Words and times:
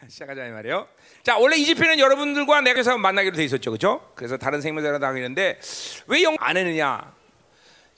시작하자 0.08 0.46
이 0.46 0.50
말이에요. 0.50 0.88
자, 1.22 1.36
원래 1.38 1.56
이 1.56 1.64
집회는 1.64 1.98
여러분들과 1.98 2.60
내가서 2.62 2.96
만나기로 2.98 3.36
돼 3.36 3.44
있었죠, 3.44 3.70
그렇죠? 3.70 4.10
그래서 4.14 4.36
다른 4.36 4.60
생명자라도 4.60 5.04
하겠는데 5.06 5.58
왜 6.06 6.22
영 6.22 6.36
안 6.40 6.56
했느냐? 6.56 7.14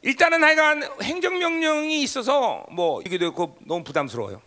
일단은 0.02 0.42
하여간 0.42 0.82
행정 1.02 1.38
명령이 1.38 2.02
있어서 2.02 2.66
뭐 2.72 3.00
이기도 3.02 3.26
있고 3.28 3.56
너무 3.66 3.84
부담스러워요. 3.84 4.42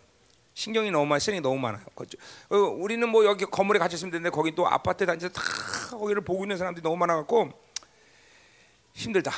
신경이 0.54 0.92
너무 0.92 1.06
많아, 1.06 1.20
신경이 1.20 1.42
너무 1.42 1.58
많아요. 1.60 1.84
그렇죠? 1.96 2.18
어, 2.50 2.58
우리는 2.58 3.08
뭐 3.08 3.26
여기 3.26 3.46
건물에 3.46 3.80
갇혀 3.80 3.96
있으면 3.96 4.12
되는데 4.12 4.30
거기 4.30 4.54
또 4.54 4.68
아파트 4.68 5.06
단지에서 5.06 5.34
다 5.34 5.42
거기를 5.98 6.22
보고 6.24 6.44
있는 6.44 6.58
사람들이 6.58 6.84
너무 6.84 6.98
많아갖고 6.98 7.52
힘들다. 8.94 9.32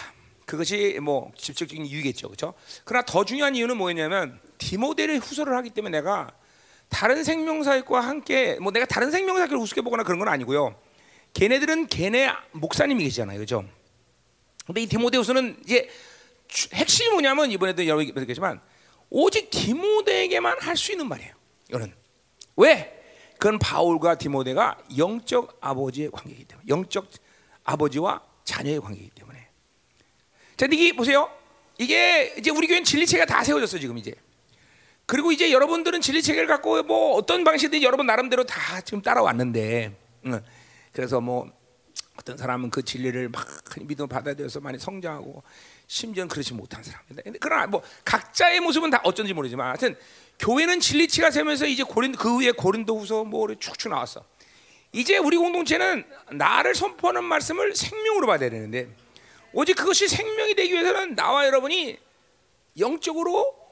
그것이 0.45 0.99
뭐 1.01 1.31
직접적인 1.35 1.85
이유겠죠, 1.85 2.29
그렇죠? 2.29 2.53
그러나 2.83 3.03
더 3.05 3.23
중요한 3.25 3.55
이유는 3.55 3.77
뭐였냐면 3.77 4.39
디모데를 4.57 5.17
후소를 5.19 5.55
하기 5.57 5.71
때문에 5.71 5.97
내가 5.99 6.31
다른 6.89 7.23
생명사역과 7.23 7.99
함께 8.01 8.57
뭐 8.61 8.71
내가 8.71 8.85
다른 8.85 9.11
생명사역을 9.11 9.57
우습게 9.57 9.81
보거나 9.81 10.03
그런 10.03 10.19
건 10.19 10.27
아니고요. 10.27 10.79
걔네들은 11.33 11.87
걔네 11.87 12.31
목사님이 12.53 13.03
계시잖아요, 13.03 13.37
그렇죠? 13.37 13.63
근데 14.65 14.81
이 14.81 14.87
디모데후서는 14.87 15.59
이제 15.63 15.89
주- 16.47 16.69
핵심이 16.73 17.09
뭐냐면 17.11 17.51
이번에도 17.51 17.85
여러분이 17.85 18.09
얘기했지만 18.17 18.61
오직 19.09 19.49
디모데에게만 19.49 20.57
할 20.61 20.75
수 20.75 20.91
있는 20.91 21.07
말이에요. 21.07 21.33
이거는 21.69 21.93
왜? 22.55 22.93
그건 23.37 23.59
바울과 23.59 24.15
디모데가 24.17 24.77
영적 24.97 25.57
아버지의 25.61 26.09
관계이기 26.11 26.45
때문에 26.45 26.65
영적 26.67 27.07
아버지와 27.63 28.23
자녀의 28.45 28.79
관계이기 28.81 29.11
때문에. 29.11 29.47
자, 30.55 30.65
이게 30.71 30.93
보세요. 30.93 31.29
이게 31.77 32.33
이제 32.39 32.49
우리 32.49 32.65
교회는 32.65 32.83
진리체가 32.83 33.25
다 33.25 33.43
세워졌어 33.43 33.77
지금 33.77 33.97
이제. 33.97 34.13
그리고 35.07 35.31
이제 35.31 35.51
여러분들은 35.53 36.01
진리 36.01 36.21
체계를 36.21 36.47
갖고 36.47 36.83
뭐 36.83 37.15
어떤 37.15 37.45
방식이든 37.45 37.81
여러분 37.81 38.05
나름대로 38.05 38.43
다 38.43 38.81
지금 38.81 39.01
따라왔는데, 39.01 39.95
응. 40.25 40.43
그래서 40.91 41.21
뭐 41.21 41.49
어떤 42.19 42.35
사람은 42.35 42.69
그 42.69 42.83
진리를 42.83 43.29
막 43.29 43.47
믿음을 43.79 44.09
받아들여서 44.09 44.59
많이 44.59 44.77
성장하고 44.77 45.43
심지어는 45.87 46.27
그렇지 46.27 46.53
못한 46.53 46.83
근데 47.07 47.23
그러나 47.39 47.67
뭐 47.67 47.81
각자의 48.03 48.59
모습은 48.59 48.89
다 48.89 48.99
어쩐지 49.05 49.33
모르지만, 49.33 49.67
하여튼 49.67 49.95
교회는 50.39 50.81
진리치가 50.81 51.31
세면서 51.31 51.67
이제 51.67 51.83
고린 51.83 52.11
그 52.11 52.35
후에 52.35 52.51
고린도후서 52.51 53.23
뭐 53.23 53.47
쭉쭉 53.55 53.89
나왔어. 53.89 54.25
이제 54.91 55.17
우리 55.17 55.37
공동체는 55.37 56.03
나를 56.31 56.75
선포하는 56.75 57.23
말씀을 57.23 57.75
생명으로 57.75 58.27
받아야 58.27 58.49
되는데, 58.49 58.89
오직 59.53 59.75
그것이 59.75 60.09
생명이 60.09 60.55
되기 60.55 60.73
위해서는 60.73 61.15
나와 61.15 61.45
여러분이 61.45 61.97
영적으로 62.77 63.66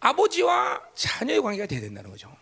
아버지와 0.00 0.82
자녀의 0.94 1.40
관계가 1.40 1.66
돼야 1.66 1.80
된다는 1.80 2.10
거죠. 2.10 2.34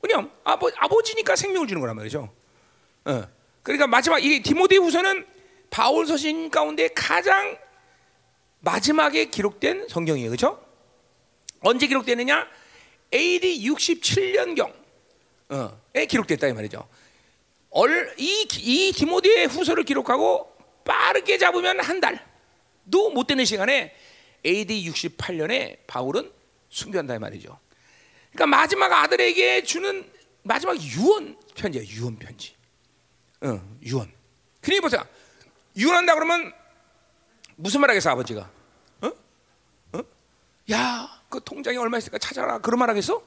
그냥 0.00 0.30
아버 0.44 0.70
아버지니까 0.76 1.36
생명을 1.36 1.66
주는 1.66 1.80
거란 1.80 1.96
말이죠. 1.96 2.32
어. 3.06 3.22
그러니까 3.62 3.86
마지막 3.86 4.22
이 4.22 4.42
디모데 4.42 4.76
후서는 4.76 5.26
바울 5.70 6.06
서신 6.06 6.50
가운데 6.50 6.88
가장 6.88 7.58
마지막에 8.60 9.26
기록된 9.26 9.88
성경이에요, 9.88 10.30
그렇죠? 10.30 10.64
언제 11.60 11.86
기록되느냐? 11.86 12.46
AD 13.12 13.68
67년경 13.68 14.72
에 15.94 16.06
기록됐다 16.06 16.48
이 16.48 16.52
말이죠. 16.52 16.86
얼, 17.70 18.14
이, 18.18 18.46
이 18.58 18.92
디모데의 18.92 19.46
후서를 19.46 19.84
기록하고 19.84 20.52
빠르게 20.84 21.38
잡으면 21.38 21.80
한 21.80 22.00
달도 22.00 23.10
못 23.10 23.26
되는 23.26 23.44
시간에 23.44 23.94
AD 24.44 24.90
68년에 24.90 25.78
바울은 25.86 26.30
순교한다 26.74 27.14
이 27.14 27.18
말이죠. 27.20 27.58
그러니까 28.32 28.46
마지막 28.58 28.92
아들에게 28.92 29.62
주는 29.62 30.10
마지막 30.42 30.76
유언 30.76 31.38
편지야 31.54 31.82
유언 31.84 32.16
편지. 32.16 32.54
응, 33.44 33.78
유언. 33.82 34.12
그러니 34.60 34.80
보세요. 34.80 35.06
유언한다 35.76 36.14
그러면 36.14 36.52
무슨 37.56 37.80
말 37.80 37.90
하겠어 37.90 38.10
아버지가? 38.10 38.50
어? 39.02 39.12
어? 39.92 40.00
야, 40.72 41.22
그 41.28 41.40
통장에 41.44 41.76
얼마 41.76 41.98
있을까 41.98 42.18
찾아라. 42.18 42.58
그런 42.58 42.80
말 42.80 42.90
하겠어? 42.90 43.22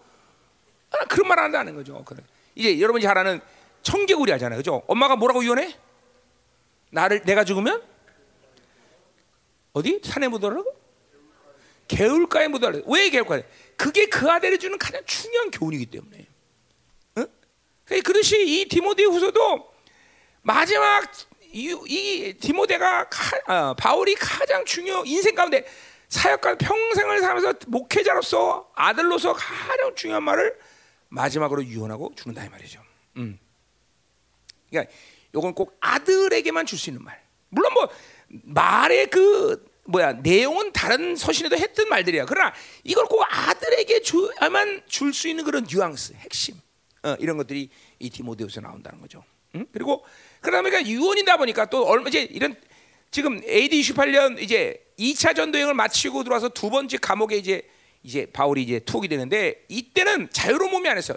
아, 0.91 1.05
그런 1.05 1.29
말 1.29 1.39
한다는 1.39 1.73
거죠. 1.73 2.03
그래. 2.03 2.21
이제 2.53 2.79
여러분이 2.81 3.01
잘 3.03 3.17
아는 3.17 3.39
청개구리 3.81 4.31
하잖아요. 4.33 4.57
그죠? 4.57 4.83
엄마가 4.88 5.16
뭐라고 5.16 5.44
유언해? 5.44 5.73
나를 6.91 7.21
내가 7.23 7.45
죽으면 7.45 7.81
어디 9.71 10.01
산에 10.03 10.27
묻어라고? 10.27 10.86
개울가에 11.87 12.47
묻어라. 12.47 12.79
왜 12.85 13.09
개울가에? 13.09 13.43
그게 13.75 14.07
그 14.07 14.29
아들이 14.29 14.57
주는 14.57 14.77
가장 14.77 15.01
중요한 15.05 15.51
교훈이기 15.51 15.85
때문에. 15.87 16.27
응? 17.17 17.27
그러니까 17.85 18.07
그렇듯이 18.07 18.43
이 18.45 18.67
디모데 18.67 19.03
후서도 19.03 19.71
마지막 20.41 21.11
이, 21.51 21.75
이 21.87 22.33
디모데가 22.39 23.09
가, 23.09 23.37
아, 23.47 23.73
바울이 23.77 24.15
가장 24.15 24.65
중요 24.65 25.03
인생 25.05 25.35
가운데 25.35 25.65
사역과 26.09 26.57
평생을 26.57 27.19
살면서 27.19 27.53
목회자로서 27.67 28.71
아들로서 28.75 29.33
가장 29.33 29.93
중요한 29.95 30.23
말을 30.23 30.57
마지막으로 31.09 31.63
유언하고 31.65 32.13
죽는다 32.15 32.45
이 32.45 32.49
말이죠. 32.49 32.81
음. 33.17 33.39
그러니까 34.69 34.91
이건 35.35 35.53
꼭 35.53 35.77
아들에게만 35.79 36.65
줄 36.65 36.77
수 36.79 36.89
있는 36.89 37.03
말. 37.03 37.21
물론 37.49 37.73
뭐 37.73 37.89
말의 38.29 39.07
그 39.07 39.65
뭐야 39.87 40.13
내용은 40.13 40.71
다른 40.73 41.15
서신에도 41.15 41.57
했던 41.57 41.87
말들이야. 41.89 42.25
그러나 42.25 42.53
이걸 42.83 43.05
꼭 43.05 43.23
아들에게 43.29 44.01
줘야만 44.01 44.83
줄 44.87 45.13
수 45.13 45.27
있는 45.29 45.43
그런 45.43 45.65
뉘앙스, 45.65 46.13
핵심 46.13 46.55
어, 47.03 47.15
이런 47.19 47.37
것들이 47.37 47.69
이 47.99 48.09
디모데후서 48.09 48.61
나온다는 48.61 48.99
거죠. 49.01 49.23
응? 49.55 49.65
그리고 49.71 50.05
그다음에 50.41 50.69
그러니까 50.69 50.91
유언이다 50.91 51.37
보니까 51.37 51.65
또 51.69 51.85
얼마 51.85 52.09
이제 52.09 52.21
이런 52.21 52.55
지금 53.11 53.41
AD 53.47 53.79
28년 53.81 54.39
이제 54.41 54.83
2차 54.99 55.35
전도 55.35 55.57
여행을 55.57 55.73
마치고 55.73 56.23
들어와서 56.23 56.49
두 56.49 56.69
번째 56.69 56.97
감옥에 56.97 57.37
이제 57.37 57.61
이제 58.03 58.25
바울이 58.25 58.63
이제 58.63 58.79
투옥이 58.79 59.07
되는데 59.07 59.63
이때는 59.69 60.29
자유로운 60.31 60.71
몸이 60.71 60.89
안 60.89 60.97
했어. 60.97 61.15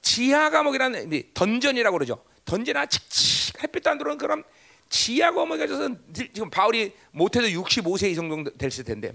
지하 0.00 0.50
감옥이라는 0.50 1.22
던전이라고 1.34 1.96
그러죠. 1.98 2.22
던전이나 2.44 2.86
칙칙 2.86 3.60
햇빛도 3.62 3.90
안 3.90 3.98
들어오는 3.98 4.18
그런 4.18 4.44
지하 4.88 5.32
감옥에 5.32 5.66
가서 5.66 5.88
지금 6.12 6.50
바울이 6.50 6.94
못해도 7.12 7.46
65세 7.48 8.10
이상 8.10 8.28
정도 8.28 8.56
됐을 8.56 8.84
텐데 8.84 9.12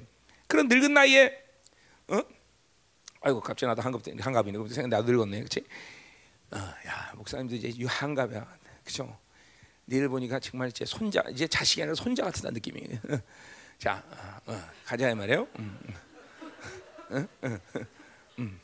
그런 0.48 0.68
늙은 0.68 0.94
나이에 0.94 1.34
어? 2.10 2.22
아이고 3.22 3.40
갑자기 3.40 3.68
나도 3.68 3.82
한갑 3.82 4.02
한갑이네. 4.20 4.58
그럼 4.58 4.68
생각 4.70 4.90
나도 4.90 5.12
늙었네, 5.12 5.38
그렇지? 5.38 5.64
어, 6.52 6.58
야 6.58 7.14
목사님도 7.16 7.56
이제 7.56 7.72
유 7.78 7.86
한갑이야, 7.88 8.46
그렇죠? 8.84 9.18
니를 9.88 10.10
보니까 10.10 10.40
정말 10.40 10.70
이제 10.70 10.86
손자 10.86 11.24
이제 11.30 11.48
자식이 11.48 11.84
아니라 11.84 11.96
손자 11.96 12.24
같은 12.24 12.52
느낌이. 12.52 12.82
자, 13.78 14.04
어, 14.46 14.52
어, 14.52 14.62
가자 14.86 15.10
이 15.10 15.16
말이에요. 15.16 15.48
음, 15.60 15.80
음. 17.12 17.28
음, 17.44 17.60
음, 18.40 18.60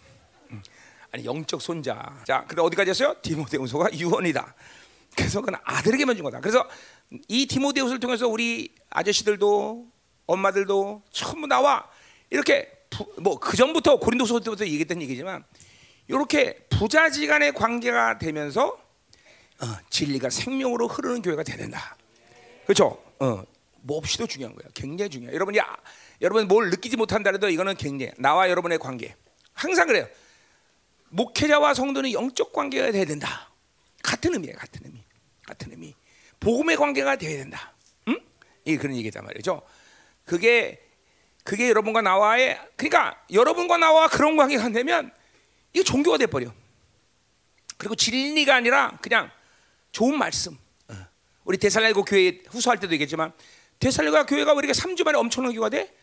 음. 0.51 0.63
아니 1.11 1.25
영적 1.25 1.61
손자. 1.61 2.21
자, 2.25 2.43
근데 2.47 2.61
어디까지 2.61 2.89
했어요? 2.89 3.15
디모데후서가 3.21 3.93
유언이다. 3.93 4.55
그래서 5.15 5.41
그건 5.41 5.59
아들에게만 5.63 6.15
준 6.15 6.23
거다. 6.23 6.39
그래서 6.39 6.67
이 7.27 7.45
디모데후서를 7.45 7.99
통해서 7.99 8.27
우리 8.27 8.73
아저씨들도 8.89 9.87
엄마들도 10.25 11.03
전부 11.11 11.47
나와 11.47 11.89
이렇게 12.29 12.71
뭐 13.17 13.39
그 13.39 13.55
전부터 13.55 13.99
고린도서 13.99 14.39
때부터 14.41 14.65
얘기했던 14.65 15.01
얘기지만 15.01 15.43
이렇게 16.07 16.55
부자지간의 16.69 17.53
관계가 17.53 18.17
되면서 18.17 18.79
어, 19.59 19.65
진리가 19.89 20.29
생명으로 20.29 20.87
흐르는 20.87 21.21
교회가 21.21 21.43
돼야 21.43 21.57
된다. 21.57 21.95
그렇죠? 22.65 23.01
어, 23.19 23.43
몹시도 23.81 24.27
중요한 24.27 24.55
거예요. 24.55 24.69
굉장히 24.73 25.09
중요해. 25.09 25.33
여러분이 25.33 25.59
아, 25.59 25.75
여러분 26.21 26.47
뭘 26.47 26.69
느끼지 26.69 26.97
못한다 26.97 27.31
해도 27.31 27.49
이거는 27.49 27.75
굉장히 27.75 28.11
나와 28.17 28.49
여러분의 28.49 28.77
관계. 28.79 29.15
항상 29.53 29.87
그래요. 29.87 30.07
목회자와 31.09 31.73
성도는 31.73 32.11
영적 32.11 32.53
관계가 32.53 32.91
돼야 32.91 33.05
된다. 33.05 33.49
같은 34.03 34.33
의미예요. 34.33 34.57
같은 34.57 34.81
의미. 34.85 35.03
같은 35.45 35.71
의미. 35.71 35.95
복음의 36.39 36.77
관계가 36.77 37.15
돼야 37.15 37.37
된다. 37.37 37.73
응? 38.07 38.19
이 38.65 38.77
그런 38.77 38.95
얘기단 38.95 39.25
말이죠. 39.25 39.61
그게 40.25 40.83
그게 41.43 41.69
여러분과 41.69 42.01
나와의 42.01 42.59
그러니까 42.75 43.23
여러분과 43.31 43.77
나와 43.77 44.07
그런 44.07 44.35
관계가 44.35 44.69
되면 44.69 45.11
이거 45.73 45.83
종교가 45.83 46.17
돼 46.17 46.25
버려. 46.25 46.53
그리고 47.77 47.95
진리가 47.95 48.55
아니라 48.55 48.97
그냥 49.01 49.31
좋은 49.91 50.17
말씀. 50.17 50.57
어. 50.89 50.95
우리 51.45 51.57
데살로니가 51.57 52.01
교회 52.01 52.41
후수할 52.49 52.79
때도 52.79 52.93
얘기했지만 52.93 53.31
데살로니가 53.79 54.25
교회가 54.25 54.53
왜 54.53 54.59
이렇게 54.59 54.73
3주 54.73 55.05
만에 55.05 55.17
엄청난 55.17 55.53
교회가 55.53 55.69
돼? 55.69 55.93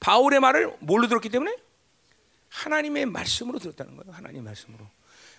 바울의 0.00 0.40
말을 0.40 0.76
뭘로 0.80 1.08
들었기 1.08 1.28
때문에 1.28 1.54
하나님의 2.48 3.06
말씀으로 3.06 3.58
들었다는 3.58 3.96
거예요. 3.96 4.12
하나님의 4.12 4.42
말씀으로. 4.42 4.88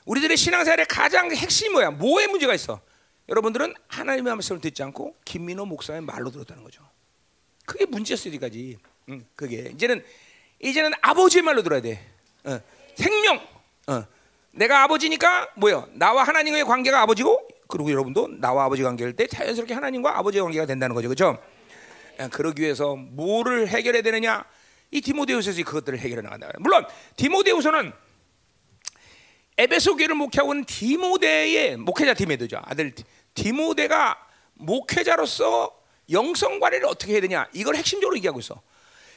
우리들의 0.05 0.37
신앙생활의 0.37 0.85
가장 0.85 1.31
핵심이 1.31 1.71
뭐야? 1.71 1.91
뭐에 1.91 2.27
문제가 2.27 2.53
있어? 2.53 2.81
여러분들은 3.29 3.73
하나님의 3.87 4.35
말씀을 4.35 4.61
듣지 4.61 4.83
않고 4.83 5.15
김민호 5.25 5.65
목사의 5.65 6.01
말로 6.01 6.31
들었다는 6.31 6.63
거죠. 6.63 6.81
그게 7.65 7.85
문제였어 7.85 8.29
여기까지. 8.29 8.77
응, 9.09 9.25
그게 9.35 9.71
이제는 9.73 10.03
이제는 10.61 10.91
아버지의 11.01 11.43
말로 11.43 11.61
들어야 11.61 11.81
돼. 11.81 12.05
어, 12.45 12.59
생명. 12.95 13.45
어, 13.87 14.03
내가 14.51 14.83
아버지니까 14.83 15.49
뭐요? 15.55 15.87
나와 15.93 16.23
하나님의 16.23 16.65
관계가 16.65 17.01
아버지고 17.01 17.47
그리고 17.67 17.91
여러분도 17.91 18.39
나와 18.39 18.65
아버지 18.65 18.81
관계일 18.81 19.13
때 19.13 19.27
자연스럽게 19.27 19.73
하나님과 19.73 20.17
아버지의 20.17 20.43
관계가 20.43 20.65
된다는 20.65 20.95
거죠, 20.95 21.09
그렇죠? 21.09 21.37
그러기 22.31 22.61
위해서 22.63 22.95
뭐를 22.95 23.67
해결해야 23.67 24.01
되느냐? 24.01 24.45
이 24.89 25.01
디모데후서에서 25.01 25.63
그것들을 25.63 25.99
해결해 25.99 26.21
나간다. 26.21 26.49
물론 26.59 26.85
디모데후서는 27.17 27.91
에베소 29.57 29.97
교회를 29.97 30.15
목회하고 30.15 30.53
있는 30.53 30.65
디모데의 30.65 31.77
목회자 31.77 32.13
디모데죠. 32.13 32.61
아들 32.63 32.93
디모데가 33.37 34.17
목회자로서 34.55 35.71
영성 36.11 36.59
관리를 36.59 36.87
어떻게 36.87 37.13
해야 37.13 37.21
되냐? 37.21 37.47
이걸 37.53 37.75
핵심적으로 37.75 38.17
얘기하고 38.17 38.39
있어. 38.39 38.59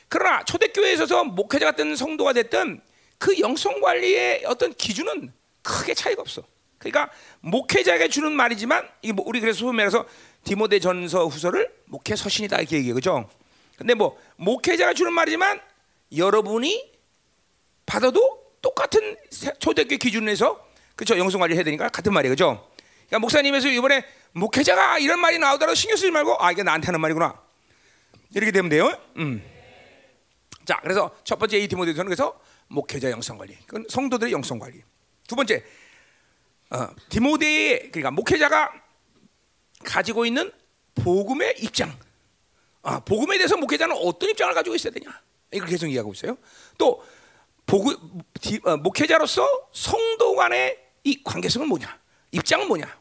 그러나 0.08 0.44
초대교회에 0.44 0.92
있어서 0.92 1.24
목회자 1.24 1.64
같은 1.64 1.96
성도가 1.96 2.34
됐든 2.34 2.82
그 3.18 3.38
영성 3.38 3.80
관리의 3.80 4.44
어떤 4.44 4.74
기준은 4.74 5.32
크게 5.62 5.94
차이가 5.94 6.20
없어. 6.20 6.42
그러니까 6.78 7.10
목회자에게 7.40 8.08
주는 8.08 8.30
말이지만 8.32 8.88
뭐 9.14 9.24
우리 9.26 9.40
그래서 9.40 9.60
소매에서 9.60 10.06
디모데 10.44 10.80
전서 10.80 11.26
후서를 11.26 11.72
목회 11.86 12.14
서신이다 12.14 12.58
이렇게 12.58 12.76
얘기해 12.76 12.94
그죠? 12.94 13.28
근데 13.76 13.94
뭐 13.94 14.18
목회자가 14.36 14.94
주는 14.94 15.12
말이지만 15.12 15.60
여러분이 16.14 16.90
받아도 17.86 18.42
똑같은 18.62 19.16
초대교회 19.58 19.98
기준에서 19.98 20.66
그죠 20.96 21.18
영성 21.18 21.40
관리 21.40 21.54
해야 21.54 21.62
되니까 21.62 21.88
같은 21.88 22.12
말이에요 22.12 22.32
그죠? 22.32 22.69
그러니까 23.10 23.18
목사님에서 23.18 23.68
이번에 23.68 24.04
목회자가 24.32 24.98
이런 24.98 25.20
말이 25.20 25.38
나오더라도 25.38 25.74
신경 25.74 25.96
쓰지 25.96 26.12
말고 26.12 26.42
아 26.42 26.52
이게 26.52 26.62
나한테 26.62 26.86
하는 26.86 27.00
말이구나 27.00 27.34
이렇게 28.34 28.52
되면 28.52 28.70
돼요. 28.70 28.96
음. 29.16 29.44
자 30.64 30.78
그래서 30.82 31.14
첫 31.24 31.38
번째 31.38 31.58
이 31.58 31.66
디모데전은 31.66 32.04
그래서 32.06 32.40
목회자 32.68 33.10
영성 33.10 33.36
관리, 33.36 33.56
그건 33.66 33.84
성도들의 33.88 34.32
영성 34.32 34.60
관리. 34.60 34.82
두 35.26 35.34
번째 35.34 35.64
어, 36.70 36.88
디모데의 37.08 37.90
그러니까 37.90 38.12
목회자가 38.12 38.72
가지고 39.84 40.24
있는 40.24 40.52
복음의 40.94 41.56
입장. 41.58 41.98
아, 42.82 43.00
복음에 43.00 43.36
대해서 43.38 43.56
목회자는 43.56 43.96
어떤 43.98 44.30
입장을 44.30 44.54
가지고 44.54 44.76
있어야 44.76 44.92
되냐? 44.92 45.20
이걸 45.52 45.68
계속 45.68 45.86
이야기하고 45.86 46.12
있어요. 46.12 46.38
또 46.78 47.04
복음, 47.66 47.96
디, 48.40 48.60
어, 48.64 48.76
목회자로서 48.76 49.46
성도 49.72 50.36
간의 50.36 50.78
이 51.04 51.22
관계성은 51.24 51.68
뭐냐? 51.68 51.98
입장은 52.30 52.68
뭐냐? 52.68 52.99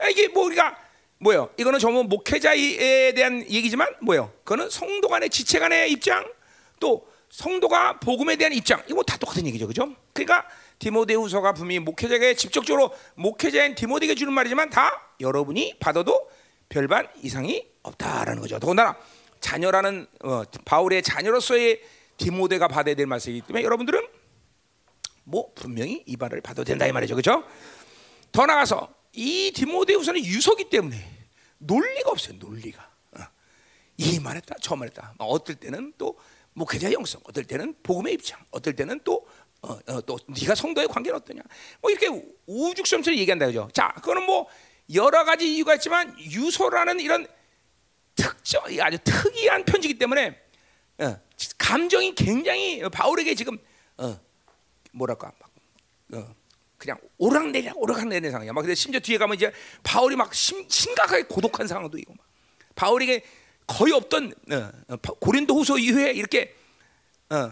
아, 0.00 0.08
이게 0.08 0.28
뭐 0.28 0.44
우리가 0.44 0.76
뭐요? 1.18 1.50
이거는 1.56 1.78
전부 1.78 2.04
목회자에 2.04 3.12
대한 3.12 3.44
얘기지만 3.50 3.88
뭐요? 4.02 4.32
그거는 4.44 4.70
성도 4.70 5.08
간의 5.08 5.30
지체 5.30 5.58
간의 5.58 5.90
입장, 5.90 6.24
또 6.78 7.08
성도가 7.30 7.98
복음에 8.00 8.36
대한 8.36 8.52
입장, 8.52 8.82
이거 8.88 9.02
다 9.02 9.16
똑같은 9.16 9.46
얘기죠, 9.46 9.66
그죠? 9.66 9.94
그러니까 10.12 10.46
디모데후서가 10.78 11.52
분명히 11.54 11.80
목회자에게 11.80 12.34
직접적으로 12.34 12.94
목회자인 13.14 13.74
디모데에게 13.74 14.14
주는 14.14 14.32
말이지만 14.32 14.70
다 14.70 15.10
여러분이 15.20 15.78
받아도 15.80 16.30
별반 16.68 17.08
이상이 17.22 17.66
없다라는 17.82 18.40
거죠. 18.40 18.58
더군다나 18.58 18.96
자녀라는 19.40 20.06
어, 20.24 20.42
바울의 20.64 21.02
자녀로서의 21.02 21.80
디모데가 22.16 22.68
받아야 22.68 22.94
될 22.94 23.06
말씀이기 23.06 23.46
때문에 23.46 23.64
여러분들은 23.64 24.06
뭐 25.24 25.52
분명히 25.54 26.02
이 26.06 26.16
말을 26.16 26.40
받아도 26.40 26.64
된다 26.64 26.86
이 26.86 26.92
말이죠, 26.92 27.14
그렇죠? 27.14 27.44
더 28.32 28.46
나가서 28.46 28.97
이 29.18 29.50
디모데후서는 29.52 30.24
유서기 30.24 30.70
때문에 30.70 30.96
논리가 31.58 32.10
없어요, 32.10 32.36
논리가. 32.38 32.88
어. 33.18 33.20
이 33.96 34.20
말했다, 34.20 34.54
저 34.62 34.76
말했다. 34.76 35.14
어떨 35.18 35.56
때는 35.56 35.92
또 35.98 36.16
목회자 36.52 36.92
영성, 36.92 37.20
어떨 37.24 37.42
때는 37.42 37.74
복음의 37.82 38.14
입장, 38.14 38.38
어떨 38.52 38.76
때는 38.76 39.00
또 39.02 39.26
어, 39.62 39.76
어, 39.88 40.00
또 40.02 40.20
네가 40.28 40.54
성도의 40.54 40.86
관계는 40.86 41.18
어떠냐? 41.18 41.42
뭐 41.80 41.90
이렇게 41.90 42.06
우죽섬처럼 42.46 43.18
얘기한다 43.18 43.46
그죠? 43.46 43.68
자, 43.72 43.88
그거는 43.96 44.22
뭐 44.22 44.46
여러 44.94 45.24
가지 45.24 45.52
이유가 45.52 45.74
있지만 45.74 46.16
유소라는 46.20 47.00
이런 47.00 47.26
특정 48.14 48.62
아주 48.80 48.98
특이한 49.02 49.64
편지기 49.64 49.98
때문에 49.98 50.40
어, 50.98 51.20
감정이 51.58 52.14
굉장히 52.14 52.82
바울에게 52.88 53.34
지금 53.34 53.58
어, 53.96 54.16
뭐랄까 54.92 55.32
막, 55.40 55.50
어, 56.14 56.37
그냥 56.78 56.96
오락내리락 57.18 57.76
오락내리는 57.76 58.30
상황이야. 58.30 58.52
막 58.52 58.62
근데 58.62 58.74
심지어 58.74 59.00
뒤에 59.00 59.18
가면 59.18 59.36
이제 59.36 59.52
바울이 59.82 60.16
막 60.16 60.32
심, 60.32 60.64
심각하게 60.68 61.24
고독한 61.24 61.66
상황도 61.66 61.98
있고 61.98 62.14
막 62.14 62.26
바울에게 62.76 63.24
거의 63.66 63.92
없던 63.92 64.32
어, 64.52 64.70
어 64.88 64.96
고린도후서 64.96 65.78
이후에 65.78 66.12
이렇게 66.12 66.54
어, 67.30 67.50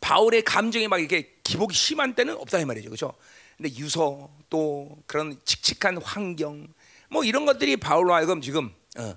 바울의 0.00 0.42
감정이 0.42 0.88
막 0.88 0.98
이렇게 0.98 1.36
기복이 1.44 1.74
심한 1.74 2.14
때는 2.14 2.34
없다 2.36 2.58
이 2.58 2.64
말이죠, 2.64 2.88
그렇죠? 2.88 3.14
근데 3.56 3.76
유서 3.76 4.30
또 4.48 4.98
그런 5.06 5.38
칙칙한 5.44 5.98
환경 5.98 6.66
뭐 7.10 7.22
이런 7.22 7.44
것들이 7.44 7.76
바울로 7.76 8.14
하여금 8.14 8.40
지금 8.40 8.74
어, 8.98 9.14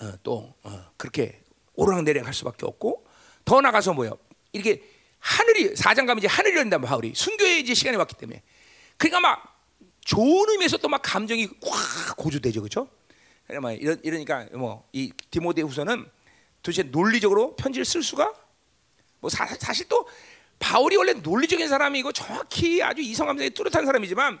어, 0.00 0.12
또 0.22 0.54
어, 0.62 0.90
그렇게 0.98 1.42
오르락내리락 1.74 2.26
할 2.26 2.34
수밖에 2.34 2.66
없고 2.66 3.06
더 3.46 3.60
나가서 3.62 3.94
뭐요? 3.94 4.18
이렇게 4.52 4.82
하늘이 5.22 5.76
사장 5.76 6.04
가면 6.04 6.18
이제 6.18 6.26
하늘이 6.26 6.56
열린다 6.56 6.78
바울이 6.78 7.12
순교의 7.14 7.60
이제 7.60 7.74
시간이 7.74 7.96
왔기 7.96 8.16
때문에 8.16 8.42
그러니까 8.98 9.20
막 9.20 9.62
좋은 10.04 10.50
의미에서 10.50 10.78
또 10.78 10.88
막 10.88 11.00
감정이 11.02 11.48
확 11.64 12.16
고조되죠, 12.16 12.60
그렇죠? 12.60 12.88
그러니까 13.46 13.72
이러, 13.72 13.96
이러니까 14.02 14.46
뭐 14.54 14.84
이 14.92 15.12
디모데 15.30 15.62
후서는 15.62 16.06
도대체 16.62 16.82
논리적으로 16.82 17.54
편지를 17.56 17.84
쓸 17.84 18.02
수가 18.02 18.32
뭐 19.20 19.30
사, 19.30 19.46
사실 19.46 19.86
또 19.88 20.08
바울이 20.58 20.96
원래 20.96 21.12
논리적인 21.12 21.68
사람이고 21.68 22.12
정확히 22.12 22.82
아주 22.82 23.00
이성 23.00 23.28
감성이 23.28 23.50
뚜렷한 23.50 23.86
사람이지만 23.86 24.40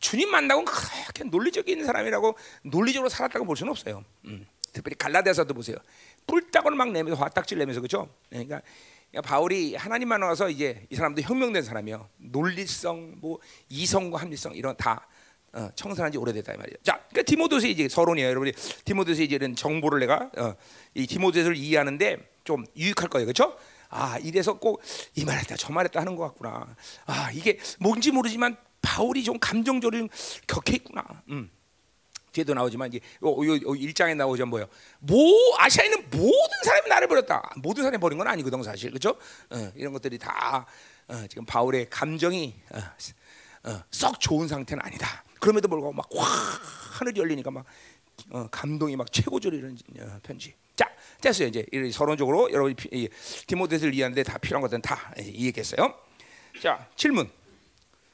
주님 0.00 0.30
만나고 0.30 0.64
그렇게 0.64 1.24
논리적인 1.24 1.84
사람이라고 1.84 2.36
논리적으로 2.64 3.08
살았다고 3.08 3.46
볼 3.46 3.56
수는 3.56 3.70
없어요. 3.70 4.04
음. 4.26 4.46
특별히 4.72 4.94
갈라디아서도 4.96 5.54
보세요. 5.54 5.76
뿔따구를 6.26 6.76
막 6.76 6.90
내면서 6.90 7.20
화딱질 7.20 7.58
내면서 7.58 7.80
그죠? 7.80 8.08
그러니까 8.28 8.60
바울이 9.22 9.74
하나님 9.74 10.08
만나서 10.08 10.50
이제 10.50 10.86
이 10.90 10.94
사람도 10.96 11.22
혁명된 11.22 11.62
사람이요. 11.62 12.08
논리성, 12.18 13.14
뭐 13.20 13.38
이성과 13.68 14.18
합리성 14.20 14.54
이런 14.54 14.76
다 14.76 15.06
어, 15.52 15.70
청산한 15.74 16.12
지 16.12 16.18
오래됐다 16.18 16.52
이 16.52 16.56
말이에요. 16.58 16.76
자, 16.82 16.98
그러니까 17.08 17.22
디모데서 17.22 17.66
이제 17.66 17.88
서론이에요, 17.88 18.28
여러분이 18.28 18.52
디모데서 18.84 19.22
이제 19.22 19.34
이런 19.36 19.56
정보를 19.56 20.00
내가 20.00 20.30
어, 20.36 20.54
이 20.94 21.06
디모데서를 21.06 21.56
이해하는데 21.56 22.18
좀 22.44 22.64
유익할 22.76 23.08
거예요, 23.08 23.26
그렇죠? 23.26 23.56
아 23.88 24.18
이래서 24.18 24.58
꼭 24.58 24.82
이 25.16 25.24
말했다 25.24 25.56
저 25.56 25.72
말했다 25.72 25.98
하는 26.00 26.14
것 26.14 26.24
같구나. 26.24 26.76
아 27.06 27.30
이게 27.32 27.58
뭔지 27.80 28.10
모르지만 28.10 28.56
바울이 28.82 29.24
좀 29.24 29.38
감정적으로 29.38 30.06
격해 30.46 30.76
있구나. 30.76 31.22
음. 31.30 31.50
뒤에도 32.38 32.54
나오지만 32.54 32.88
이제 32.88 33.00
일장에 33.78 34.14
나오죠 34.14 34.46
뭐요? 34.46 34.66
모 35.00 35.16
아시아에 35.58 35.86
있는 35.86 36.04
모든 36.10 36.64
사람이 36.64 36.88
나를 36.88 37.08
버렸다. 37.08 37.50
모든 37.56 37.82
사람이 37.82 37.98
버린 38.00 38.18
건 38.18 38.28
아니거든 38.28 38.62
사실 38.62 38.90
그렇죠? 38.90 39.16
어, 39.50 39.72
이런 39.74 39.92
것들이 39.92 40.18
다 40.18 40.66
어, 41.08 41.26
지금 41.28 41.44
바울의 41.44 41.88
감정이 41.90 42.54
어, 42.70 42.78
어, 43.70 43.82
썩 43.90 44.20
좋은 44.20 44.46
상태는 44.46 44.82
아니다. 44.84 45.24
그럼에도 45.40 45.68
불구하고 45.68 45.94
막와 45.94 46.26
하늘이 46.98 47.20
열리니까 47.20 47.50
막 47.50 47.64
어, 48.30 48.46
감동이 48.50 48.96
막 48.96 49.12
최고조로 49.12 49.56
이런 49.56 49.76
어, 50.00 50.18
편지. 50.22 50.54
자, 50.76 50.88
됐어요. 51.20 51.48
이제 51.48 51.66
서론적으로 51.92 52.52
여러분 52.52 52.74
이 52.92 53.08
디모데서를 53.46 53.94
이해하는데 53.94 54.22
다 54.22 54.38
필요한 54.38 54.62
것들은 54.62 54.82
다 54.82 55.12
이해했어요. 55.18 55.94
자, 56.62 56.88
질문. 56.94 57.28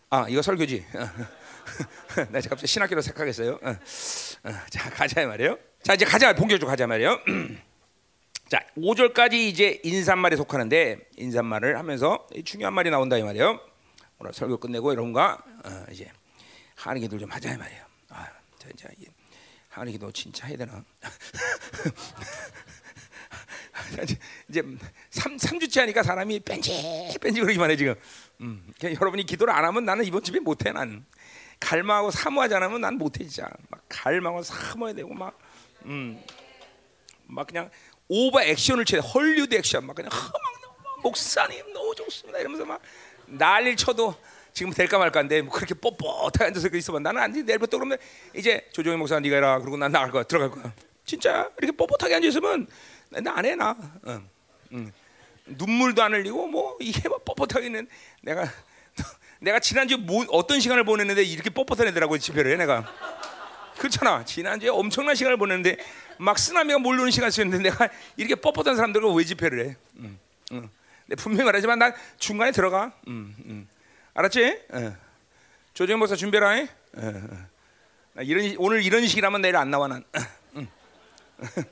아, 0.08 0.26
이거 0.28 0.40
설교지. 0.40 0.84
나 2.30 2.40
갑자기 2.40 2.66
신학교로 2.66 3.02
생각했어요. 3.02 3.58
어, 3.62 3.70
어, 3.70 4.50
자, 4.70 4.90
가자 4.90 5.26
말이에요. 5.26 5.58
자, 5.82 5.94
이제 5.94 6.04
가자. 6.04 6.34
본격적으로 6.34 6.68
가자 6.68 6.86
말이에요. 6.86 7.20
자, 8.48 8.60
5절까지 8.76 9.34
이제 9.34 9.80
인사말에 9.82 10.36
속하는데 10.36 10.98
인사말을 11.16 11.78
하면서 11.78 12.26
중요한 12.44 12.74
말이 12.74 12.90
나온다 12.90 13.16
이 13.16 13.22
말이에요. 13.22 13.60
오늘 14.18 14.32
설교 14.32 14.58
끝내고 14.58 14.92
여러분과 14.92 15.42
어, 15.64 15.84
이제 15.90 16.10
하는 16.76 17.00
기도 17.00 17.18
좀 17.18 17.30
하자 17.30 17.52
이 17.52 17.56
말이에요. 17.56 17.84
아, 18.10 18.28
자, 18.58 18.68
이제 18.76 18.88
하는 19.70 19.92
기도 19.92 20.12
진짜 20.12 20.46
해야 20.46 20.56
되나? 20.56 20.84
이제 24.48 24.62
3, 25.10 25.36
3주째 25.36 25.80
하니까 25.80 26.02
사람이 26.02 26.40
뺀질뺀질거리기만 26.40 27.70
해 27.70 27.76
지금. 27.76 27.94
음, 28.40 28.72
여러분이 28.82 29.24
기도를 29.26 29.52
안 29.52 29.64
하면 29.64 29.84
나는 29.84 30.04
이번 30.04 30.22
집에 30.22 30.40
못해 30.40 30.72
난. 30.72 31.04
갈망하고 31.64 32.10
사모하지 32.10 32.54
않으면 32.54 32.80
난 32.82 32.94
못해 32.96 33.24
진짜. 33.26 33.48
막 33.70 33.80
갈망하고 33.88 34.42
사모해야 34.42 34.94
되고 34.94 35.12
막, 35.14 35.38
음, 35.86 36.22
막 37.26 37.46
그냥 37.46 37.70
오버 38.08 38.42
액션을 38.42 38.84
쳐, 38.84 38.98
헐리우드 39.00 39.54
액션 39.54 39.86
막 39.86 39.96
그냥 39.96 40.10
막 40.12 40.32
목사님 41.02 41.72
너무 41.72 41.94
좋습니다 41.94 42.38
이러면서 42.38 42.64
막 42.66 42.80
난리 43.26 43.74
쳐도 43.76 44.14
지금 44.52 44.72
될까 44.72 44.98
말까인데 44.98 45.42
뭐 45.42 45.52
그렇게 45.52 45.74
뻣뻣하게 45.74 46.42
앉아서 46.42 46.68
있어봐. 46.68 46.98
나는 47.00 47.20
안 47.22 47.32
돼. 47.32 47.42
내일부터 47.42 47.76
그러면 47.78 47.98
이제 48.34 48.68
조정희 48.72 48.96
목사 48.98 49.18
네가 49.18 49.34
해라. 49.36 49.58
그러고 49.58 49.76
난 49.76 49.90
나갈 49.90 50.10
거야. 50.12 50.22
들어갈 50.22 50.50
거야. 50.50 50.72
진짜 51.04 51.50
이렇게 51.58 51.76
뻣뻣하게 51.76 52.12
앉아 52.14 52.28
있으면 52.28 52.66
나 53.10 53.36
안 53.36 53.44
해 53.46 53.54
나. 53.56 53.76
응. 54.06 54.28
응. 54.72 54.92
눈물도 55.46 56.02
안 56.02 56.12
흘리고 56.14 56.46
뭐 56.46 56.76
이게 56.80 57.08
뭐 57.08 57.18
뻣뻣하게는 57.24 57.88
내가 58.22 58.44
내가 59.44 59.60
지난주 59.60 59.98
뭐, 59.98 60.24
어떤 60.30 60.58
시간을 60.58 60.84
보냈는데 60.84 61.22
이렇게 61.22 61.50
뻣뻣한 61.50 61.86
애들하고 61.88 62.16
집회를 62.16 62.52
해 62.52 62.56
내가. 62.56 62.90
그렇잖아. 63.76 64.24
지난주에 64.24 64.70
엄청난 64.70 65.14
시간을 65.14 65.36
보냈는데 65.36 65.76
막 66.18 66.38
쓰나미가 66.38 66.78
몰려오는 66.78 67.10
시간이었는데 67.10 67.68
내가 67.70 67.88
이렇게 68.16 68.34
뻣뻣한 68.36 68.76
사람들과 68.76 69.12
왜 69.12 69.24
집회를 69.24 69.66
해? 69.66 69.76
응, 69.98 70.18
응. 70.52 70.70
내 71.06 71.14
분명히 71.16 71.44
말하지만 71.44 71.78
난 71.78 71.92
중간에 72.18 72.52
들어가. 72.52 72.92
응, 73.08 73.34
응. 73.46 73.68
알았지? 74.14 74.60
응. 74.72 74.96
조정 75.74 75.98
목사 75.98 76.16
준비라 76.16 76.50
해. 76.50 76.68
나 78.14 78.22
이런 78.22 78.54
오늘 78.58 78.82
이런 78.82 79.06
식이라면 79.06 79.42
내일 79.42 79.56
안 79.56 79.70
나와 79.70 79.88
난. 79.88 80.04
응. 80.56 80.66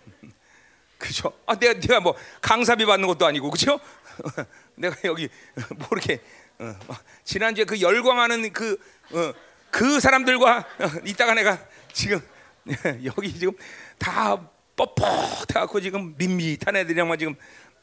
그죠? 0.98 1.32
아 1.46 1.58
내가 1.58 1.80
내가 1.80 2.00
뭐 2.00 2.14
강사비 2.42 2.84
받는 2.84 3.08
것도 3.08 3.24
아니고 3.24 3.50
그죠? 3.50 3.80
내가 4.76 4.94
여기 5.04 5.28
뭐 5.76 5.88
이렇게 5.92 6.20
어, 6.68 6.96
지난주에 7.24 7.64
그 7.64 7.80
열광하는 7.80 8.52
그, 8.52 8.78
어, 9.12 9.32
그 9.70 10.00
사람들과 10.00 10.58
어, 10.58 10.64
이따가 11.04 11.34
내가 11.34 11.58
지금 11.92 12.20
여기 13.04 13.32
지금 13.32 13.54
다 13.98 14.40
뻣뻣해갖고 14.76 15.82
지금 15.82 16.14
밋밋한 16.16 16.76
애들이랑 16.76 17.16
지금 17.18 17.34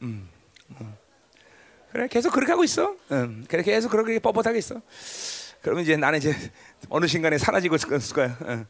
음, 0.02 0.28
음. 0.80 0.94
그래 1.92 2.08
계속 2.08 2.32
그렇게 2.32 2.52
하고 2.52 2.64
있어. 2.64 2.94
음, 3.10 3.44
그래 3.48 3.62
계속 3.62 3.90
그렇게 3.90 4.18
뻣뻣하게 4.18 4.56
있어. 4.58 4.80
그러면 5.60 5.82
이제 5.82 5.96
나는 5.96 6.18
이제 6.18 6.34
어느 6.88 7.06
순간에 7.06 7.36
사라지고 7.36 7.76
있을 7.76 8.14
거야. 8.14 8.36
어. 8.40 8.66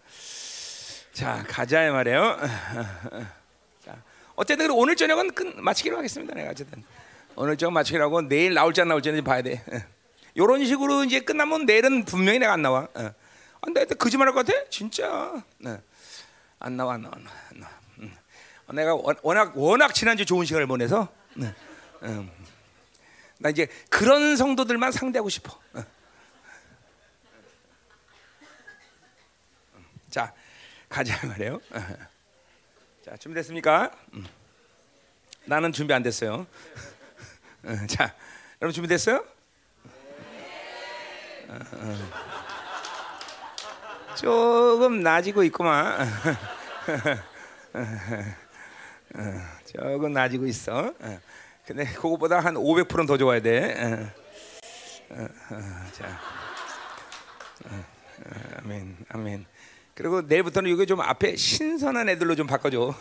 자 1.12 1.44
가자 1.46 1.90
말이에요. 1.90 2.20
어, 2.20 3.16
어, 3.16 3.26
자, 3.84 4.02
어쨌든 4.34 4.70
오늘 4.70 4.96
저녁은 4.96 5.34
끝 5.34 5.54
마치기로 5.60 5.98
하겠습니다. 5.98 6.34
내가 6.34 6.50
어쨌든 6.50 6.82
오늘 7.36 7.56
저녁 7.56 7.72
마치기라고 7.72 8.22
내일 8.22 8.54
나올지 8.54 8.80
안 8.80 8.88
나올지는 8.88 9.22
봐야 9.22 9.42
돼. 9.42 9.62
이런 10.34 10.64
식으로 10.64 11.04
이제 11.04 11.20
끝나면 11.20 11.66
내일은 11.66 12.04
분명히 12.04 12.38
내가 12.38 12.52
안 12.52 12.62
나와. 12.62 12.88
어. 12.94 13.14
아, 13.62 13.70
내가 13.70 13.94
거짓말할 13.94 14.34
것 14.34 14.46
같아? 14.46 14.58
진짜. 14.70 15.42
네. 15.58 15.80
안 16.58 16.76
나와, 16.76 16.94
안 16.94 17.02
나와, 17.02 17.14
안 17.16 17.60
나와. 17.60 17.72
음. 17.98 18.16
내가 18.72 18.94
워낙 19.22 19.52
워낙 19.56 19.94
지난주 19.94 20.24
좋은 20.24 20.44
시간을 20.44 20.66
보내서 20.66 21.08
네. 21.34 21.52
음. 22.02 22.30
나 23.38 23.48
이제 23.50 23.66
그런 23.88 24.36
성도들만 24.36 24.92
상대하고 24.92 25.28
싶어. 25.28 25.58
어. 25.74 25.84
자, 30.10 30.32
가자 30.88 31.26
말이에요. 31.26 31.54
어. 31.70 31.80
자, 33.04 33.16
준비됐습니까? 33.16 33.90
음. 34.14 34.26
나는 35.44 35.72
준비 35.72 35.94
안 35.94 36.02
됐어요. 36.02 36.46
어, 37.64 37.86
자, 37.88 38.14
여러분 38.60 38.74
준비됐어요? 38.74 39.24
조금 44.16 45.02
나아지고 45.02 45.42
있구만. 45.44 46.08
조금 49.72 50.12
나아지고 50.12 50.46
있어. 50.46 50.92
근데 51.66 51.84
그거보다 51.86 52.40
한 52.40 52.54
500%는 52.54 53.06
더 53.06 53.16
좋아야 53.16 53.40
돼. 53.40 54.12
자, 55.92 56.20
아멘, 58.58 58.96
아멘. 59.08 59.46
그리고 59.94 60.22
내일부터는 60.22 60.70
이거 60.70 60.84
좀 60.84 61.00
앞에 61.00 61.36
신선한 61.36 62.08
애들로 62.08 62.34
좀 62.34 62.46
바꿔줘. 62.46 62.94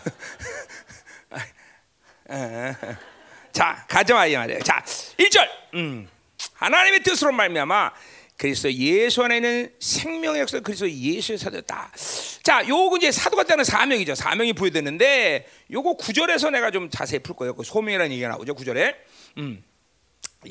자, 3.51 3.85
가져와요 3.87 4.39
말이야. 4.39 4.59
자, 4.59 4.83
1절. 5.17 5.49
음. 5.75 6.09
하나님의 6.53 7.03
뜻으로 7.03 7.31
말미암아 7.31 7.91
그리스도 8.39 8.71
예수 8.71 9.21
안에는 9.21 9.73
생명의 9.79 10.39
역사 10.39 10.61
그리스도 10.61 10.89
예수의 10.89 11.37
사도다. 11.37 11.91
자, 12.41 12.65
요거 12.65 12.95
이제 12.95 13.11
사도가 13.11 13.43
되는 13.43 13.65
사명이죠. 13.65 14.15
사명이 14.15 14.53
부여되는데 14.53 15.45
요거 15.69 15.95
구절에서 15.95 16.49
내가 16.49 16.71
좀 16.71 16.89
자세히 16.89 17.19
풀 17.19 17.35
거예요. 17.35 17.53
그 17.53 17.65
소명이라는 17.65 18.13
얘기가 18.13 18.29
나오죠. 18.29 18.55
구절에. 18.55 18.95
음. 19.39 19.61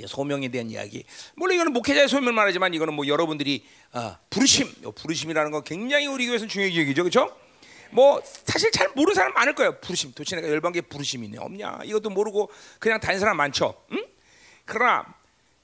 소명에 0.06 0.48
대한 0.48 0.70
이야기. 0.70 1.04
물론 1.34 1.54
이거는 1.54 1.72
목회자의 1.72 2.08
소명을 2.08 2.34
말하지만 2.34 2.74
이거는 2.74 2.92
뭐 2.92 3.06
여러분들이 3.06 3.64
어, 3.92 4.18
부르심, 4.28 4.70
부르심이라는 4.94 5.50
거 5.50 5.62
굉장히 5.62 6.08
우리 6.08 6.26
교회에서는 6.26 6.50
중요한 6.50 6.74
얘기죠, 6.74 7.04
그렇죠? 7.04 7.34
뭐 7.90 8.20
사실 8.44 8.70
잘 8.70 8.90
모르는 8.94 9.14
사람 9.14 9.32
많을 9.32 9.54
거예요. 9.54 9.80
부르심. 9.80 10.12
도대체 10.12 10.36
내가 10.36 10.48
열방계 10.48 10.82
부르심이 10.82 11.24
있네 11.24 11.38
없냐? 11.38 11.78
이것도 11.84 12.10
모르고 12.10 12.50
그냥 12.78 13.00
다니는 13.00 13.18
사람 13.18 13.38
많죠. 13.38 13.82
응? 13.92 14.04
그러나 14.66 15.06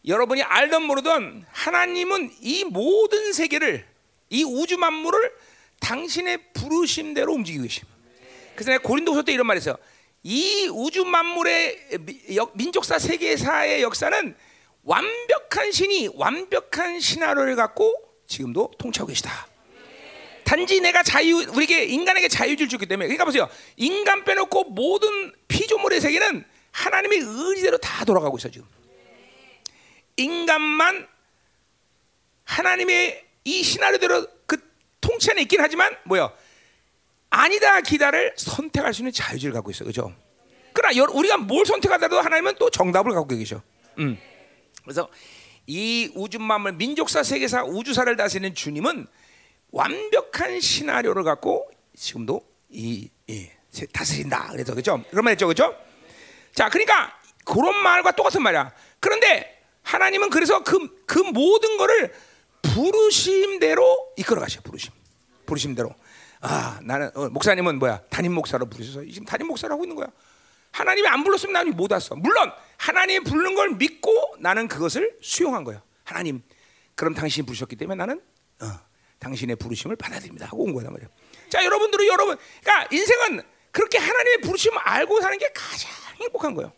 여러분이 0.06 0.42
알던 0.42 0.82
모르던 0.84 1.46
하나님은 1.50 2.32
이 2.40 2.64
모든 2.64 3.32
세계를 3.32 3.86
이 4.30 4.44
우주 4.44 4.76
만물을 4.76 5.32
당신의 5.80 6.52
부르심대로 6.52 7.32
움직이고 7.32 7.62
계심. 7.62 7.84
그래서 8.54 8.70
내가 8.70 8.82
고린도서 8.82 9.22
때 9.22 9.32
이런 9.32 9.46
말했어요. 9.46 9.76
이 10.22 10.68
우주 10.72 11.04
만물의 11.04 11.98
민족사 12.54 12.98
세계사의 12.98 13.82
역사는 13.82 14.36
완벽한 14.82 15.72
신이 15.72 16.10
완벽한 16.14 17.00
신화를 17.00 17.56
갖고 17.56 17.94
지금도 18.26 18.72
통치하고 18.78 19.08
계시다. 19.08 19.46
단지 20.44 20.80
내가 20.80 21.02
자유 21.02 21.36
우리에게 21.36 21.84
인간에게 21.84 22.28
자유를 22.28 22.68
주기 22.68 22.86
때문에 22.86 23.06
그러니까 23.06 23.24
보세요. 23.24 23.48
인간 23.76 24.24
빼놓고 24.24 24.64
모든 24.64 25.32
피조물의 25.48 26.00
세계는 26.00 26.44
하나님의 26.70 27.18
의지대로 27.22 27.78
다 27.78 28.04
돌아가고 28.04 28.36
있어 28.36 28.50
지금. 28.50 28.66
인간만 30.16 31.08
하나님의 32.44 33.24
이 33.44 33.62
시나리오대로 33.62 34.26
그 34.46 34.56
통치 35.00 35.30
안에 35.30 35.42
있긴 35.42 35.60
하지만 35.60 35.96
뭐야 36.04 36.32
아니다 37.30 37.80
기다를 37.80 38.32
선택할 38.36 38.94
수 38.94 39.02
있는 39.02 39.12
자유를 39.12 39.52
갖고 39.52 39.70
있어 39.70 39.84
그죠? 39.84 40.14
그러나 40.72 41.02
우리가 41.12 41.38
뭘 41.38 41.64
선택하더라도 41.64 42.20
하나님은 42.20 42.56
또 42.58 42.68
정답을 42.68 43.12
갖고 43.12 43.28
계셔. 43.28 43.62
음. 43.98 44.18
그래서 44.82 45.08
이 45.66 46.10
우주 46.14 46.38
만물 46.38 46.72
민족사 46.72 47.22
세계사 47.22 47.64
우주사를 47.64 48.14
다스리는 48.16 48.54
주님은 48.54 49.06
완벽한 49.70 50.60
시나리오를 50.60 51.22
갖고 51.22 51.70
지금도 51.96 52.44
이, 52.70 53.08
이 53.28 53.48
다스린다. 53.92 54.48
그래서 54.50 54.74
그죠? 54.74 55.02
그런 55.10 55.24
말했죠, 55.24 55.46
그죠? 55.46 55.74
자, 56.54 56.68
그러니까 56.68 57.18
그런 57.44 57.76
말과 57.82 58.12
똑같은 58.12 58.42
말이야. 58.42 58.72
그런데 59.00 59.53
하나님은 59.84 60.30
그래서 60.30 60.62
그, 60.64 61.04
그 61.06 61.18
모든 61.18 61.76
거를 61.76 62.12
부르심대로 62.62 64.14
이끌어 64.16 64.40
가셔 64.40 64.60
부르심. 64.62 64.92
부르심대로. 65.46 65.94
아, 66.40 66.78
나는 66.82 67.10
어, 67.14 67.28
목사님은 67.28 67.78
뭐야? 67.78 68.02
담임 68.10 68.32
목사로 68.34 68.66
부르셔서 68.66 69.04
지금 69.04 69.24
담임 69.24 69.46
목사로 69.46 69.74
하고 69.74 69.84
있는 69.84 69.94
거야. 69.96 70.08
하나님이 70.72 71.06
안 71.06 71.22
불렀으면 71.22 71.52
나는 71.52 71.76
못 71.76 71.92
왔어. 71.92 72.16
물론 72.16 72.50
하나님이 72.78 73.20
부르는 73.24 73.54
걸 73.54 73.70
믿고 73.70 74.36
나는 74.40 74.66
그것을 74.66 75.16
수용한 75.22 75.64
거야. 75.64 75.82
하나님, 76.02 76.42
그럼 76.96 77.14
당신이 77.14 77.46
부르셨기 77.46 77.76
때문에 77.76 77.96
나는 77.96 78.20
어, 78.60 78.66
당신의 79.20 79.56
부르심을 79.56 79.96
받아들입니다 79.96 80.46
하고 80.46 80.64
온 80.64 80.74
거란 80.74 80.92
말이야. 80.92 81.08
자, 81.48 81.64
여러분들은 81.64 82.06
여러분, 82.06 82.36
그러니까 82.62 82.88
인생은 82.90 83.42
그렇게 83.70 83.98
하나님의 83.98 84.40
부르심을 84.40 84.78
알고 84.78 85.20
사는 85.20 85.38
게 85.38 85.48
가장 85.54 85.90
행복한 86.20 86.54
거예요. 86.54 86.72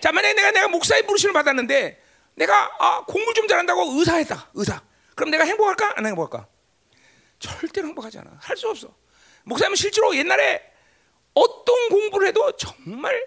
자, 0.00 0.12
만약에 0.12 0.34
내가 0.34 0.50
내가 0.50 0.68
목사의 0.68 1.06
부르심을 1.06 1.32
받았는데 1.32 2.02
내가 2.36 2.70
아, 2.78 3.04
공부 3.04 3.32
좀 3.34 3.48
잘한다고 3.48 3.98
의사했다. 3.98 4.50
의사. 4.54 4.82
그럼 5.14 5.30
내가 5.30 5.44
행복할까? 5.44 5.94
안 5.96 6.06
행복할까? 6.06 6.46
절대로 7.38 7.88
행복하지 7.88 8.18
않아. 8.18 8.38
할 8.40 8.56
수 8.56 8.68
없어. 8.68 8.94
목사님은 9.44 9.76
실제로 9.76 10.14
옛날에 10.16 10.62
어떤 11.34 11.88
공부를 11.88 12.28
해도 12.28 12.54
정말 12.56 13.20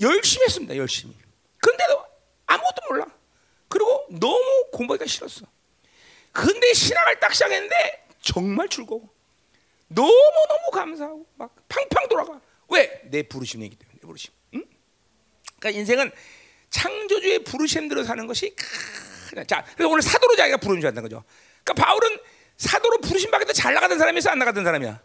열심히 0.00 0.44
했습니다. 0.44 0.76
열심히. 0.76 1.14
근데도 1.60 2.04
아무것도 2.46 2.76
몰라. 2.88 3.06
그리고 3.68 4.06
너무 4.10 4.66
공부하기가 4.72 5.06
싫었어. 5.06 5.46
근데 6.32 6.72
신앙을 6.72 7.20
딱 7.20 7.32
시작했는데 7.32 8.06
정말 8.20 8.68
즐거워. 8.68 9.08
너무너무 9.88 10.70
감사하고 10.72 11.26
막 11.36 11.54
팡팡 11.68 12.08
돌아가. 12.08 12.40
왜? 12.68 13.02
내 13.04 13.22
부르심이기 13.22 13.76
때문에. 13.76 13.98
내 14.00 14.06
부르심. 14.06 14.32
응? 14.54 14.64
그러니까 15.58 15.78
인생은 15.78 16.10
창조주의 16.70 17.44
부르심대로 17.44 18.04
사는 18.04 18.26
것이 18.26 18.54
가장 19.28 19.46
자, 19.46 19.64
그래서 19.74 19.88
오늘 19.88 20.02
사도로 20.02 20.36
자기가 20.36 20.56
부르는 20.58 20.80
줄 20.80 20.88
안다는 20.88 21.08
거죠. 21.08 21.24
그러니까 21.64 21.84
바울은 21.86 22.18
사도로 22.56 22.98
부르심 22.98 23.30
받겠다 23.30 23.52
잘 23.52 23.74
나가던 23.74 23.98
사람이었어 23.98 24.30
안 24.30 24.38
나가던 24.38 24.64
사람이야. 24.64 25.00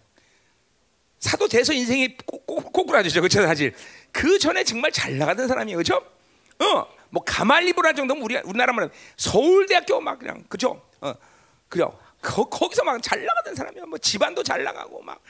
사도 1.19 1.48
돼서 1.48 1.74
인생이 1.74 2.17
꼬꾸라지죠, 2.25 3.22
그렇죠 3.22 3.41
사실. 3.43 3.74
그 4.12 4.38
전에 4.38 4.63
정말 4.63 4.91
잘 4.91 5.17
나가던 5.17 5.48
사람이에요, 5.48 5.77
그렇죠? 5.77 5.95
어, 6.60 6.88
뭐 7.10 7.24
가말리브라 7.24 7.93
정도면 7.93 8.24
우리 8.24 8.38
우리나라 8.38 8.74
말 8.74 8.89
서울대학교 9.17 10.00
막 10.01 10.19
그냥 10.19 10.43
그죠? 10.50 10.81
어, 11.01 11.13
그죠? 11.69 11.98
거, 12.22 12.45
거기서 12.50 12.84
막 12.84 13.01
잘 13.01 13.24
나가던 13.25 13.55
사람이야. 13.55 13.86
뭐 13.86 13.98
집안도 13.98 14.43
잘 14.43 14.63
나가고 14.63 15.01
막 15.01 15.22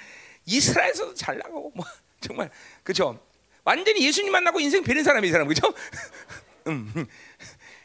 이스라엘에서도 0.46 1.14
잘 1.16 1.38
나가고 1.38 1.72
뭐 1.76 1.86
정말 2.22 2.50
그죠? 2.84 3.20
완전히 3.66 4.06
예수님 4.06 4.32
만나고 4.32 4.60
인생 4.60 4.84
베는 4.84 5.04
사람이 5.04 5.28
이 5.28 5.32
사람 5.32 5.48
그죠? 5.48 5.74
음. 6.68 7.08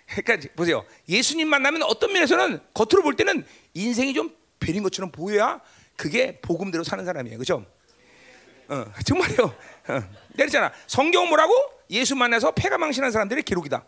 그러니까 0.07 0.49
보세요. 0.55 0.85
예수님 1.09 1.49
만나면 1.49 1.83
어떤 1.83 2.13
면에서는 2.13 2.61
겉으로 2.75 3.03
볼 3.03 3.17
때는 3.17 3.45
인생이 3.75 4.13
좀 4.15 4.37
베린 4.61 4.83
것처럼 4.83 5.11
보여야 5.11 5.61
그게 5.97 6.39
복음대로 6.41 6.85
사는 6.85 7.05
사람이에요. 7.05 7.39
그죠? 7.39 7.65
어, 8.69 8.85
정말요. 9.05 9.45
어. 9.89 10.03
내렸잖아. 10.35 10.73
성경 10.87 11.29
뭐라고? 11.29 11.55
예수 11.91 12.15
만나서 12.15 12.53
폐가 12.53 12.79
망신한 12.79 13.11
사람들의 13.11 13.43
기록이다. 13.43 13.85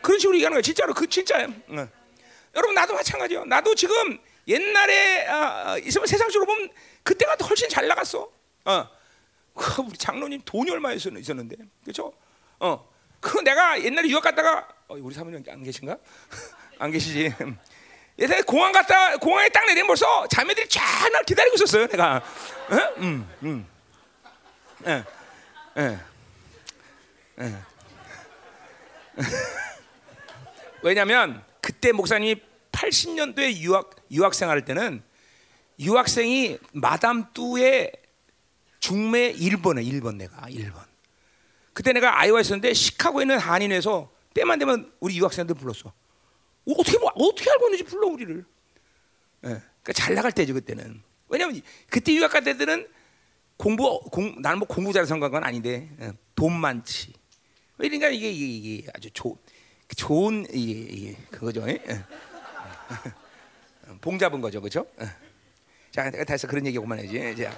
그런 0.00 0.18
식으로 0.18 0.36
얘기하는 0.36 0.56
거야. 0.56 0.62
진짜로 0.62 0.94
그 0.94 1.06
진짜야. 1.06 1.46
어. 1.46 1.88
여러분 2.56 2.74
나도 2.74 2.94
마찬가지요. 2.94 3.44
나도 3.44 3.74
지금 3.74 4.18
옛날에 4.46 5.26
있으면 5.84 6.06
세상적으로 6.06 6.46
보면 6.46 6.70
그때가 7.02 7.36
훨씬 7.48 7.68
잘 7.68 7.86
나갔어. 7.86 8.30
어. 8.64 8.97
그 9.58 9.82
우리 9.82 9.98
장로님 9.98 10.42
돈이 10.44 10.70
얼마 10.70 10.92
있었는데, 10.92 11.56
그렇죠? 11.82 12.12
어. 12.60 12.88
그 13.20 13.38
내가 13.40 13.82
옛날에 13.82 14.08
유학 14.08 14.22
갔다가 14.22 14.68
어, 14.86 14.94
우리 14.94 15.14
사모님 15.14 15.42
안 15.48 15.62
계신가? 15.62 15.98
안 16.78 16.90
계시지. 16.92 17.34
예전에 18.18 18.42
공항 18.42 18.72
갔다 18.72 19.16
공항에 19.16 19.48
딱 19.48 19.66
내리면 19.66 19.88
벌써 19.88 20.26
자매들이 20.28 20.68
쫙날 20.68 21.24
기다리고 21.24 21.56
있었어요. 21.56 21.86
내가. 21.88 22.16
어? 22.16 22.76
음, 22.98 23.28
음. 23.42 23.66
예, 24.86 25.04
예, 25.76 25.98
예. 27.40 27.54
왜냐하면 30.82 31.44
그때 31.60 31.90
목사님이 31.90 32.40
80년도에 32.70 33.56
유학 33.56 33.90
유학생 34.10 34.48
할 34.48 34.64
때는 34.64 35.02
유학생이 35.80 36.58
마담 36.72 37.32
뚜의 37.34 37.92
중매 38.80 39.34
1번에 39.34 39.84
1번 39.84 40.16
내가 40.16 40.42
1번. 40.48 40.86
그때 41.72 41.92
내가 41.92 42.20
아이오와 42.20 42.40
있었는데 42.40 42.74
시카고에 42.74 43.22
있는 43.22 43.38
한인에서 43.38 44.10
때만 44.34 44.58
되면 44.58 44.92
우리 45.00 45.18
유학생들 45.18 45.54
불렀어. 45.54 45.92
어떻게 46.66 46.98
뭐 46.98 47.10
어떻게 47.14 47.50
알고 47.50 47.66
있는지 47.66 47.84
불러 47.84 48.08
우리를. 48.08 48.44
예. 49.44 49.48
그러니까 49.48 49.92
잘 49.94 50.14
나갈 50.14 50.32
때죠 50.32 50.54
그때는. 50.54 51.02
왜냐면 51.28 51.60
그때 51.88 52.12
유학 52.14 52.32
갈 52.32 52.42
때들은 52.42 52.88
공부 53.56 54.00
공 54.10 54.40
나는 54.40 54.58
뭐 54.58 54.68
공부 54.68 54.92
잘해서 54.92 55.18
건 55.18 55.44
아닌데 55.44 55.88
예. 56.00 56.12
돈 56.34 56.52
많지. 56.58 57.12
그러니까 57.76 58.08
이게 58.08 58.30
이게, 58.30 58.46
이게 58.46 58.90
아주 58.94 59.10
좋 59.12 59.38
좋은 59.96 60.46
이게, 60.52 60.72
이게 60.72 61.16
그거죠. 61.30 61.64
예? 61.68 61.82
예. 61.88 62.04
봉 64.00 64.18
잡은 64.18 64.40
거죠, 64.40 64.60
그렇죠? 64.60 64.86
자, 65.90 66.10
내가 66.10 66.24
다해서 66.24 66.46
그런 66.46 66.66
얘기 66.66 66.78
그만해지. 66.78 67.42
자, 67.42 67.52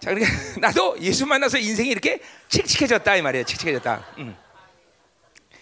자, 0.00 0.14
그러니까 0.14 0.32
나도 0.60 1.00
예수 1.00 1.26
만나서 1.26 1.58
인생이 1.58 1.90
이렇게 1.90 2.20
칙칙해졌다 2.48 3.16
이 3.16 3.22
말이에요. 3.22 3.44
칙칙해졌다. 3.44 4.14
음. 4.18 4.36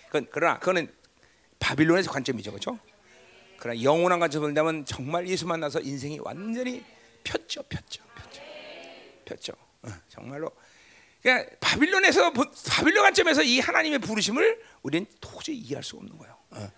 그건 0.07 0.27
그러나 0.31 0.59
그거는 0.59 0.93
바빌론에서 1.59 2.11
관점이죠, 2.11 2.51
그렇죠? 2.51 2.79
그러나 3.59 3.83
영원한 3.83 4.21
관점을 4.21 4.47
본다면 4.47 4.85
정말 4.85 5.27
예수 5.29 5.47
만나서 5.47 5.81
인생이 5.81 6.21
완전히 6.23 6.85
폈죠, 7.25 7.63
폈죠, 7.63 8.03
폈죠, 8.15 8.43
폈죠. 9.25 9.53
어, 9.83 9.89
정말로. 10.09 10.51
그러니까 11.23 11.57
바빌론에서 11.61 12.33
바빌론 12.33 13.03
관점에서 13.03 13.43
이 13.43 13.59
하나님의 13.61 14.01
부르심을 14.01 14.63
우리는 14.83 15.07
도저히 15.21 15.57
이해할 15.57 15.83
수 15.83 15.97
없는 15.97 16.19
거예요. 16.19 16.37
어. 16.51 16.71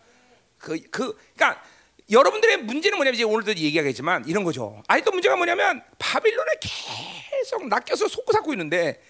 그, 0.58 0.80
그, 0.90 1.18
그러니까 1.34 1.62
여러분들의 2.10 2.58
문제는 2.58 2.96
뭐냐면 2.98 3.14
이제 3.14 3.24
오늘도 3.24 3.56
얘기하겠지만 3.56 4.26
이런 4.26 4.44
거죠. 4.44 4.82
또 5.04 5.10
문제가 5.10 5.36
뭐냐면 5.36 5.82
바빌론에 5.98 6.52
계속 6.60 7.66
낚여서 7.66 8.08
속고 8.08 8.32
살고 8.32 8.52
있는데, 8.52 9.02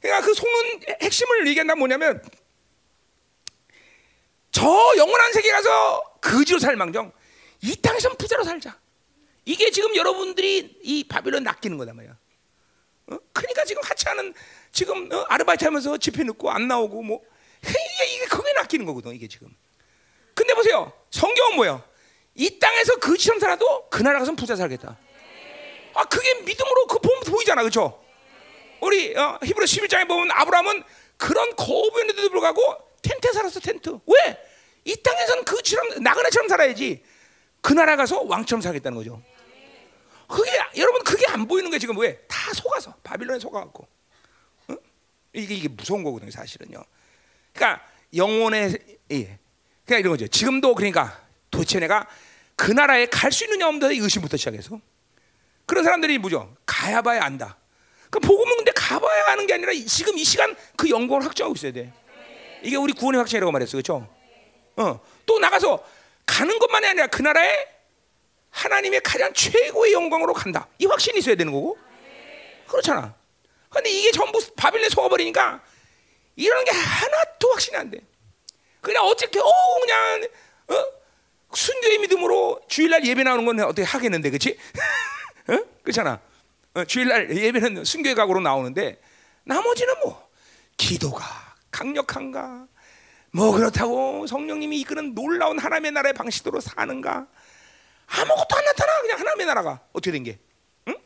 그러니까 0.00 0.26
그 0.26 0.34
속는 0.34 0.80
핵심을 1.02 1.46
얘기한다 1.48 1.74
뭐냐면 1.76 2.22
저 4.50 4.64
영원한 4.96 5.32
세계 5.32 5.50
가서 5.52 6.02
거지로 6.20 6.58
살망정 6.58 7.12
이 7.62 7.76
땅에선 7.76 8.16
부자로 8.16 8.42
살자. 8.42 8.78
이게 9.44 9.70
지금 9.70 9.94
여러분들이 9.94 10.78
이 10.82 11.04
바빌론 11.04 11.44
낚이는 11.44 11.78
거다 11.78 11.94
말이야. 11.94 12.16
어? 13.06 13.18
그러니까 13.32 13.64
지금 13.64 13.82
하찮은 13.84 14.34
지금 14.72 15.12
어? 15.12 15.24
아르바이트 15.28 15.64
하면서 15.64 15.96
집회 15.98 16.24
넣고 16.24 16.50
안 16.50 16.68
나오고 16.68 17.02
뭐 17.02 17.20
이게 17.62 18.14
이게 18.14 18.26
그게 18.26 18.52
낚이는 18.54 18.86
거거든 18.86 19.14
이게 19.14 19.28
지금. 19.28 19.54
근데 20.34 20.54
보세요. 20.54 20.92
성경은 21.10 21.56
뭐야? 21.56 21.89
이 22.40 22.58
땅에서 22.58 22.96
그처럼 22.96 23.38
살아도 23.38 23.86
그 23.90 24.02
나라 24.02 24.18
가서 24.18 24.32
부자 24.32 24.56
살겠다. 24.56 24.96
아 25.94 26.04
그게 26.04 26.40
믿음으로 26.40 26.86
그 26.86 26.98
보면 26.98 27.20
보이잖아, 27.24 27.60
그렇죠? 27.60 28.02
우리 28.80 29.14
어, 29.14 29.38
히브리 29.44 29.66
11장에 29.66 30.08
보면 30.08 30.30
아브라함은 30.30 30.82
그런 31.18 31.54
거부였는데도 31.54 32.30
불구하고 32.30 32.62
텐트에 33.02 33.32
살았어, 33.32 33.60
텐트. 33.60 33.90
왜? 34.06 34.42
이 34.86 34.96
땅에서는 35.02 35.44
그처럼 35.44 36.02
나그네처럼 36.02 36.48
살아야지. 36.48 37.04
그 37.60 37.74
나라 37.74 37.94
가서 37.96 38.22
왕처럼 38.22 38.62
살겠다는 38.62 38.96
거죠. 38.96 39.22
그게 40.26 40.50
여러분 40.78 41.04
그게 41.04 41.26
안 41.28 41.46
보이는 41.46 41.70
게 41.70 41.78
지금 41.78 41.98
왜? 41.98 42.22
다 42.26 42.54
속아서 42.54 42.94
바빌론에 43.02 43.38
속아갖고. 43.38 43.86
어? 44.68 44.76
이게 45.34 45.56
이게 45.56 45.68
무서운 45.68 46.02
거거든요, 46.02 46.30
사실은요. 46.30 46.82
그러니까 47.52 47.86
영혼의 48.16 48.78
예. 49.10 49.38
그러니까 49.84 49.98
이런 49.98 50.12
거죠. 50.12 50.26
지금도 50.26 50.74
그러니까 50.74 51.20
도대체 51.50 51.78
내가 51.80 52.08
그 52.60 52.72
나라에 52.72 53.06
갈 53.06 53.32
수 53.32 53.44
있느냐 53.44 53.66
없느냐 53.68 53.94
의심부터 53.94 54.36
시작해서 54.36 54.78
그런 55.64 55.82
사람들이 55.82 56.18
뭐죠? 56.18 56.54
가야 56.66 57.00
봐야 57.00 57.24
안다. 57.24 57.56
그 58.10 58.20
복음은 58.20 58.56
근데 58.58 58.70
가봐야 58.72 59.28
하는 59.28 59.46
게 59.46 59.54
아니라 59.54 59.72
지금 59.86 60.18
이 60.18 60.24
시간 60.24 60.54
그 60.76 60.90
영광을 60.90 61.24
확정하고 61.24 61.54
있어야 61.54 61.72
돼. 61.72 61.90
이게 62.62 62.76
우리 62.76 62.92
구원의 62.92 63.18
확신이라고 63.18 63.50
말했어, 63.50 63.72
그렇죠? 63.78 64.06
어, 64.76 65.00
또 65.24 65.38
나가서 65.38 65.82
가는 66.26 66.58
것만이 66.58 66.86
아니라 66.86 67.06
그 67.06 67.22
나라에 67.22 67.66
하나님의 68.50 69.00
가장 69.00 69.32
최고의 69.32 69.94
영광으로 69.94 70.34
간다. 70.34 70.68
이 70.78 70.84
확신이 70.84 71.20
있어야 71.20 71.36
되는 71.36 71.52
거고, 71.52 71.78
그렇잖아. 72.66 73.14
근데 73.70 73.88
이게 73.88 74.10
전부 74.10 74.38
바빌레 74.54 74.90
속아버리니까 74.90 75.62
이런 76.36 76.64
게 76.66 76.72
하나도 76.72 77.52
확신이 77.52 77.76
안 77.78 77.90
돼. 77.90 78.00
그냥 78.82 79.04
어떻게 79.06 79.38
어 79.38 79.50
그냥 79.80 80.28
어? 80.68 80.99
순교의 81.52 81.98
믿음으로 81.98 82.60
주일날 82.68 83.04
예배 83.04 83.22
나오는 83.22 83.44
건 83.44 83.60
어떻게 83.60 83.82
하겠는데, 83.82 84.30
그렇지? 84.30 84.56
어? 85.48 85.58
그렇잖아. 85.82 86.20
어, 86.74 86.84
주일날 86.84 87.36
예배는 87.36 87.84
순교의 87.84 88.14
각오로 88.14 88.40
나오는데 88.40 89.00
나머지는 89.44 89.94
뭐 90.04 90.28
기도가 90.76 91.24
강력한가, 91.70 92.66
뭐 93.32 93.52
그렇다고 93.52 94.26
성령님이 94.26 94.80
이끄는 94.80 95.14
놀라운 95.14 95.58
하나님의 95.58 95.92
나라의 95.92 96.14
방식으로 96.14 96.60
사는가, 96.60 97.26
아무것도 98.06 98.56
안 98.56 98.64
나타나 98.64 99.00
그냥 99.02 99.18
하나님의 99.20 99.46
나라가 99.46 99.80
어떻게 99.92 100.12
된 100.12 100.24
게, 100.24 100.38
응? 100.88 100.96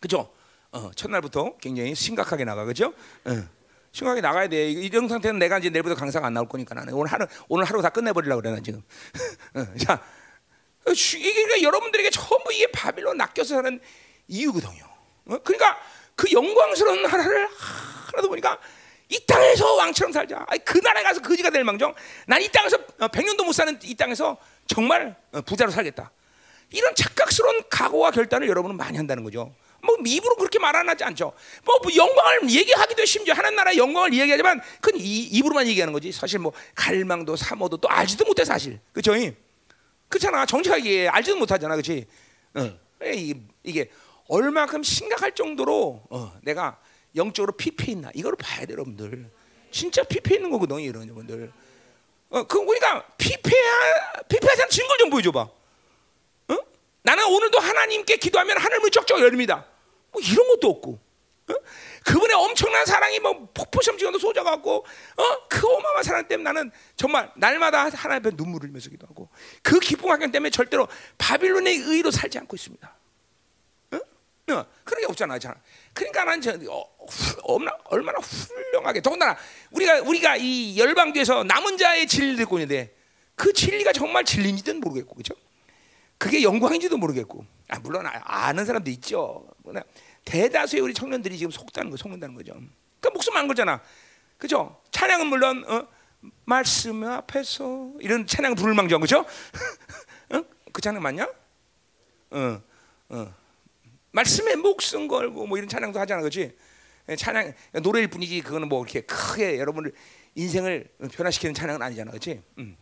그죠? 0.00 0.32
어, 0.72 0.90
첫날부터 0.94 1.56
굉장히 1.58 1.94
심각하게 1.94 2.44
나가, 2.44 2.64
그죠? 2.64 2.92
어. 3.24 3.48
심각하게 3.94 4.20
나가야 4.22 4.48
돼. 4.48 4.70
이런 4.72 5.08
상태는 5.08 5.38
내가 5.38 5.58
이제 5.58 5.70
내일부터 5.70 5.94
강사가 5.94 6.26
안 6.26 6.34
나올 6.34 6.48
거니까 6.48 6.74
나는 6.74 6.92
오늘 6.94 7.12
하루 7.12 7.26
오늘 7.48 7.64
하루 7.64 7.80
다 7.80 7.90
끝내버리려고 7.90 8.42
그래 8.42 8.52
나 8.52 8.60
지금. 8.60 8.82
어, 9.54 9.64
자, 9.78 9.94
어, 9.94 10.90
그러니까 10.92 11.62
여러분들에게 11.62 12.10
전부 12.10 12.52
이게 12.52 12.66
바빌론 12.72 13.16
낚여서 13.16 13.54
사는 13.54 13.80
이유거든요. 14.26 14.84
어? 15.26 15.38
그러니까 15.38 15.78
그 16.16 16.30
영광스러운 16.32 17.06
하나를 17.06 17.48
하나도 18.10 18.28
보니까 18.28 18.58
이 19.10 19.24
땅에서 19.26 19.74
왕처럼 19.74 20.12
살자. 20.12 20.44
그 20.64 20.78
나라에 20.78 21.04
가서 21.04 21.20
거지가 21.22 21.50
될 21.50 21.62
망정. 21.62 21.94
난 22.26 22.42
이 22.42 22.48
땅에서 22.48 22.76
백년도 23.12 23.44
못 23.44 23.52
사는 23.52 23.78
이 23.84 23.94
땅에서 23.94 24.36
정말 24.66 25.14
부자로 25.46 25.70
살겠다. 25.70 26.10
이런 26.70 26.92
착각스러운 26.96 27.60
각오와 27.70 28.10
결단을 28.10 28.48
여러분은 28.48 28.76
많이 28.76 28.96
한다는 28.96 29.22
거죠. 29.22 29.54
뭐 29.84 29.96
입으로 30.04 30.36
그렇게 30.36 30.58
말 30.58 30.74
안 30.74 30.88
하지 30.88 31.04
않죠. 31.04 31.32
뭐, 31.64 31.78
뭐 31.82 31.94
영광을 31.94 32.50
얘기하기도 32.50 33.04
심지어 33.04 33.34
하나님 33.34 33.56
나라의 33.56 33.78
영광을 33.78 34.12
얘기하지만 34.12 34.60
그건 34.80 35.00
입으로만 35.00 35.66
얘기하는 35.68 35.92
거지. 35.92 36.10
사실 36.10 36.38
뭐 36.40 36.52
갈망도 36.74 37.36
사모도 37.36 37.76
또 37.76 37.88
알지도 37.88 38.24
못해 38.24 38.44
사실. 38.44 38.80
그죠? 38.92 39.12
그렇잖아. 40.08 40.46
정직하게 40.46 41.08
알지도 41.08 41.36
못하잖아. 41.36 41.76
그렇지? 41.76 42.06
어. 42.54 42.78
이게, 43.04 43.40
이게 43.62 43.90
얼마큼 44.28 44.82
심각할 44.82 45.32
정도로 45.32 46.02
어, 46.10 46.32
내가 46.42 46.78
영적으로 47.14 47.52
피폐 47.52 47.92
있나 47.92 48.10
이거를 48.14 48.36
봐야 48.36 48.66
돼 48.66 48.72
여러분들. 48.72 49.30
진짜 49.70 50.02
피폐 50.02 50.36
있는 50.36 50.50
거거든 50.50 50.80
이런 50.80 51.04
여러분들. 51.04 51.52
어, 52.30 52.42
그 52.44 52.64
그러니까 52.64 53.06
피폐하 53.18 54.22
피폐하지 54.28 54.62
않은 54.62 54.70
증거를 54.70 54.98
좀 54.98 55.10
보여줘봐. 55.10 55.40
어? 55.40 56.56
나는 57.02 57.24
오늘도 57.26 57.58
하나님께 57.58 58.16
기도하면 58.16 58.58
하늘문 58.58 58.90
쩍쩍 58.90 59.20
열립니다. 59.20 59.66
뭐 60.14 60.22
이런 60.22 60.48
것도 60.48 60.70
없고. 60.70 60.98
어? 61.46 61.54
그분의 62.04 62.34
엄청난 62.36 62.86
사랑이 62.86 63.20
뭐 63.20 63.50
폭포처럼 63.52 63.98
지금도 63.98 64.18
쏟아갖고 64.18 64.76
어? 64.76 65.48
그 65.48 65.66
어마어마한 65.66 66.02
사랑 66.02 66.26
때문에 66.26 66.50
나는 66.50 66.70
정말 66.96 67.30
날마다 67.36 67.88
하나님 67.90 68.26
앞에 68.26 68.34
눈물을 68.34 68.68
흘면서 68.68 68.88
기도하고 68.88 69.28
그 69.62 69.78
기쁨 69.78 70.10
환경 70.10 70.30
때문에 70.30 70.48
절대로 70.48 70.88
바빌론의 71.18 71.76
의로 71.76 72.10
살지 72.10 72.38
않고 72.38 72.56
있습니다. 72.56 72.96
어? 73.92 73.96
어, 73.96 74.66
그런 74.84 75.00
게 75.00 75.06
없잖아, 75.06 75.38
잖아. 75.38 75.56
그러니까 75.92 76.24
난 76.24 76.40
저, 76.40 76.52
어, 76.52 76.84
후, 77.06 77.40
얼마나, 77.42 77.76
얼마나 77.84 78.18
훌륭하게 78.20 79.02
더군다나 79.02 79.36
우리가 79.72 80.00
우리가 80.00 80.36
이 80.36 80.78
열방교에서 80.78 81.44
남은 81.44 81.76
자의 81.76 82.06
진리를 82.06 82.36
듣고 82.36 82.56
있는데 82.58 82.94
그 83.34 83.52
진리가 83.52 83.92
정말 83.92 84.24
진리인지는 84.24 84.80
모르겠고, 84.80 85.14
그렇죠? 85.14 85.34
그게 86.16 86.42
영광인지도 86.42 86.96
모르겠고, 86.96 87.44
아, 87.68 87.78
물론 87.80 88.06
아- 88.06 88.12
아는 88.24 88.64
사람도 88.64 88.90
있죠. 88.92 89.46
대다수의 90.24 90.82
우리 90.82 90.94
청년들이 90.94 91.36
지금 91.38 91.50
속다는 91.50 91.90
거, 91.90 91.96
속는다는 91.96 92.34
거죠. 92.34 92.58
그 93.00 93.08
목숨 93.08 93.36
안 93.36 93.46
걸잖아, 93.46 93.82
그죠? 94.38 94.80
찬양은 94.90 95.26
물론 95.26 95.64
어, 95.68 95.86
말씀 96.44 97.04
앞에서 97.04 97.92
이런 98.00 98.26
찬양 98.26 98.54
부를 98.54 98.74
망정, 98.74 99.00
그죠? 99.00 99.24
어? 100.30 100.42
그 100.72 100.80
찬양 100.80 101.02
맞냐? 101.02 101.28
어, 102.30 102.62
어. 103.10 103.34
말씀에 104.12 104.56
목숨 104.56 105.08
걸고 105.08 105.46
뭐 105.46 105.58
이런 105.58 105.68
찬양도 105.68 105.98
하잖아, 105.98 106.20
그렇지? 106.20 106.56
예, 107.08 107.16
찬양 107.16 107.52
노래일 107.82 108.08
뿐이지 108.08 108.40
그거는 108.40 108.68
뭐 108.68 108.82
이렇게 108.82 109.02
크게 109.02 109.58
여러분을 109.58 109.92
인생을 110.34 110.88
변화시키는 111.12 111.54
찬양은 111.54 111.82
아니잖아, 111.82 112.10
그렇지? 112.10 112.42
음. 112.58 112.76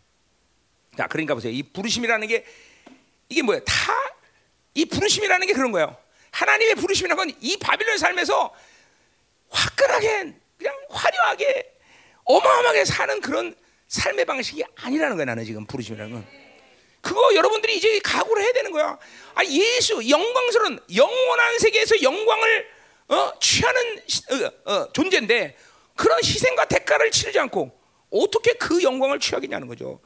자, 0.96 1.06
그러니까 1.06 1.34
보세요. 1.34 1.52
이 1.52 1.62
부르심이라는 1.62 2.28
게 2.28 2.44
이게 3.28 3.42
뭐야? 3.42 3.60
다 3.64 4.02
이 4.74 4.84
부르심이라는 4.86 5.46
게 5.46 5.52
그런 5.52 5.72
거예요. 5.72 5.96
하나님의 6.32 6.74
부르심이라는 6.76 7.16
건 7.16 7.36
이 7.40 7.56
바빌론 7.56 7.98
삶에서 7.98 8.52
화끈하게 9.50 10.34
그냥 10.58 10.74
화려하게 10.90 11.72
어마어마하게 12.24 12.84
사는 12.84 13.20
그런 13.20 13.54
삶의 13.88 14.24
방식이 14.24 14.64
아니라는 14.76 15.16
거야 15.16 15.26
나는 15.26 15.44
지금 15.44 15.66
부르심이라는 15.66 16.12
건. 16.12 16.26
그거 17.02 17.34
여러분들이 17.34 17.76
이제 17.76 17.98
각오를 17.98 18.42
해야 18.42 18.52
되는 18.52 18.70
거야. 18.70 18.96
아 19.34 19.44
예수 19.44 20.08
영광스러운 20.08 20.78
영원한 20.94 21.58
세계에서 21.58 22.00
영광을 22.02 22.68
어, 23.08 23.32
취하는 23.40 24.00
시- 24.06 24.22
어, 24.30 24.72
어, 24.72 24.92
존재인데 24.92 25.56
그런 25.96 26.18
희생과 26.22 26.64
대가를 26.66 27.10
치르지 27.10 27.38
않고 27.40 27.78
어떻게 28.10 28.52
그 28.54 28.82
영광을 28.82 29.18
취하겠냐는 29.20 29.66
거죠. 29.66 30.00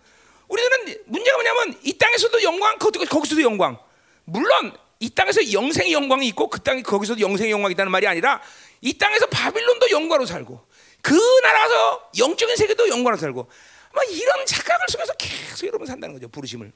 우리들은 0.49 1.05
문제가 1.07 1.37
뭐냐면 1.37 1.79
이 1.83 1.97
땅에서도 1.97 2.43
영광, 2.43 2.79
거- 2.79 2.91
거기서도 2.91 3.43
영광. 3.43 3.79
물론 4.25 4.77
이 4.99 5.11
땅에서 5.11 5.53
영생의 5.53 5.93
영광이 5.93 6.27
있고 6.29 6.49
그 6.49 6.61
땅에 6.61 6.83
거기서도 6.83 7.21
영생의 7.21 7.51
영광이 7.53 7.73
있다는 7.73 7.93
말이 7.93 8.07
아니라 8.07 8.41
이 8.81 8.97
땅에서 8.97 9.27
바빌론도 9.27 9.91
영광으로 9.91 10.27
살고 10.27 10.67
그 11.03 11.15
나라에서 11.43 12.11
영적인 12.19 12.57
세계도 12.57 12.89
영광으로 12.89 13.17
살고 13.17 13.49
뭐 13.95 14.03
이런 14.05 14.47
착각을 14.47 14.87
속에서 14.89 15.13
계속 15.15 15.67
여러분 15.67 15.87
산다는 15.87 16.15
거죠 16.15 16.29
부르심을 16.29 16.73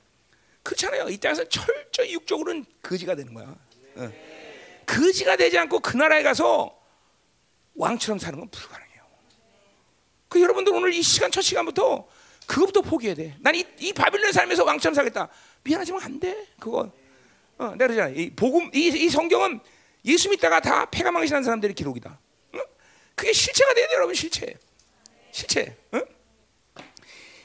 그렇잖아요 0.63 1.09
이 1.09 1.17
땅에서 1.17 1.45
철저히 1.49 2.13
육적으로는 2.13 2.65
거지가 2.83 3.15
되는 3.15 3.33
거야 3.33 3.55
어. 3.97 4.13
거지가 4.87 5.37
되지 5.37 5.59
않고 5.59 5.81
그 5.81 5.97
나라에 5.97 6.23
가서 6.23 6.77
왕처럼 7.75 8.19
사는 8.19 8.39
건 8.39 8.49
불가능해요 8.51 9.03
그 10.29 10.41
여러분들 10.43 10.75
오늘 10.75 10.93
이 10.93 11.03
시간 11.03 11.31
첫 11.31 11.41
시간부터 11.41 12.07
그것부터 12.47 12.81
포기해야 12.83 13.15
돼. 13.15 13.37
난 13.41 13.55
이 13.55 13.65
이 13.79 13.93
바빌론 13.93 14.33
삶에서 14.33 14.65
왕처럼 14.65 14.93
살겠다. 14.95 15.29
미안하지만 15.63 16.03
안 16.03 16.19
돼. 16.19 16.49
그거. 16.59 16.91
어, 17.61 17.73
내가 17.77 17.89
그러잖아. 17.89 18.09
이 18.09 18.31
복음 18.31 18.71
이, 18.75 18.87
이 18.89 19.09
성경은 19.11 19.61
예수 20.07 20.31
믿다가 20.31 20.61
다 20.61 20.87
패가 20.87 21.13
망신한 21.13 21.45
사람들의 21.45 21.75
기록이다. 21.75 22.19
어? 22.55 22.59
그게 23.15 23.35
실체가 23.35 23.75
돼야 23.75 23.87
돼, 23.87 23.95
여러분 23.97 24.15
실체. 24.15 24.57
실체. 25.31 25.77
어? 25.93 26.01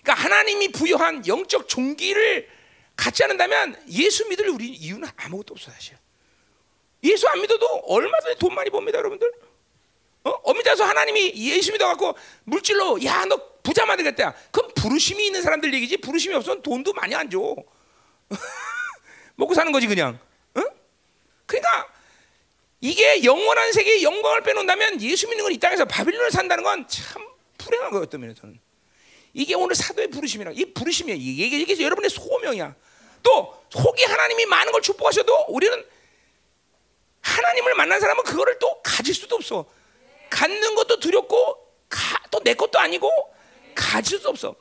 그러니까 0.02 0.14
하나님이 0.24 0.70
부여한 0.70 1.28
영적 1.28 1.68
종기를 1.68 2.48
갖지 2.96 3.24
않는다면 3.24 3.76
예수 3.90 4.26
믿을 4.30 4.48
우리 4.50 4.70
이유는 4.70 5.10
아무것도 5.18 5.54
없어 5.54 5.70
사실. 5.70 5.98
예수 7.04 7.28
안 7.28 7.42
믿어도 7.42 7.66
얼마든지 7.86 8.40
돈 8.40 8.56
많이 8.56 8.70
법니다, 8.70 9.00
여러분들. 9.00 9.30
어? 10.24 10.30
어미다서 10.30 10.86
하나님이 10.86 11.34
예수 11.36 11.74
믿어갖고 11.74 12.16
물질로 12.46 13.04
야 13.04 13.26
너 13.26 13.38
부자 13.62 13.86
만들겠다. 13.86 14.34
그건 14.52 14.72
부르심이 14.76 15.26
있는 15.26 15.42
사람들 15.42 15.74
얘기지. 15.74 15.98
부르심이 15.98 16.34
없으면 16.36 16.62
돈도 16.62 16.94
많이 16.94 17.14
안 17.14 17.30
줘. 17.30 17.56
먹고 19.36 19.54
사는 19.54 19.72
거지 19.72 19.88
그냥. 19.88 20.20
어? 20.56 20.62
그러니까 21.46 21.88
이게 22.82 23.24
영원한 23.24 23.72
세계의 23.72 24.04
영광을 24.04 24.42
빼놓는다면 24.42 25.02
예수 25.02 25.28
믿는 25.28 25.44
건 25.44 25.52
이 25.54 25.58
땅에서 25.58 25.86
바빌론을 25.86 26.32
산다는 26.32 26.64
건 26.64 26.88
참 26.88 27.26
불행한 27.58 27.90
거예요. 27.92 28.04
어떤 28.04 28.22
면에서는. 28.22 28.60
이게 29.34 29.56
오늘 29.56 29.76
사도의 29.76 30.10
부르심이라. 30.10 30.52
이 30.54 30.74
부르심이야. 30.74 31.16
이게, 31.18 31.46
이게, 31.48 31.58
이게 31.74 31.84
여러분의 31.84 32.10
소명이야. 32.10 32.76
또 33.24 33.66
속이 33.72 34.04
하나님이 34.04 34.46
많은 34.46 34.72
걸 34.72 34.82
축복하셔도 34.82 35.46
우리는 35.50 35.84
하나님을 37.22 37.74
만난 37.76 38.00
사람은 38.00 38.24
그거를 38.24 38.60
또 38.60 38.82
가질 38.84 39.14
수도 39.16 39.36
없어. 39.36 39.66
갖는 40.30 40.76
것도 40.76 41.00
두렵고 41.00 41.36
또 42.32 42.40
내 42.44 42.54
것도 42.54 42.78
아니고 42.78 43.10
가질 43.74 44.20
수 44.20 44.30
없어. 44.30 44.56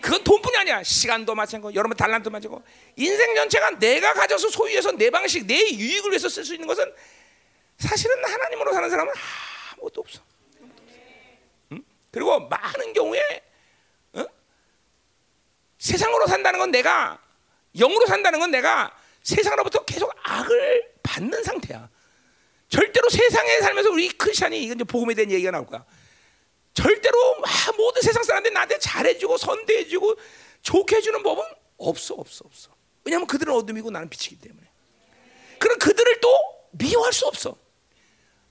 그건 0.00 0.22
돈뿐이 0.22 0.56
아니야. 0.56 0.82
시간도 0.82 1.34
마찬가지고 1.34 1.74
여러분 1.74 1.96
달란도 1.96 2.30
마찬가지고 2.30 2.62
인생 2.96 3.34
전체가 3.34 3.78
내가 3.78 4.12
가져서 4.14 4.48
소유해서 4.48 4.92
내 4.92 5.10
방식, 5.10 5.46
내 5.46 5.54
유익을 5.54 6.10
위해서 6.10 6.28
쓸 6.28 6.44
수 6.44 6.54
있는 6.54 6.66
것은 6.66 6.92
사실은 7.78 8.24
하나님으로 8.24 8.72
사는 8.72 8.88
사람은 8.88 9.12
아무것도 9.72 10.00
없어. 10.00 10.20
응? 11.72 11.82
그리고 12.10 12.40
많은 12.48 12.92
경우에 12.92 13.42
어? 14.14 14.24
세상으로 15.78 16.26
산다는 16.26 16.58
건 16.58 16.70
내가 16.70 17.20
영으로 17.76 18.06
산다는 18.06 18.40
건 18.40 18.50
내가 18.50 18.96
세상으로부터 19.22 19.84
계속 19.84 20.12
악을 20.22 20.92
받는 21.02 21.42
상태야. 21.42 21.88
절대로 22.68 23.08
세상에 23.08 23.60
살면서 23.60 23.90
우리 23.90 24.08
크리스천이 24.08 24.62
이건 24.62 24.76
이제 24.76 24.84
복음에 24.84 25.14
대한 25.14 25.30
얘기가 25.30 25.50
나올 25.50 25.66
거야. 25.66 25.84
절대로 26.78 27.18
아, 27.44 27.72
모든 27.76 28.02
세상 28.02 28.22
사람들이 28.22 28.54
나한테 28.54 28.78
잘해주고 28.78 29.36
선대해주고 29.36 30.14
좋게 30.62 30.96
해주는 30.96 31.22
법은 31.24 31.42
없어 31.76 32.14
없어 32.14 32.44
없어. 32.46 32.70
왜냐하면 33.04 33.26
그들은 33.26 33.52
어둠이고 33.52 33.90
나는 33.90 34.08
빛이기 34.08 34.38
때문에. 34.38 34.68
그럼 35.58 35.78
그들을 35.78 36.20
또 36.20 36.28
미워할 36.70 37.12
수 37.12 37.26
없어. 37.26 37.58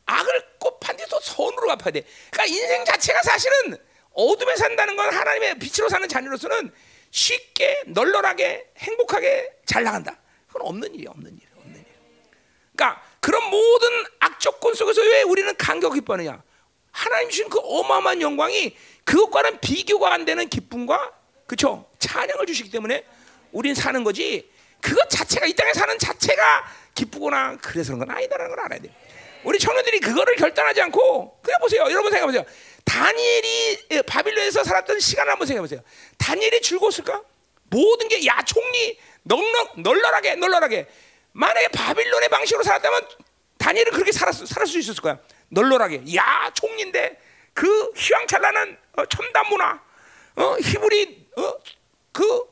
악을 0.06 0.58
꼭 0.60 0.80
반드시 0.82 1.10
선으로 1.22 1.68
갚아야 1.68 1.92
돼. 1.92 2.04
그러니까 2.32 2.46
인생 2.46 2.84
자체가 2.84 3.22
사실은 3.24 3.78
어둠에 4.12 4.58
산다는 4.58 4.98
건 4.98 5.14
하나님의 5.14 5.60
빛으로 5.60 5.88
사는 5.88 6.08
자녀로서는 6.08 6.74
쉽게 7.12 7.84
널널하게 7.88 8.72
행복하게 8.78 9.54
잘 9.66 9.84
나간다. 9.84 10.20
그건 10.48 10.64
없는 10.64 10.96
일이야, 10.96 11.12
없는 11.12 11.32
일, 11.32 11.48
없는 11.56 11.80
일. 11.80 11.86
그러니까 12.76 13.02
그런 13.22 13.50
모든 13.50 14.06
악조건 14.20 14.74
속에서 14.74 15.02
왜 15.02 15.22
우리는 15.22 15.56
감격 15.56 15.94
기뻐하느냐? 15.94 16.44
하나님 16.98 17.30
주신 17.30 17.48
그 17.48 17.60
어마어마한 17.60 18.22
영광이 18.24 18.76
그것과는 19.04 19.60
비교가 19.60 20.14
안 20.14 20.26
되는 20.26 20.50
기쁨과 20.50 21.12
그렇죠? 21.46 21.88
찬양을 22.00 22.48
주시기 22.48 22.72
때문에 22.72 23.06
우린 23.52 23.76
사는 23.76 24.04
거지. 24.04 24.50
그것 24.82 25.08
자체가 25.08 25.46
이 25.46 25.54
땅에 25.54 25.74
사는 25.74 25.98
자체가 26.00 26.66
기쁘거나 26.96 27.58
그래서 27.62 27.94
그런 27.94 28.08
건 28.08 28.18
아니다라는 28.18 28.56
걸 28.56 28.66
알아야 28.66 28.80
돼. 28.80 28.90
우리 29.44 29.60
청년들이 29.60 30.00
그거를 30.00 30.36
결단하지 30.38 30.82
않고 30.82 31.40
그냥 31.44 31.60
보세요. 31.62 31.82
여러분 31.84 32.12
생각해 32.12 32.26
보세요. 32.26 32.44
다니엘이 32.84 34.02
바빌론에서 34.08 34.64
살았던 34.64 35.00
시간을 35.00 35.32
한번 35.32 35.46
생각해 35.46 35.62
보세요. 35.64 35.82
다니엘이 36.18 36.62
즐거웠을까? 36.64 37.22
모든 37.70 38.08
게 38.08 38.26
야 38.26 38.42
총리 38.44 38.98
넉넉 39.22 39.82
널널하게 39.82 40.36
널널하게 40.36 40.88
만약에 41.34 41.68
바빌론의 41.68 42.30
방식으로 42.30 42.64
살았다면 42.64 43.08
다니엘은 43.60 43.92
그렇게 43.92 44.12
살았, 44.12 44.48
살을 44.48 44.66
수 44.66 44.80
있었을 44.80 45.02
거야. 45.04 45.20
널널하게. 45.50 46.16
야 46.16 46.50
총리인데 46.54 47.20
그 47.54 47.92
휘황찬란한 47.92 48.78
어, 48.94 49.06
첨단 49.06 49.48
문화, 49.50 49.82
어, 50.36 50.58
히브리 50.62 51.30
어, 51.38 51.54
그 52.12 52.44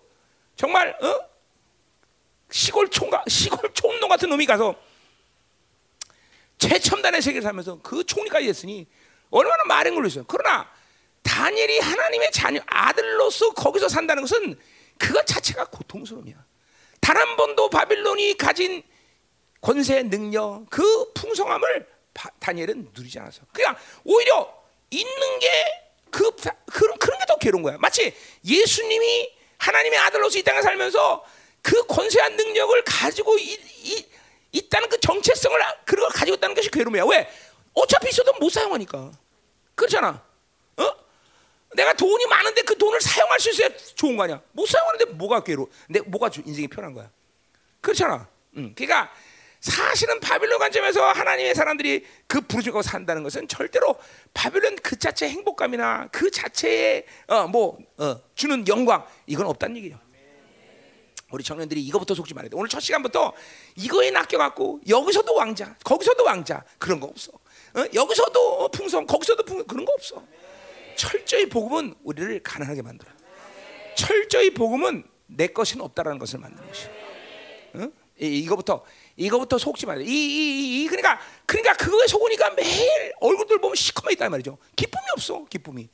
정말 0.56 0.98
어? 1.02 1.30
시골 2.50 2.90
총가 2.90 3.24
시골 3.28 3.74
총농 3.74 4.10
같은 4.10 4.30
놈이 4.30 4.46
가서 4.46 4.76
최첨단의 6.58 7.22
세계를 7.22 7.42
살면서 7.42 7.82
그 7.82 8.04
총리까지 8.04 8.48
했으니 8.48 8.88
얼마나 9.30 9.64
많은 9.66 9.94
걸로 9.94 10.08
있어요. 10.08 10.24
그러나 10.28 10.70
다니엘이 11.24 11.80
하나님의 11.80 12.32
자녀 12.32 12.62
아들로서 12.68 13.54
거기서 13.54 13.90
산다는 13.90 14.24
것은 14.24 14.58
그것 14.98 15.26
자체가 15.26 15.66
고통스러움이야. 15.66 16.36
단 17.02 17.18
한 17.18 17.36
번도 17.36 17.70
바빌론이 17.70 18.38
가진 18.38 18.82
권세, 19.62 20.04
능력, 20.04 20.66
그 20.70 21.12
풍성함을 21.14 21.88
바, 21.88 21.95
다니엘은 22.40 22.92
누리지 22.94 23.20
않았어. 23.20 23.42
그냥 23.54 23.76
오히려 24.04 24.54
있는 24.90 25.40
게그 25.40 26.36
그런 26.72 26.98
그런 26.98 27.20
게 27.20 27.26
더 27.28 27.38
괴로운 27.38 27.64
거야. 27.64 27.78
마치 27.80 28.14
예수님이 28.44 29.34
하나님의 29.58 30.00
아들로서 30.00 30.38
이 30.38 30.44
땅에 30.44 30.62
살면서 30.62 31.26
그 31.62 31.86
권세한 31.88 32.36
능력을 32.36 32.84
가지고 32.84 33.38
이, 33.38 33.58
이, 33.84 34.06
있다는 34.52 34.90
그 34.90 35.00
정체성을 35.00 35.60
그걸 35.86 36.08
가지고 36.10 36.36
있다는 36.36 36.56
것이 36.56 36.70
괴로움이야. 36.70 37.04
왜? 37.06 37.30
어차피 37.74 38.10
있어도 38.10 38.34
못 38.34 38.50
사용하니까. 38.50 39.12
그렇잖아. 39.74 40.24
어? 40.78 40.96
내가 41.76 41.94
돈이 41.94 42.26
많은데 42.28 42.62
그 42.62 42.78
돈을 42.78 43.02
사용할 43.02 43.40
수 43.40 43.50
있어야 43.50 43.70
좋은 43.96 44.16
거 44.16 44.24
아니야? 44.24 44.42
못 44.52 44.68
사용하는데 44.68 45.14
뭐가 45.14 45.44
괴로워? 45.44 45.68
내 45.90 46.00
뭐가 46.02 46.30
인생이 46.46 46.68
편한 46.68 46.94
거야? 46.94 47.10
그렇잖아. 47.82 48.30
응. 48.58 48.74
그러니까 48.76 49.12
사실은 49.66 50.20
바빌론 50.20 50.60
관점에서 50.60 51.12
하나님의 51.12 51.56
사람들이 51.56 52.06
그 52.28 52.40
부르짖고 52.42 52.84
산다는 52.84 53.24
것은 53.24 53.48
절대로 53.48 53.96
바빌론 54.32 54.76
그 54.76 54.96
자체의 54.96 55.32
행복감이나 55.32 56.10
그 56.12 56.30
자체의 56.30 57.04
어, 57.26 57.48
뭐 57.48 57.80
어, 57.98 58.22
주는 58.36 58.68
영광 58.68 59.04
이건 59.26 59.48
없다는 59.48 59.78
얘기예요. 59.78 60.00
우리 61.32 61.44
청년들이 61.44 61.82
이거부터 61.82 62.14
속지 62.14 62.36
말아야 62.36 62.50
돼. 62.50 62.56
오늘 62.56 62.70
첫 62.70 62.80
시간부터 62.80 63.34
이거에 63.76 64.12
낚여갖고 64.12 64.82
여기서도 64.88 65.34
왕자, 65.34 65.76
거기서도 65.84 66.24
왕자 66.24 66.64
그런 66.78 67.00
거 67.00 67.08
없어. 67.08 67.32
어? 67.32 67.86
여기서도 67.92 68.70
풍성, 68.70 69.08
거기서도 69.08 69.44
풍성 69.46 69.66
그런 69.66 69.84
거 69.84 69.94
없어. 69.94 70.24
철저히 70.96 71.50
복음은 71.50 71.96
우리를 72.04 72.40
가난하게 72.44 72.84
만들어. 72.84 73.12
철저히 73.96 74.52
복음은 74.52 75.06
내 75.26 75.48
것은 75.48 75.82
없다라는 75.82 76.20
것을 76.20 76.38
만드는 76.38 76.68
것이. 76.68 76.88
어? 77.74 78.06
이, 78.22 78.40
이거부터 78.40 78.84
이거부터 79.18 79.58
속지 79.58 79.86
말아요. 79.86 80.04
이, 80.04 80.10
이, 80.10 80.84
이, 80.84 80.88
그러니까 80.88 81.20
그러니까 81.46 81.74
그거에 81.74 82.08
속으니까 82.08 82.52
매일 82.52 83.14
얼굴들 83.20 83.60
보면 83.60 83.76
시커매 83.76 84.14
있단 84.14 84.30
말이죠. 84.30 84.58
기쁨이 84.76 85.04
없어. 85.16 85.46
기쁨이. 85.46 85.90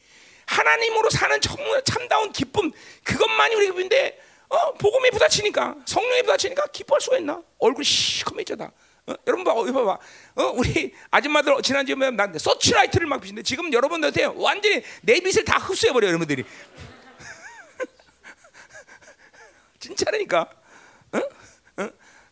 하나님으로 0.48 1.10
사는 1.10 1.40
참, 1.40 1.56
참다운 1.86 2.32
기쁨 2.32 2.72
그것만이 3.04 3.56
우리 3.56 3.68
기쁨인데 3.68 4.20
어, 4.50 4.74
복음에 4.74 5.12
부딪히니까 5.12 5.78
성령에 5.86 6.24
부딪히니까 6.24 6.66
기뻐할 6.68 7.00
수가 7.00 7.20
있나? 7.20 7.42
얼굴 7.60 7.86
시커매져다. 7.86 8.72
어? 9.08 9.14
여러분 9.28 9.46
봐, 9.46 9.54
어, 9.54 9.64
봐봐. 9.64 10.00
어, 10.36 10.44
우리 10.56 10.94
아줌마들 11.10 11.62
지난주에 11.62 11.96
난 11.96 12.38
서치라이트를 12.38 13.08
막 13.08 13.22
비는데 13.22 13.44
지금 13.44 13.72
여러분들한테 13.72 14.26
완전히 14.36 14.84
내 15.02 15.20
빛을 15.20 15.46
다 15.46 15.58
흡수해 15.58 15.94
버려 15.94 16.08
여러분들이. 16.08 16.44
진짜라니까. 19.80 20.61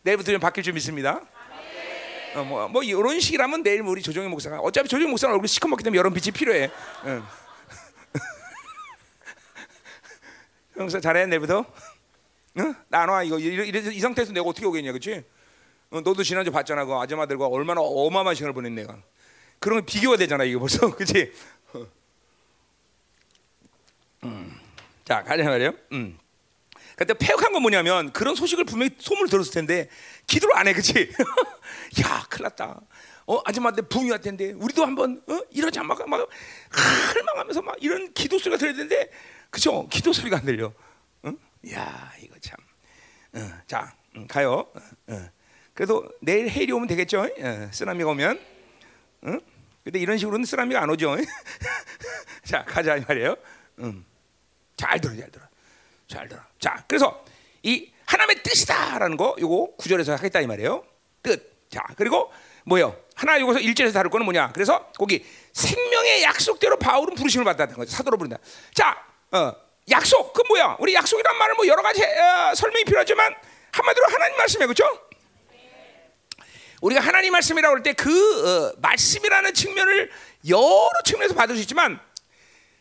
어? 0.00 0.02
내일부터 0.02 0.32
좀 0.32 0.40
바뀔 0.40 0.64
줄 0.64 0.72
믿습니다. 0.74 1.20
어, 2.34 2.44
뭐, 2.44 2.68
뭐 2.68 2.82
이런 2.82 3.18
식이라면 3.18 3.62
내일 3.62 3.82
우리 3.82 4.02
조정희 4.02 4.28
목사가 4.28 4.60
어차피 4.60 4.88
조정희 4.88 5.10
목사는 5.10 5.34
얼굴 5.34 5.48
시커멓기 5.48 5.82
때문에 5.82 5.98
여러 5.98 6.10
빛이 6.10 6.32
필요해. 6.32 6.70
어. 7.04 7.28
형사 10.74 11.00
잘해 11.00 11.26
내일부터. 11.26 11.64
응? 12.58 12.74
나눠 12.88 13.22
이거 13.22 13.38
이, 13.38 13.44
이, 13.44 13.72
이, 13.94 14.00
상태에서 14.00 14.32
내가 14.32 14.48
어떻게 14.48 14.66
오겠냐, 14.66 14.92
그렇지? 14.92 15.24
어, 15.90 16.00
너도 16.00 16.22
지난주 16.22 16.50
봤잖아, 16.50 16.84
그 16.84 16.94
아줌마들과 16.94 17.46
얼마나 17.46 17.80
어마어마한 17.80 18.34
시간을 18.34 18.54
보냈 18.54 18.72
내가. 18.72 18.98
그러면 19.58 19.84
비교가 19.84 20.16
되잖아, 20.16 20.44
이거 20.44 20.60
벌써, 20.60 20.90
그렇지? 20.94 21.32
음. 24.24 24.60
자, 25.04 25.22
가자 25.22 25.44
말이에요. 25.44 25.72
음. 25.92 26.18
근데 27.00 27.14
폐역한 27.14 27.54
건 27.54 27.62
뭐냐면 27.62 28.12
그런 28.12 28.34
소식을 28.34 28.64
분명히 28.64 28.94
소문을 28.98 29.30
들었을 29.30 29.54
텐데 29.54 29.88
기도를 30.26 30.54
안 30.58 30.68
해, 30.68 30.74
그렇지? 30.74 30.92
야, 32.04 32.26
큰났다. 32.28 32.78
어, 33.26 33.40
아줌마한테 33.46 33.80
붕이 33.80 34.10
왔 34.10 34.20
텐데 34.20 34.52
우리도 34.52 34.84
한번 34.84 35.22
어? 35.26 35.40
이러자 35.50 35.82
막, 35.82 36.06
막 36.06 36.28
할망하면서 36.68 37.62
막 37.62 37.76
이런 37.80 38.12
기도 38.12 38.38
소리가 38.38 38.58
들려야 38.58 38.74
되는데, 38.74 39.10
그죠? 39.48 39.88
기도 39.88 40.12
소리가 40.12 40.36
안 40.36 40.44
들려. 40.44 40.74
응? 41.24 41.38
야, 41.72 42.12
이거 42.20 42.34
참. 42.38 42.58
어, 43.32 43.50
자, 43.66 43.94
음, 44.16 44.26
가요. 44.26 44.70
어, 45.06 45.30
그래도 45.72 46.06
내일 46.20 46.50
해일이 46.50 46.70
오면 46.70 46.86
되겠죠? 46.86 47.22
어, 47.22 47.68
쓰나미가 47.72 48.10
오면. 48.10 48.38
응? 49.24 49.40
근데 49.84 49.98
이런 49.98 50.18
식으로는 50.18 50.44
쓰나미가 50.44 50.82
안 50.82 50.90
오죠. 50.90 51.16
자, 52.44 52.62
가자 52.66 52.98
이 52.98 53.04
말이에요. 53.08 53.36
음. 53.78 54.04
잘 54.76 55.00
들어, 55.00 55.16
잘 55.16 55.30
들어. 55.30 55.49
잘 56.10 56.28
들어. 56.28 56.40
자, 56.58 56.84
그래서 56.88 57.24
이 57.62 57.90
하나님의 58.06 58.42
뜻이다라는 58.42 59.16
거 59.16 59.36
요거 59.38 59.76
구절에서 59.76 60.14
하겠다 60.14 60.40
이 60.40 60.46
말이에요. 60.46 60.84
뜻. 61.22 61.68
자, 61.70 61.82
그리고 61.96 62.32
뭐요? 62.64 62.96
하나 63.14 63.40
요거서 63.40 63.60
일절에서 63.60 63.94
다룰 63.94 64.10
거는 64.10 64.24
뭐냐? 64.24 64.50
그래서 64.52 64.90
거기 64.98 65.24
생명의 65.52 66.24
약속대로 66.24 66.78
바울은 66.78 67.14
부르심을 67.14 67.44
받았다는 67.44 67.76
거죠. 67.76 67.92
사도로 67.92 68.18
부른다. 68.18 68.38
자, 68.74 69.00
어, 69.30 69.52
약속 69.90 70.32
그 70.32 70.42
뭐야? 70.48 70.76
우리 70.80 70.94
약속이란 70.94 71.36
말은 71.36 71.56
뭐 71.56 71.66
여러 71.66 71.80
가지 71.82 72.02
어, 72.02 72.54
설명이 72.54 72.84
필요하지만 72.84 73.34
한마디로 73.70 74.06
하나님 74.08 74.36
말씀이에요, 74.36 74.66
그렇죠? 74.66 74.84
우리가 76.80 77.00
하나님 77.00 77.32
말씀이라고 77.32 77.76
할 77.76 77.82
때그 77.82 78.70
어, 78.70 78.72
말씀이라는 78.78 79.54
측면을 79.54 80.10
여러 80.48 80.90
측면에서 81.04 81.34
받을 81.34 81.54
수 81.54 81.62
있지만 81.62 82.00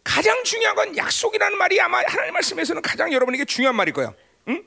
가장 0.09 0.43
중요한 0.43 0.75
건 0.75 0.97
약속이라는 0.97 1.55
말이 1.55 1.79
아마 1.79 1.99
하나님 2.07 2.33
말씀에서는 2.33 2.81
가장 2.81 3.13
여러분에게 3.13 3.45
중요한 3.45 3.75
말일 3.75 3.93
거예요. 3.93 4.15
응? 4.47 4.63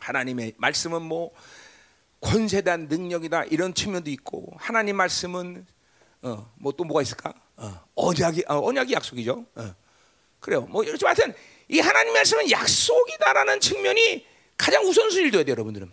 하나님의 0.00 0.54
말씀은 0.56 1.02
뭐 1.02 1.30
권세단 2.20 2.88
능력이다 2.88 3.44
이런 3.44 3.74
측면도 3.74 4.10
있고 4.10 4.52
하나님 4.58 4.96
말씀은 4.96 5.64
어, 6.22 6.52
뭐 6.56 6.72
또 6.72 6.82
뭐가 6.82 7.00
있을까? 7.00 7.32
어, 7.56 7.80
언약이 7.94 8.44
어, 8.48 8.58
언약이 8.58 8.92
약속이죠. 8.92 9.46
어. 9.54 9.74
그래요. 10.40 10.62
뭐 10.62 10.84
하여튼 10.84 11.32
이 11.68 11.78
하나님 11.78 12.12
말씀은 12.14 12.50
약속이다라는 12.50 13.60
측면이 13.60 14.26
가장 14.56 14.82
우선순위를 14.84 15.30
둬야 15.30 15.44
돼요, 15.44 15.52
여러분들은. 15.52 15.92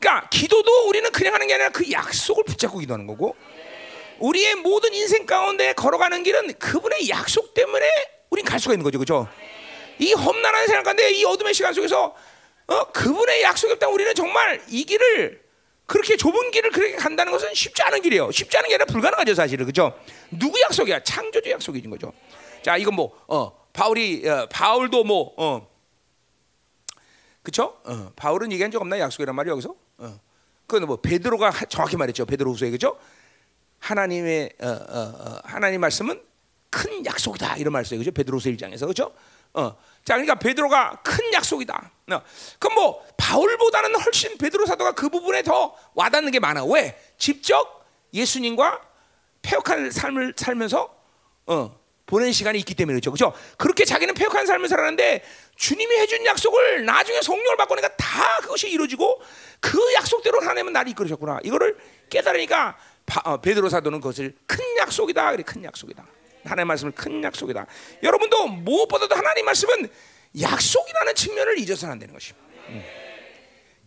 그러니까 0.00 0.28
기도도 0.30 0.88
우리는 0.88 1.12
그냥 1.12 1.34
하는 1.34 1.46
게 1.46 1.54
아니라 1.54 1.70
그 1.70 1.88
약속을 1.92 2.42
붙잡고 2.42 2.78
기도하는 2.80 3.06
거고 3.06 3.36
우리의 4.20 4.56
모든 4.56 4.92
인생 4.94 5.26
가운데 5.26 5.72
걸어가는 5.72 6.22
길은 6.22 6.54
그분의 6.54 7.08
약속 7.08 7.54
때문에 7.54 7.86
우린 8.30 8.44
갈 8.44 8.60
수가 8.60 8.74
있는 8.74 8.84
거죠, 8.84 8.98
그렇죠? 8.98 9.28
이 9.98 10.12
험난한 10.12 10.66
세상 10.66 10.82
가운데 10.82 11.10
이 11.10 11.24
어둠의 11.24 11.52
시간 11.54 11.72
속에서 11.72 12.14
어, 12.66 12.84
그분의 12.92 13.42
약속이 13.42 13.72
없다 13.72 13.88
우리는 13.88 14.14
정말 14.14 14.62
이 14.68 14.84
길을 14.84 15.42
그렇게 15.86 16.16
좁은 16.16 16.52
길을 16.52 16.70
그렇게 16.70 16.94
간다는 16.94 17.32
것은 17.32 17.52
쉽지 17.52 17.82
않은 17.82 18.00
길이에요. 18.02 18.30
쉽지 18.30 18.56
않은 18.58 18.68
게 18.68 18.74
아니라 18.74 18.84
불가능하죠, 18.86 19.34
사실은. 19.34 19.66
그죠? 19.66 19.98
누구 20.30 20.60
약속이야? 20.60 21.02
창조주 21.02 21.50
약속이진 21.50 21.90
거죠. 21.90 22.12
자, 22.62 22.76
이건 22.76 22.94
뭐, 22.94 23.12
어, 23.26 23.66
바울이, 23.72 24.26
어, 24.28 24.46
바울도 24.52 25.02
뭐, 25.02 25.34
어, 25.36 25.68
그쵸? 27.42 27.80
어, 27.84 28.12
바울은 28.14 28.52
얘기한 28.52 28.70
적 28.70 28.80
없나? 28.80 29.00
약속이란 29.00 29.34
말이 29.34 29.50
여기서? 29.50 29.74
어. 29.98 30.20
그건 30.68 30.86
뭐, 30.86 30.96
베드로가 31.00 31.50
정확히 31.68 31.96
말했죠. 31.96 32.24
베드로 32.24 32.52
후서에, 32.52 32.70
그죠? 32.70 32.96
하나님의, 33.80 34.52
어, 34.60 34.66
어, 34.66 34.98
어, 34.98 35.40
하나님 35.44 35.80
말씀은 35.80 36.20
큰 36.70 37.04
약속이다. 37.04 37.56
이런 37.56 37.72
말씀이에요. 37.72 38.00
그죠? 38.00 38.12
베드로서 38.12 38.48
1장에서. 38.50 38.86
그죠? 38.86 39.12
어. 39.54 39.76
자, 40.04 40.14
그러니까 40.14 40.36
베드로가 40.36 41.00
큰 41.02 41.32
약속이다. 41.32 41.90
어. 42.12 42.22
그럼 42.58 42.74
뭐, 42.74 43.04
바울보다는 43.16 43.96
훨씬 44.00 44.38
베드로 44.38 44.66
사도가 44.66 44.92
그 44.92 45.08
부분에 45.08 45.42
더 45.42 45.74
와닿는 45.94 46.30
게 46.30 46.38
많아. 46.38 46.64
왜? 46.64 46.98
직접 47.18 47.84
예수님과 48.12 48.80
폐역한 49.42 49.90
삶을 49.90 50.34
살면서, 50.36 50.94
어, 51.46 51.80
보낸 52.10 52.32
시간이 52.32 52.58
있기 52.58 52.74
때문에 52.74 52.98
그렇죠. 52.98 53.12
그렇죠? 53.12 53.32
그렇게 53.56 53.84
자기는 53.84 54.14
폐역한 54.14 54.44
삶을 54.44 54.68
살았는데 54.68 55.22
주님이 55.54 55.96
해준 55.98 56.26
약속을 56.26 56.84
나중에 56.84 57.22
성령을 57.22 57.56
받고 57.56 57.76
나니까 57.76 57.94
다 57.96 58.38
그것이 58.40 58.68
이루어지고 58.68 59.22
그 59.60 59.78
약속대로 59.94 60.40
하나님은 60.40 60.72
나를 60.72 60.90
이끌으셨구나. 60.90 61.38
이거를 61.44 61.78
깨달으니까 62.10 62.76
어, 63.24 63.40
베드로 63.40 63.68
사도는 63.68 64.00
그것을 64.00 64.34
큰 64.46 64.58
약속이다. 64.78 65.32
그래 65.32 65.42
큰 65.42 65.64
약속이다. 65.64 66.06
하나님의 66.44 66.64
말씀을 66.64 66.92
큰 66.92 67.22
약속이다. 67.22 67.66
여러분도 68.02 68.46
무엇보다도 68.46 69.14
하나님 69.14 69.44
말씀은 69.44 69.88
약속이라는 70.40 71.14
측면을 71.14 71.58
잊어서는 71.58 71.92
안 71.92 71.98
되는 71.98 72.14
것입니다. 72.14 72.46
음. 72.68 72.82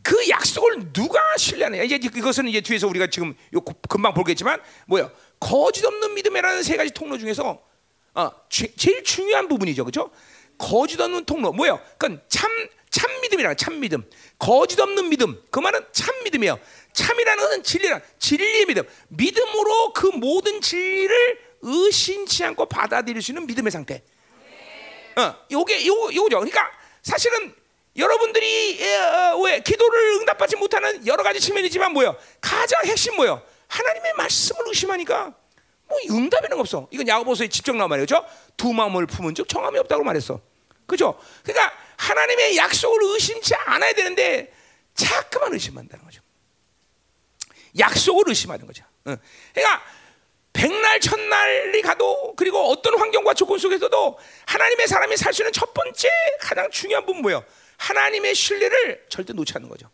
그 0.03 0.29
약속을 0.29 0.91
누가 0.91 1.19
신뢰하느냐? 1.37 1.83
이제 1.83 1.95
이것은 1.95 2.49
이제 2.49 2.59
뒤에서 2.59 2.87
우리가 2.87 3.07
지금 3.07 3.33
요 3.53 3.61
금방 3.61 4.13
보겠지만 4.13 4.61
뭐요? 4.85 5.09
거짓 5.39 5.85
없는 5.85 6.13
믿음이라는 6.13 6.61
세 6.61 6.75
가지 6.75 6.91
통로 6.91 7.17
중에서 7.17 7.63
어, 8.13 8.31
제, 8.49 8.71
일 8.85 9.03
중요한 9.03 9.47
부분이죠, 9.47 9.85
그렇죠? 9.85 10.11
거짓 10.57 10.99
없는 10.99 11.25
통로 11.25 11.51
뭐예요? 11.53 11.79
그건 11.97 12.21
참, 12.27 12.51
참 12.89 13.09
믿음이라 13.21 13.55
참 13.55 13.79
믿음. 13.79 14.03
거짓 14.37 14.79
없는 14.79 15.09
믿음. 15.09 15.41
그 15.49 15.59
말은 15.59 15.85
참 15.93 16.23
믿음이에요. 16.25 16.59
참이라는 16.93 17.43
것은 17.43 17.63
진리라, 17.63 17.99
진리의 18.19 18.65
믿음. 18.65 18.83
믿음으로 19.09 19.93
그 19.93 20.07
모든 20.07 20.61
진리를 20.61 21.39
의심치 21.61 22.43
않고 22.43 22.67
받아들일 22.67 23.21
수 23.21 23.31
있는 23.31 23.45
믿음의 23.47 23.71
상태. 23.71 24.03
어, 25.15 25.35
요게 25.51 25.85
요 25.87 25.93
요죠. 26.13 26.39
그러니까 26.39 26.71
사실은 27.01 27.53
여러분들이 27.95 28.79
어, 28.83 29.37
왜 29.43 29.59
기도를 29.59 30.19
응답받지 30.21 30.55
못하는 30.55 31.05
여러 31.05 31.23
가지 31.23 31.39
측면이지만 31.39 31.93
뭐요? 31.93 32.17
가장 32.41 32.83
핵심 32.85 33.15
뭐요? 33.15 33.41
하나님의 33.67 34.13
말씀을 34.13 34.67
의심하니까 34.67 35.33
뭐 35.87 35.99
응답이는 36.09 36.59
없어. 36.59 36.87
이건 36.91 37.07
야고보서에 37.07 37.47
직접 37.49 37.75
나온 37.75 37.89
말이죠. 37.89 38.25
두 38.57 38.73
마음을 38.73 39.05
품은 39.05 39.35
즉 39.35 39.47
정함이 39.47 39.77
없다고 39.79 40.03
말했어. 40.03 40.41
그죠? 40.87 41.19
그러니까 41.43 41.71
하나님의 41.97 42.57
약속을 42.57 42.99
의심치 43.13 43.53
않아야 43.55 43.93
되는데 43.93 44.51
자꾸만 44.95 45.53
의심한다는 45.53 46.03
거죠. 46.05 46.22
약속을 47.79 48.25
의심하는 48.27 48.65
거죠. 48.65 48.83
그러니까 49.03 49.83
백날 50.53 50.99
천날이 50.99 51.81
가도 51.81 52.35
그리고 52.35 52.59
어떤 52.69 52.97
환경과 52.99 53.33
조건 53.33 53.57
속에서도 53.57 54.19
하나님의 54.45 54.87
사람이 54.87 55.17
살 55.17 55.33
수 55.33 55.41
있는 55.41 55.51
첫 55.51 55.73
번째 55.73 56.09
가장 56.39 56.69
중요한 56.69 57.05
부분 57.05 57.21
뭐예요? 57.23 57.43
하나님의 57.77 58.35
신뢰를 58.35 59.05
절대 59.09 59.33
놓지 59.33 59.53
않는 59.55 59.67
거죠. 59.67 59.89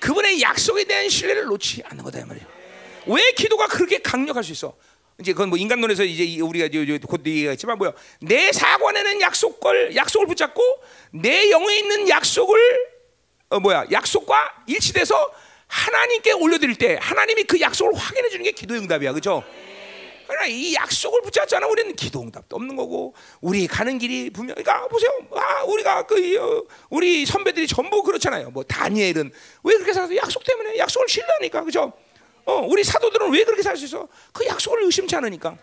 그분의 0.00 0.42
약속에 0.42 0.84
대한 0.84 1.08
신뢰를 1.08 1.44
놓지 1.44 1.82
않는 1.84 2.02
거다 2.02 2.18
이 2.18 2.24
말이에요. 2.24 2.46
왜 3.06 3.32
기도가 3.32 3.66
그렇게 3.68 3.98
강력할 3.98 4.42
수 4.42 4.52
있어? 4.52 4.76
이제 5.20 5.32
그건 5.32 5.50
뭐 5.50 5.58
인간론에서 5.58 6.02
이제 6.02 6.40
우리가 6.40 6.68
곧 7.06 7.20
얘기했지만 7.26 7.78
뭐야? 7.78 7.92
내 8.20 8.50
사관에는 8.52 9.20
약속을 9.20 9.94
약속을 9.94 10.26
붙잡고 10.26 10.62
내 11.12 11.50
영에 11.50 11.78
있는 11.78 12.08
약속을 12.08 12.58
어 13.50 13.60
뭐야? 13.60 13.86
약속과 13.92 14.64
일치돼서 14.66 15.32
하나님께 15.70 16.32
올려드릴 16.32 16.74
때 16.76 16.98
하나님이 17.00 17.44
그 17.44 17.60
약속을 17.60 17.94
확인해 17.94 18.28
주는 18.28 18.44
게 18.44 18.50
기도 18.50 18.74
응답이야, 18.74 19.12
그렇죠? 19.12 19.44
그러나 20.26 20.46
이 20.46 20.74
약속을 20.74 21.22
붙잡잖아. 21.22 21.66
우리는 21.66 21.94
기도 21.96 22.20
응답도 22.20 22.56
없는 22.56 22.76
거고 22.76 23.14
우리 23.40 23.66
가는 23.66 23.98
길이 23.98 24.30
분명. 24.30 24.54
그러니까 24.54 24.86
보세요. 24.88 25.10
아 25.34 25.62
우리가 25.64 26.06
그 26.06 26.38
어, 26.38 26.64
우리 26.88 27.26
선배들이 27.26 27.66
전부 27.66 28.02
그렇잖아요. 28.02 28.50
뭐 28.50 28.62
다니엘은 28.62 29.32
왜 29.64 29.74
그렇게 29.74 29.92
살았어? 29.92 30.14
약속 30.16 30.44
때문에 30.44 30.76
약속을 30.78 31.08
신뢰하니까, 31.08 31.60
그렇죠? 31.62 31.92
어, 32.44 32.64
우리 32.68 32.84
사도들은 32.84 33.32
왜 33.32 33.44
그렇게 33.44 33.62
살 33.62 33.76
수 33.76 33.84
있어? 33.86 34.08
그 34.32 34.46
약속을 34.46 34.84
의심치 34.84 35.14
않으니까. 35.16 35.56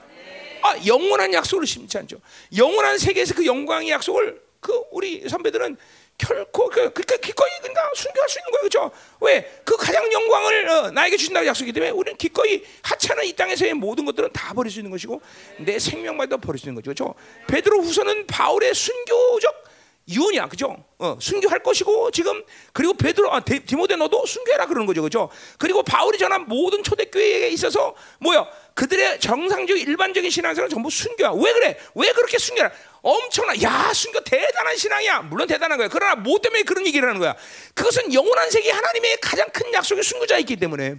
아, 0.64 0.86
영원한 0.86 1.34
약속을 1.34 1.64
의심치 1.64 1.98
않죠. 2.00 2.18
영원한 2.58 2.98
세계에서 2.98 3.36
그 3.36 3.46
영광의 3.46 3.90
약속을 3.90 4.42
그 4.60 4.84
우리 4.92 5.28
선배들은 5.30 5.78
결코 6.18 6.68
그 6.70 6.92
그러니까 6.92 7.18
기꺼이 7.18 7.50
그러니까 7.62 7.92
순교할 7.96 8.28
수 8.28 8.40
있는 8.40 8.52
거예요, 8.52 8.62
그렇죠? 8.62 8.92
왜? 9.22 9.62
그 9.64 9.78
가장 9.78 10.12
영광을 10.12 10.70
어, 10.70 10.92
나에게 10.92 11.16
주신다고 11.16 11.46
약속이기 11.46 11.74
때문에 11.74 11.92
우리는 11.92 12.18
기꺼이 12.18 12.64
하찮은 12.82 13.26
이 13.26 13.34
땅에서의 13.34 13.76
모든 13.76 14.06
것들은 14.06 14.32
다 14.34 14.54
버릴 14.54 14.72
수 14.72 14.80
있는 14.80 14.90
것이고 14.92 15.22
내 15.60 15.78
생명만도 15.78 16.40
버릴 16.40 16.60
수 16.60 16.66
있는 16.68 16.76
거죠, 16.76 16.92
그렇죠? 16.92 17.16
베드로 17.48 17.82
후서는 17.82 18.26
바울의 18.26 18.74
순교적 18.74 19.68
유언이야, 20.10 20.48
그죠? 20.48 20.78
어, 21.00 21.18
순교할 21.20 21.62
것이고 21.62 22.12
지금 22.12 22.44
그리고 22.72 22.94
베드로, 22.94 23.32
아, 23.34 23.42
데, 23.42 23.60
디모데 23.60 23.98
너도 23.98 24.26
순교해라 24.26 24.66
그러는 24.66 24.86
거죠, 24.88 25.02
그죠? 25.02 25.30
그리고 25.58 25.84
바울이 25.84 26.18
전한 26.18 26.48
모든 26.48 26.82
초대교회에 26.82 27.50
있어서 27.50 27.94
뭐야? 28.20 28.48
그들의 28.74 29.20
정상적 29.20 29.78
일반적인 29.78 30.30
신앙생활은 30.30 30.70
전부 30.70 30.90
순교야. 30.90 31.32
왜 31.32 31.52
그래? 31.52 31.78
왜 31.96 32.12
그렇게 32.14 32.38
순교야? 32.38 32.72
엄청나. 33.08 33.54
야, 33.62 33.94
순교 33.94 34.20
대단한 34.22 34.76
신앙이야. 34.76 35.22
물론 35.22 35.48
대단한 35.48 35.78
거야. 35.78 35.88
그러나 35.88 36.16
뭐 36.16 36.40
때문에 36.40 36.64
그런 36.64 36.86
얘기를 36.86 37.08
하는 37.08 37.22
거야? 37.22 37.36
그것은 37.74 38.14
영원한 38.14 38.52
세계 38.52 38.70
하나님의 38.70 39.18
가장 39.22 39.50
큰 39.50 39.74
약속의 39.74 40.04
순교자이기 40.04 40.58
때문에 40.58 40.98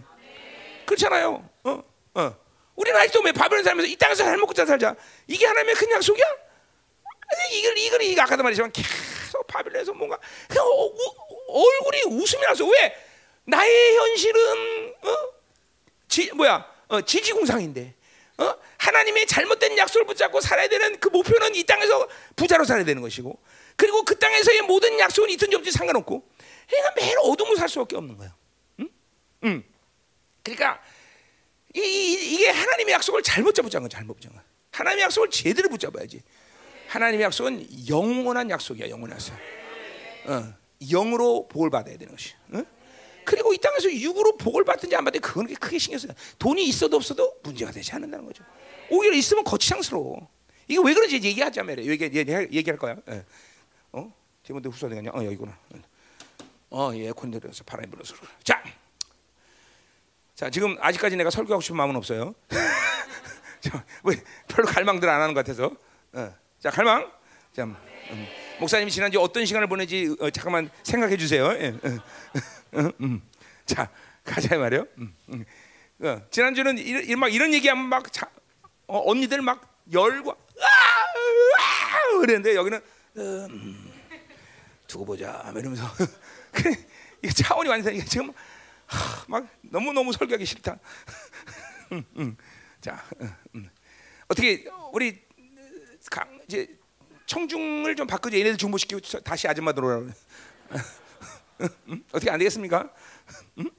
그렇잖아요. 0.87 1.47
어, 1.64 1.85
어. 2.14 2.37
우리는 2.77 2.99
아직도 2.99 3.21
왜 3.21 3.33
바벨론 3.33 3.62
살면서 3.62 3.90
이 3.90 3.97
땅에서 3.97 4.25
잘 4.25 4.38
먹고 4.38 4.55
잘 4.55 4.66
살자. 4.66 4.94
이게 5.27 5.44
하나님의 5.44 5.75
큰 5.75 5.90
약속이야? 5.90 6.25
이걸 7.53 7.77
이걸 7.77 8.03
이 8.03 8.18
아까도 8.18 8.42
말했지만 8.42 8.73
계속 8.73 9.47
바빌론에서 9.47 9.92
뭔가 9.92 10.18
그냥 10.49 10.64
어, 10.64 10.87
우, 10.87 10.99
얼굴이 11.49 12.16
웃음이 12.16 12.42
나서 12.47 12.64
왜 12.64 12.97
나의 13.44 13.97
현실은 13.97 14.94
어? 15.03 15.16
지, 16.09 16.33
뭐야 16.33 16.64
어, 16.88 17.03
지지공상인데 17.03 17.94
어? 18.38 18.55
하나님의 18.79 19.27
잘못된 19.27 19.77
약속을 19.77 20.07
붙잡고 20.07 20.40
살아야 20.40 20.68
되는 20.68 20.98
그 21.01 21.09
목표는 21.09 21.55
이 21.55 21.64
땅에서 21.64 22.09
부자로 22.37 22.64
살아야 22.64 22.85
되는 22.85 23.03
것이고 23.03 23.38
그리고 23.77 24.05
그 24.05 24.18
땅에서의 24.18 24.62
모든 24.62 24.98
약속은 24.98 25.31
있든지 25.31 25.57
없든지 25.57 25.77
상관없고 25.77 26.29
그러니까 26.68 26.94
매일 26.96 27.16
어둠을 27.18 27.57
살 27.57 27.68
수밖에 27.68 27.96
없는 27.96 28.16
거예요. 28.16 28.33
응? 28.81 28.88
응. 29.44 29.64
그러니까 30.42 30.81
이, 31.74 31.81
이, 31.81 32.35
이게 32.35 32.48
하나님의 32.48 32.94
약속을 32.94 33.22
잘못 33.22 33.55
잡은 33.55 33.68
거 33.68 33.88
잘못 33.88 34.20
잡은 34.20 34.37
거. 34.37 34.42
하나님의 34.72 35.05
약속을 35.05 35.31
제대로 35.31 35.68
붙잡아야지. 35.68 36.22
하나님의 36.88 37.24
약속은 37.24 37.88
영원한 37.88 38.51
약속이야, 38.51 38.88
영원한 38.88 39.16
약속. 39.16 39.35
어, 40.27 40.55
영으로 40.81 41.48
복을 41.48 41.70
받아야 41.70 41.96
되는 41.98 42.14
것이. 42.14 42.35
어? 42.53 42.62
그리고 43.29 43.53
이 43.53 43.59
땅에서 43.59 43.93
육으로 43.93 44.38
복을 44.38 44.64
받든지 44.64 44.97
안 44.97 45.05
받든지 45.05 45.21
그건 45.21 45.53
크게 45.53 45.79
신경 45.79 45.99
써요. 45.99 46.12
돈이 46.38 46.67
있어도 46.67 46.97
없어도 46.97 47.35
문제가 47.43 47.71
되지 47.71 47.93
않는다는 47.93 48.25
거죠. 48.25 48.43
오히려 48.88 49.14
있으면 49.14 49.45
거치장스러워. 49.45 50.27
이게 50.67 50.81
왜 50.83 50.95
그런지 50.95 51.17
얘기하자 51.17 51.62
말이에요. 51.62 51.91
얘기, 51.91 52.05
얘기, 52.05 52.33
얘기할 52.33 52.79
거야. 52.79 52.97
예. 53.11 53.27
어? 53.93 54.11
디모데 54.43 54.71
후서 54.71 54.87
어디냐? 54.87 55.11
어 55.11 55.23
여기구나. 55.23 55.59
어, 56.71 56.91
예, 56.95 57.11
콘데려서 57.12 57.64
바람이 57.64 57.91
불어서. 57.91 58.14
자, 58.43 58.62
자 60.35 60.49
지금 60.49 60.79
아직까지 60.81 61.17
내가 61.17 61.29
설교하고 61.29 61.61
싶은 61.61 61.77
마음은 61.77 61.97
없어요. 61.97 62.35
자, 63.61 63.85
왜 64.05 64.17
별로 64.49 64.67
갈망들 64.69 65.07
안 65.07 65.21
하는 65.21 65.35
것 65.35 65.45
같아서. 65.45 65.71
어. 66.14 66.35
자, 66.61 66.71
갈망. 66.71 67.12
자, 67.53 67.64
음. 67.64 68.27
목사님이 68.61 68.90
지난주 68.90 69.21
어떤 69.21 69.47
시간을 69.47 69.68
보내지 69.68 70.16
어, 70.21 70.31
잠깐만 70.31 70.68
생각해 70.83 71.16
주세요. 71.16 71.47
예. 71.53 71.75
음, 72.75 72.92
음. 73.01 73.23
자, 73.66 73.88
가자 74.25 74.59
말이요. 74.59 74.87
음, 74.99 75.14
음. 75.31 75.44
어, 76.01 76.21
지난주는 76.31 76.79
이런, 76.79 77.21
막 77.21 77.33
이런 77.33 77.55
얘기하면 77.55 77.85
막 77.85 78.12
자, 78.12 78.29
어, 78.87 79.03
언니들 79.11 79.42
막 79.42 79.79
열과 79.92 80.33
아, 80.33 82.18
그랬는데 82.21 82.57
여기는 82.57 82.81
음, 83.18 83.92
두고 84.87 85.05
보자 85.05 85.53
이러면서 85.55 85.85
이 87.23 87.29
차원이 87.29 87.68
완전 87.68 87.94
이게 87.94 88.05
지금 88.05 88.33
하, 88.87 89.25
막 89.29 89.47
너무 89.62 89.92
너무 89.92 90.12
설교하기 90.12 90.44
싫다. 90.44 90.79
음, 91.92 92.05
음. 92.16 92.37
자, 92.81 93.05
음. 93.55 93.71
어떻게 94.27 94.66
우리 94.92 95.21
강, 96.11 96.40
이제 96.47 96.78
청중을 97.29 97.95
좀 97.95 98.07
바꾸자. 98.07 98.37
얘네들 98.38 98.57
중보시키고 98.57 99.01
다시 99.23 99.47
아줌마 99.47 99.73
들어오라. 99.73 99.99
음? 99.99 100.12
어떻게 102.11 102.31
안 102.31 102.38
되겠습니까? 102.38 102.91
음? 103.59 103.71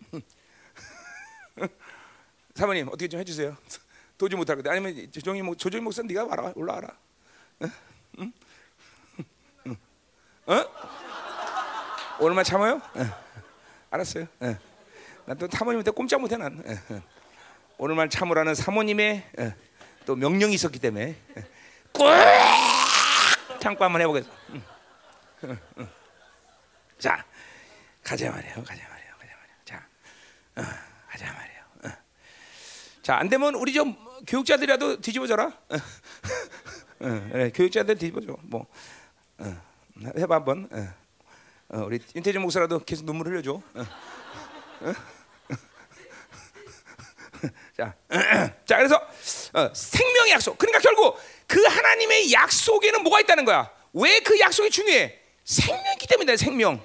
사모님 2.56 2.88
어떻게 2.88 3.08
좀 3.08 3.20
해주세요. 3.20 3.58
도저히 4.18 4.38
못할 4.38 4.56
것 4.56 4.64
같아. 4.64 4.76
아니면 4.76 5.12
조정희 5.12 5.42
목 5.42 5.58
조정희 5.58 5.84
목사 5.84 6.04
네가 6.04 6.26
와라 6.26 6.54
올라와라. 6.56 6.90
응? 7.64 8.32
응? 9.66 9.76
어? 10.46 10.66
오늘만 12.20 12.44
참아요? 12.44 12.82
응. 12.98 13.12
알았어요. 13.90 14.28
난또 15.26 15.48
사모님한테 15.52 15.92
꼼짝 15.92 16.22
못해 16.22 16.38
난. 16.38 16.64
오늘만 17.78 18.10
참으라는 18.10 18.54
사모님의 18.54 19.24
또 20.06 20.16
명령이 20.16 20.54
있었기 20.54 20.80
때문에 20.80 21.16
꼭 21.92 22.06
참고 23.60 23.84
한번 23.84 24.02
해보겠어. 24.02 24.30
자, 26.98 27.26
가자 28.04 28.32
말이에요. 28.32 28.56
가자 28.56 28.88
말이에요. 28.90 29.14
가자 29.20 29.34
말이에요. 29.36 29.58
자, 29.66 29.88
어, 30.56 30.62
가자 31.10 31.34
말이에요. 31.34 31.62
어. 31.86 31.90
자, 33.02 33.18
안 33.18 33.30
되면 33.30 33.56
우리 33.56 33.74
좀 33.74 33.96
교육자들이라도 34.28 35.02
뒤집어져라. 35.02 35.46
어. 35.46 35.76
어, 37.02 37.28
그래, 37.32 37.52
교육자들 37.52 37.96
뒤집어줘. 37.98 38.38
뭐 38.44 38.68
어, 39.38 39.62
해봐 40.18 40.36
한번. 40.36 40.70
어, 41.70 41.84
우리 41.86 42.00
윤태준 42.16 42.42
목사라도 42.42 42.80
계속 42.80 43.06
눈물 43.06 43.28
흘려줘. 43.28 43.62
자, 47.78 47.96
자 48.66 48.78
그래서 48.78 48.96
어, 49.54 49.74
생명의 49.74 50.34
약속. 50.34 50.58
그러니까 50.58 50.80
결국 50.80 51.18
그 51.50 51.62
하나님의 51.64 52.32
약속에는 52.32 53.02
뭐가 53.02 53.20
있다는 53.22 53.44
거야? 53.44 53.70
왜 53.94 54.20
그 54.20 54.40
약속이 54.40 54.70
중요해? 54.70 55.18
생명이기 55.44 56.06
때문이다. 56.06 56.38
생명. 56.38 56.80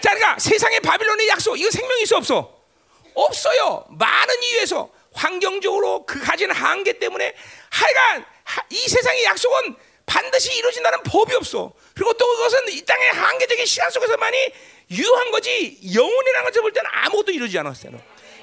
자, 0.00 0.14
그러니까 0.14 0.38
세상의 0.38 0.80
바빌론의 0.80 1.28
약속 1.28 1.60
이거 1.60 1.70
생명이 1.70 2.02
있어 2.02 2.16
없어? 2.16 2.58
없어요. 3.14 3.84
많은 3.90 4.42
이유에서 4.42 4.90
환경적으로 5.12 6.06
그 6.06 6.18
가진 6.20 6.50
한계 6.50 6.98
때문에 6.98 7.34
하여간 7.70 8.24
이 8.70 8.76
세상의 8.88 9.24
약속은 9.24 9.76
반드시 10.06 10.54
이루어진다는 10.56 11.02
법이 11.02 11.34
없어. 11.34 11.72
그리고 11.94 12.14
또 12.14 12.26
그것은 12.26 12.70
이 12.70 12.80
땅의 12.82 13.10
한계적인 13.10 13.66
시간 13.66 13.90
속에서만이 13.90 14.52
유한 14.92 15.30
거지 15.30 15.78
영혼이라는 15.94 16.46
것을 16.46 16.62
볼 16.62 16.72
때는 16.72 16.88
아무것도 16.92 17.30
이루어지지 17.32 17.58
않았어요. 17.58 17.92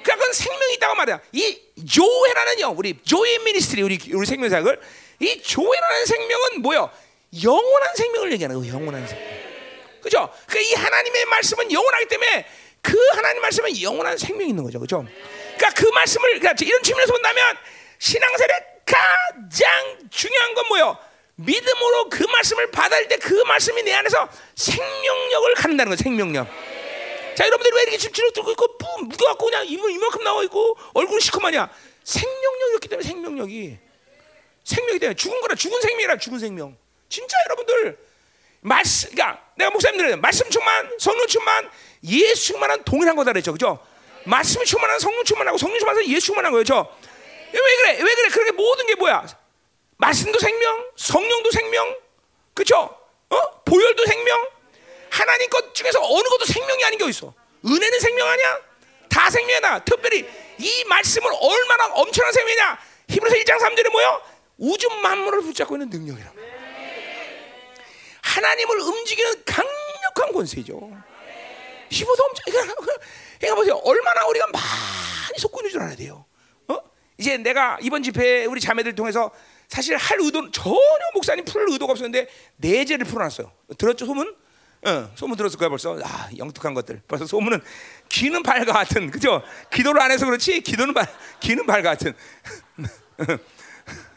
그러니까 0.02 0.14
그건 0.14 0.32
생명이 0.32 0.74
있다고 0.74 0.94
말이야. 0.94 1.20
이 1.32 1.60
조회라는요, 1.88 2.74
우리 2.76 2.96
조회 3.04 3.38
미니스트리 3.38 3.82
우리 3.82 3.98
우리 4.12 4.24
생명사역을 4.26 4.80
이 5.20 5.42
조회라는 5.42 6.06
생명은 6.06 6.62
뭐요? 6.62 6.90
영원한 7.42 7.94
생명을 7.94 8.32
얘기하는 8.32 8.56
거예요. 8.56 8.74
영원한 8.74 9.06
생명. 9.06 9.28
그죠? 10.02 10.32
그이 10.46 10.74
하나님의 10.74 11.24
말씀은 11.26 11.70
영원하기 11.70 12.06
때문에 12.08 12.46
그 12.80 12.96
하나님 13.14 13.42
말씀은 13.42 13.80
영원한 13.82 14.16
생명이 14.16 14.48
있는 14.48 14.64
거죠. 14.64 14.80
그죠? 14.80 15.04
그러니까 15.56 15.70
그 15.80 15.86
말씀을 15.90 16.40
그러니까 16.40 16.54
이런 16.64 16.82
측면에서 16.82 17.12
본다면 17.12 17.56
신앙생활의 17.98 18.66
가장 18.86 19.98
중요한 20.10 20.54
건 20.54 20.66
뭐요? 20.68 20.98
믿음으로 21.36 22.08
그 22.10 22.24
말씀을 22.24 22.70
받을 22.70 23.08
때 23.08 23.16
그 23.16 23.34
말씀이 23.44 23.82
내 23.82 23.92
안에서 23.92 24.28
생명력을 24.56 25.54
갖는다는 25.54 25.90
거예요. 25.90 25.96
생명력. 25.96 26.48
자, 27.36 27.46
여러분들이 27.46 27.76
왜 27.76 27.82
이렇게 27.82 27.98
집치로 27.98 28.30
들고 28.32 28.50
있고 28.52 28.78
뿜 28.78 29.04
묻어갖고 29.08 29.46
그냥 29.46 29.66
이만큼 29.66 30.24
나와 30.24 30.42
있고 30.44 30.76
얼굴이 30.94 31.20
시커마냐? 31.20 31.70
생명력이 32.04 32.74
없기 32.76 32.88
때문에 32.88 33.06
생명력이 33.08 33.78
생명이 34.70 34.98
때문에 34.98 35.16
죽은 35.16 35.40
거라 35.40 35.54
죽은 35.54 35.80
생명이라 35.80 36.18
죽은 36.18 36.38
생명. 36.38 36.76
진짜 37.08 37.36
여러분들 37.46 37.98
말씀, 38.60 39.10
그러니까 39.10 39.42
내가 39.56 39.70
목사님들은 39.70 40.20
말씀 40.20 40.48
충만, 40.50 40.90
성령 40.98 41.26
충만, 41.26 41.70
예수 42.04 42.46
충만한 42.46 42.84
동일한 42.84 43.16
거다 43.16 43.32
그랬죠, 43.32 43.52
그죠? 43.52 43.84
말씀 44.24 44.64
충만한 44.64 44.98
성령 44.98 45.24
충만하고 45.24 45.58
성령 45.58 45.78
충만한 45.78 46.06
예수 46.06 46.26
충만한 46.26 46.52
거예요, 46.52 46.62
그죠? 46.62 46.96
왜 47.52 47.60
그래? 47.60 47.92
왜 48.02 48.14
그래? 48.14 48.28
그렇게 48.28 48.52
모든 48.52 48.86
게 48.86 48.94
뭐야? 48.94 49.26
말씀도 49.96 50.38
생명, 50.38 50.86
성령도 50.96 51.50
생명, 51.50 51.96
그죠? 52.54 52.96
어? 53.30 53.62
보혈도 53.64 54.06
생명. 54.06 54.48
하나님 55.10 55.50
것 55.50 55.74
중에서 55.74 56.00
어느 56.00 56.28
것도 56.28 56.44
생명이 56.46 56.84
아닌 56.84 56.98
게 56.98 57.04
어딨어? 57.04 57.34
은혜는 57.66 58.00
생명 58.00 58.28
아니야? 58.28 58.60
다 59.08 59.28
생명이다. 59.28 59.84
특별히 59.84 60.28
이 60.58 60.84
말씀을 60.84 61.30
얼마나 61.40 61.86
엄청난 61.94 62.32
생명이냐? 62.32 62.78
히브리서 63.08 63.36
1장 63.36 63.58
3절에 63.58 63.90
뭐요? 63.90 64.22
우주 64.60 64.88
만물을 65.02 65.40
붙잡고 65.40 65.74
있는 65.76 65.88
능력이라. 65.88 66.32
하나님을 68.22 68.80
움직이는 68.80 69.42
강력한 69.44 70.32
권세죠. 70.32 70.78
히브리서 71.90 72.22
엄청 72.22 72.44
그러니까 73.40 73.54
보세요. 73.56 73.74
얼마나 73.84 74.26
우리가 74.26 74.46
많이 74.52 75.38
속고 75.38 75.60
있는 75.60 75.70
줄 75.70 75.80
알아야 75.80 75.96
돼요. 75.96 76.26
어? 76.68 76.78
이제 77.18 77.38
내가 77.38 77.78
이번 77.80 78.02
집회 78.02 78.44
우리 78.44 78.60
자매들 78.60 78.94
통해서 78.94 79.30
사실 79.66 79.96
할 79.96 80.20
의도 80.20 80.50
전혀 80.50 80.76
목사님 81.14 81.44
풀 81.46 81.66
의도가 81.70 81.92
없었는데 81.92 82.28
내재를 82.56 83.06
풀어놨어요. 83.06 83.50
들었죠 83.78 84.04
소문? 84.04 84.36
어, 84.86 85.10
소문 85.14 85.36
들었을 85.36 85.58
거야 85.58 85.68
벌써. 85.70 85.98
아 86.02 86.28
영특한 86.36 86.74
것들. 86.74 87.02
벌써 87.08 87.26
소문은 87.26 87.62
귀는 88.10 88.42
밝아 88.42 88.64
같은 88.66 89.10
그죠? 89.10 89.42
기도를 89.72 90.00
안 90.02 90.10
해서 90.10 90.26
그렇지 90.26 90.60
기도는 90.60 90.92
밝, 90.92 91.08
귀는 91.40 91.66
밝아 91.66 91.82
같은. 91.82 92.14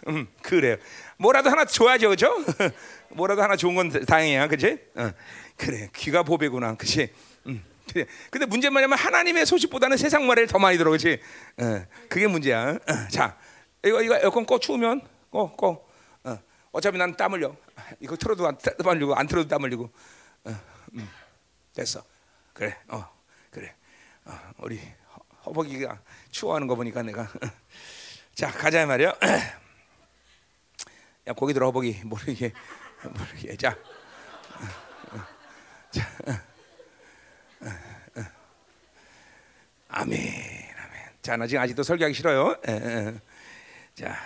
음 0.07 0.27
그래요. 0.41 0.77
뭐라도 1.17 1.49
하나 1.49 1.65
줘야죠, 1.65 2.09
그죠? 2.09 2.33
뭐라도 3.09 3.41
하나 3.41 3.55
좋은 3.55 3.75
건 3.75 3.89
다행이야, 4.05 4.47
그지? 4.47 4.79
어, 4.95 5.11
그래 5.55 5.89
귀가 5.95 6.23
보배구나, 6.23 6.75
그지? 6.75 7.13
음. 7.47 7.63
근데, 7.85 8.09
근데 8.31 8.45
문제는 8.45 8.73
뭐냐면 8.73 8.97
하나님의 8.97 9.45
소식보다는 9.45 9.97
세상 9.97 10.25
말을 10.25 10.47
더 10.47 10.57
많이 10.59 10.77
들어, 10.77 10.91
그지? 10.91 11.19
어, 11.57 11.85
그게 12.09 12.27
문제야. 12.27 12.71
어, 12.71 13.07
자, 13.09 13.37
이거 13.85 14.01
이거 14.01 14.15
에어컨 14.17 14.45
꺼 14.45 14.59
추우면 14.59 15.01
꺼 15.31 15.55
꺼. 15.55 15.85
어, 16.23 16.39
어차피 16.71 16.97
난 16.97 17.15
땀 17.15 17.33
흘려. 17.33 17.55
이거 17.99 18.15
틀어도 18.17 18.47
안, 18.47 18.57
땀 18.57 18.95
흘리고 18.95 19.15
안 19.15 19.27
틀어도 19.27 19.47
땀 19.47 19.63
흘리고. 19.63 19.89
어, 20.45 20.59
음, 20.95 21.09
됐어. 21.73 22.03
그래, 22.53 22.75
어, 22.89 23.07
그래. 23.49 23.73
어, 24.25 24.33
우리 24.59 24.79
허벅이가 25.45 25.99
추워하는 26.31 26.67
거 26.67 26.75
보니까 26.75 27.03
내가. 27.03 27.29
자, 28.35 28.49
가자 28.51 28.85
말이야. 28.85 29.13
야, 31.27 31.33
고기 31.33 31.53
들어 31.53 31.67
허벅이 31.67 32.01
모르게 32.03 32.51
모르게. 33.03 33.55
자, 33.55 33.77
자, 35.91 36.07
아멘, 39.87 40.19
아멘. 40.19 41.01
자, 41.21 41.37
나 41.37 41.47
지금 41.47 41.61
아직도 41.61 41.83
설교하기 41.83 42.13
싫어요. 42.13 42.57
에, 42.67 42.73
에. 42.73 43.21
자, 43.95 44.17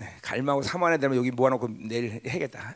에, 0.00 0.16
갈망하고 0.22 0.62
사모하는 0.62 0.98
되면 0.98 1.16
여기 1.16 1.30
모아놓고 1.30 1.68
내일 1.68 2.20
해야겠다. 2.26 2.74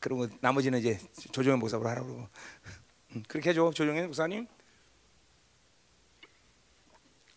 그리고 0.00 0.26
나머지는 0.40 0.80
이제 0.80 0.98
조정현 1.30 1.60
목사로 1.60 1.86
하라고 1.88 2.26
음, 3.14 3.22
그렇게 3.28 3.50
해줘 3.50 3.70
조정현 3.72 4.06
목사님. 4.06 4.48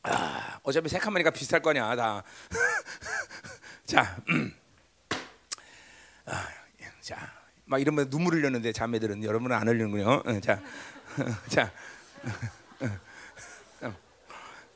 아, 0.01 0.59
어차피 0.63 0.89
색한마니가 0.89 1.29
비슷할 1.31 1.61
거냐 1.61 1.95
다. 1.95 2.23
자, 3.85 4.17
음. 4.29 4.51
아, 6.25 6.47
자, 7.01 7.31
막 7.65 7.79
이러면 7.79 8.09
눈물 8.09 8.33
흘렸는데 8.33 8.71
자매들은 8.71 9.23
여러분은 9.23 9.55
안 9.55 9.67
흘리는군요. 9.67 10.23
응, 10.25 10.41
자, 10.41 10.59
자, 11.47 11.71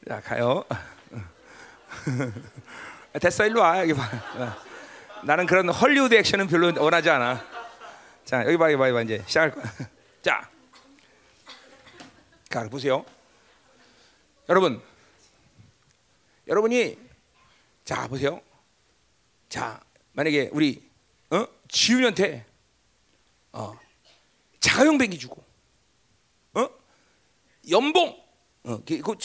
자 0.08 0.22
가요. 0.22 0.64
됐어 3.20 3.46
일로 3.46 3.62
와 3.62 3.82
여기 3.82 3.94
봐. 3.94 4.08
나는 5.24 5.46
그런 5.46 5.70
헐리우드 5.70 6.16
액션은 6.16 6.48
별로 6.48 6.74
원하지 6.82 7.10
않아. 7.10 7.46
자 8.26 8.46
여기 8.46 8.58
봐 8.58 8.72
여기 8.72 8.78
봐, 8.78 8.90
여기 8.90 8.94
봐 8.94 9.02
이제 9.02 9.24
시작할 9.26 9.52
거야. 9.52 9.66
자, 10.22 10.50
가 12.50 12.70
보세요. 12.70 13.04
여러분, 14.48 14.82
여러분이 16.48 16.98
자 17.86 18.08
보세요. 18.08 18.42
자 19.50 19.82
만약에 20.14 20.52
우리 20.54 20.88
어? 21.32 21.46
지훈이한테 21.68 22.46
어, 23.52 23.78
자가용 24.60 24.98
비행기 24.98 25.18
주고 25.18 25.44
어? 26.54 26.70
연봉 27.70 28.16
어, 28.64 28.80
그, 28.86 29.02
그, 29.02 29.18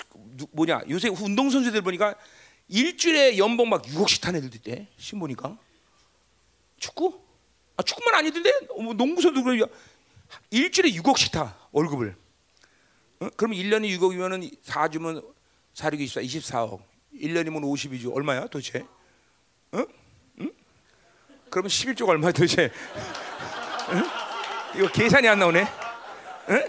뭐냐 0.53 0.81
요새 0.89 1.09
운동 1.09 1.51
선수들 1.51 1.83
보니까 1.83 2.15
일주일에 2.69 3.37
연봉 3.37 3.69
막 3.69 3.83
6억씩 3.83 4.23
탄 4.23 4.35
애들도 4.35 4.57
있대 4.57 4.89
신 4.97 5.19
보니까 5.19 5.59
축구 6.79 7.21
아 7.77 7.83
축구만 7.83 8.15
아니던데 8.15 8.51
뭐 8.83 8.95
농구 8.95 9.21
선수 9.21 9.43
그러니까 9.43 9.69
일주일에 10.51 10.91
6억씩 10.93 11.33
타 11.33 11.59
월급을 11.73 12.17
어? 13.21 13.29
그러면 13.37 13.59
1년이 13.59 13.99
6억이면은 13.99 14.63
4주면 14.63 15.35
4, 15.75 15.91
6, 15.93 16.01
24, 16.01 16.21
24억 16.23 16.83
1년이면 17.15 17.63
52주 17.63 18.15
얼마야 18.15 18.47
도대체 18.47 18.87
어? 19.73 19.85
응? 21.55 21.61
그러면 21.63 21.69
11조가 21.69 22.09
얼마야 22.09 22.33
도대체 22.33 22.71
응? 23.91 24.03
이거 24.75 24.89
계산이 24.91 25.29
안 25.29 25.39
나오네 25.39 25.65
응? 26.49 26.69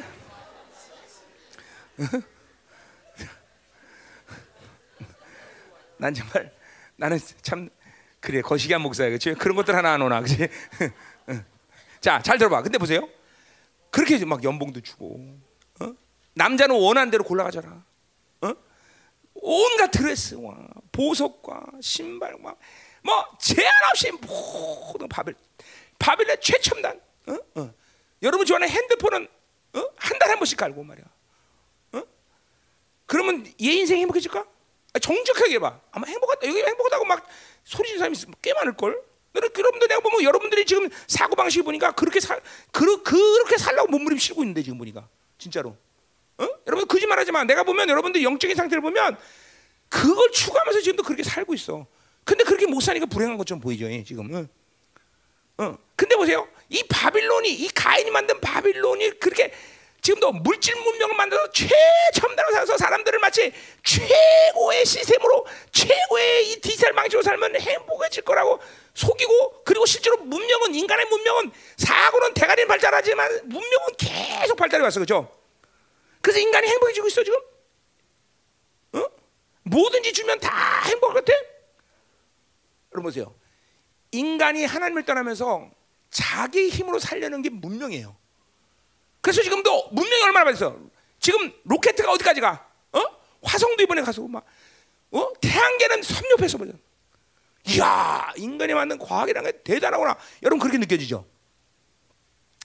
난 5.98 6.14
정말 6.14 6.54
나는 6.98 7.18
참 7.42 7.68
그래 8.20 8.42
거시기한 8.42 8.82
목사야 8.82 9.08
그렇지 9.10 9.34
그런 9.34 9.56
것들 9.56 9.76
하나 9.76 9.94
안 9.94 10.02
오나 10.02 10.22
그렇지 10.22 10.50
자잘 12.02 12.38
들어봐 12.38 12.62
근데 12.62 12.78
보세요 12.78 13.10
그렇게 13.90 14.24
막 14.26 14.44
연봉도 14.44 14.82
주고 14.82 15.40
어? 15.80 15.94
남자는 16.36 16.76
원하는 16.76 17.10
대로 17.10 17.24
골라가잖아 17.24 17.84
어? 18.42 18.54
온갖 19.34 19.90
드레스와 19.90 20.68
보석과 20.92 21.64
신발과 21.82 22.56
뭐 23.06 23.24
제한 23.40 23.72
없이 23.92 24.12
모든 24.12 25.08
바빌 25.08 25.36
바빌의 26.00 26.42
최첨단 26.42 27.00
어? 27.28 27.38
어. 27.56 27.74
여러분 28.24 28.48
좋아하는 28.48 28.68
핸드폰은 28.68 29.28
어? 29.74 29.90
한 29.96 30.20
달에 30.20 30.32
한 30.32 30.40
번씩 30.40 30.58
갈고 30.58 30.84
말이야 30.84 31.06
어? 31.94 32.04
그러면 33.06 33.46
얘 33.62 33.74
인생 33.74 34.00
행복해질까? 34.00 34.46
정직하게 35.02 35.60
봐. 35.60 35.80
아마 35.92 36.08
행복하다. 36.08 36.48
여기 36.48 36.64
행복하다고 36.64 37.04
막 37.06 37.28
소리 37.66 37.90
지는 37.90 38.00
사람이 38.00 38.18
꽤 38.42 38.54
많을 38.54 38.76
걸. 38.78 39.02
여러분들 39.36 39.90
내가 39.90 40.00
보면 40.00 40.24
여러분들이 40.24 40.66
지금 40.66 40.90
사고 41.08 41.36
방식 41.36 41.62
보니까 41.64 41.92
그렇게 41.92 42.22
살 42.22 42.42
그, 42.72 43.04
그렇게 43.04 43.58
살라고 43.58 43.90
몸부림치고 43.90 44.42
있는데 44.44 44.64
지금 44.64 44.78
보니까 44.78 45.08
진짜로. 45.38 45.76
어? 46.38 46.48
여러분 46.66 46.88
거짓말하지만 46.88 47.46
내가 47.46 47.64
보면 47.64 47.90
여러분들 47.90 48.24
영적인 48.24 48.56
상태를 48.56 48.82
보면 48.82 49.18
그걸 49.90 50.32
추구하면서 50.32 50.80
지금도 50.80 51.04
그렇게 51.04 51.24
살고 51.24 51.54
있어. 51.54 51.86
근데 52.26 52.44
그렇게 52.44 52.66
못 52.66 52.82
사니까 52.82 53.06
불행한 53.06 53.38
것처럼 53.38 53.62
보이죠 53.62 53.88
지금. 54.04 54.34
어? 54.34 55.64
어. 55.64 55.78
근데 55.96 56.16
보세요. 56.16 56.48
이 56.68 56.84
바빌론이 56.90 57.54
이 57.54 57.68
가인이 57.70 58.10
만든 58.10 58.42
바빌론이 58.42 59.20
그렇게 59.20 59.54
지금도 60.02 60.34
물질 60.34 60.76
문명을 60.76 61.16
만들어서 61.16 61.52
최첨단으로 61.52 62.54
살아서 62.54 62.78
사람들을 62.78 63.18
마치 63.20 63.52
최고의 63.84 64.86
시스템으로 64.86 65.46
최고의 65.72 66.52
이 66.52 66.62
디지털 66.62 66.94
방식으로 66.94 67.24
살면 67.24 67.60
행복해질 67.60 68.24
거라고 68.24 68.60
속이고 68.94 69.64
그리고 69.64 69.86
실제로 69.86 70.18
문명은 70.18 70.76
인간의 70.76 71.06
문명은 71.08 71.52
사고는 71.78 72.34
대가리는 72.34 72.68
발달하지만 72.68 73.32
문명은 73.46 73.88
계속 73.98 74.56
발달해 74.56 74.84
왔어 74.84 75.00
그죠? 75.00 75.32
그래서 76.22 76.40
인간이 76.40 76.68
행복해지고 76.68 77.08
있어 77.08 77.24
지금? 77.24 77.40
어? 78.94 79.06
뭐든지 79.64 80.14
주면 80.14 80.40
다 80.40 80.82
행복할 80.84 81.16
것 81.16 81.26
같아? 81.26 81.55
여러분 82.96 83.04
보세요. 83.04 83.36
인간이 84.12 84.64
하나님을 84.64 85.04
떠나면서 85.04 85.70
자기 86.10 86.70
힘으로 86.70 86.98
살려는 86.98 87.42
게 87.42 87.50
문명이에요. 87.50 88.16
그래서 89.20 89.42
지금도 89.44 89.90
문명이 89.92 90.24
얼마나 90.24 90.46
발전? 90.46 90.90
지금 91.20 91.52
로켓가 91.66 92.10
어디까지 92.10 92.40
가? 92.40 92.66
어? 92.94 93.02
화성도 93.44 93.84
이번에 93.84 94.02
가서 94.02 94.22
막 94.28 94.46
어? 95.12 95.34
태양계는 95.42 96.04
섬 96.04 96.24
옆에서 96.32 96.58
보자. 96.58 96.72
이야 97.68 98.32
인간이 98.38 98.74
만든 98.74 98.98
과학이라는 98.98 99.52
게 99.52 99.64
대단하구나. 99.64 100.16
여러분 100.44 100.60
그렇게 100.60 100.78
느껴지죠? 100.78 101.26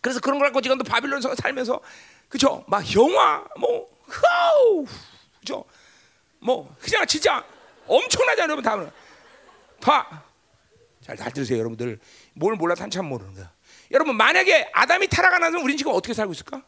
그래서 0.01 0.21
그런 0.21 0.39
걸 0.39 0.49
갖고 0.49 0.61
지금도 0.61 0.85
바빌론 0.85 1.21
살면서 1.21 1.81
그죠? 2.29 2.65
막 2.69 2.85
영화 2.95 3.45
뭐 3.59 3.89
하우 4.07 4.87
그죠? 5.41 5.65
뭐 6.39 6.75
그냥 6.81 7.05
진짜 7.07 7.45
엄청나잖아요, 7.87 8.53
여러분 8.53 8.63
다. 8.63 8.93
봐. 9.81 10.25
잘, 11.05 11.17
잘 11.17 11.33
들으세요, 11.33 11.59
여러분들. 11.59 11.99
뭘 12.35 12.55
몰라도 12.55 12.83
한참 12.83 13.07
모르는 13.07 13.35
거야. 13.35 13.51
여러분 13.91 14.17
만약에 14.17 14.71
아담이 14.73 15.09
타락하면 15.09 15.55
우리는 15.57 15.77
지금 15.77 15.93
어떻게 15.93 16.15
살고 16.15 16.33
있을까? 16.33 16.63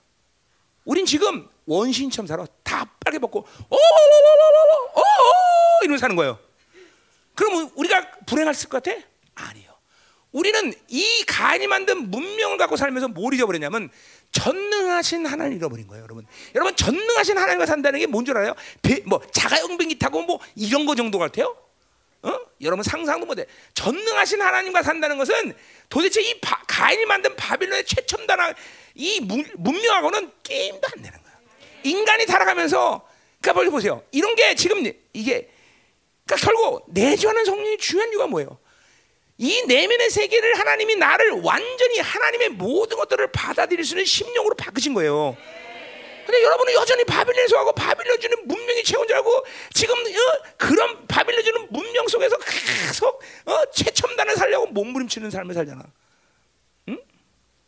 우린 0.85 1.07
지금 1.07 1.49
원신처럼 1.67 2.27
살아. 2.27 2.45
다 2.65 2.85
빨개 3.05 3.19
벗고 3.19 3.47
어어어어어어 3.69 5.33
이러면 5.83 5.99
사는 5.99 6.17
거예요. 6.17 6.39
그러면 7.35 7.71
우리가 7.77 8.11
불행할 8.27 8.55
것 8.55 8.69
같아? 8.83 8.93
아니요. 9.35 9.71
우리는 10.33 10.73
이 10.89 11.25
가인이 11.27 11.67
만든 11.67 12.11
문명을 12.11 12.57
갖고 12.57 12.77
살면서 12.77 13.09
뭘 13.09 13.35
잊어버렸냐면 13.35 13.91
전능하신 14.33 15.27
하나님 15.27 15.59
잃어버린 15.59 15.87
거예요, 15.87 16.05
여러분. 16.05 16.27
여러분 16.55 16.75
전능하신 16.75 17.37
하나님과 17.37 17.67
산다는 17.67 18.01
게 18.01 18.07
뭔 18.07 18.25
줄 18.25 18.37
알아요? 18.39 18.55
배, 18.81 19.03
뭐 19.05 19.21
자가용병기 19.31 19.99
타고 19.99 20.23
뭐 20.23 20.41
이런 20.57 20.87
거 20.87 20.95
정도 20.95 21.19
같아요? 21.19 21.55
어? 22.23 22.39
여러분 22.61 22.83
상상도 22.83 23.27
못해. 23.27 23.47
전능하신 23.75 24.41
하나님과 24.41 24.83
산다는 24.83 25.19
것은 25.19 25.55
도대체 25.89 26.23
이 26.23 26.41
바, 26.41 26.63
가인이 26.67 27.05
만든 27.07 27.35
바빌론의 27.37 27.85
최첨단한 27.85 28.55
이 28.95 29.21
문, 29.21 29.45
문명하고는 29.55 30.31
게임도 30.43 30.89
안 30.95 31.03
되는 31.03 31.23
거야. 31.23 31.33
인간이 31.83 32.27
살아가면서 32.27 33.07
그러니까 33.41 33.53
빨리 33.61 33.71
보세요. 33.71 34.03
이런 34.13 34.35
게 34.37 34.55
지금 34.55 34.85
이게 35.13 35.51
그러니까 36.25 36.47
결국 36.47 36.85
내주하는 36.89 37.45
성령이 37.45 37.79
중요한 37.79 38.11
이유가 38.11 38.27
뭐예요? 38.29 38.59
이 39.39 39.65
내면의 39.67 40.11
세계를 40.11 40.59
하나님이 40.59 40.95
나를 40.97 41.31
완전히 41.43 41.99
하나님의 41.99 42.51
모든 42.51 42.97
것들을 42.97 43.33
받아들일 43.33 43.85
수 43.85 43.95
있는 43.95 44.05
심령으로 44.05 44.55
바꾸신 44.55 44.95
거예요. 44.95 45.37
근데 46.33 46.45
여러분은 46.45 46.73
여전히 46.73 47.05
바빌론에 47.05 47.47
서하고 47.47 47.73
바빌론 47.73 48.19
주는 48.19 48.49
문명이 48.49 48.83
최고인 48.85 49.07
줄 49.07 49.17
알고 49.17 49.45
지금 49.75 49.95
어, 49.95 50.43
그런 50.57 51.07
바빌론 51.07 51.45
주는 51.45 51.69
문명 51.71 52.09
속에서 52.09 52.39
계속 52.39 53.23
어, 53.45 53.71
최첨단을 53.71 54.35
살려고 54.37 54.69
몸부림치는 54.69 55.31
삶을 55.31 55.55
살잖아. 55.55 55.85
응? 56.89 56.99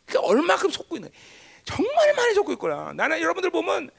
그러니까 0.07 0.27
얼마큼 0.27 0.71
속고 0.71 0.95
있는. 0.95 1.11
정말 1.63 2.13
많이 2.15 2.33
속고 2.33 2.53
있구나. 2.53 2.91
나는 2.93 3.21
여러분들 3.21 3.51
보면 3.51 3.91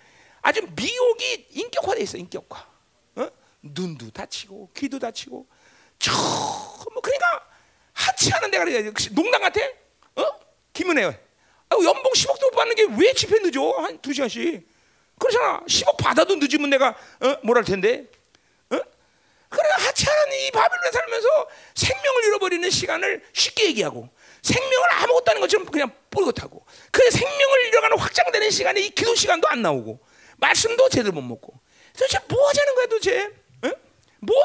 아주 0.43 0.67
미혹이 0.75 1.47
인격화돼 1.51 2.03
있어, 2.03 2.19
인격화. 2.19 2.67
어? 3.19 3.29
눈도 3.63 4.11
다치고 4.11 4.71
귀도 4.75 4.99
다치고 4.99 5.47
저뭐 6.01 7.01
그러니까 7.01 7.47
하치하는 7.93 8.51
데가 8.51 8.65
농담 9.15 9.43
같아? 9.43 9.61
어? 10.17 10.25
김은혜 10.73 11.17
연봉 11.73 12.13
10억도 12.13 12.43
못 12.43 12.51
받는 12.53 12.75
게 12.77 12.85
왜 12.97 13.13
집회 13.13 13.39
늦어? 13.41 13.73
한 13.79 13.99
두 14.01 14.13
시간씩. 14.13 14.67
그렇잖아. 15.19 15.61
10억 15.67 15.97
받아도 15.99 16.37
늦으면 16.37 16.71
내가 16.71 16.89
어? 17.21 17.37
뭘할 17.43 17.65
텐데. 17.65 18.05
어? 18.71 18.77
그래 19.49 19.69
하찮은 19.79 20.33
이 20.47 20.51
바빌론에 20.51 20.91
살면서 20.93 21.49
생명을 21.75 22.25
잃어버리는 22.25 22.69
시간을 22.71 23.25
쉽게 23.33 23.67
얘기하고 23.69 24.09
생명을 24.43 24.93
아무것도 24.93 25.31
아닌 25.31 25.41
것처럼 25.41 25.67
그냥 25.67 25.91
뽀긋하고 26.11 26.65
그 26.93 27.11
생명을 27.11 27.67
잃어가는 27.69 27.99
확장되는 27.99 28.51
시간에 28.51 28.81
이 28.81 28.91
기도 28.91 29.15
시간도 29.15 29.49
안 29.49 29.63
나오고 29.63 29.99
말씀도 30.39 30.89
제대로 30.91 31.13
못 31.13 31.23
먹고 31.23 31.59
도대체 31.95 32.19
뭐 32.29 32.47
하자는 32.49 32.75
거야 32.75 32.87
도대체? 32.87 33.31
어? 33.65 33.71
뭐, 34.21 34.37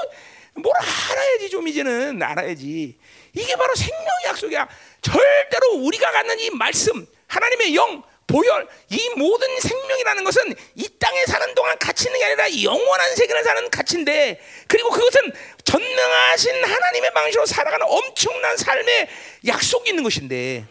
뭘 0.56 0.74
알아야지 0.78 1.50
좀 1.50 1.68
이제는 1.68 2.22
알아야지. 2.24 2.98
이게 3.34 3.56
바로 3.56 3.76
생명의 3.76 4.26
약속이야. 4.28 4.68
절대로 5.02 5.84
우리가 5.84 6.12
갖는 6.12 6.40
이 6.40 6.50
말씀, 6.52 7.08
하나님의 7.28 7.76
영, 7.76 8.04
보혈, 8.28 8.68
이 8.90 9.10
모든 9.18 9.60
생명이라는 9.60 10.24
것은 10.24 10.56
이 10.76 10.88
땅에 11.00 11.26
사는 11.26 11.54
동안 11.54 11.78
가치 11.78 12.08
있는 12.08 12.20
게 12.20 12.26
아니라 12.26 12.64
영원한 12.64 13.16
세계를 13.16 13.44
사는 13.44 13.70
가치인데, 13.70 14.40
그리고 14.68 14.90
그것은 14.90 15.34
전능하신 15.66 16.64
하나님의 16.64 17.14
방식으로 17.14 17.46
살아가는 17.46 17.86
엄청난 17.90 18.56
삶의 18.56 19.10
약속이 19.48 19.90
있는 19.90 20.04
것인데, 20.04 20.66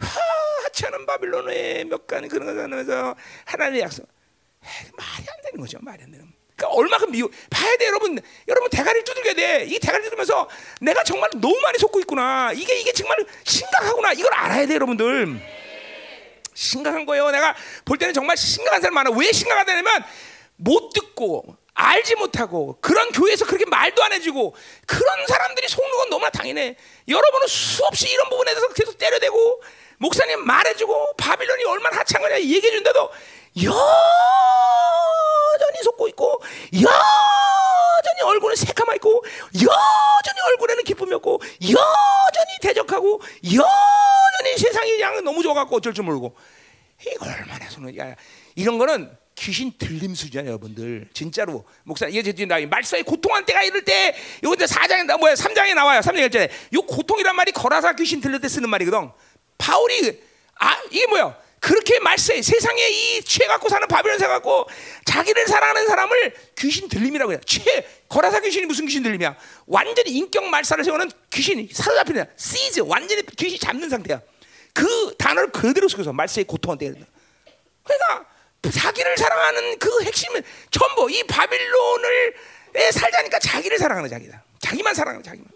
하, 0.00 0.20
하찮은 0.64 1.06
바빌론의 1.06 1.84
몇 1.84 2.06
가지 2.06 2.28
그런 2.28 2.46
것을 2.46 2.62
하면서 2.64 3.14
하나님의 3.44 3.82
약속. 3.82 4.08
말이 4.96 5.26
안 5.28 5.42
되는 5.42 5.60
거죠. 5.60 5.78
말이 5.80 6.02
안 6.02 6.10
되는. 6.10 6.25
그러니까 6.56 6.74
얼마큼 6.76 7.10
미워. 7.12 7.28
봐야 7.50 7.76
돼 7.76 7.86
여러분. 7.86 8.18
여러분 8.48 8.70
대가리를 8.70 9.04
두들겨야 9.04 9.34
돼이 9.34 9.78
대가리 9.78 10.04
두들면서 10.04 10.48
내가 10.80 11.04
정말 11.04 11.30
너무 11.34 11.58
많이 11.62 11.78
속고 11.78 12.00
있구나. 12.00 12.52
이게 12.54 12.78
이게 12.80 12.92
정말 12.92 13.18
심각하구나. 13.44 14.12
이걸 14.12 14.32
알아야 14.32 14.66
돼 14.66 14.74
여러분들. 14.74 15.38
심각한 16.54 17.04
거예요. 17.04 17.30
내가 17.30 17.54
볼 17.84 17.98
때는 17.98 18.14
정말 18.14 18.36
심각한 18.38 18.80
사람 18.80 18.94
많아. 18.94 19.10
왜 19.10 19.30
심각하다냐면 19.30 20.02
못 20.56 20.90
듣고 20.94 21.56
알지 21.74 22.14
못하고 22.14 22.78
그런 22.80 23.12
교회에서 23.12 23.44
그렇게 23.44 23.66
말도 23.66 24.02
안 24.02 24.12
해주고 24.14 24.56
그런 24.86 25.26
사람들이 25.26 25.68
속는 25.68 25.90
건 25.90 26.08
너무나 26.08 26.30
당연해. 26.30 26.74
여러분은 27.06 27.46
수없이 27.46 28.08
이런 28.10 28.30
부분에 28.30 28.52
대해서 28.54 28.66
계속 28.72 28.96
때려대고 28.96 29.62
목사님 29.98 30.46
말해주고 30.46 31.16
바빌론이 31.18 31.64
얼마나 31.64 31.98
하찮은 31.98 32.26
거냐 32.26 32.40
얘기해준다도 32.40 33.10
여전히 33.56 33.72
속고 35.82 36.08
있고 36.08 36.40
여전히 36.74 38.22
얼굴은 38.24 38.54
있고 38.96 39.24
여전히 39.54 40.40
얼굴에는 40.52 40.84
기쁨이 40.84 41.14
없고 41.14 41.40
여전히 41.62 42.58
대적하고 42.60 43.20
여전히 43.44 44.58
세상이 44.58 45.00
양 45.00 45.24
너무 45.24 45.42
좋아갖고 45.42 45.76
어쩔 45.76 45.94
줄 45.94 46.04
모르고. 46.04 46.36
이거 47.06 47.26
얼마나 47.26 47.68
손을 47.68 47.96
야 47.98 48.14
이런 48.54 48.78
거는 48.78 49.10
귀신 49.34 49.72
들림 49.78 50.14
수준이야 50.14 50.48
여러분들. 50.48 51.08
진짜로. 51.12 51.64
목사 51.84 52.06
이게 52.06 52.46
나 52.46 52.58
말씀에 52.66 53.02
고통한 53.02 53.44
때가 53.44 53.62
이럴 53.62 53.84
때 53.84 54.16
이제 54.54 54.64
4장에 54.64 55.04
나 55.04 55.16
뭐야 55.16 55.34
3장에 55.34 55.74
나와요. 55.74 56.00
3장 56.00 56.26
1절에 56.28 56.50
요 56.74 56.82
고통이란 56.82 57.36
말이 57.36 57.52
거라사 57.52 57.92
귀신 57.94 58.20
들릴 58.20 58.40
때 58.40 58.48
쓰는 58.48 58.68
말이거든. 58.70 59.10
바울이 59.58 60.22
아 60.58 60.78
이게 60.90 61.06
뭐야 61.06 61.36
그렇게 61.60 61.98
말세 62.00 62.40
세상에 62.42 62.88
이 62.88 63.22
취해갖고 63.22 63.68
사는 63.68 63.86
바빌론 63.88 64.18
사 64.18 64.28
갖고 64.28 64.68
자기를 65.04 65.46
사랑하는 65.46 65.86
사람을 65.86 66.34
귀신 66.58 66.88
들림이라고 66.88 67.32
해요. 67.32 67.40
취 67.46 67.62
거라사 68.08 68.40
귀신이 68.40 68.66
무슨 68.66 68.86
귀신 68.86 69.02
들림이야? 69.02 69.36
완전히 69.66 70.10
인격 70.12 70.44
말살을 70.44 70.84
세우는 70.84 71.10
귀신이 71.30 71.68
사로잡히는 71.72 72.24
시즈 72.36 72.80
완전히 72.80 73.24
귀신 73.36 73.58
잡는 73.58 73.88
상태야. 73.88 74.20
그 74.72 75.14
단어를 75.18 75.50
그대로 75.50 75.88
쓰고서 75.88 76.12
말세의 76.12 76.44
고통한테 76.44 76.92
그러니까 77.82 78.26
자기를 78.70 79.16
사랑하는 79.16 79.78
그 79.78 80.02
핵심은 80.02 80.42
전부 80.70 81.10
이 81.10 81.22
바빌론을 81.24 82.34
살자니까 82.92 83.38
자기를 83.38 83.78
사랑하는 83.78 84.10
자기다. 84.10 84.44
자기만 84.60 84.94
사랑하는 84.94 85.22
자기만. 85.22 85.55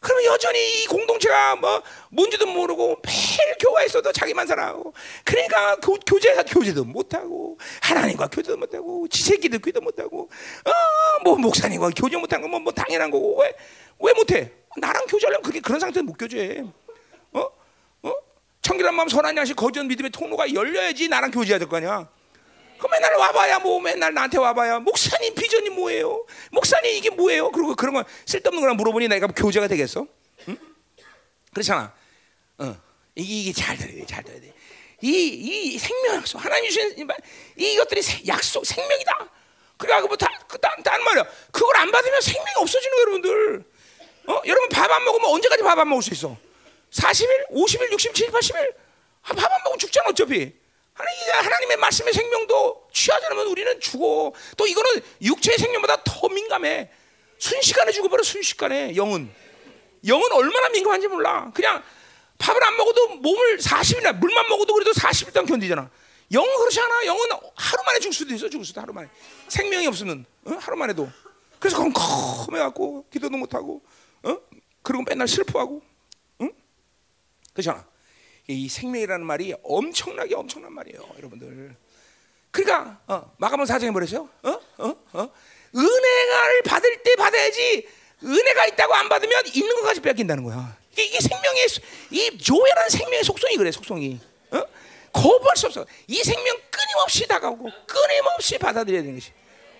그러면 0.00 0.24
여전히 0.26 0.82
이 0.82 0.86
공동체가 0.86 1.56
뭐 1.56 1.82
뭔지도 2.10 2.46
모르고 2.46 2.96
매일 3.04 3.56
교회에서도 3.60 4.12
자기만 4.12 4.46
살아가고 4.46 4.92
그러니까 5.24 5.76
교, 5.76 5.94
교제가 5.94 6.44
교제도 6.44 6.84
못하고 6.84 7.58
하나님과 7.82 8.28
교제도 8.28 8.56
못하고 8.56 9.08
지새끼 9.08 9.48
듣기도 9.48 9.80
못하고 9.80 10.30
어뭐 11.24 11.36
목사님과 11.38 11.90
교제 11.96 12.16
못하는 12.16 12.42
건뭐 12.42 12.60
뭐 12.60 12.72
당연한 12.72 13.10
거고. 13.10 13.40
왜 13.40 13.52
왜 14.00 14.12
못해? 14.12 14.52
나랑 14.76 15.06
교제하려면 15.08 15.42
그게 15.42 15.58
그런 15.58 15.80
상태는 15.80 16.06
못 16.06 16.12
교제해. 16.12 16.62
어? 17.32 17.40
어? 18.02 18.12
청결한 18.62 18.94
마음 18.94 19.08
선한 19.08 19.36
양식 19.36 19.56
거짓 19.56 19.82
믿음의 19.82 20.12
통로가 20.12 20.54
열려야지 20.54 21.08
나랑 21.08 21.32
교제해야 21.32 21.58
될 21.58 21.68
거 21.68 21.78
아니야 21.78 22.08
그 22.78 22.86
맨날 22.86 23.14
와봐야 23.14 23.58
뭐 23.58 23.80
맨날 23.80 24.14
나한테 24.14 24.38
와봐야 24.38 24.78
목사님 24.80 25.34
비전이 25.34 25.70
뭐예요? 25.70 26.24
목사님 26.52 26.94
이게 26.94 27.10
뭐예요? 27.10 27.50
그리고 27.50 27.74
그런 27.74 27.94
거 27.94 28.04
쓸데없는 28.26 28.60
거랑 28.60 28.76
물어보니 28.76 29.08
내가 29.08 29.26
교제가 29.28 29.66
되겠어? 29.68 30.06
응? 30.48 30.58
그렇잖아. 31.52 31.92
어. 32.58 32.76
이게 33.14 33.52
잘 33.52 33.76
들어야 33.76 33.94
돼, 33.96 34.06
잘 34.06 34.22
들어야 34.22 34.40
돼. 34.40 34.54
이, 35.00 35.10
이 35.10 35.78
생명 35.78 36.16
약속, 36.16 36.44
하나님 36.44 36.70
주신 36.70 36.94
이것들이 37.56 38.00
약속, 38.28 38.64
생명이다. 38.64 39.28
그러니까 39.76 40.02
그뭐 40.06 40.16
다, 40.16 40.28
그, 40.46 40.58
다, 40.58 40.74
다 40.84 40.98
말이야. 40.98 41.24
그걸 41.52 41.76
안 41.76 41.90
받으면 41.90 42.20
생명이 42.20 42.54
없어지는 42.56 42.96
거예요, 42.96 43.02
여러분들. 43.02 43.64
어? 44.28 44.42
여러분 44.44 44.68
밥 44.68 44.90
안 44.90 45.04
먹으면 45.04 45.30
언제까지 45.30 45.62
밥 45.62 45.78
안 45.78 45.88
먹을 45.88 46.02
수 46.02 46.12
있어? 46.12 46.36
40일, 46.92 47.50
50일, 47.50 47.90
60일, 47.92 48.12
70일, 48.12 48.30
80일? 48.32 48.74
밥안 49.22 49.50
먹으면 49.64 49.78
죽잖아, 49.78 50.08
어차피. 50.10 50.52
하나님 50.98 51.70
의 51.70 51.76
말씀의 51.76 52.12
생명도 52.12 52.88
취하지 52.92 53.26
않으면 53.26 53.46
우리는 53.46 53.80
죽어. 53.80 54.32
또 54.56 54.66
이거는 54.66 55.02
육체의 55.22 55.58
생명보다 55.58 56.02
더 56.04 56.28
민감해. 56.28 56.90
순식간에 57.38 57.92
죽어버려 57.92 58.22
순식간에 58.22 58.96
영은. 58.96 59.30
영은 60.06 60.32
얼마나 60.32 60.68
민감한지 60.70 61.08
몰라. 61.08 61.50
그냥 61.54 61.82
밥을 62.38 62.62
안 62.62 62.76
먹어도 62.76 63.08
몸을 63.16 63.58
40일이나 63.58 64.12
물만 64.16 64.48
먹어도 64.48 64.74
그래도 64.74 64.92
40일 64.92 65.32
동안 65.32 65.46
견디잖아. 65.46 65.90
영은 66.32 66.56
그렇지 66.56 66.80
않아. 66.80 67.06
영은 67.06 67.20
하루 67.54 67.82
만에 67.84 67.98
죽을 68.00 68.12
수도 68.12 68.34
있어. 68.34 68.48
죽을 68.48 68.64
수도 68.64 68.80
하루 68.80 68.92
만에. 68.92 69.08
생명이 69.48 69.86
없으면 69.86 70.24
어? 70.44 70.52
하루 70.60 70.76
만에도. 70.76 71.08
그래서 71.58 71.78
컴컴해갖고 71.78 73.06
기도도 73.10 73.36
못하고 73.36 73.82
어? 74.22 74.38
그리고 74.82 75.04
맨날 75.04 75.26
슬퍼하고 75.26 75.82
응? 76.42 76.52
그렇잖아. 77.52 77.84
이 78.48 78.66
생명이라는 78.68 79.24
말이 79.26 79.54
엄청나게 79.62 80.34
엄청난 80.34 80.72
말이에요, 80.72 81.06
여러분들. 81.18 81.76
그러니까 82.50 82.98
어, 83.06 83.30
마가복 83.36 83.66
사장이 83.66 83.92
뭐랬어요? 83.92 84.26
어? 84.42 84.60
어? 84.78 84.96
어? 85.12 85.30
은혜를 85.76 86.62
받을 86.64 87.02
때 87.02 87.14
받아야지 87.16 87.86
은혜가 88.24 88.66
있다고 88.68 88.94
안 88.94 89.08
받으면 89.10 89.42
있는 89.52 89.76
것까지 89.76 90.00
뺏긴다는 90.00 90.44
거야. 90.44 90.76
이게, 90.92 91.04
이게 91.04 91.20
생명의 91.20 91.66
이 92.10 92.38
조회라는 92.38 92.88
생명의 92.88 93.22
속성이 93.22 93.56
그래, 93.56 93.70
속성이. 93.70 94.18
어? 94.50 94.62
거부할 95.12 95.54
수 95.54 95.66
없어. 95.66 95.84
이 96.06 96.16
생명 96.24 96.56
끊임없이 96.70 97.26
다가오고 97.28 97.68
끊임없이 97.86 98.56
받아들여야 98.56 99.02
되는 99.02 99.14
것이 99.14 99.30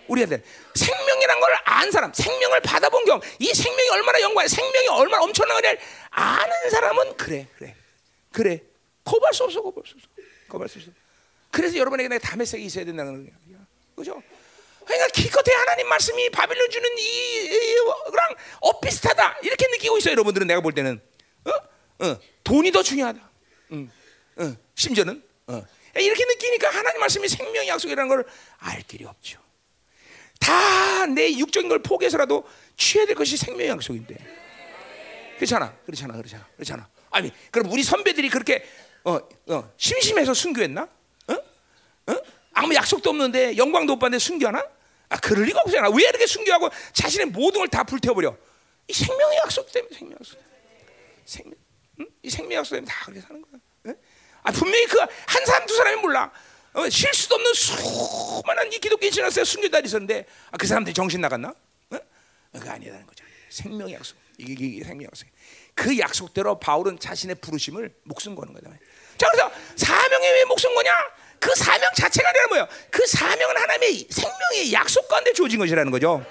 우리가 0.07 0.27
돼. 0.27 0.43
생명이란 0.75 1.39
걸안 1.39 1.91
사람, 1.91 2.13
생명을 2.13 2.61
받아본 2.61 3.05
경험, 3.05 3.21
이 3.39 3.51
생명이 3.51 3.89
얼마나 3.89 4.21
영광, 4.21 4.47
생명이 4.47 4.87
얼마나 4.89 5.23
엄청나냐를 5.23 5.79
아는 6.11 6.69
사람은 6.69 7.17
그래, 7.17 7.47
그래, 7.57 7.75
그래. 8.31 8.61
거부할 9.03 9.33
수 9.33 9.43
없어, 9.43 9.61
거부할 9.61 9.87
수 9.87 9.95
없어, 9.95 10.07
거부할 10.49 10.69
수 10.69 10.79
없어. 10.79 10.91
그래서 11.51 11.77
여러분에게 11.77 12.09
내가 12.09 12.19
담의색이 12.27 12.63
있어야 12.65 12.85
된다는 12.85 13.25
거야, 13.25 13.35
그죠? 13.95 14.21
그러니까 14.85 15.07
기껏해 15.09 15.53
하나님 15.55 15.87
말씀이 15.87 16.29
바빌론 16.29 16.69
주는 16.69 16.89
이랑 16.97 18.35
엇비슷하다 18.61 19.39
이렇게 19.43 19.67
느끼고 19.67 19.97
있어요, 19.97 20.11
여러분들은 20.13 20.47
내가 20.47 20.61
볼 20.61 20.73
때는, 20.73 21.01
어, 21.45 22.05
어, 22.05 22.19
돈이 22.43 22.71
더 22.71 22.83
중요하다. 22.83 23.29
응, 23.73 23.91
응. 24.39 24.57
심지어는 24.75 25.23
어. 25.47 25.63
이렇게 25.95 26.25
느끼니까 26.25 26.69
하나님 26.69 26.99
말씀이 26.99 27.27
생명 27.27 27.67
약속이라는 27.67 28.07
걸 28.09 28.25
알 28.59 28.81
길이 28.83 29.05
없죠. 29.05 29.39
다 30.39 31.05
내 31.07 31.31
육적인 31.31 31.69
걸 31.69 31.79
포기해서라도 31.81 32.45
취해야 32.77 33.05
될 33.07 33.15
것이 33.15 33.37
생명 33.37 33.67
약속인데. 33.69 34.15
그렇잖아, 35.37 35.73
그렇잖아, 35.85 36.13
그렇잖아, 36.15 36.45
그렇잖아. 36.55 36.89
아니, 37.11 37.31
그럼 37.51 37.71
우리 37.71 37.83
선배들이 37.83 38.29
그렇게 38.29 38.63
어, 39.03 39.19
어, 39.47 39.73
심심해서 39.77 40.33
순교했나? 40.33 40.87
어? 41.27 41.33
어? 42.11 42.15
아무 42.53 42.73
약속도 42.75 43.09
없는데 43.09 43.57
영광도 43.57 43.93
못 43.93 43.99
받는데 43.99 44.19
순교하나? 44.23 44.65
아, 45.09 45.17
그럴 45.19 45.45
리가 45.45 45.61
없잖아. 45.61 45.89
왜 45.89 46.03
이렇게 46.07 46.27
순교하고 46.27 46.69
자신의 46.93 47.27
모든 47.27 47.61
걸 47.61 47.67
다 47.67 47.83
불태워버려? 47.83 48.35
이 48.87 48.93
생명의 48.93 49.37
약속 49.43 49.71
때문에 49.71 49.95
생명 49.97 50.17
약속. 50.19 50.39
생명, 51.25 51.53
응? 51.99 52.07
이 52.23 52.29
생명 52.29 52.59
약속 52.59 52.75
때문에 52.75 52.91
다 52.91 53.05
그렇게 53.05 53.21
사는 53.21 53.41
거야. 53.41 53.53
응? 53.87 53.95
아, 54.43 54.51
분명히 54.51 54.85
그 54.85 54.99
한 54.99 55.45
사람 55.45 55.65
두 55.65 55.75
사람이 55.75 56.01
몰라. 56.01 56.31
어, 56.73 56.87
실수도 56.89 57.35
없는 57.35 57.53
수많은 57.53 58.71
이 58.73 58.77
기독교 58.79 59.09
신학생 59.09 59.43
순교자들이 59.43 59.87
있었는데 59.87 60.25
아, 60.51 60.57
그 60.57 60.67
사람들이 60.67 60.93
정신 60.93 61.21
나갔나? 61.21 61.49
어? 61.91 61.97
그거 62.53 62.69
아니라는 62.69 63.05
거죠. 63.07 63.23
생명 63.49 63.91
약속. 63.91 64.17
이게, 64.37 64.53
이게 64.53 64.83
생명 64.83 65.05
약속. 65.07 65.27
그 65.79 65.97
약속대로 65.97 66.59
바울은 66.59 66.99
자신의 66.99 67.37
부르심을 67.37 67.89
목숨 68.03 68.35
거는 68.35 68.53
거다. 68.53 68.69
자, 69.17 69.27
그래서 69.31 69.49
사명에 69.77 70.29
왜 70.31 70.43
목숨 70.43 70.75
거냐? 70.75 70.91
그 71.39 71.55
사명 71.55 71.89
자체가 71.95 72.27
아니라 72.27 72.47
뭐예요? 72.47 72.67
그 72.91 73.07
사명은 73.07 73.55
하나님의 73.55 74.07
생명의 74.09 74.73
약속 74.73 75.07
가운데 75.07 75.31
주어진 75.31 75.57
것이라는 75.57 75.89
거죠. 75.89 76.25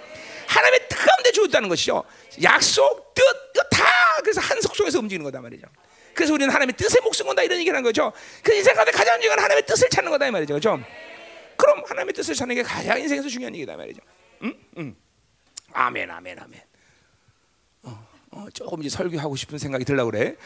하나님의 0.49 0.89
뜻 0.91 0.97
가운데 0.97 1.33
주어졌다는 1.33 1.71
것이죠. 1.71 2.05
약속, 2.43 3.15
뜻, 3.15 3.23
다 3.71 3.85
그래서 4.23 4.43
한 4.43 4.61
속속에서 4.61 4.99
움직이는 4.99 5.25
거다 5.25 5.41
말이죠. 5.41 5.67
그래서 6.13 6.35
우리는 6.35 6.53
하나님의 6.53 6.77
뜻에 6.77 7.01
목숨 7.01 7.27
건다 7.27 7.43
이런 7.43 7.59
얘기를 7.59 7.75
한 7.75 7.83
거죠. 7.83 8.13
그 8.43 8.53
인생 8.53 8.75
가운데 8.75 8.93
가장 8.93 9.19
중요한 9.19 9.39
하나님의 9.39 9.65
뜻을 9.65 9.89
찾는 9.89 10.11
거다 10.11 10.27
이 10.27 10.31
말이죠. 10.31 10.55
그렇죠? 10.55 10.79
그럼 11.57 11.83
하나님의 11.89 12.13
뜻을 12.13 12.35
찾는 12.35 12.55
게 12.55 12.63
가장 12.63 13.01
인생에서 13.01 13.29
중요한 13.31 13.55
얘기다 13.55 13.77
말이죠. 13.79 14.03
응? 14.43 14.55
응. 14.77 14.97
아멘, 15.73 16.11
아멘, 16.11 16.39
아멘. 16.39 16.68
어, 18.31 18.41
어, 18.41 18.51
조금 18.53 18.81
이제 18.83 18.89
설교하고 18.89 19.37
싶은 19.37 19.59
생각이 19.59 19.85
들라 19.85 20.05
그래. 20.05 20.37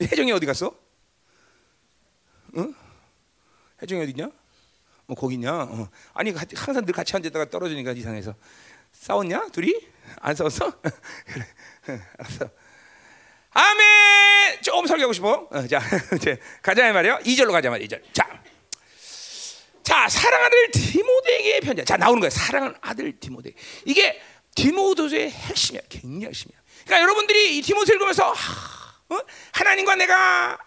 혜정이 0.00 0.32
어디 0.32 0.46
갔어? 0.46 0.74
응? 2.56 2.74
혜정이 3.82 4.02
어디 4.02 4.10
있냐? 4.10 4.30
뭐 5.06 5.16
거기 5.16 5.34
있냐? 5.34 5.62
어. 5.62 5.88
아니 6.14 6.30
항상 6.30 6.84
늘 6.84 6.92
같이 6.92 7.14
앉았다가 7.16 7.50
떨어지니까 7.50 7.92
이상해서 7.92 8.34
싸웠냐? 8.92 9.48
둘이? 9.48 9.74
안 10.20 10.34
싸웠어? 10.34 10.70
그래. 11.26 12.02
알았어. 12.18 12.50
아멘. 13.50 14.62
조금 14.62 14.86
설교하고 14.86 15.12
싶어. 15.12 15.48
어, 15.50 15.66
자, 15.66 15.80
이제 16.16 16.38
가자 16.62 16.92
말이야. 16.92 17.20
2절로 17.20 17.52
가자 17.52 17.70
말이야. 17.70 17.86
2절. 17.88 18.02
자. 18.12 18.42
자, 19.82 20.08
사랑하는 20.08 20.70
디모데에게 20.70 21.60
편지. 21.60 21.84
자, 21.84 21.96
나오는 21.96 22.20
거야. 22.20 22.30
사랑하는 22.30 22.76
아들 22.80 23.18
디모데. 23.18 23.52
이게 23.86 24.20
디모데의 24.58 25.30
핵심이야. 25.30 25.82
굉장히 25.88 26.26
핵심이야. 26.26 26.58
그러니까 26.84 27.02
여러분들이 27.02 27.58
이 27.58 27.62
디모데를 27.62 27.96
읽으면서 27.96 28.32
하, 28.32 29.14
어? 29.14 29.20
하나님과 29.52 29.94
내가 29.94 30.58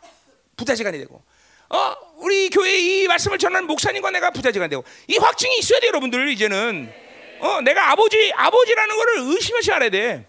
부자지간이 0.55 0.97
되고 0.97 1.21
어, 1.69 1.95
우리 2.17 2.49
교회 2.49 2.77
이 2.77 3.07
말씀을 3.07 3.37
전하는 3.37 3.67
목사님과 3.67 4.11
내가 4.11 4.31
부자지간이 4.31 4.69
되고 4.69 4.83
이 5.07 5.17
확증이 5.17 5.57
있어야 5.57 5.79
돼, 5.81 5.87
여러분들 5.87 6.29
이제는. 6.29 6.93
어, 7.41 7.61
내가 7.61 7.91
아버지 7.91 8.31
아버지라는 8.35 8.95
의심하시 9.17 9.71
알아야 9.71 9.89
돼. 9.89 10.27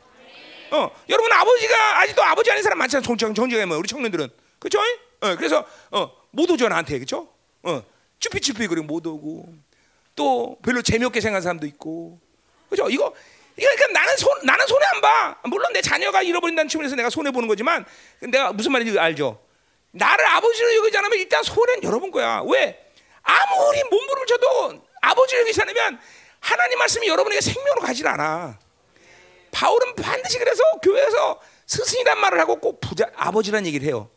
어, 0.70 0.90
여러분 1.08 1.30
아버지가 1.30 2.00
아직도 2.00 2.22
아버지 2.22 2.50
아닌 2.50 2.62
사람 2.62 2.78
많잖아. 2.78 3.02
정정 3.02 3.34
정정해 3.34 3.64
뭐 3.66 3.76
우리 3.76 3.86
청년들은 3.86 4.28
그렇죠? 4.58 4.80
어, 5.20 5.36
그래서 5.36 5.64
어, 5.90 6.10
못 6.30 6.50
오죠 6.50 6.68
나한테 6.68 6.98
그렇죠? 6.98 7.28
어, 7.62 7.82
쭈피쭈피 8.18 8.66
그리고 8.66 8.86
못 8.86 9.06
오고 9.06 9.54
또 10.16 10.58
별로 10.64 10.80
재미없게 10.82 11.20
생각하는 11.20 11.42
사람도 11.42 11.66
있고 11.66 12.18
그렇죠? 12.70 12.88
이거 12.88 13.12
그러니까 13.57 13.86
나는 13.92 14.16
손 14.16 14.38
나는 14.44 14.66
손해 14.66 14.86
안 14.94 15.00
봐. 15.00 15.36
물론 15.44 15.72
내 15.72 15.80
자녀가 15.80 16.22
잃어버린다는 16.22 16.68
측면에서 16.68 16.96
내가 16.96 17.11
손해 17.11 17.30
보는 17.30 17.48
거지만 17.48 17.84
내가 18.20 18.53
무슨 18.53 18.72
말인지 18.72 18.98
알죠? 18.98 19.40
나를 19.92 20.26
아버지로 20.26 20.76
여기지 20.76 20.96
않으면 20.98 21.18
일단 21.18 21.42
손해는 21.42 21.84
여러분 21.84 22.11
거야. 22.11 22.42
왜? 22.46 22.78
아무리 23.22 23.82
몸부림을 23.84 24.26
쳐도 24.26 24.82
아버지를 25.03 25.42
여기지 25.42 25.61
않으면 25.62 26.00
하나님 26.40 26.78
말씀이 26.78 27.07
여러분에게 27.07 27.40
생명으로 27.40 27.82
가지 27.82 28.07
않아. 28.07 28.59
바울은 29.50 29.94
반드시 29.96 30.38
그래서 30.38 30.62
교회에서 30.82 31.40
스승이란 31.66 32.18
말을 32.18 32.40
하고 32.40 32.57
꼭 32.59 32.80
부자 32.80 33.05
아버지란 33.16 33.66
얘기를 33.66 33.86
해요. 33.86 34.11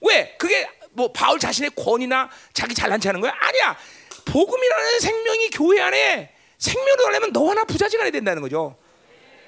왜? 0.00 0.34
그게 0.38 0.68
뭐 0.92 1.12
바울 1.12 1.38
자신의 1.38 1.70
권위나 1.76 2.30
자기 2.54 2.74
잘난 2.74 2.98
체하는 3.00 3.20
거야? 3.20 3.32
아니야. 3.38 3.76
복음이라는 4.24 5.00
생명이 5.00 5.50
교회 5.50 5.80
안에 5.80 6.34
생명으로 6.60 7.04
가려면 7.04 7.32
너와 7.32 7.54
나 7.54 7.64
부자지간이 7.64 8.12
된다는 8.12 8.40
거죠. 8.42 8.76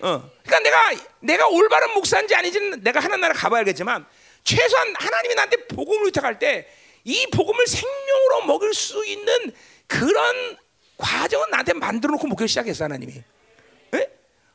어. 0.01 0.31
그러니까 0.43 0.59
내가 0.59 1.05
내가 1.21 1.47
올바른 1.47 1.95
목사인지 1.95 2.35
아닌지는 2.35 2.83
내가 2.83 2.99
하나님 2.99 3.21
나라 3.21 3.35
가봐야겠지만 3.35 4.05
최소한 4.43 4.93
하나님이 4.99 5.35
나한테 5.37 5.67
복음을 5.69 6.07
위탁할 6.09 6.41
때 6.41 6.69
이 7.05 7.27
복음을 7.33 7.67
생명으로 7.67 8.47
먹을 8.47 8.73
수 8.75 9.05
있는 9.05 9.53
그런 9.87 10.57
과정은 10.99 11.51
나한테 11.51 11.73
만들어 11.73 12.13
놓고 12.13 12.27
목회를 12.29 12.49
시작했어 12.49 12.85
하나님이. 12.85 13.13
에? 13.15 13.23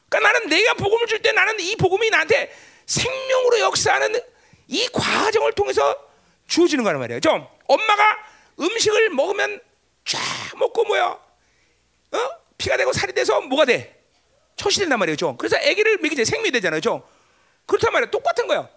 그러니까 0.10 0.20
나는 0.20 0.48
내가 0.50 0.74
복음을 0.76 1.08
줄 1.08 1.22
때 1.22 1.32
나는 1.34 1.60
이 1.60 1.76
복음이 1.76 2.10
나한테 2.10 2.56
생명으로 2.86 3.60
역사하는 3.60 4.16
이 4.68 4.88
과정을 4.94 5.54
통해서 5.54 5.96
주어지는 6.48 6.84
거란 6.86 7.00
말이에요. 7.02 7.20
좀 7.20 7.46
엄마가 7.68 8.18
음식을 8.60 9.10
먹으면 9.10 9.60
쫙 10.06 10.20
먹고 10.58 10.86
뭐야? 10.86 11.06
어? 12.12 12.30
피가 12.58 12.78
되고 12.78 12.92
살이 12.94 13.14
돼서 13.14 13.40
뭐가 13.42 13.66
돼? 13.66 14.04
초시 14.56 14.80
된단. 14.80 15.00
좀. 15.16 15.38
그래서 15.38 15.56
아기를 15.58 15.98
먹이지 15.98 16.26
생명이 16.26 16.52
되잖아요. 16.52 16.82
좀. 16.82 17.02
그렇단 17.66 17.94
말이에요. 17.94 18.12
똑같은 18.12 18.48
거야. 18.48 18.68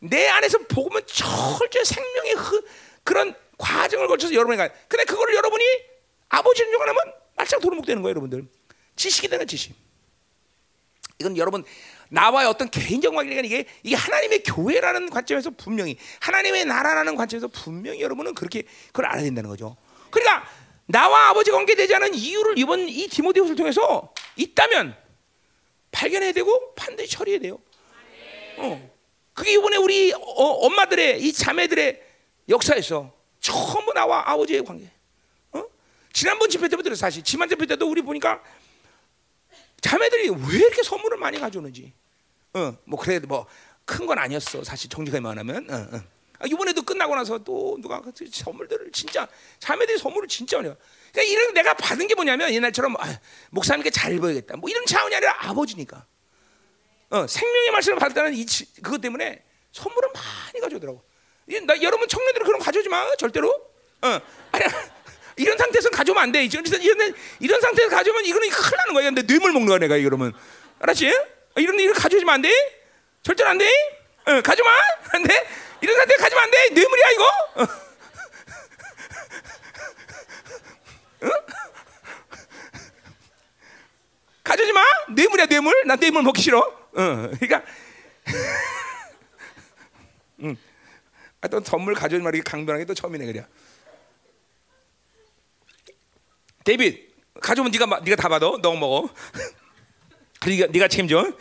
내 0.00 0.28
안에서 0.28 0.58
복음은 0.68 1.02
철저히 1.06 1.84
생명의 1.84 2.32
흐, 2.34 2.64
그런 3.04 3.34
과정을 3.58 4.08
거쳐서 4.08 4.34
여러분이 4.34 4.56
근데 4.88 5.04
그거를 5.04 5.34
여러분이 5.34 5.64
아버지를 6.30 6.72
욕하면 6.72 6.96
말짝 7.36 7.60
도루묵 7.60 7.86
되는 7.86 8.02
거예요, 8.02 8.10
여러분들. 8.10 8.46
지식이 8.96 9.28
되는 9.28 9.46
지식. 9.46 9.74
이건 11.20 11.36
여러분 11.36 11.64
나와의 12.08 12.48
어떤 12.48 12.70
개인적 12.70 13.14
관계가 13.14 13.42
이게 13.42 13.66
이게 13.82 13.94
하나님의 13.94 14.42
교회라는 14.42 15.10
관점에서 15.10 15.50
분명히 15.50 15.98
하나님의 16.20 16.64
나라라는 16.64 17.14
관점에서 17.14 17.48
분명히 17.48 18.00
여러분은 18.00 18.34
그렇게 18.34 18.62
그걸 18.86 19.06
알아야 19.06 19.22
된다는 19.22 19.50
거죠. 19.50 19.76
그러니까 20.10 20.48
나와 20.90 21.28
아버지 21.30 21.50
관계 21.50 21.74
되지 21.74 21.94
않은 21.94 22.14
이유를 22.14 22.58
이번 22.58 22.88
이 22.88 23.06
디모데후서를 23.08 23.56
통해서 23.56 24.12
있다면 24.36 24.96
발견해야 25.90 26.32
되고 26.32 26.74
반드시 26.74 27.10
처리해야 27.12 27.40
돼요. 27.40 27.58
어. 28.58 28.90
그게 29.34 29.54
이번에 29.54 29.76
우리 29.76 30.12
어, 30.12 30.18
엄마들의 30.18 31.22
이 31.22 31.32
자매들의 31.32 32.02
역사에서 32.48 33.12
전부 33.40 33.92
나와 33.92 34.30
아버지의 34.30 34.64
관계. 34.64 34.90
어? 35.52 35.64
지난번 36.12 36.50
집회 36.50 36.68
때부터 36.68 36.94
사실 36.94 37.22
지난 37.24 37.48
집회 37.48 37.66
때도 37.66 37.88
우리 37.88 38.02
보니까 38.02 38.42
자매들이 39.80 40.28
왜 40.30 40.58
이렇게 40.58 40.82
선물을 40.82 41.16
많이 41.18 41.38
가져오는지. 41.38 41.92
어, 42.54 42.76
뭐 42.84 42.98
그래도 42.98 43.26
뭐 43.26 43.46
큰 43.90 44.06
건 44.06 44.18
아니었어. 44.18 44.62
사실 44.62 44.88
정직하게 44.88 45.20
말하면. 45.20 45.68
어, 45.68 45.96
어. 45.96 46.00
아, 46.40 46.46
이번에도 46.46 46.82
끝나고 46.82 47.14
나서 47.14 47.38
또 47.38 47.76
누가 47.80 48.00
그 48.00 48.12
선물들을 48.30 48.90
진짜 48.92 49.28
자매들이 49.58 49.98
선물을 49.98 50.26
진짜 50.26 50.56
많이. 50.56 50.74
그러니까 51.12 51.32
이런 51.32 51.52
내가 51.54 51.74
받은 51.74 52.06
게 52.06 52.14
뭐냐면 52.14 52.52
옛날처럼 52.52 52.96
아, 52.96 53.18
목사님께 53.50 53.90
잘 53.90 54.16
보여야겠다. 54.16 54.56
뭐 54.56 54.70
이런 54.70 54.84
차원이 54.86 55.14
아니라 55.14 55.36
아버지니까. 55.38 56.06
어, 57.10 57.26
생명의 57.26 57.70
말씀을 57.72 57.98
받았다는 57.98 58.34
이 58.34 58.46
그것 58.82 59.00
때문에 59.00 59.42
선물을 59.72 60.08
많이 60.14 60.60
가져오더라고. 60.60 61.02
나 61.66 61.82
여러분 61.82 62.08
청년들은 62.08 62.46
그런 62.46 62.58
거 62.58 62.64
가져오지 62.64 62.88
마 62.88 63.04
절대로. 63.16 63.50
어, 64.02 64.20
아니 64.52 64.64
이런 65.36 65.58
상태에서 65.58 65.90
가져오면 65.90 66.22
안 66.22 66.32
돼. 66.32 66.44
이런 66.44 66.64
이런 66.66 67.14
이런 67.38 67.60
상태에서 67.60 67.94
가져오면 67.94 68.24
이거는 68.24 68.48
큰일 68.48 68.76
나는 68.78 68.94
거야. 68.94 69.04
근데 69.04 69.22
뇌물 69.26 69.52
먹는 69.52 69.68
거야 69.68 69.78
내가 69.78 69.96
이러면. 69.96 70.32
알았지? 70.78 71.12
이런 71.56 71.78
일을 71.78 71.92
가져오면 71.92 72.28
안 72.30 72.40
돼. 72.40 72.50
절대로 73.22 73.50
안 73.50 73.58
돼. 73.58 73.66
어, 74.24 74.40
가져마. 74.40 74.70
안 75.12 75.22
돼. 75.24 75.46
이런 75.82 75.96
상태 75.96 76.16
가지면 76.16 76.44
안 76.44 76.50
돼. 76.50 76.68
뇌물이야 76.74 77.10
이거. 77.10 77.30
응? 81.22 81.30
가져지 84.44 84.72
마. 84.72 84.82
뇌물이야 85.14 85.46
뇌물. 85.46 85.72
난 85.86 85.98
뇌물 85.98 86.22
먹기 86.22 86.42
싫어. 86.42 86.58
어, 86.60 86.74
그러니까. 86.92 87.62
응. 90.42 90.56
아, 91.42 91.48
또 91.48 91.62
선물 91.62 91.94
가져오지 91.94 92.22
말이 92.22 92.40
강변하게 92.42 92.84
또 92.84 92.92
처음이네 92.94 93.24
그래. 93.26 93.46
데이빗 96.64 97.10
가져오면 97.40 97.72
네가 97.72 97.86
마- 97.86 98.00
네가 98.00 98.16
다 98.16 98.28
받아. 98.28 98.46
너 98.60 98.74
먹어. 98.76 99.08
네가 100.46 100.66
네가 100.72 100.88
책임져. 100.88 101.32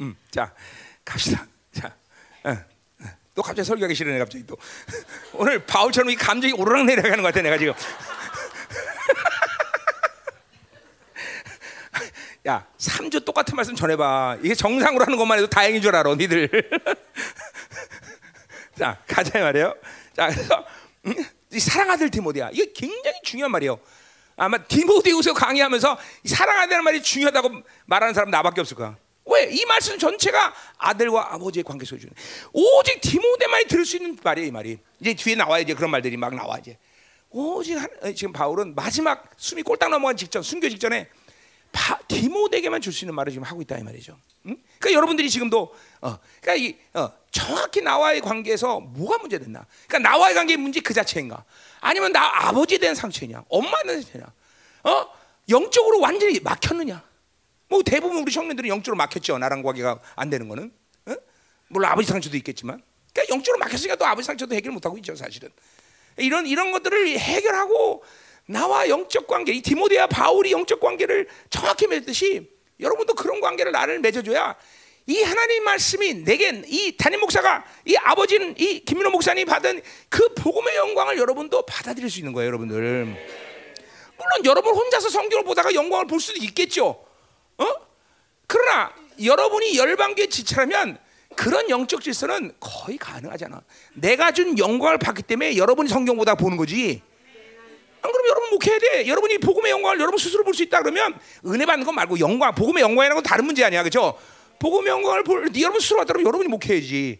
음, 0.00 0.16
자 0.30 0.54
갑시다. 1.04 1.44
자, 2.54 2.64
어, 3.02 3.04
어. 3.04 3.08
또 3.34 3.42
갑자기 3.42 3.66
설교하기 3.66 3.94
싫으네 3.94 4.18
갑자기 4.18 4.46
또 4.46 4.56
오늘 5.34 5.64
바울처럼 5.64 6.10
이 6.10 6.16
감정이 6.16 6.52
오르락 6.54 6.86
내려가는 6.86 7.18
것 7.22 7.28
같아 7.28 7.42
내가 7.42 7.58
지금. 7.58 7.74
야, 12.48 12.66
3주 12.78 13.24
똑같은 13.24 13.54
말씀 13.56 13.74
전해봐. 13.74 14.38
이게 14.42 14.54
정상으로 14.54 15.04
하는 15.04 15.18
것만 15.18 15.38
해도 15.38 15.48
다행인 15.48 15.82
줄 15.82 15.94
알아, 15.94 16.14
니들. 16.14 16.48
자, 18.78 18.96
가자 19.06 19.38
말이에요. 19.40 19.74
자, 20.16 20.28
그래서 20.28 20.64
음, 21.06 21.14
이 21.52 21.60
사랑아들 21.60 22.10
디모데야. 22.10 22.50
이게 22.52 22.72
굉장히 22.72 23.18
중요한 23.22 23.50
말이에요. 23.50 23.78
아마 24.36 24.56
디모데후서 24.58 25.34
강의하면서 25.34 25.98
이 26.22 26.28
사랑아들이라는 26.28 26.84
말이 26.84 27.02
중요하다고 27.02 27.62
말하는 27.86 28.14
사람 28.14 28.30
나밖에 28.30 28.60
없을 28.60 28.76
거야. 28.76 28.96
왜? 29.28 29.48
이 29.52 29.64
말씀 29.66 29.98
전체가 29.98 30.54
아들과 30.78 31.34
아버지의 31.34 31.62
관계 31.62 31.84
소주는 31.84 32.12
오직 32.52 33.00
디모데만이 33.00 33.66
들을 33.66 33.84
수 33.84 33.96
있는 33.96 34.16
말이에요, 34.22 34.48
이 34.48 34.50
말이. 34.50 34.78
이제 35.00 35.14
뒤에 35.14 35.34
나와야 35.34 35.60
이제 35.62 35.74
그런 35.74 35.90
말들이 35.90 36.16
막 36.16 36.34
나와 36.34 36.58
이제. 36.58 36.78
오직 37.30 37.74
한, 37.76 37.88
어, 38.02 38.12
지금 38.12 38.32
바울은 38.32 38.74
마지막 38.74 39.30
숨이 39.36 39.62
꼴딱 39.62 39.90
넘어간 39.90 40.16
직전, 40.16 40.42
순교 40.42 40.68
직전에 40.70 41.08
바, 41.70 41.98
디모데에게만 42.08 42.80
줄 42.80 42.92
수 42.92 43.04
있는 43.04 43.14
말을 43.14 43.32
지금 43.32 43.44
하고 43.44 43.60
있다 43.60 43.76
이 43.76 43.82
말이죠. 43.82 44.16
응? 44.46 44.56
그러니까 44.78 44.96
여러분들이 44.96 45.28
지금도 45.28 45.74
어, 46.00 46.18
그러니까 46.40 46.54
이, 46.54 46.76
어, 46.94 47.12
정확히 47.30 47.82
나와의 47.82 48.22
관계에서 48.22 48.80
뭐가 48.80 49.18
문제됐나? 49.18 49.66
그러니까 49.86 50.10
나와의 50.10 50.34
관계의 50.34 50.56
문제 50.56 50.80
그 50.80 50.94
자체인가? 50.94 51.44
아니면 51.80 52.12
나 52.12 52.46
아버지에 52.48 52.94
상처냐? 52.94 53.44
엄마에 53.50 53.82
상처냐? 53.84 54.24
어? 54.84 55.06
영적으로 55.50 56.00
완전히 56.00 56.40
막혔느냐? 56.40 57.02
뭐 57.68 57.82
대부분 57.82 58.22
우리 58.22 58.32
청년들은 58.32 58.68
영적으로 58.68 58.96
막혔죠. 58.96 59.38
나랑 59.38 59.62
관계가 59.62 60.00
안 60.16 60.30
되는 60.30 60.48
거는. 60.48 60.72
어? 61.06 61.14
물론 61.68 61.90
아버지 61.90 62.08
상처도 62.08 62.36
있겠지만. 62.38 62.82
그러니까 63.12 63.34
영적으로 63.34 63.58
막혔으니까 63.58 63.96
또 63.96 64.06
아버지 64.06 64.26
상처도 64.26 64.54
해결 64.54 64.72
못 64.72 64.84
하고 64.84 64.96
있죠, 64.98 65.14
사실은. 65.14 65.50
이런 66.16 66.46
이런 66.46 66.72
것들을 66.72 67.18
해결하고 67.18 68.02
나와 68.46 68.88
영적 68.88 69.26
관계, 69.26 69.52
이 69.52 69.60
디모데와 69.60 70.06
바울이 70.06 70.52
영적 70.52 70.80
관계를 70.80 71.28
정확히 71.50 71.86
맺듯이 71.86 72.50
여러분도 72.80 73.14
그런 73.14 73.40
관계를 73.40 73.72
나를 73.72 73.98
맺어줘야 74.00 74.56
이 75.06 75.22
하나님 75.22 75.64
말씀이 75.64 76.14
내게 76.24 76.62
이 76.66 76.96
담임 76.96 77.20
목사가 77.20 77.64
이 77.84 77.96
아버지는 77.96 78.54
이 78.58 78.84
김민호 78.84 79.10
목사님 79.10 79.46
받은 79.46 79.82
그 80.08 80.34
복음의 80.34 80.76
영광을 80.76 81.18
여러분도 81.18 81.62
받아들일 81.62 82.10
수 82.10 82.18
있는 82.18 82.32
거예요, 82.32 82.48
여러분들. 82.48 83.04
물론 84.18 84.44
여러분 84.44 84.74
혼자서 84.74 85.08
성경을 85.08 85.44
보다가 85.44 85.72
영광을 85.74 86.06
볼 86.06 86.20
수도 86.20 86.42
있겠죠. 86.44 87.07
어? 87.58 87.66
그러나 88.46 88.92
여러분이 89.22 89.76
열방교에 89.76 90.26
지체라면 90.28 90.98
그런 91.36 91.68
영적 91.70 92.02
질서는 92.02 92.52
거의 92.58 92.98
가능하잖아. 92.98 93.62
내가 93.94 94.32
준 94.32 94.58
영광을 94.58 94.98
받기 94.98 95.22
때문에 95.22 95.56
여러분이 95.56 95.88
성경 95.88 96.16
보다 96.16 96.34
보는 96.34 96.56
거지. 96.56 97.02
안 98.00 98.12
그러면 98.12 98.30
여러분 98.30 98.50
목회해야 98.50 98.78
돼. 98.78 99.08
여러분이 99.08 99.38
복음의 99.38 99.70
영광을 99.72 100.00
여러분 100.00 100.18
스스로 100.18 100.44
볼 100.44 100.54
수 100.54 100.62
있다 100.62 100.82
그러면 100.82 101.18
은혜 101.46 101.66
받는 101.66 101.84
거 101.84 101.92
말고 101.92 102.18
영광, 102.20 102.54
복음의 102.54 102.82
영광이라는 102.82 103.14
건 103.16 103.22
다른 103.22 103.44
문제 103.44 103.64
아니야, 103.64 103.82
그렇죠? 103.82 104.18
복음의 104.60 104.88
영광을 104.88 105.22
볼 105.24 105.50
네, 105.52 105.60
여러분 105.60 105.80
스스로 105.80 106.00
하더라면 106.00 106.26
여러분이 106.26 106.48
목회해야지. 106.48 107.18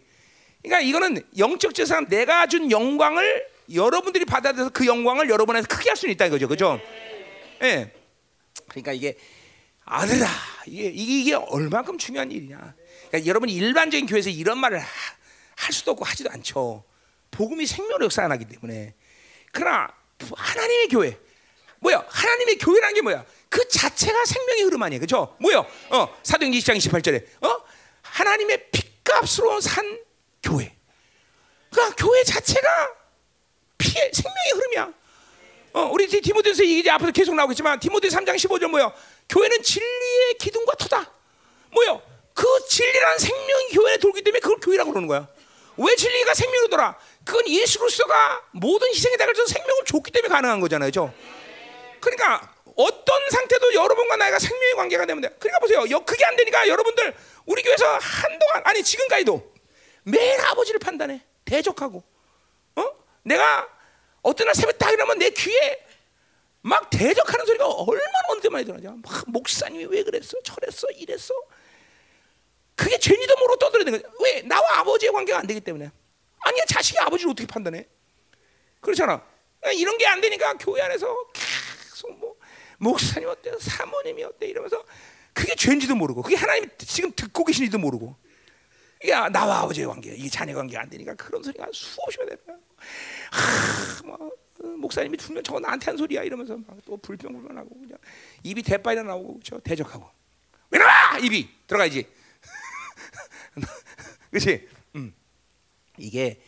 그러니까 0.63 0.81
이거는 0.81 1.23
영적 1.37 1.75
재산 1.75 2.09
내가 2.09 2.47
준 2.47 2.71
영광을 2.71 3.47
여러분들이 3.73 4.25
받아들여서 4.25 4.71
그 4.71 4.87
영광을 4.87 5.29
여러분한테 5.29 5.69
크게 5.69 5.91
할 5.91 5.97
수는 5.97 6.13
있다 6.15 6.27
이거죠, 6.27 6.49
그렇죠? 6.49 6.81
예. 7.63 7.93
그러니까 8.69 8.93
이게 8.93 9.17
아들아 9.91 10.27
이게 10.67 10.89
이게, 10.89 11.21
이게 11.21 11.35
얼마큼 11.35 11.99
중요한 11.99 12.31
일이냐. 12.31 12.75
그러니까 13.09 13.27
여러분이 13.29 13.53
일반적인 13.53 14.07
교회에서 14.07 14.29
이런 14.31 14.59
말을 14.59 14.79
하, 14.79 14.87
할 15.57 15.73
수도 15.73 15.93
없고 15.93 16.05
하지도 16.05 16.31
않죠. 16.31 16.85
복음이 17.31 17.67
생명의 17.67 18.05
역사가 18.05 18.29
나기 18.29 18.45
때문에. 18.45 18.95
그러나 19.53 19.89
하나님의 20.37 20.89
교회 20.89 21.19
뭐야? 21.81 22.05
하나님의 22.09 22.59
교회라는 22.59 22.95
게 22.95 23.01
뭐야? 23.03 23.25
그 23.49 23.67
자체가 23.69 24.25
생명의 24.27 24.63
흐름 24.65 24.83
아니에요, 24.83 25.01
그렇죠? 25.01 25.37
뭐요? 25.41 25.65
어 25.91 26.19
사도행전 26.23 26.59
20장 26.61 26.77
28절에 26.77 27.45
어 27.47 27.63
하나님의 28.03 28.71
핏값으로 28.71 29.61
산 29.61 29.99
교회. 30.43 30.75
그러니까 31.71 31.97
교회 31.97 32.23
자체가 32.25 32.69
피의 33.79 34.11
생명의 34.13 34.53
흐름이야. 34.55 34.93
어, 35.75 35.83
우리 35.93 36.09
디- 36.09 36.21
디모데서 36.21 36.63
이제 36.65 36.91
앞에서 36.91 37.13
계속 37.13 37.35
나오겠지만 37.35 37.79
디모데 37.79 38.09
3장 38.09 38.35
15절 38.37 38.69
뭐요? 38.69 38.93
교회는 39.29 39.63
진리의 39.63 40.35
기둥과 40.39 40.75
터다. 40.75 41.13
뭐요? 41.73 42.03
그 42.35 42.47
진리라는 42.69 43.19
생명이 43.19 43.69
교회 43.73 43.93
에 43.95 43.97
돌기 43.99 44.23
때문에 44.23 44.41
그걸 44.41 44.59
교회라고 44.61 44.91
그러는 44.91 45.09
거야. 45.09 45.29
왜 45.77 45.95
진리가 45.97 46.35
생명으로 46.35 46.69
돌아? 46.69 46.99
그건 47.25 47.49
예수 47.49 47.79
그리스도가 47.79 48.43
모든 48.53 48.89
희생에 48.89 49.17
달려서 49.17 49.47
생명을 49.47 49.85
줬기 49.85 50.11
때문에 50.11 50.33
가능한 50.33 50.61
거잖아요, 50.61 50.91
죠 50.91 51.13
그러니까 52.01 52.55
어떤 52.77 53.31
상태도 53.31 53.75
여러분과 53.75 54.17
나이가 54.17 54.39
생명의 54.39 54.75
관계가 54.77 55.05
되면 55.07 55.21
돼. 55.21 55.29
그러니까 55.39 55.59
보세요. 55.59 55.85
여- 55.91 56.05
그게 56.05 56.25
안 56.25 56.37
되니까 56.37 56.69
여러분들 56.69 57.15
우리 57.47 57.63
교회에서 57.63 57.99
한동안 58.01 58.63
아니 58.65 58.83
지금까지도 58.83 59.53
매일 60.05 60.41
아버지를 60.41 60.79
판단해 60.79 61.23
대적하고 61.45 62.03
어? 62.77 62.85
내가 63.25 63.69
어떤 64.23 64.47
날 64.47 64.55
새벽 64.55 64.79
딱 64.79 64.91
일어나면 64.91 65.19
내 65.19 65.31
귀에 65.31 65.85
막 66.69 66.91
대적하는 66.91 67.47
소리가 67.47 67.67
얼마나 67.67 68.19
어느 68.31 68.41
때 68.41 68.49
많이 68.49 68.65
들어가냐. 68.65 68.91
막 69.03 69.25
목사님이 69.27 69.87
왜 69.87 70.03
그랬어? 70.03 70.37
저랬어? 70.43 70.87
이랬어? 70.89 71.35
그게 72.77 72.99
죄니도 72.99 73.37
모르고 73.39 73.57
떠들어대는 73.59 74.03
거야. 74.03 74.13
왜? 74.21 74.43
나와 74.43 74.79
아버지의 74.81 75.13
관계가 75.13 75.39
안 75.39 75.47
되기 75.47 75.61
때문에. 75.61 75.91
아니야 76.41 76.65
자식이 76.69 76.99
아버지를 76.99 77.33
어떻게 77.33 77.47
판단해? 77.47 77.87
그렇잖아. 78.81 79.25
이런 79.75 79.99
게 79.99 80.07
안 80.07 80.21
되니까 80.21 80.55
교회 80.55 80.81
안에서 80.83 81.07
계속 81.33 82.17
뭐 82.19 82.37
목사님 82.79 83.29
어때? 83.29 83.53
사모님이 83.59 84.23
어때? 84.25 84.47
이러면서 84.47 84.85
그게 85.33 85.55
죄인지도 85.55 85.97
모르고 85.97 86.23
그게 86.23 86.37
하나님 86.37 86.69
지금 86.79 87.11
듣고 87.13 87.45
계신지도 87.45 87.79
모르고 87.79 88.15
야 89.09 89.29
나와 89.29 89.61
아버지의 89.61 89.87
관계 89.89 90.15
이게 90.15 90.29
자녀 90.29 90.55
관계가 90.55 90.83
안 90.83 90.91
되니까 90.91 91.15
그런 91.15 91.43
소리가 91.43 91.67
수없이 91.73 92.19
되는 92.19 92.37
거야. 92.47 92.57
하, 93.33 94.03
뭐, 94.05 94.17
어, 94.21 94.31
목사님이 94.59 95.17
분명 95.17 95.43
저거 95.43 95.61
나한테 95.61 95.87
한 95.87 95.97
소리야 95.97 96.23
이러면서 96.23 96.57
막 96.57 96.79
또 96.85 96.97
불평불만하고 96.97 97.69
그냥 97.69 97.99
입이 98.43 98.63
대빨이 98.63 99.03
나오고 99.03 99.41
저 99.45 99.59
대적하고 99.61 100.09
왜 100.71 100.79
나와 100.79 101.19
입이 101.19 101.49
들어가야지. 101.67 102.07
그렇지? 104.31 104.69
음. 104.97 105.15
이게 105.99 106.41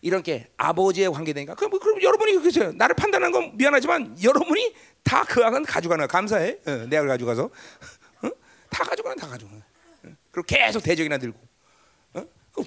이런 0.00 0.22
게 0.22 0.50
아버지의 0.56 1.10
관계되니까 1.10 1.54
그럼, 1.54 1.70
뭐, 1.70 1.80
그럼 1.80 2.00
여러분이 2.02 2.38
그죠 2.42 2.70
나를 2.72 2.94
판단하는 2.94 3.32
건 3.32 3.56
미안하지만 3.56 4.16
여러분이 4.22 4.74
다 5.02 5.24
그 5.24 5.44
악은 5.44 5.64
가져가는 5.64 6.06
감사해 6.06 6.58
어, 6.66 6.70
내가 6.88 7.06
가져가서 7.06 7.44
어? 7.44 8.30
다 8.70 8.84
가져가는 8.84 9.16
다 9.16 9.26
가져가 9.26 9.52
어? 9.54 9.62
그리고 10.30 10.46
계속 10.46 10.82
대적이나 10.82 11.18
들고 11.18 11.38
어? 12.14 12.20
어? 12.20 12.62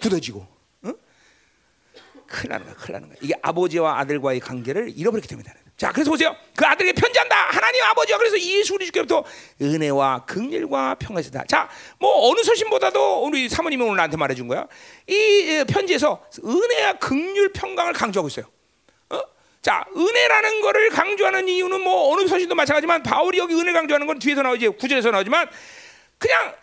큰일 2.31 2.49
나는 2.51 2.65
거야 2.65 2.75
큰일 2.75 2.93
나는 2.93 3.07
거야. 3.09 3.17
이게 3.21 3.33
아버지와 3.41 3.99
아들과의 3.99 4.39
관계를 4.39 4.91
잃어버렸기 4.95 5.27
때문이다 5.27 5.53
자 5.77 5.91
그래서 5.91 6.11
보세요. 6.11 6.35
그 6.55 6.63
아들에게 6.65 6.93
편지한다! 6.93 7.35
하나님 7.49 7.81
아버지와 7.83 8.19
그래서 8.19 8.39
예수 8.39 8.73
그리스도께부터 8.73 9.23
은혜와 9.61 10.25
긍휼과 10.25 10.95
평강이 10.95 11.25
있다. 11.27 11.43
자 11.47 11.69
뭐 11.99 12.29
어느 12.29 12.41
서신보다도 12.43 13.23
우리 13.25 13.49
사모님이 13.49 13.83
오늘 13.83 13.95
나한테 13.97 14.15
말해준 14.17 14.47
거야. 14.47 14.67
이 15.07 15.13
에, 15.49 15.63
편지에서 15.63 16.23
은혜와 16.43 16.93
긍휼 16.93 17.51
평강을 17.53 17.93
강조하고 17.93 18.27
있어요. 18.27 18.45
어? 19.09 19.19
자, 19.61 19.83
은혜라는 19.95 20.61
거를 20.61 20.89
강조하는 20.89 21.47
이유는 21.47 21.81
뭐 21.81 22.13
어느 22.13 22.27
서신도 22.27 22.53
마찬가지지만 22.55 23.01
바울이 23.03 23.39
여기 23.39 23.53
은혜 23.55 23.71
강조하는 23.73 24.05
건 24.07 24.19
뒤에서 24.19 24.41
나오지 24.43 24.67
구절에서 24.69 25.09
나오지만 25.11 25.49
그냥 26.19 26.53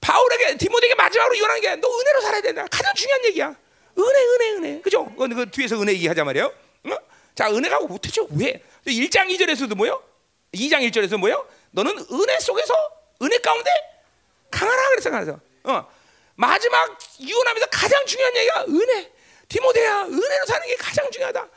바울에게 0.00 0.56
디모데에게 0.58 0.94
마지막으로 0.94 1.34
이혼하는 1.34 1.60
게 1.60 1.68
너 1.76 1.88
은혜로 1.88 2.20
살아야 2.22 2.40
된다. 2.42 2.66
가장 2.70 2.94
중요한 2.94 3.24
얘기야. 3.26 3.54
은혜, 4.00 4.24
은혜, 4.24 4.50
은혜. 4.56 4.80
그죠? 4.80 5.04
그, 5.16 5.28
그 5.28 5.50
뒤에서 5.50 5.80
은혜 5.80 5.92
얘기하자 5.92 6.24
말이에요. 6.24 6.46
어? 6.46 6.96
자, 7.34 7.50
은혜가 7.50 7.78
도대체 7.86 8.22
왜? 8.38 8.62
1장 8.86 9.28
2절에서도 9.30 9.74
뭐요? 9.76 10.02
2장 10.54 10.88
1절에서 10.90 11.16
뭐요? 11.18 11.46
너는 11.70 11.92
은혜 12.12 12.38
속에서 12.40 12.74
은혜 13.22 13.38
가운데 13.38 13.70
강하라 14.50 14.88
그랬어, 14.90 15.10
강하서. 15.10 15.40
어. 15.64 15.86
마지막 16.34 16.98
유언하면서 17.20 17.66
가장 17.70 18.06
중요한 18.06 18.36
얘기가 18.36 18.64
은혜. 18.68 19.12
디모데야, 19.48 20.04
은혜로 20.04 20.46
사는 20.46 20.66
게 20.66 20.76
가장 20.76 21.10
중요하다. 21.10 21.48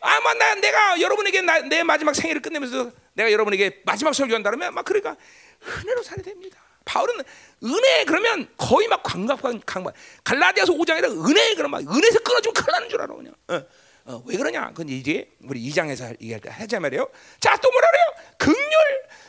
아마 0.00 0.34
나 0.34 0.54
내가 0.56 1.00
여러분에게 1.00 1.42
나, 1.42 1.60
내 1.60 1.82
마지막 1.82 2.14
생애를 2.14 2.42
끝내면서 2.42 2.90
내가 3.14 3.30
여러분에게 3.30 3.82
마지막 3.84 4.12
설교한다면 4.14 4.74
막 4.74 4.84
그러니까 4.84 5.16
은혜로 5.64 6.02
살아야 6.02 6.24
됩니다. 6.24 6.61
바울은 6.84 7.22
은혜 7.64 8.04
그러면 8.04 8.48
거의 8.56 8.88
막 8.88 9.02
강박한 9.02 9.62
강박. 9.64 9.94
갈라디아서 10.24 10.72
5장에다 10.72 11.28
은혜 11.28 11.54
그러면 11.54 11.86
은혜에서 11.86 12.18
끊어지면 12.20 12.54
큰일 12.54 12.72
나는 12.72 12.88
줄 12.88 13.00
알아 13.00 13.14
그냥. 13.14 13.34
어. 13.48 13.62
어, 14.04 14.20
왜 14.26 14.36
그러냐? 14.36 14.68
그건 14.70 14.88
이제 14.88 15.30
우리 15.44 15.60
2장에서 15.70 16.10
얘기할 16.20 16.40
때 16.40 16.50
하자 16.50 16.80
말이에요. 16.80 17.08
자, 17.38 17.56
또 17.58 17.70
뭐라 17.70 17.88
그래요? 17.88 18.04
극률. 18.36 18.68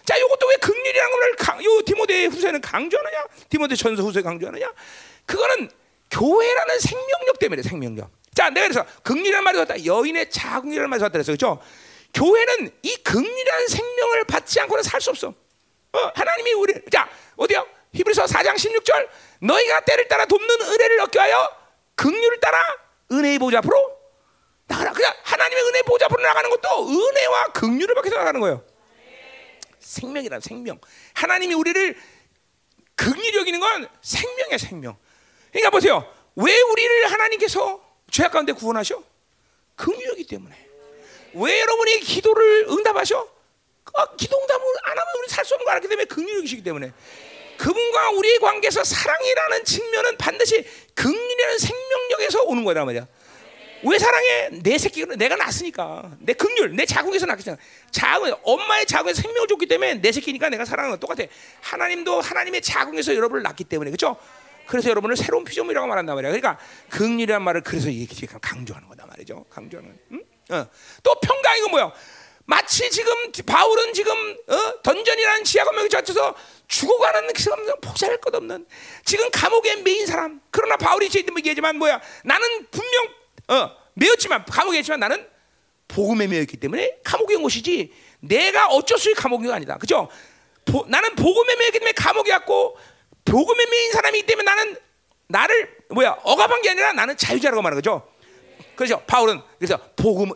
자, 0.03 0.19
요것도 0.19 0.47
왜 0.47 0.55
극률이라는 0.55 1.11
걸 1.11 1.35
강, 1.37 1.63
요 1.63 1.81
디모데 1.85 2.25
후서에는 2.25 2.59
강조하느냐? 2.59 3.23
디모데 3.49 3.75
전서 3.75 4.01
후서에 4.01 4.23
강조하느냐? 4.23 4.73
그거는 5.27 5.69
교회라는 6.09 6.79
생명력 6.79 7.37
때문에 7.39 7.61
생명력. 7.61 8.09
자, 8.33 8.49
내가 8.49 8.67
그래서 8.67 8.83
극률이라는 9.03 9.43
말을 9.43 9.59
썼다. 9.59 9.85
여인의 9.85 10.31
자궁이라는 10.31 10.89
말을 10.89 10.99
썼다 11.01 11.11
그래서 11.11 11.31
그렇죠? 11.33 11.61
교회는 12.15 12.71
이 12.81 12.95
극률이라는 12.95 13.67
생명을 13.67 14.23
받지 14.25 14.59
않고는 14.59 14.81
살 14.83 14.99
수 15.01 15.11
없어. 15.11 15.35
어, 15.93 16.11
하나님이 16.15 16.53
우리 16.53 16.73
자, 16.91 17.09
어디요? 17.37 17.67
히브리서 17.93 18.25
4장 18.25 18.55
16절 18.55 19.07
너희가 19.41 19.81
때를 19.81 20.07
따라 20.07 20.25
돕는 20.25 20.61
은혜를 20.61 20.99
얻게 21.01 21.19
하여 21.19 21.49
극률을 21.95 22.39
따라 22.39 22.57
은혜의 23.11 23.37
보좌 23.39 23.59
앞으로 23.59 23.99
나가라. 24.65 24.91
그냥 24.91 25.13
하나님의 25.23 25.63
은혜 25.65 25.81
보좌 25.83 26.05
앞으로 26.05 26.23
나가는 26.23 26.49
것도 26.49 26.87
은혜와 26.89 27.45
긍휼을 27.53 27.93
받게 27.93 28.09
나가는 28.09 28.39
거예요. 28.39 28.63
생명이란 29.79 30.41
생명. 30.41 30.79
하나님이 31.13 31.53
우리를 31.53 31.95
긍휼히 32.95 33.37
여기는 33.37 33.59
건 33.59 33.87
생명이야 34.01 34.57
생명. 34.57 34.97
그러니까 35.51 35.69
보세요. 35.69 36.11
왜 36.35 36.59
우리를 36.59 37.11
하나님께서 37.11 37.83
죄악 38.09 38.31
가운데 38.31 38.53
구원하셔? 38.53 39.03
긍휼이기 39.75 40.25
때문에. 40.25 40.55
왜 41.35 41.59
여러분이 41.61 41.99
기도를 41.99 42.67
응답하셔? 42.69 43.27
어, 43.93 44.01
응답을 44.01 44.65
안 44.83 44.91
하면 44.91 45.05
우리 45.19 45.27
살 45.29 45.45
수 45.45 45.53
없는 45.55 45.65
거 45.65 45.71
알기 45.71 45.87
때문에 45.87 46.05
긍휼이시기 46.05 46.63
때문에. 46.63 46.91
그분과 47.57 48.09
우리의 48.11 48.39
관계에서 48.39 48.83
사랑이라는 48.83 49.63
측면은 49.65 50.17
반드시 50.17 50.65
긍휼이라는 50.95 51.57
생명력에서 51.59 52.43
오는 52.43 52.63
거란 52.63 52.85
말이야. 52.85 53.07
왜 53.85 53.99
사랑해? 53.99 54.49
내 54.63 54.77
새끼는 54.77 55.17
내가 55.17 55.35
낳았으니까. 55.35 56.11
내 56.19 56.33
긍휼, 56.33 56.73
내 56.75 56.85
자궁에서 56.85 57.25
낳겠잖아. 57.25 57.57
자궁, 57.91 58.33
엄마의 58.43 58.85
자궁에서 58.85 59.21
생명을 59.21 59.47
줬기 59.47 59.65
때문에 59.67 59.95
내 59.95 60.11
새끼니까 60.11 60.49
내가 60.49 60.63
사랑하는 60.65 60.97
건 60.97 60.99
똑같아. 60.99 61.27
하나님도 61.61 62.21
하나님의 62.21 62.61
자궁에서 62.61 63.13
여러분을 63.15 63.43
낳기 63.43 63.65
때문에 63.65 63.91
그렇죠? 63.91 64.17
그래서 64.67 64.89
여러분을 64.89 65.17
새로운 65.17 65.43
피조물이라고 65.43 65.85
말한단 65.85 66.15
말이야. 66.15 66.31
그러니까 66.31 66.57
긍휼이란 66.89 67.41
말을 67.41 67.61
그래서 67.61 67.89
이렇게 67.89 68.25
강조하는 68.25 68.87
거다 68.87 69.05
말이죠. 69.05 69.45
강조하는. 69.49 69.99
응? 70.13 70.23
어. 70.51 70.65
또 71.03 71.15
평강 71.19 71.57
이거 71.57 71.67
뭐야? 71.69 71.91
마치 72.45 72.89
지금 72.89 73.13
바울은 73.45 73.93
지금 73.93 74.13
어? 74.47 74.81
던전이라는 74.81 75.43
지하감명에 75.43 75.87
갇혀서 75.87 76.35
죽어가는 76.67 77.33
그 77.33 77.41
사람 77.41 77.65
보잘것없는 77.81 78.65
지금 79.05 79.29
감옥에 79.31 79.77
매인 79.77 80.05
사람. 80.05 80.41
그러나 80.51 80.75
바울이 80.75 81.09
지금 81.09 81.37
얘기하지만 81.37 81.77
뭐야? 81.77 82.01
나는 82.23 82.67
분명 82.69 83.07
어, 83.47 83.71
매였지만 83.93 84.45
감옥에 84.45 84.79
있지만 84.79 84.99
나는 84.99 85.27
복음에 85.87 86.27
매였기 86.27 86.57
때문에 86.57 86.99
감옥에 87.03 87.35
온 87.35 87.43
것이지 87.43 87.93
내가 88.19 88.67
어쩔 88.67 88.97
수 88.97 89.09
없이 89.09 89.21
감옥이 89.21 89.51
아니다. 89.51 89.77
그죠? 89.77 90.09
보, 90.65 90.85
나는 90.87 91.15
복음에 91.15 91.55
매였기 91.55 91.79
때문에 91.79 91.91
감옥에 91.93 92.31
왔고 92.31 92.77
복음에 93.25 93.65
매인 93.65 93.91
사람이기 93.91 94.25
때문에 94.25 94.43
나는 94.43 94.77
나를 95.27 95.77
뭐야 95.89 96.17
억압한 96.23 96.61
게 96.61 96.71
아니라 96.71 96.93
나는 96.93 97.15
자유자라고 97.15 97.61
말하는 97.61 97.81
거죠. 97.81 98.07
그렇죠? 98.75 99.01
바울은 99.05 99.41
그래서 99.57 99.77
복음 99.95 100.31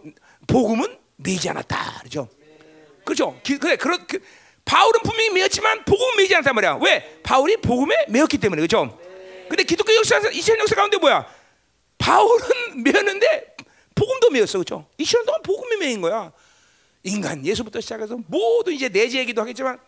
복음은 0.48 1.07
매지 1.18 1.50
않았다. 1.50 2.00
그렇죠? 2.00 2.30
그렇죠? 3.04 3.40
기, 3.44 3.58
그래 3.58 3.76
그런 3.76 4.06
그, 4.08 4.20
바울은 4.66 5.02
분명히 5.04 5.30
매였지만 5.32 5.86
복음은 5.86 6.18
매지 6.18 6.36
않았단 6.36 6.56
말이야. 6.56 6.80
왜? 6.82 7.20
바울이 7.24 7.58
복음에 7.58 8.06
매였기 8.10 8.38
때문에 8.38 8.60
그렇죠? 8.62 9.00
근데 9.50 9.64
기독교 9.64 9.96
역사에서 9.96 10.32
이천 10.32 10.60
역사 10.60 10.76
가운데 10.76 10.98
뭐야? 10.98 11.26
바울은 11.98 12.84
매였는데 12.84 13.56
복음도 13.96 14.30
매였어, 14.30 14.60
그렇죠? 14.60 14.88
이 14.98 15.06
시간 15.06 15.26
동안 15.26 15.42
복음이 15.42 15.78
매인 15.78 16.02
거야. 16.02 16.32
인간 17.04 17.46
예수부터 17.46 17.80
시작해서 17.82 18.18
모두 18.28 18.72
이제 18.72 18.90
내재 18.90 19.20
얘기도 19.20 19.42
하겠지만 19.42 19.80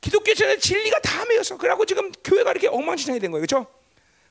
기독교 0.00 0.32
전에 0.34 0.58
진리가 0.58 1.00
다 1.00 1.24
매였어. 1.26 1.56
그래갖고 1.56 1.84
지금 1.84 2.10
교회가 2.24 2.50
이렇게 2.52 2.68
엉망진창이 2.68 3.20
된 3.20 3.30
거예요, 3.30 3.46
그렇죠? 3.46 3.66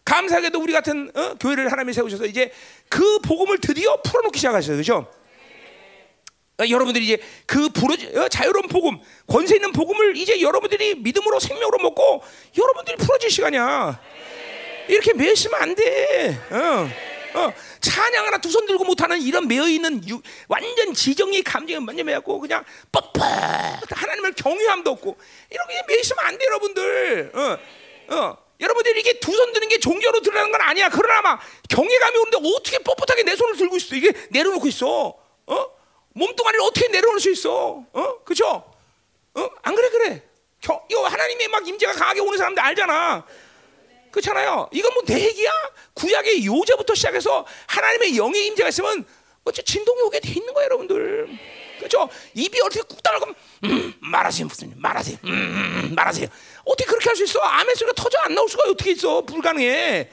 감사하게도 0.05 0.59
우리 0.59 0.73
같은 0.73 1.11
어? 1.13 1.36
교회를 1.36 1.71
하나님이 1.71 1.93
세우셔서 1.93 2.25
이제 2.25 2.51
그 2.89 3.19
복음을 3.19 3.59
드디어 3.59 4.01
풀어놓기 4.01 4.39
시작하셨어요, 4.39 4.78
그렇죠? 4.78 5.11
어, 6.60 6.64
여러분들이 6.68 7.05
이제 7.05 7.18
그 7.45 7.70
부러 7.70 7.93
어, 8.20 8.28
자유로운 8.30 8.68
복음, 8.68 8.97
권세 9.28 9.55
있는 9.55 9.72
복음을 9.72 10.18
이제 10.18 10.41
여러분들이 10.41 10.95
믿음으로 10.95 11.39
생명으로 11.39 11.78
먹고 11.80 12.24
여러분들이 12.58 12.97
풀어질 12.97 13.30
시간이야. 13.30 13.99
이렇게 14.88 15.14
매시면 15.14 15.62
안 15.62 15.76
돼. 15.76 16.39
어, 16.49 16.89
어. 17.39 17.53
찬양 17.82 18.26
하나 18.26 18.38
두 18.39 18.49
손 18.49 18.66
들고 18.66 18.86
못하는 18.86 19.22
이런 19.22 19.47
매여 19.47 19.68
있는 19.68 20.01
완전 20.47 20.93
지정이 20.93 21.43
감정이 21.43 21.86
완전 21.86 22.05
매였고 22.05 22.39
그냥 22.39 22.64
뻣뻣 22.91 23.22
하나님을 23.91 24.34
경외함도 24.34 24.89
없고 24.91 25.16
이렇게 25.51 25.82
매시면 25.88 26.26
안 26.26 26.38
돼, 26.38 26.45
여러분들. 26.45 27.32
어, 27.36 28.16
어. 28.16 28.38
여러분들이 28.60 29.01
이게 29.01 29.20
두 29.20 29.32
손 29.36 29.53
드는 29.53 29.68
게 29.70 29.78
종교로 29.78 30.22
드러나는 30.22 30.51
건 30.51 30.62
아니야. 30.62 30.89
그러나 30.89 31.22
막 31.22 31.39
경외감이 31.70 32.18
오는데 32.18 32.38
어떻게 32.55 32.80
뻣뻣하게 32.80 33.24
내 33.26 33.36
손을 33.36 33.55
들고 33.58 33.78
있어? 33.78 33.95
이게 33.95 34.12
내려놓고 34.32 34.68
있어. 34.70 35.14
어? 35.45 35.76
몸뚱아리를 36.18 36.61
어떻게 36.65 36.88
내려놓을 36.88 37.20
수 37.20 37.30
있어? 37.32 37.84
어? 37.93 38.24
그죠? 38.26 38.63
어? 39.36 39.49
안 39.61 39.76
그래 39.76 39.89
그래. 39.89 40.24
겨, 40.61 40.84
이거 40.89 41.05
하나님의 41.07 41.47
막 41.49 41.68
임재가 41.68 41.93
강하게 41.93 42.20
오는 42.22 42.38
사람들 42.38 42.61
알잖아. 42.63 43.26
그렇잖아요. 44.11 44.70
이건 44.72 44.93
뭐 44.93 45.03
내 45.05 45.24
얘기야? 45.28 45.51
구약의 45.93 46.45
요제부터 46.45 46.95
시작해서 46.95 47.45
하나님의 47.68 48.18
영의 48.18 48.47
임재가 48.47 48.70
있으면 48.70 49.05
어째 49.43 49.61
진동이 49.61 50.01
오게 50.01 50.20
돼 50.20 50.30
있는 50.32 50.53
거예요, 50.53 50.65
여러분들. 50.65 51.28
그렇죠? 51.78 52.09
입이 52.34 52.59
어떻게 52.61 52.82
꾹 52.82 53.01
닫고 53.03 53.28
음, 53.65 53.93
말하세요, 54.01 54.47
무슨 54.47 54.74
말하세요, 54.76 55.18
음, 55.26 55.30
음, 55.30 55.82
음, 55.91 55.95
말하세요. 55.95 56.28
어떻게 56.65 56.86
그렇게 56.89 57.09
할 57.09 57.15
수 57.15 57.24
있어? 57.24 57.39
아멘 57.39 57.76
소리가 57.76 57.93
터져 57.93 58.18
안 58.20 58.34
나올 58.34 58.49
수가 58.49 58.63
어떻게 58.70 58.91
있어? 58.91 59.22
불가능해. 59.22 60.09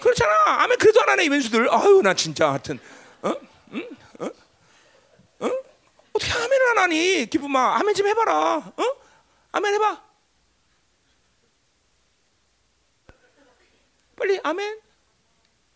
그렇잖아. 0.00 0.32
아멘 0.62 0.78
그래도 0.78 1.02
안 1.02 1.10
하네 1.10 1.24
이면수들. 1.24 1.68
아유 1.70 2.00
나 2.02 2.14
진짜 2.14 2.50
하여튼 2.50 2.78
어? 3.22 3.32
응? 3.74 3.88
어? 5.40 5.46
어? 5.46 5.64
어떻게 6.12 6.32
아멘을 6.32 6.68
안 6.70 6.78
하니? 6.78 7.26
기쁨아 7.26 7.78
아멘 7.78 7.94
좀 7.94 8.06
해봐라. 8.06 8.56
어? 8.56 8.82
아멘 9.52 9.74
해봐. 9.74 10.02
빨리 14.16 14.40
아멘. 14.42 14.80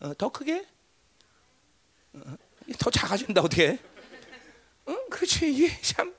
어, 0.01 0.13
더 0.17 0.29
크게. 0.29 0.65
어, 2.13 2.35
더 2.79 2.89
작아진다 2.89 3.41
어떻게? 3.41 3.77
응, 4.87 5.09
그렇지 5.09 5.51
이게 5.51 5.81
참 5.81 6.13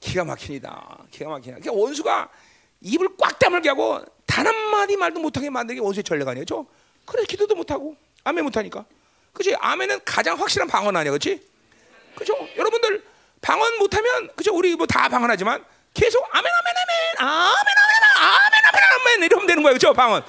기가 0.00 0.24
막히니다. 0.24 1.04
기가 1.10 1.30
막히다. 1.30 1.58
그러니까 1.58 1.72
원수가 1.72 2.30
입을 2.80 3.16
꽉 3.18 3.38
다물게 3.38 3.68
하고 3.68 4.02
단 4.26 4.46
한마디 4.46 4.96
말도 4.96 5.20
못하게 5.20 5.50
만들게 5.50 5.80
원수의 5.80 6.04
전략 6.04 6.28
아니죠? 6.28 6.66
그래 7.04 7.24
기도도 7.24 7.54
못하고 7.54 7.96
아멘 8.24 8.44
못하니까. 8.44 8.86
그렇지? 9.32 9.54
아멘은 9.56 10.00
가장 10.04 10.38
확실한 10.38 10.68
방언 10.68 10.96
아니야, 10.96 11.12
그렇지? 11.12 11.49
그죠? 12.16 12.34
여러분들 12.56 13.04
방언 13.40 13.78
못하면 13.78 14.28
그죠? 14.36 14.52
우리 14.54 14.76
뭐 14.76 14.86
다 14.86 15.08
방언하지만 15.08 15.64
계속 15.94 16.22
아멘 16.30 16.44
아멘 16.44 16.74
아멘 16.76 17.16
아멘 17.18 17.28
아멘 17.28 17.54
아멘 18.16 18.64
아멘 18.66 18.84
아멘 19.00 19.22
이러면 19.24 19.46
되는 19.46 19.62
거예요, 19.62 19.74
그죠? 19.74 19.92
방언. 19.94 20.22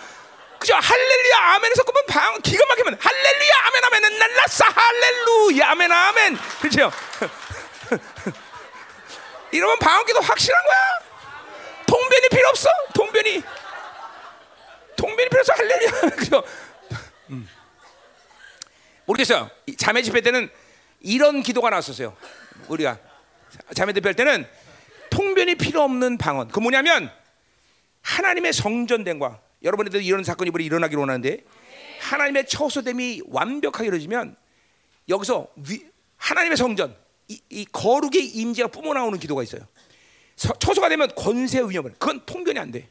그죠? 0.59 0.75
할렐루야 0.75 1.37
아멘에서 1.55 1.83
그러면 1.83 2.05
방 2.07 2.39
기가 2.41 2.65
막히면 2.67 2.97
할렐루야 3.01 3.51
아멘 3.65 3.83
아멘은 3.85 4.19
날라싸 4.19 4.65
할렐루야 4.69 5.69
아멘 5.71 5.91
아멘 5.91 6.37
그죠? 6.61 6.91
이러면 9.51 9.79
방언기도 9.79 10.21
확실한 10.21 10.63
거야. 10.63 10.77
통변이 11.87 12.29
필요 12.29 12.47
없어. 12.49 12.69
통변이 12.93 13.41
통변이 14.95 15.29
필요 15.29 15.39
없어. 15.41 15.53
할렐루야 15.53 15.91
그죠? 16.15 16.43
음. 17.31 17.49
모르겠어요. 19.05 19.49
자매 19.77 20.01
집회 20.03 20.21
때는 20.21 20.49
이런 21.01 21.43
기도가 21.43 21.69
나왔었어요. 21.69 22.15
우리가 22.69 22.99
자매 23.75 23.93
집회 23.93 24.13
때는 24.13 24.45
통변이 25.09 25.55
필요 25.55 25.81
없는 25.81 26.17
방언. 26.17 26.49
그 26.49 26.59
뭐냐면 26.59 27.11
하나님의 28.01 28.53
성전됨과 28.53 29.41
여러분들 29.63 30.01
이런 30.03 30.23
사건이 30.23 30.51
우리 30.53 30.65
일어나기를 30.65 30.99
원하는데 30.99 31.43
하나님의 31.99 32.47
처소됨이 32.47 33.23
완벽하게 33.27 33.87
이루어지면 33.87 34.35
여기서 35.09 35.47
위, 35.67 35.85
하나님의 36.17 36.57
성전 36.57 36.95
이, 37.27 37.39
이 37.49 37.65
거룩의 37.65 38.25
임재가 38.25 38.69
뿜어나오는 38.69 39.19
기도가 39.19 39.43
있어요. 39.43 39.61
서, 40.35 40.53
처소가 40.53 40.89
되면 40.89 41.09
권세 41.15 41.61
위협을 41.61 41.91
그건 41.99 42.25
통변이 42.25 42.57
안 42.59 42.71
돼. 42.71 42.89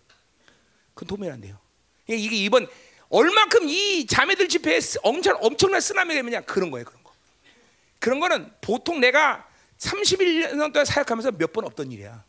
그건 0.95 1.09
통변이 1.09 1.33
안 1.33 1.41
돼요. 1.41 1.59
이게 2.07 2.37
이번 2.37 2.69
얼만큼 3.09 3.69
이 3.69 4.07
자매들 4.07 4.49
집회에 4.49 4.81
쓰- 4.81 4.99
엄청 5.03 5.37
엄청난 5.41 5.81
쓰나미가 5.81 6.21
있느냐 6.21 6.41
그런 6.43 6.71
거예요 6.71 6.85
그런 6.85 7.00
거. 7.00 7.00
그런 8.01 8.19
거는 8.19 8.51
보통 8.61 8.99
내가 9.01 9.47
31년 9.79 10.73
동안 10.73 10.85
사역하면서 10.85 11.33
몇 11.33 11.53
번 11.53 11.65
없던 11.67 11.93
일이야. 11.93 12.25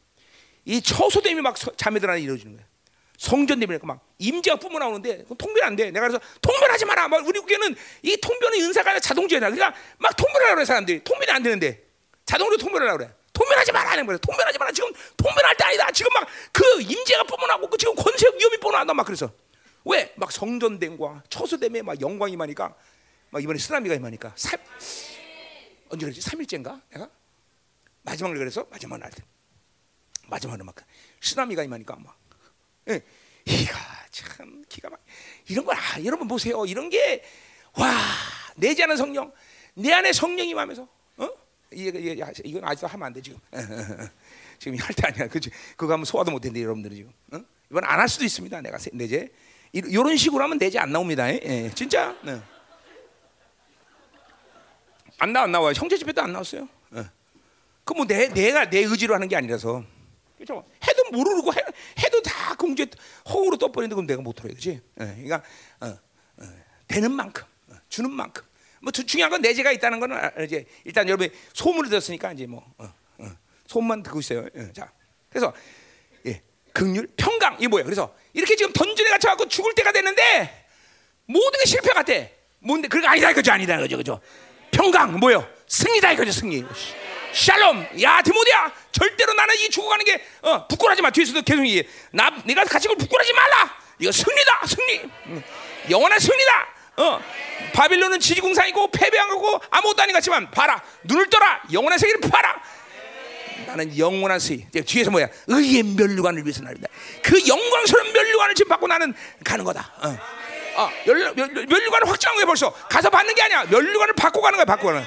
이 0.65 0.81
처소됨이 0.81 1.41
막 1.41 1.57
서- 1.57 1.71
자매들 1.75 2.09
안에 2.09 2.21
이루어지는 2.21 2.57
거야. 2.57 2.65
성전됨이 3.17 3.79
막 3.83 4.05
임재가 4.17 4.57
뿜어 4.57 4.79
나오는데 4.79 5.25
통변 5.37 5.63
안 5.63 5.75
돼. 5.75 5.91
내가 5.91 6.07
그래서 6.07 6.23
통변하지 6.41 6.85
마라. 6.85 7.07
막 7.07 7.25
우리 7.27 7.39
교회는 7.39 7.75
이 8.03 8.17
통변의 8.17 8.61
은사가 8.63 8.99
자동제야. 8.99 9.39
그러니까 9.39 9.73
막 9.97 10.15
통변하라 10.15 10.55
그래 10.55 10.65
사람들이. 10.65 11.03
통변이 11.03 11.31
안 11.31 11.43
되는데 11.43 11.83
자동으로 12.25 12.57
통변하라 12.57 12.97
그래. 12.97 13.13
통변하지 13.33 13.71
마라 13.71 13.91
하는 13.91 14.05
거야. 14.05 14.17
통변하지 14.17 14.57
마라. 14.59 14.71
지금 14.71 14.91
통변할 15.17 15.55
때 15.55 15.63
아니다. 15.65 15.91
지금 15.91 16.11
막 16.13 16.27
그 16.51 16.81
임재가 16.81 17.23
뿜어 17.23 17.47
나오고 17.47 17.69
그 17.69 17.77
지금 17.77 17.95
권세 17.95 18.27
위험이 18.37 18.57
뿜어 18.57 18.71
나온다 18.71 18.93
막 18.93 19.05
그래서 19.05 19.31
왜? 19.85 20.11
막 20.15 20.31
성전됨과 20.31 21.23
처소됨에 21.29 21.81
막 21.83 21.99
영광이 22.01 22.35
많으니까 22.37 22.73
막 23.29 23.41
이번에 23.43 23.57
쓰나미가 23.59 23.95
임하니까 23.95 24.33
사, 24.35 24.57
언제 25.91 26.05
그랬지? 26.05 26.21
3일째인가? 26.21 26.81
내가 26.91 27.09
마지막을 28.03 28.37
그래서 28.37 28.65
마지막 28.71 28.97
날 28.97 29.11
때. 29.11 29.23
마지막으로 30.27 30.63
막 30.65 30.75
쓰나미가 31.19 31.63
임하니까 31.63 31.95
막 31.97 32.17
예. 32.89 33.01
이가 33.45 33.77
참 34.11 34.63
기가 34.69 34.89
막 34.89 35.03
이런 35.47 35.65
걸 35.65 35.75
아, 35.75 36.03
여러분 36.03 36.27
보세요. 36.27 36.65
이런 36.65 36.89
게 36.89 37.23
와 37.77 37.89
내지 38.57 38.83
않은 38.83 38.97
성령 38.97 39.31
내 39.75 39.93
안에 39.93 40.11
성령이 40.11 40.49
임하면서 40.49 40.87
어? 41.17 41.29
이게, 41.71 41.87
이게 41.99 42.25
이건 42.43 42.65
아직도 42.65 42.87
하면 42.87 43.05
안 43.07 43.13
돼 43.13 43.21
지금. 43.21 43.39
지금 44.59 44.77
할 44.77 44.93
때 44.93 45.07
아니야. 45.07 45.27
그지? 45.27 45.49
그거 45.77 45.93
하면 45.93 46.03
소화도 46.05 46.31
못 46.31 46.43
했는데 46.43 46.61
여러분들이 46.63 46.95
지금. 46.97 47.11
어? 47.31 47.41
이번 47.69 47.85
안할 47.85 48.09
수도 48.09 48.25
있습니다. 48.25 48.59
내가 48.61 48.77
세- 48.77 48.89
내재 48.93 49.29
이런 49.71 50.17
식으로 50.17 50.43
하면 50.43 50.57
내재 50.57 50.79
안 50.79 50.91
나옵니다. 50.91 51.29
예, 51.31 51.39
예, 51.43 51.71
진짜. 51.73 52.13
네. 52.23 52.41
안 55.21 55.33
나와 55.33 55.43
안 55.45 55.51
나와요. 55.51 55.73
형제 55.75 55.97
집회도 55.99 56.19
안 56.19 56.31
나왔어요. 56.33 56.67
예. 56.95 57.03
그뭐 57.83 58.05
내 58.07 58.27
내가 58.29 58.67
내 58.69 58.79
의지로 58.79 59.13
하는 59.13 59.27
게 59.27 59.35
아니라서 59.35 59.83
그렇죠. 60.35 60.65
해도 60.87 61.03
모르고 61.11 61.53
해, 61.53 61.59
해도 62.03 62.21
다 62.23 62.55
공주에 62.55 62.87
허우로 63.29 63.57
떠버리는데 63.57 63.93
그럼 63.93 64.07
내가 64.07 64.21
못하래 64.23 64.51
그지? 64.51 64.69
예, 64.71 65.05
그러니까 65.05 65.43
어, 65.79 65.85
어, 66.37 66.43
되는 66.87 67.11
만큼 67.11 67.43
어, 67.69 67.75
주는 67.87 68.09
만큼 68.11 68.43
뭐 68.81 68.91
주- 68.91 69.05
중요한 69.05 69.29
건 69.29 69.41
내재가 69.41 69.71
있다는 69.73 69.99
거는 69.99 70.17
아, 70.17 70.31
이제 70.43 70.65
일단 70.85 71.07
여러분 71.07 71.27
이 71.27 71.31
소문을 71.53 71.91
들었으니까 71.91 72.31
이제 72.33 72.47
뭐 72.47 72.65
어, 72.79 72.91
어, 73.19 73.31
소문만 73.67 74.01
듣고 74.01 74.19
있어요. 74.21 74.47
예, 74.55 74.73
자 74.73 74.91
그래서 75.29 75.53
예, 76.25 76.41
극률 76.73 77.07
평강 77.15 77.57
이게 77.59 77.67
뭐야? 77.67 77.83
그래서 77.83 78.15
이렇게 78.33 78.55
지금 78.55 78.73
던전에 78.73 79.07
갇혀 79.11 79.27
갖고 79.29 79.47
죽을 79.47 79.75
때가 79.75 79.91
됐는데 79.91 80.65
모든 81.27 81.59
게 81.59 81.65
실패 81.67 81.89
같아. 81.89 82.11
뭔데? 82.63 82.87
그거 82.87 83.07
아니다 83.07 83.29
이거죠, 83.31 83.51
아니다 83.51 83.75
이거죠, 83.77 83.97
그죠? 83.97 84.19
평강 84.71 85.19
뭐요? 85.19 85.47
승리다 85.67 86.13
이거죠, 86.13 86.31
승리. 86.31 86.65
샬롬, 87.33 87.87
야 88.01 88.21
디모데야, 88.21 88.71
절대로 88.91 89.33
나는 89.33 89.55
이 89.55 89.69
죽어가는 89.69 90.03
게 90.03 90.21
어, 90.41 90.67
부끄러지 90.67 91.01
마. 91.01 91.09
뒤에서도 91.09 91.41
계속 91.43 91.65
이게 91.65 91.87
나 92.11 92.29
네가 92.43 92.65
같이 92.65 92.87
걸 92.87 92.97
부끄러지 92.97 93.33
말라. 93.33 93.75
이거 93.99 94.11
승리다, 94.11 94.61
승리. 94.67 95.01
응. 95.27 95.43
영원한 95.89 96.19
승리다. 96.19 96.67
어, 96.97 97.21
바빌론은 97.73 98.19
지지공산이고 98.19 98.91
패배하고 98.91 99.61
아무것도 99.69 100.01
아닌 100.03 100.13
것 100.13 100.17
같지만 100.17 100.51
봐라, 100.51 100.81
눈을 101.03 101.29
떠라, 101.29 101.61
영원한 101.71 101.97
세계를 101.97 102.19
봐라. 102.29 102.61
나는 103.67 103.97
영원한. 103.97 104.39
이제 104.39 104.81
뒤에서 104.81 105.11
뭐야? 105.11 105.27
의의 105.47 105.83
멸류관을 105.83 106.43
위해서 106.43 106.61
나른다. 106.61 106.87
그 107.21 107.39
영광스러운 107.47 108.11
멸류관을 108.11 108.55
지금 108.55 108.69
받고 108.69 108.87
나는 108.87 109.13
가는 109.43 109.63
거다. 109.63 109.93
어. 110.03 110.17
어, 110.75 110.89
멸, 111.05 111.33
멸, 111.35 111.47
멸류관을 111.65 112.07
확정한 112.09 112.35
거야 112.35 112.45
벌써. 112.45 112.71
가서 112.89 113.09
받는 113.09 113.35
게 113.35 113.41
아니야. 113.43 113.65
멸류관을 113.65 114.13
받고 114.15 114.41
가는 114.41 114.57
거야. 114.57 114.65
받고 114.65 114.87
가는. 114.87 115.03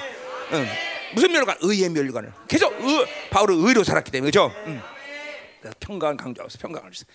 응. 0.53 0.67
무슨 1.13 1.31
멸류관? 1.31 1.57
의의 1.61 1.89
멸류관을. 1.89 2.31
계속 2.47 2.73
의, 2.81 3.07
바울은 3.29 3.55
의로 3.67 3.83
살았기 3.83 4.11
때문에 4.11 4.27
그죠? 4.29 4.51
응. 4.67 4.81
평강을 5.79 6.17
강조하고 6.17 6.51
평강을 6.59 6.91
주세요. 6.91 7.07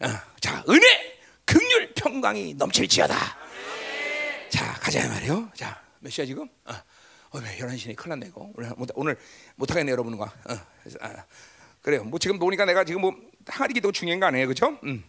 어. 0.00 0.08
자, 0.40 0.62
은혜, 0.68 1.18
극률, 1.44 1.92
평강이 1.94 2.54
넘칠지어다. 2.54 3.14
자, 4.50 4.72
가자 4.74 5.08
말이요. 5.08 5.50
자, 5.54 5.82
몇 6.00 6.10
시야 6.10 6.24
지금? 6.24 6.48
어. 6.64 6.72
어, 7.30 7.38
왜 7.40 7.58
11시네. 7.58 7.96
큰일 7.96 8.10
났네, 8.10 8.26
이거. 8.28 8.48
오늘, 8.54 8.70
못, 8.76 8.88
오늘 8.94 9.16
못하겠네, 9.56 9.90
여러분과. 9.92 10.24
어. 10.24 10.54
아, 11.00 11.24
그래요. 11.82 12.04
뭐 12.04 12.18
지금 12.18 12.38
보니까 12.38 12.64
내가 12.64 12.84
지금 12.84 13.00
뭐 13.00 13.12
항아리 13.46 13.74
기도 13.74 13.90
중요한 13.92 14.20
거 14.20 14.26
아니에요. 14.26 14.46
그죠? 14.46 14.78
음. 14.84 15.04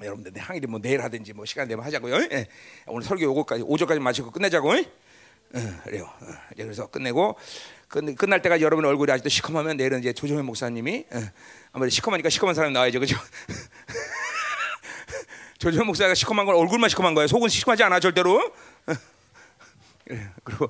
여러분들 0.00 0.32
내 0.32 0.40
항일이 0.40 0.66
뭐 0.66 0.80
내일 0.80 1.02
하든지 1.02 1.32
뭐 1.32 1.44
시간 1.44 1.68
되면 1.68 1.84
하자고요. 1.84 2.28
예. 2.32 2.46
오늘 2.86 3.06
설교 3.06 3.24
요거까지 3.24 3.62
5절까지 3.62 4.00
마치고 4.00 4.30
끝내자고. 4.30 4.76
예. 4.76 4.90
어, 5.54 5.80
그래요. 5.84 6.04
어, 6.04 6.26
이제 6.54 6.64
그래서 6.64 6.86
끝내고 6.86 7.36
끝, 7.88 8.14
끝날 8.16 8.40
때까지 8.40 8.64
여러분 8.64 8.84
얼굴이 8.84 9.12
아직도 9.12 9.28
시커하면 9.28 9.76
내일은 9.76 10.00
이제 10.00 10.12
조정현 10.12 10.44
목사님이 10.46 11.06
어, 11.12 11.20
아무래도 11.72 11.90
시커하니까 11.90 12.30
시커먼 12.30 12.54
사람이 12.54 12.72
나와야죠. 12.72 13.00
그죠? 13.00 13.16
조정현 15.58 15.86
목사가 15.86 16.14
시커먼 16.14 16.46
건 16.46 16.56
얼굴만 16.56 16.88
시커먼 16.88 17.14
거예요. 17.14 17.28
속은 17.28 17.48
시커하지 17.48 17.82
않아 17.84 18.00
절대로. 18.00 18.52
그리고 20.42 20.64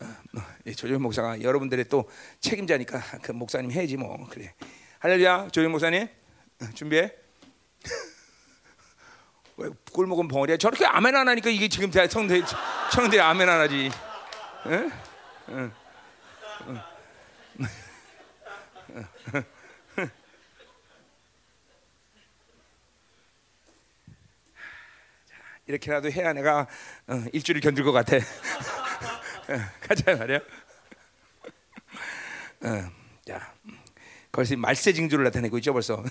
어, 0.00 0.06
뭐, 0.32 0.42
이 0.66 0.74
조정현 0.74 1.02
목사가 1.02 1.40
여러분들의 1.40 1.84
또 1.88 2.08
책임자니까 2.40 3.00
그 3.20 3.32
목사님 3.32 3.70
해야지 3.70 3.96
뭐 3.96 4.26
그래. 4.28 4.54
할렐루야, 5.00 5.48
조정현 5.48 5.70
목사님 5.70 6.08
어, 6.62 6.66
준비해. 6.74 7.12
왜 9.62 9.70
꿀먹은 9.92 10.26
벙어리야? 10.26 10.56
저렇게 10.56 10.84
아멘 10.84 11.14
안 11.14 11.28
하니까 11.28 11.48
이게 11.48 11.68
지금 11.68 11.88
다 11.88 12.04
성대 12.08 12.42
청대 12.90 13.20
아멘 13.20 13.48
안 13.48 13.60
하지. 13.60 13.90
응? 14.66 14.90
응. 15.50 15.72
이렇게라도 25.66 26.10
해야 26.10 26.32
내가 26.32 26.66
어, 27.06 27.24
일주일 27.32 27.60
견딜 27.60 27.84
것 27.84 27.92
같아. 27.92 28.16
어, 28.16 28.20
가자 29.80 30.16
말이야. 30.16 30.38
어, 32.64 32.90
자, 33.24 33.54
거기서 34.32 34.56
말세 34.56 34.92
징조를 34.92 35.24
나타내고 35.26 35.56
있죠 35.58 35.72
벌써. 35.72 36.02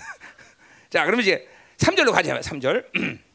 자, 0.90 1.04
그러면 1.04 1.20
이제 1.20 1.50
3절로 1.80 2.14
가자. 2.14 2.40
3절. 2.40 3.30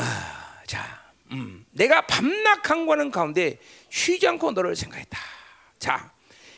아, 0.00 0.62
자, 0.66 1.02
음, 1.30 1.66
내가 1.72 2.00
밤낮 2.06 2.62
강구하는 2.62 3.10
가운데 3.10 3.58
쉬지 3.90 4.26
않고 4.26 4.52
너를 4.52 4.74
생각했다. 4.74 5.18
자, 5.78 6.10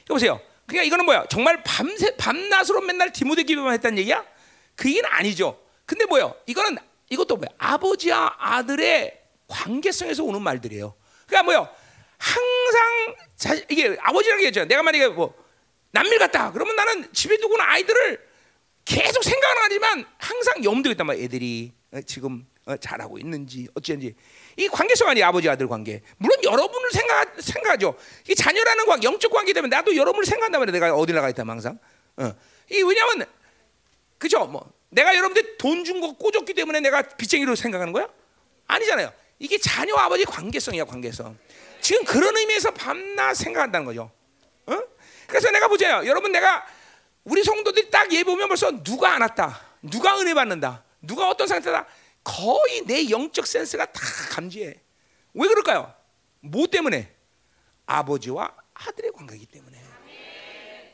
보세요. 0.07 0.41
그러니까 0.67 0.87
이거는 0.87 1.05
뭐야? 1.05 1.27
정말 1.29 1.63
밤새 1.65 2.17
밤낮으로 2.17 2.83
맨날 2.83 3.13
디모데 3.13 3.43
기도만 3.43 3.75
했다는 3.75 3.99
얘기야? 3.99 4.25
그 4.77 4.89
얘기는 4.89 5.09
아니죠. 5.11 5.61
근데 5.85 6.05
뭐요? 6.05 6.35
이거는 6.47 6.79
이것도 7.11 7.37
뭐야? 7.37 7.49
아버지와 7.59 8.37
아들의 8.39 9.21
관계성에서 9.49 10.23
오는 10.23 10.41
말들이에요. 10.41 10.95
그러니까 11.27 11.43
뭐요? 11.43 11.69
항상 12.19 13.17
자, 13.37 13.55
이게 13.69 13.97
아버지라고 14.01 14.41
얘기했죠. 14.43 14.65
내가 14.67 14.85
만약에 14.85 15.09
뭐 15.09 15.35
남일 15.91 16.19
같다. 16.21 16.53
그러면 16.53 16.77
나는 16.77 17.13
집에 17.13 17.37
두고 17.39 17.57
는 17.57 17.65
아이들을 17.65 18.29
계속 18.85 19.25
생각은 19.25 19.63
하지만 19.63 20.07
항상 20.19 20.63
염두에 20.65 20.93
있단 20.93 21.07
말이야. 21.07 21.25
애들이 21.25 21.73
어, 21.93 22.01
지금 22.03 22.47
어, 22.65 22.77
잘하고 22.77 23.19
있는지 23.19 23.67
어찌는지 23.75 24.15
이 24.57 24.69
관계성 24.69 25.09
아니야 25.09 25.29
아버지 25.29 25.49
아들 25.49 25.67
관계. 25.67 26.03
물론 26.19 26.39
여러분을 26.45 26.91
생각 26.93 27.41
생각하죠. 27.41 27.97
이 28.29 28.35
자녀라는 28.35 28.87
관계, 28.87 29.07
영적 29.07 29.33
관계 29.33 29.53
때문에 29.53 29.75
나도 29.77 29.97
여러분을 29.97 30.25
생각한단 30.25 30.61
말이야. 30.61 30.73
내가 30.73 30.95
어디 30.95 31.13
나가 31.13 31.29
있다면 31.29 31.51
항상. 31.53 31.79
어. 32.17 32.33
이 32.71 32.83
왜냐면 32.83 33.27
그죠? 34.19 34.47
뭐 34.47 34.73
내가 34.91 35.17
여러분들 35.17 35.57
돈 35.57 35.85
준거 35.85 36.13
꽂았기 36.13 36.55
때문에 36.55 36.81
내가 36.81 37.03
빚쟁이로 37.03 37.57
생각하는 37.57 37.93
거야? 37.93 38.09
아니잖아요. 38.69 39.13
이게 39.39 39.59
자녀 39.59 39.97
아버지 39.97 40.25
관계성이야 40.25 40.85
관계성. 40.85 41.37
지금 41.81 42.05
그런 42.05 42.37
의미에서 42.37 42.71
밤낮 42.73 43.35
생각한다는 43.35 43.87
거죠. 43.87 44.11
어? 44.67 44.79
그래서 45.27 45.51
내가 45.51 45.67
보자요. 45.67 46.07
여러분 46.07 46.31
내가 46.31 46.65
우리 47.25 47.43
성도들이 47.43 47.91
딱 47.91 48.13
예배 48.13 48.25
보면 48.25 48.47
벌써 48.47 48.71
누가 48.85 49.15
안 49.15 49.23
왔다. 49.23 49.61
누가 49.83 50.21
은혜 50.21 50.33
받는다. 50.35 50.85
누가 51.01 51.29
어떤 51.29 51.49
상태다. 51.49 51.87
거의 52.25 52.83
내 52.87 53.11
영적 53.11 53.47
센스가 53.47 53.87
다 53.87 54.01
감지해. 54.31 54.81
왜 55.35 55.49
그럴까요? 55.49 55.95
뭐 56.41 56.67
때문에? 56.67 57.15
아버지와 57.87 58.55
아들의 58.75 59.13
관계이기 59.13 59.47
때문에. 59.47 59.83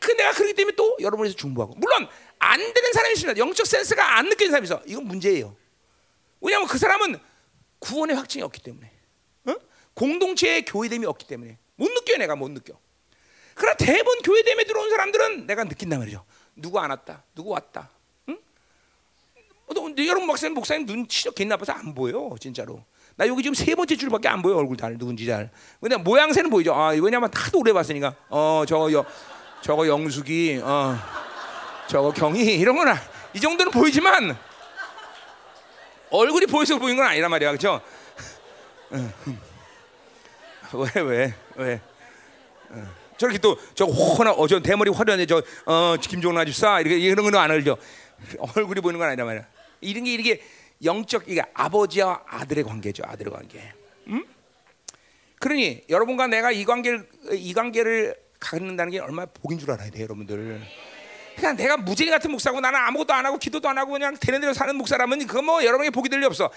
그 0.00 0.12
내가 0.12 0.32
그렇기 0.32 0.54
때문에 0.54 0.76
또 0.76 0.96
여러분에서 1.00 1.34
중보하고. 1.36 1.74
물론 1.74 2.08
안 2.38 2.58
되는 2.58 2.92
사람이 2.92 3.14
있습니다. 3.14 3.38
영적 3.38 3.66
센스가 3.66 4.16
안 4.16 4.28
느끼는 4.28 4.50
사람이 4.50 4.64
있어. 4.64 4.82
이건 4.86 5.04
문제예요. 5.04 5.56
왜냐하면 6.40 6.68
그 6.68 6.78
사람은 6.78 7.18
구원의 7.78 8.16
확증이 8.16 8.42
없기 8.42 8.62
때문에. 8.62 8.92
어? 9.46 9.54
공동체의 9.94 10.64
교회됨이 10.64 11.04
없기 11.06 11.26
때문에. 11.26 11.58
못 11.76 11.90
느껴요, 11.90 12.18
내가 12.18 12.36
못 12.36 12.50
느껴. 12.50 12.78
그러나 13.54 13.76
대부분 13.76 14.22
교회됨에 14.22 14.64
들어온 14.64 14.88
사람들은 14.88 15.46
내가 15.46 15.64
느낀단 15.64 15.98
말이죠. 15.98 16.24
누구 16.54 16.78
안 16.78 16.90
왔다, 16.90 17.24
누구 17.34 17.50
왔다. 17.50 17.90
응? 19.76 19.76
어, 19.76 19.94
여러분 20.06 20.26
목사님 20.26 20.54
목사님 20.54 20.86
눈치 20.86 21.28
괜히 21.34 21.48
나빠서 21.48 21.72
안 21.72 21.94
보여 21.94 22.34
진짜로. 22.40 22.82
나 23.16 23.26
여기 23.26 23.42
지금 23.42 23.54
세 23.54 23.74
번째 23.74 23.96
줄밖에 23.96 24.28
안 24.28 24.42
보여 24.42 24.56
얼굴 24.56 24.76
잘 24.76 24.96
누군지 24.96 25.26
잘. 25.26 25.50
근데 25.80 25.96
모양새는 25.96 26.50
보이죠. 26.50 26.74
아 26.74 26.90
왜냐면 26.90 27.30
하도 27.34 27.58
오래 27.58 27.72
봤으니까. 27.72 28.14
어 28.28 28.64
저거 28.66 28.92
여, 28.92 29.04
저거 29.60 29.86
영숙이 29.88 30.60
어 30.62 30.96
저거 31.88 32.12
경이 32.12 32.40
이런 32.44 32.76
거나 32.76 32.96
이 33.34 33.40
정도는 33.40 33.72
보이지만 33.72 34.36
얼굴이 36.10 36.46
보여서 36.46 36.78
보이는 36.78 36.96
건 36.96 37.06
아니란 37.06 37.30
말이야, 37.30 37.50
그렇죠? 37.50 37.80
왜 40.72 41.00
왜 41.02 41.34
왜? 41.56 41.80
저렇게 43.18 43.38
또 43.38 43.56
저 43.74 43.84
호나 43.84 44.32
어저 44.32 44.60
대머리 44.60 44.90
화려한데 44.90 45.26
저어 45.26 45.96
김종란 46.00 46.42
아주사 46.42 46.80
이렇게 46.80 46.98
이런 46.98 47.24
거는 47.24 47.38
안 47.38 47.50
알죠. 47.50 47.76
얼굴이 48.54 48.80
보이는 48.80 48.98
건 48.98 49.08
아니란 49.08 49.26
말이야. 49.26 49.44
이런 49.80 50.04
게 50.04 50.14
이게 50.14 50.42
영적 50.84 51.24
이게 51.28 51.42
아버지와 51.54 52.22
아들의 52.26 52.64
관계죠. 52.64 53.02
아들의 53.06 53.32
관계. 53.32 53.72
음? 54.08 54.24
그러니 55.40 55.82
여러분과 55.88 56.26
내가 56.26 56.50
이 56.50 56.64
관계를 56.64 57.08
이 57.32 57.52
관계를 57.52 58.14
갖는다는 58.40 58.90
게 58.92 58.98
얼마나 59.00 59.26
복인 59.26 59.58
줄 59.58 59.70
알아야 59.70 59.90
돼, 59.90 60.02
여러분들. 60.02 60.60
그냥 61.36 61.56
내가 61.56 61.76
무진이 61.76 62.10
같은 62.10 62.30
목사고 62.32 62.60
나는 62.60 62.80
아무것도 62.80 63.12
안 63.12 63.24
하고 63.24 63.38
기도도 63.38 63.68
안 63.68 63.78
하고 63.78 63.92
그냥 63.92 64.16
되는 64.20 64.40
대로 64.40 64.52
사는 64.52 64.74
목사라면 64.76 65.26
그거 65.26 65.42
뭐 65.42 65.64
여러분에게 65.64 65.90
복이 65.90 66.08
될 66.08 66.20
리 66.20 66.26
없어. 66.26 66.50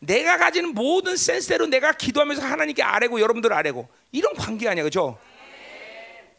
내가 0.00 0.36
가지는 0.36 0.74
모든 0.74 1.16
센스대로 1.16 1.66
내가 1.66 1.92
기도하면서 1.92 2.42
하나님께 2.44 2.82
아뢰고 2.82 3.20
여러분들 3.20 3.52
아뢰고 3.52 3.88
이런 4.12 4.34
관계 4.34 4.68
아니야, 4.68 4.82
그죠? 4.84 5.18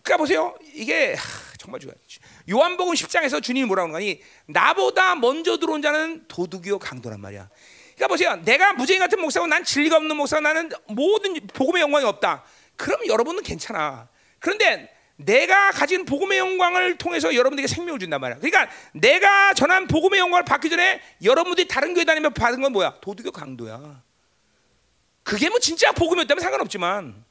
그러니까 0.04 0.18
보세요. 0.18 0.56
이게 0.74 1.14
하, 1.14 1.22
정말 1.58 1.80
중요해. 1.80 1.98
요한복음 2.50 2.94
10장에서 2.94 3.42
주님이 3.42 3.66
뭐라고 3.66 3.96
하니 3.96 4.22
나보다 4.46 5.16
먼저 5.16 5.58
들어온 5.58 5.82
자는 5.82 6.26
도둑이요 6.28 6.80
강도란 6.80 7.20
말이야. 7.20 7.50
그러니까 7.96 8.08
보세요. 8.08 8.36
내가 8.44 8.74
무죄인 8.74 9.00
같은 9.00 9.20
목사고 9.20 9.48
난 9.48 9.64
진리가 9.64 9.96
없는 9.98 10.16
목사 10.16 10.40
나는 10.40 10.70
모든 10.88 11.36
복음의 11.48 11.82
영광이 11.82 12.06
없다. 12.06 12.44
그럼 12.76 13.08
여러분은 13.08 13.42
괜찮아. 13.42 14.10
그런데 14.40 14.94
내가 15.18 15.72
가진 15.72 16.04
복음의 16.04 16.38
영광을 16.38 16.98
통해서 16.98 17.34
여러분들에게 17.34 17.68
생명을 17.68 18.00
준단 18.00 18.20
말이야. 18.20 18.40
그러니까 18.40 18.70
내가 18.94 19.54
전한 19.54 19.88
복음의 19.88 20.20
영광을 20.20 20.44
받기 20.44 20.70
전에 20.70 21.02
여러분들이 21.24 21.68
다른 21.68 21.94
교회 21.94 22.04
다니면 22.04 22.34
받은 22.34 22.62
건 22.62 22.74
뭐야? 22.74 23.00
도둑이 23.02 23.32
강도야. 23.32 24.04
그게 25.24 25.50
뭐 25.50 25.58
진짜 25.60 25.92
복음이었다면 25.94 26.42
상관없지만. 26.42 27.24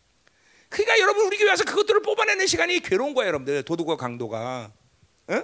그러니까 0.70 0.98
여러분 0.98 1.26
우리 1.26 1.36
교회 1.36 1.50
와서 1.50 1.62
그것들을 1.64 2.02
뽑아내는 2.02 2.46
시간이 2.46 2.80
괴로운 2.80 3.14
거예요, 3.14 3.28
여러분들. 3.28 3.62
도둑과 3.64 3.96
강도가. 3.96 4.72
어? 5.28 5.42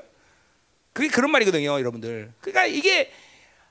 그게 0.92 1.08
그런 1.08 1.30
말이거든요, 1.30 1.78
여러분들. 1.78 2.32
그러니까 2.40 2.66
이게 2.66 3.10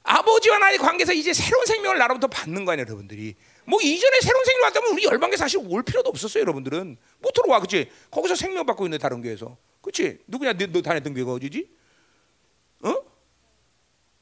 아버지와 0.04 0.58
나의 0.58 0.78
관계에서 0.78 1.14
이제 1.14 1.34
새로운 1.34 1.66
생명을 1.66 1.98
나로부터 1.98 2.28
받는 2.28 2.66
거예요, 2.66 2.80
여러분들이. 2.80 3.36
뭐 3.66 3.80
이전에 3.82 4.22
새로운 4.22 4.46
생명 4.46 4.64
왔다면 4.64 4.94
우리 4.94 5.04
열방에 5.06 5.38
사실 5.38 5.60
올 5.64 5.84
필요도 5.84 6.10
없었어요, 6.10 6.42
여러분들은. 6.42 6.98
못 7.20 7.34
들어와, 7.34 7.60
그치? 7.60 7.92
거기서 8.10 8.36
생명 8.36 8.66
받고 8.66 8.86
있는 8.86 8.98
다른 8.98 9.22
교회에서, 9.22 9.58
그치? 9.82 10.20
누구냐? 10.28 10.54
너, 10.54 10.66
너 10.68 10.82
다녔던 10.82 11.14
교회가 11.14 11.34
어디지? 11.34 11.70
어? 12.84 12.96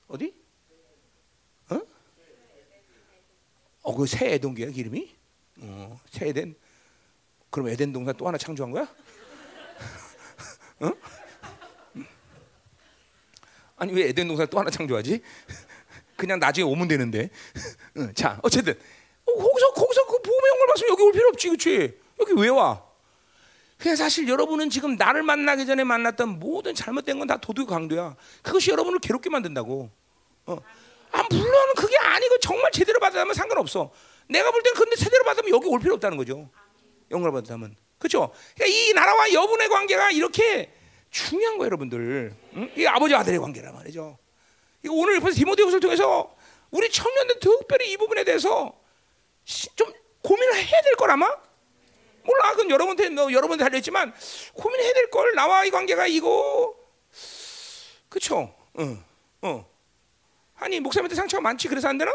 어디? 0.07 0.33
어? 1.69 1.81
어, 3.83 3.95
그새 3.95 4.33
에덴 4.33 4.55
교회 4.55 4.71
이름이? 4.71 5.15
어, 5.59 5.99
새 6.09 6.29
에덴. 6.29 6.55
그럼 7.49 7.69
에덴 7.69 7.93
동산 7.93 8.15
또 8.17 8.27
하나 8.27 8.37
창조한 8.37 8.71
거야? 8.71 8.83
어? 10.81 10.91
아니 13.77 13.93
왜 13.93 14.09
에덴 14.09 14.27
동산 14.27 14.47
또 14.47 14.59
하나 14.59 14.69
창조하지? 14.69 15.21
그냥 16.17 16.39
나중에 16.39 16.65
오면 16.69 16.87
되는데. 16.87 17.29
자, 18.15 18.39
어쨌든 18.43 18.73
거기서 19.25 19.73
거기서 19.73 20.05
그 20.07 20.17
복음의 20.21 20.49
영광을 20.49 20.67
봤으면 20.67 20.91
여기 20.91 21.03
올 21.03 21.11
필요 21.11 21.27
없지, 21.29 21.47
그렇지? 21.49 21.97
여기 22.19 22.33
왜 22.35 22.49
와? 22.49 22.83
그냥 23.77 23.95
사실 23.95 24.27
여러분은 24.27 24.71
지금 24.71 24.95
나를 24.95 25.21
만나기 25.21 25.67
전에 25.67 25.83
만났던 25.83 26.39
모든 26.39 26.73
잘못된 26.73 27.19
건 27.19 27.27
다 27.27 27.37
도둑 27.37 27.69
강도야. 27.69 28.15
그것이 28.41 28.71
여러분을 28.71 28.99
괴롭게 28.99 29.29
만든다고. 29.29 29.91
어. 30.47 30.57
아 31.11 31.23
물론 31.29 31.53
그게 31.75 31.95
아니고 31.97 32.39
정말 32.39 32.71
제대로 32.71 32.99
받으면 32.99 33.33
상관없어. 33.35 33.91
내가 34.29 34.49
볼 34.51 34.63
땐 34.63 34.73
근데 34.73 34.95
제대로 34.95 35.23
받으면 35.23 35.51
여기 35.51 35.67
올 35.67 35.79
필요 35.79 35.93
없다는 35.93 36.17
거죠. 36.17 36.49
영광을 37.11 37.33
받으면 37.43 37.75
그렇죠. 37.99 38.31
그러니까 38.55 38.75
이 38.75 38.93
나라와 38.93 39.31
여분의 39.31 39.69
관계가 39.69 40.11
이렇게 40.11 40.73
중요한 41.17 41.57
거예요, 41.57 41.65
여러분들. 41.67 42.33
응? 42.57 42.71
이 42.75 42.85
아버지 42.85 43.15
아들의 43.15 43.39
관계란 43.39 43.73
말이죠. 43.73 44.17
오늘 44.89 45.19
벌써 45.19 45.35
디모데후서를 45.37 45.79
통해서 45.79 46.35
우리 46.69 46.89
청년들 46.91 47.39
특별히 47.39 47.91
이 47.91 47.97
부분에 47.97 48.23
대해서 48.23 48.71
좀 49.75 49.91
고민을 50.21 50.55
해야 50.55 50.81
될 50.81 50.93
거라마? 50.95 51.27
몰라. 52.23 52.51
그건 52.51 52.69
여러분한테 52.69 53.09
너 53.09 53.31
여러분한테 53.31 53.63
달렸지만 53.63 54.13
고민해야 54.53 54.93
될 54.93 55.09
걸. 55.09 55.33
나와 55.33 55.65
이 55.65 55.71
관계가 55.71 56.05
이거 56.07 56.75
그쵸? 58.09 58.53
응, 58.79 59.03
어. 59.41 59.65
아니 60.55 60.79
목사님한테 60.79 61.15
상처가 61.15 61.41
많지 61.41 61.67
그래서 61.67 61.87
안 61.87 61.97
되나? 61.97 62.11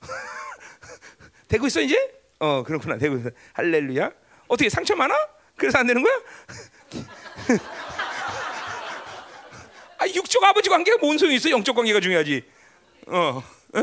되고 1.48 1.66
있어 1.66 1.80
이제? 1.80 1.96
어 2.38 2.62
그렇구나 2.62 2.96
되고 2.96 3.16
있어. 3.16 3.30
할렐루야. 3.54 4.10
어떻게 4.48 4.68
상처 4.68 4.94
많아? 4.94 5.14
그래서 5.56 5.78
안 5.78 5.86
되는 5.86 6.02
거야? 6.02 6.20
아 9.98 10.06
육적 10.06 10.42
아버지 10.44 10.68
관계가 10.68 10.98
뭔 10.98 11.18
소용이 11.18 11.36
있어? 11.36 11.50
영적 11.50 11.74
관계가 11.74 12.00
중요하지. 12.00 12.44
어, 13.08 13.42
어? 13.74 13.82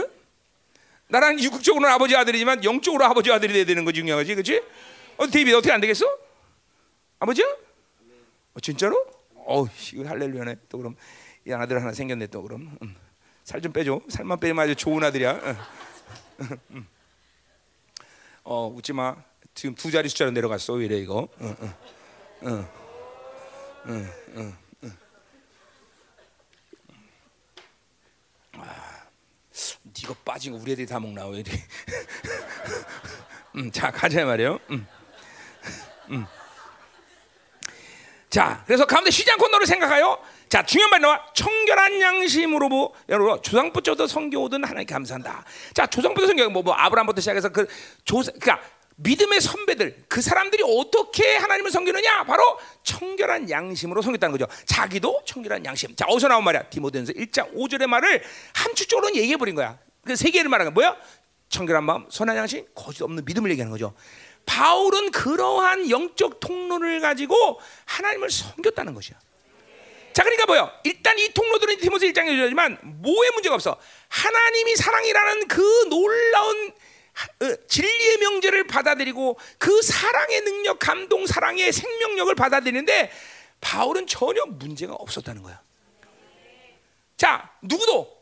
나랑 1.07 1.39
육적으로는 1.39 1.89
아버지 1.93 2.16
아들이지만 2.16 2.64
영적으로 2.64 3.05
아버지 3.05 3.32
아들이 3.32 3.53
돼야 3.53 3.66
되는 3.66 3.86
거 3.86 3.91
중요하지, 3.91 4.36
그렇지? 4.36 4.61
어, 5.18 5.28
데이비드 5.28 5.55
어떻게 5.55 5.72
안 5.72 5.80
되겠어? 5.82 6.05
아버지야? 7.20 7.45
어, 7.45 8.59
진짜로? 8.61 9.05
어, 9.36 9.66
이거 9.93 10.07
할렐루야네. 10.07 10.55
또 10.70 10.78
그럼 10.78 10.95
이 11.45 11.51
아들 11.51 11.82
하나 11.82 11.93
생겼네 11.93 12.28
또 12.28 12.41
그럼. 12.41 12.76
음. 12.82 12.95
살좀 13.43 13.74
빼줘. 13.74 14.01
살만 14.09 14.39
빼면 14.39 14.64
아주 14.64 14.76
좋은 14.76 15.03
아들이야. 15.03 15.32
어, 15.32 15.55
음. 16.72 16.88
어 18.43 18.68
웃지 18.68 18.93
마. 18.93 19.16
지금 19.53 19.76
두 19.76 19.91
자리 19.91 20.09
숫자로 20.09 20.32
내려갔어. 20.32 20.74
왜 20.74 20.86
이래 20.86 20.97
이거? 20.97 21.28
응, 21.41 21.55
응, 22.43 22.68
응, 23.88 24.09
응, 24.36 24.53
응. 28.56 28.62
네가 29.84 30.16
빠진 30.26 30.54
거 30.54 30.60
우리 30.60 30.72
애들이 30.72 30.88
다 30.88 30.99
먹나 30.99 31.28
왜 31.28 31.39
이래? 31.39 31.51
음, 33.56 33.72
자 33.72 33.91
가자 33.91 34.26
말이요. 34.26 34.60
음. 34.72 34.88
음. 36.10 36.26
자, 38.34 38.63
그래서 38.66 38.84
가운데 38.86 39.12
쉬지 39.12 39.30
않고 39.30 39.47
너를 39.50 39.67
생각하여. 39.67 40.20
자, 40.50 40.63
중요한 40.66 40.89
말 40.89 41.01
나와. 41.01 41.24
청결한 41.36 42.01
양심으로 42.01 42.67
뭐 42.67 42.93
여러분 43.08 43.39
조상부터도 43.43 44.08
성경오든 44.08 44.63
하나님 44.63 44.88
감사한다. 44.88 45.46
자, 45.75 45.86
조상부터 45.86 46.25
성경 46.25 46.51
뭐, 46.51 46.63
뭐 46.63 46.74
아브라함부터 46.74 47.21
시작해서 47.21 47.50
그 47.50 47.67
조, 48.04 48.21
그러니까 48.21 48.59
믿음의 48.95 49.41
선배들 49.41 50.05
그 50.07 50.21
사람들이 50.21 50.63
어떻게 50.65 51.36
하나님을 51.36 51.71
섬기느냐? 51.71 52.25
바로 52.25 52.43
청결한 52.83 53.49
양심으로 53.49 54.01
섬겼다는 54.01 54.37
거죠. 54.37 54.51
자기도 54.65 55.21
청결한 55.25 55.65
양심. 55.65 55.95
자, 55.95 56.05
어디서 56.07 56.28
나온 56.28 56.43
말이야? 56.43 56.70
디모데전서 56.70 57.13
1장 57.13 57.53
5절의 57.55 57.87
말을 57.87 58.24
함축적으로 58.53 59.13
얘기해 59.15 59.37
버린 59.37 59.55
거야. 59.55 59.78
그 60.05 60.15
세 60.15 60.29
개를 60.32 60.49
말하는 60.49 60.74
거야. 60.74 60.89
뭐야? 60.91 61.01
청결한 61.49 61.83
마음, 61.83 62.05
선한 62.09 62.36
양심, 62.36 62.65
거짓 62.75 63.03
없는 63.03 63.25
믿음을 63.25 63.49
얘기하는 63.51 63.71
거죠. 63.71 63.93
바울은 64.45 65.11
그러한 65.11 65.89
영적 65.89 66.39
통로를 66.39 66.99
가지고 66.99 67.59
하나님을 67.86 68.29
섬겼다는 68.29 68.93
것이야. 68.93 69.17
자, 70.13 70.24
그러니까 70.24 70.45
뭐요? 70.45 70.70
일단 70.83 71.17
이 71.17 71.29
통로들은 71.33 71.78
디모데 71.78 72.11
1장에 72.11 72.28
주지만 72.37 72.78
뭐에 72.83 73.29
문제가 73.33 73.55
없어. 73.55 73.79
하나님이 74.09 74.75
사랑이라는 74.75 75.47
그 75.47 75.61
놀라운 75.89 76.67
어, 76.67 76.74
진리의 77.68 78.18
명제를 78.18 78.68
받아들이고 78.68 79.38
그 79.58 79.82
사랑의 79.82 80.42
능력, 80.42 80.80
감동, 80.80 81.26
사랑의 81.26 81.72
생명력을 81.72 82.34
받아들이는데 82.36 83.12
바울은 83.62 84.08
전혀 84.08 84.46
문제가 84.46 84.94
없었다는 84.94 85.44
거야. 85.44 85.62
자, 87.18 87.52
누구도 87.62 88.18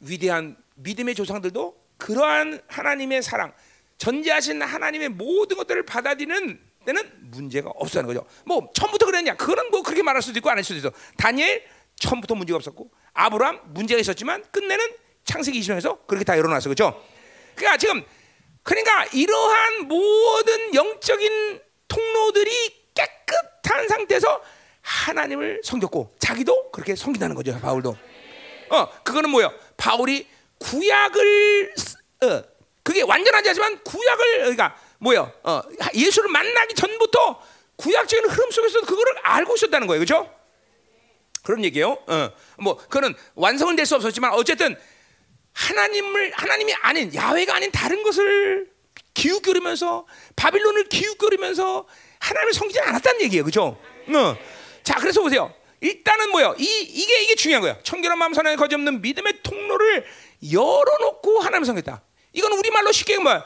위대한 0.00 0.56
믿음의 0.76 1.14
조상들도 1.14 1.78
그러한 1.98 2.62
하나님의 2.68 3.22
사랑, 3.22 3.52
전제하신 3.98 4.62
하나님의 4.62 5.10
모든 5.10 5.56
것들을 5.58 5.84
받아들이는 5.84 6.60
때는 6.86 7.10
문제가 7.30 7.68
없었다는 7.74 8.06
거죠. 8.06 8.26
뭐 8.46 8.70
처음부터 8.74 9.04
그랬냐? 9.04 9.34
그거는 9.36 9.70
뭐 9.70 9.82
그렇게 9.82 10.02
말할 10.02 10.22
수도 10.22 10.38
있고 10.38 10.48
안 10.48 10.56
할 10.56 10.64
수도 10.64 10.78
있어. 10.78 10.90
다니엘 11.18 11.62
처음부터 11.96 12.34
문제가 12.34 12.56
없었고 12.56 12.90
아브라함 13.12 13.60
문제가 13.74 14.00
있었지만 14.00 14.42
끝내는 14.50 14.86
창세기 15.24 15.60
20장에서 15.60 16.06
그렇게 16.06 16.24
다 16.24 16.38
열어놨어, 16.38 16.70
그렇죠? 16.70 17.04
그러니까 17.54 17.76
지금 17.76 18.02
그러니까 18.62 19.04
이러한 19.06 19.88
모든 19.88 20.74
영적인 20.74 21.60
통로들이 21.88 22.50
깨끗한 22.94 23.88
상태에서 23.88 24.42
하나님을 24.82 25.60
섬겼고 25.64 26.14
자기도 26.18 26.70
그렇게 26.70 26.94
섬긴다는 26.94 27.34
거죠, 27.34 27.58
바울도. 27.60 27.96
어, 28.70 29.02
그거는 29.02 29.30
뭐예요? 29.30 29.52
바울이 29.76 30.26
구약을 30.58 31.74
어, 32.22 32.42
그게 32.82 33.02
완전하지 33.02 33.48
않지만 33.50 33.82
구약을 33.82 34.38
그러니까 34.38 34.76
뭐요? 34.98 35.32
어, 35.42 35.62
예수를 35.94 36.30
만나기 36.30 36.74
전부터 36.74 37.42
구약적인 37.76 38.28
흐름 38.28 38.50
속에서 38.50 38.80
그거를 38.82 39.14
알고 39.22 39.54
있었다는 39.56 39.86
거예요, 39.86 40.04
그렇죠? 40.04 40.30
그런 41.42 41.64
얘기예요. 41.64 41.96
어, 42.06 42.30
뭐 42.58 42.76
그는 42.88 43.14
완성은 43.34 43.74
될 43.76 43.86
수 43.86 43.96
없었지만 43.96 44.32
어쨌든 44.34 44.76
하나님을 45.52 46.32
하나님이 46.34 46.74
아닌 46.74 47.14
야훼가 47.14 47.54
아닌 47.56 47.70
다른 47.70 48.02
것을 48.02 48.68
기웃거리면서 49.14 50.06
바빌론을 50.36 50.84
기웃거리면서 50.88 51.86
하나님을 52.18 52.52
섬기지 52.54 52.80
않았다는 52.80 53.22
얘기예요, 53.22 53.44
그렇죠? 53.44 53.78
어. 54.08 54.36
자, 54.82 54.94
그래서 54.96 55.20
보세요. 55.20 55.52
일단은 55.80 56.30
뭐요? 56.30 56.54
이 56.58 56.64
이게 56.64 57.22
이게 57.22 57.34
중요한 57.34 57.62
거예요. 57.62 57.78
청결한 57.82 58.18
마음 58.18 58.34
선에 58.34 58.54
거짓없는 58.56 59.00
믿음의 59.00 59.42
통로를 59.42 60.04
열어놓고 60.52 61.40
하나님을 61.40 61.64
섬겼다. 61.66 62.02
이건 62.32 62.52
우리 62.52 62.70
말로 62.70 62.92
쉽게 62.92 63.18
뭐야? 63.18 63.44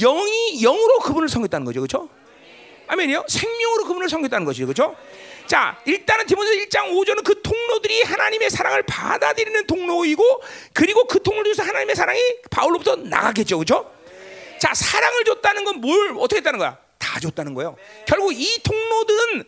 영이 0.00 0.60
영으로 0.62 0.98
그분을 1.00 1.28
섬겼다는 1.28 1.64
거죠, 1.64 1.80
그렇죠? 1.80 2.08
아멘이요. 2.86 3.24
생명으로 3.28 3.84
그분을 3.84 4.08
섬겼다는 4.08 4.44
것이죠, 4.44 4.66
그렇죠? 4.66 4.96
자, 5.46 5.78
일단은 5.84 6.26
디모데 6.26 6.50
1장 6.66 6.90
5절은 6.92 7.24
그 7.24 7.42
통로들이 7.42 8.02
하나님의 8.02 8.50
사랑을 8.50 8.82
받아들이는 8.84 9.66
통로이고, 9.66 10.42
그리고 10.72 11.04
그 11.06 11.22
통로를 11.22 11.44
통해서 11.44 11.62
하나님의 11.62 11.94
사랑이 11.94 12.20
바울로부터 12.50 12.96
나가겠죠, 12.96 13.58
그렇죠? 13.58 13.92
자, 14.58 14.72
사랑을 14.74 15.24
줬다는 15.24 15.64
건 15.64 15.80
뭘 15.80 16.14
어떻게 16.18 16.36
했다는 16.36 16.58
거야? 16.58 16.78
다 16.98 17.18
줬다는 17.20 17.54
거예요. 17.54 17.76
결국 18.06 18.32
이 18.32 18.58
통로들은 18.62 19.44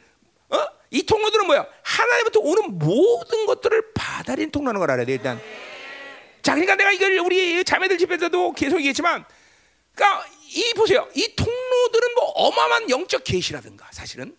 어? 0.50 0.66
이 0.90 1.02
통로들은 1.04 1.46
뭐야? 1.46 1.66
하나님부터 1.82 2.40
오는 2.40 2.78
모든 2.78 3.46
것들을 3.46 3.92
받아들이는 3.94 4.50
통로라는 4.50 4.80
걸 4.80 4.90
알아야 4.90 5.06
돼 5.06 5.12
일단. 5.12 5.40
자, 6.42 6.52
그러니까 6.52 6.74
내가 6.76 6.92
이걸 6.92 7.18
우리 7.20 7.64
자매들 7.64 7.96
집에서도 7.96 8.52
계속 8.52 8.76
얘기했지만, 8.78 9.24
그러니까 9.94 10.26
이 10.48 10.72
보세요. 10.76 11.08
이 11.14 11.34
통로들은 11.34 12.14
뭐 12.16 12.24
어마어마한 12.32 12.90
영적 12.90 13.24
계시라든가 13.24 13.88
사실은. 13.92 14.36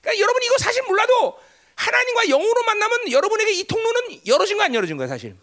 그러니까 0.00 0.22
여러분 0.22 0.42
이거 0.42 0.54
사실 0.58 0.82
몰라도 0.82 1.38
하나님과 1.74 2.24
영으로 2.26 2.62
만나면 2.64 3.12
여러분에게 3.12 3.52
이 3.52 3.64
통로는 3.64 4.26
열어진 4.26 4.56
거 4.56 4.64
안 4.64 4.74
열어진 4.74 4.96
거야 4.96 5.06
사실. 5.08 5.36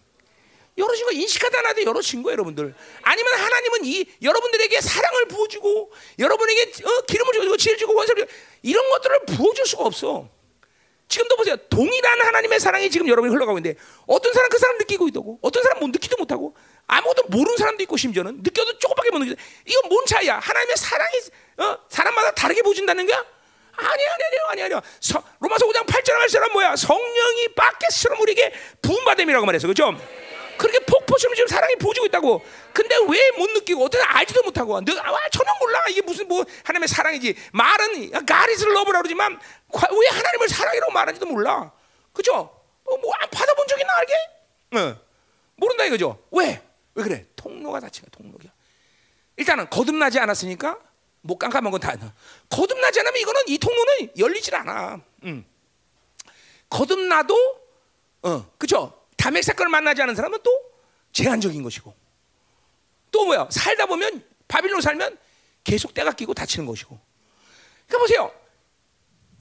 열어진 0.78 1.06
거 1.06 1.12
인식하다 1.14 1.62
나도 1.62 1.84
열어진 1.84 2.22
거예요 2.24 2.34
여러분들. 2.34 2.76
아니면 3.02 3.34
하나님은 3.34 3.86
이 3.86 4.06
여러분들에게 4.22 4.82
사랑을 4.82 5.28
부어주고 5.30 5.92
여러분에게 6.20 6.72
어, 6.84 7.02
기름을 7.08 7.34
주고 7.34 7.58
지혜를 7.58 7.78
주고 7.78 7.94
원수를 7.96 8.28
주고 8.28 8.40
이런 8.64 8.90
것들을 8.90 9.26
부어줄 9.28 9.66
수가 9.66 9.84
없어. 9.86 10.28
지금도 11.08 11.38
보세요. 11.38 11.56
동일한 11.70 12.20
하나님의 12.22 12.60
사랑이 12.60 12.90
지금 12.90 13.08
여러분이 13.08 13.32
흘러가고 13.34 13.58
있는데 13.60 13.80
어떤 14.08 14.34
사람 14.34 14.50
그 14.50 14.58
사람 14.58 14.78
느끼고 14.80 15.08
있다고 15.08 15.40
어떤 15.42 15.64
사람 15.64 15.80
못 15.80 15.88
느끼도 15.88 16.18
못하고 16.18 16.56
아무것도 16.88 17.28
모르는 17.30 17.56
사람도 17.58 17.84
있고 17.84 17.96
심지어는 17.96 18.42
느껴도 18.44 18.78
조금밖에 18.80 19.12
못 19.12 19.20
느끼고 19.20 19.40
이건 19.66 19.90
뭔 19.90 20.04
차이야? 20.06 20.40
하나님의 20.40 20.76
사랑이 20.76 21.18
어? 21.58 21.78
사람마다 21.90 22.32
다르게 22.34 22.62
보여준다는 22.64 23.06
거야? 23.08 23.24
아니 23.78 24.04
아니 24.08 24.24
아니 24.52 24.62
아니 24.64 24.74
아니 24.74 24.86
서, 25.00 25.22
로마서 25.40 25.66
5장 25.68 25.86
8절 25.86 26.14
말씀은 26.18 26.52
뭐야? 26.54 26.76
성령이 26.76 27.50
바켓처럼 27.56 28.20
우리에게 28.22 28.54
부음받음이라고 28.82 29.46
말했어. 29.46 29.68
그죠? 29.68 29.94
그렇게 30.58 30.80
폭포처럼 30.80 31.36
지금 31.36 31.48
사랑이 31.48 31.76
부어지고 31.76 32.06
있다고. 32.08 32.46
근데 32.74 32.96
왜 33.10 33.26
못 33.38 33.52
느끼고 33.52 33.84
어떻게 33.84 34.02
알지도 34.02 34.44
못하고 34.44 34.80
너, 34.80 34.94
아, 34.94 35.30
전혀 35.30 35.52
몰라 35.60 35.84
이게 35.90 36.02
무슨 36.02 36.28
뭐 36.30 36.46
하나님의 36.64 36.88
사랑이지 36.88 37.36
말은 37.52 38.26
가리스를 38.26 38.74
러브라 38.74 39.00
그러지만 39.00 39.34
왜 39.74 40.08
하나님을 40.18 40.48
사랑이라고 40.48 40.92
말하는지도 40.94 41.26
몰라. 41.26 41.72
그죠? 42.14 42.34
어, 42.86 42.98
뭐 42.98 43.12
받아본 43.32 43.68
적 43.68 43.80
있나 43.80 43.94
알게? 43.98 44.14
어. 44.78 45.06
모른다 45.58 45.84
이거죠. 45.86 46.24
왜? 46.32 46.62
왜 46.94 47.04
그래? 47.04 47.26
통로가 47.36 47.82
자체가 47.82 48.08
통로야. 48.12 48.54
일단은 49.36 49.70
거듭나지 49.70 50.18
않았으니까 50.20 50.78
못 51.26 51.38
깜깜한 51.40 51.72
건 51.72 51.80
다. 51.82 51.96
거듭나지 52.50 53.00
않으면 53.00 53.20
이거는 53.20 53.42
이 53.48 53.58
통로는 53.58 54.12
열리질 54.18 54.54
않아. 54.56 55.02
음. 55.24 55.44
거듭나도 56.70 57.36
어, 58.24 58.52
그죠? 58.58 59.08
담액 59.18 59.44
사건을 59.44 59.70
만나지 59.70 60.02
않은 60.04 60.14
사람은 60.16 60.40
또 60.44 60.52
제한적인 61.14 61.64
것이고 61.64 61.94
또 63.12 63.26
뭐야? 63.26 63.48
살다 63.50 63.88
보면 63.88 64.24
바빌론 64.48 64.82
살면 64.82 65.18
계속 65.64 65.94
때가 65.96 66.12
끼고 66.12 66.34
다치는 66.36 66.68
것이고. 66.68 67.00
그러니까 67.88 68.04
보세요. 68.04 68.32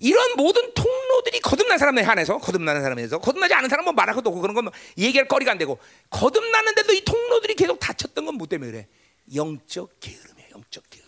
이런 0.01 0.36
모든 0.36 0.73
통로들이 0.73 1.40
거듭난 1.40 1.77
사람에 1.78 2.02
한해서 2.02 2.39
거듭나는 2.39 2.82
사람에서 2.82 3.19
거듭나지 3.19 3.55
않은 3.55 3.69
사람은 3.69 3.85
뭐 3.85 3.93
말할 3.93 4.15
것도 4.15 4.31
없고 4.31 4.40
그런 4.40 4.55
건뭐 4.55 4.73
얘기할 4.98 5.28
거리가 5.28 5.51
안 5.52 5.59
되고 5.59 5.78
거듭나는데도 6.11 6.93
이 6.94 7.05
통로들이 7.05 7.55
계속 7.55 7.78
닫혔던 7.78 8.24
건 8.27 8.36
뭐 8.36 8.47
때문에 8.47 8.70
그래? 8.70 8.89
영적 9.35 10.01
게으름이야, 10.01 10.47
영적 10.55 10.85
게으름. 10.90 11.04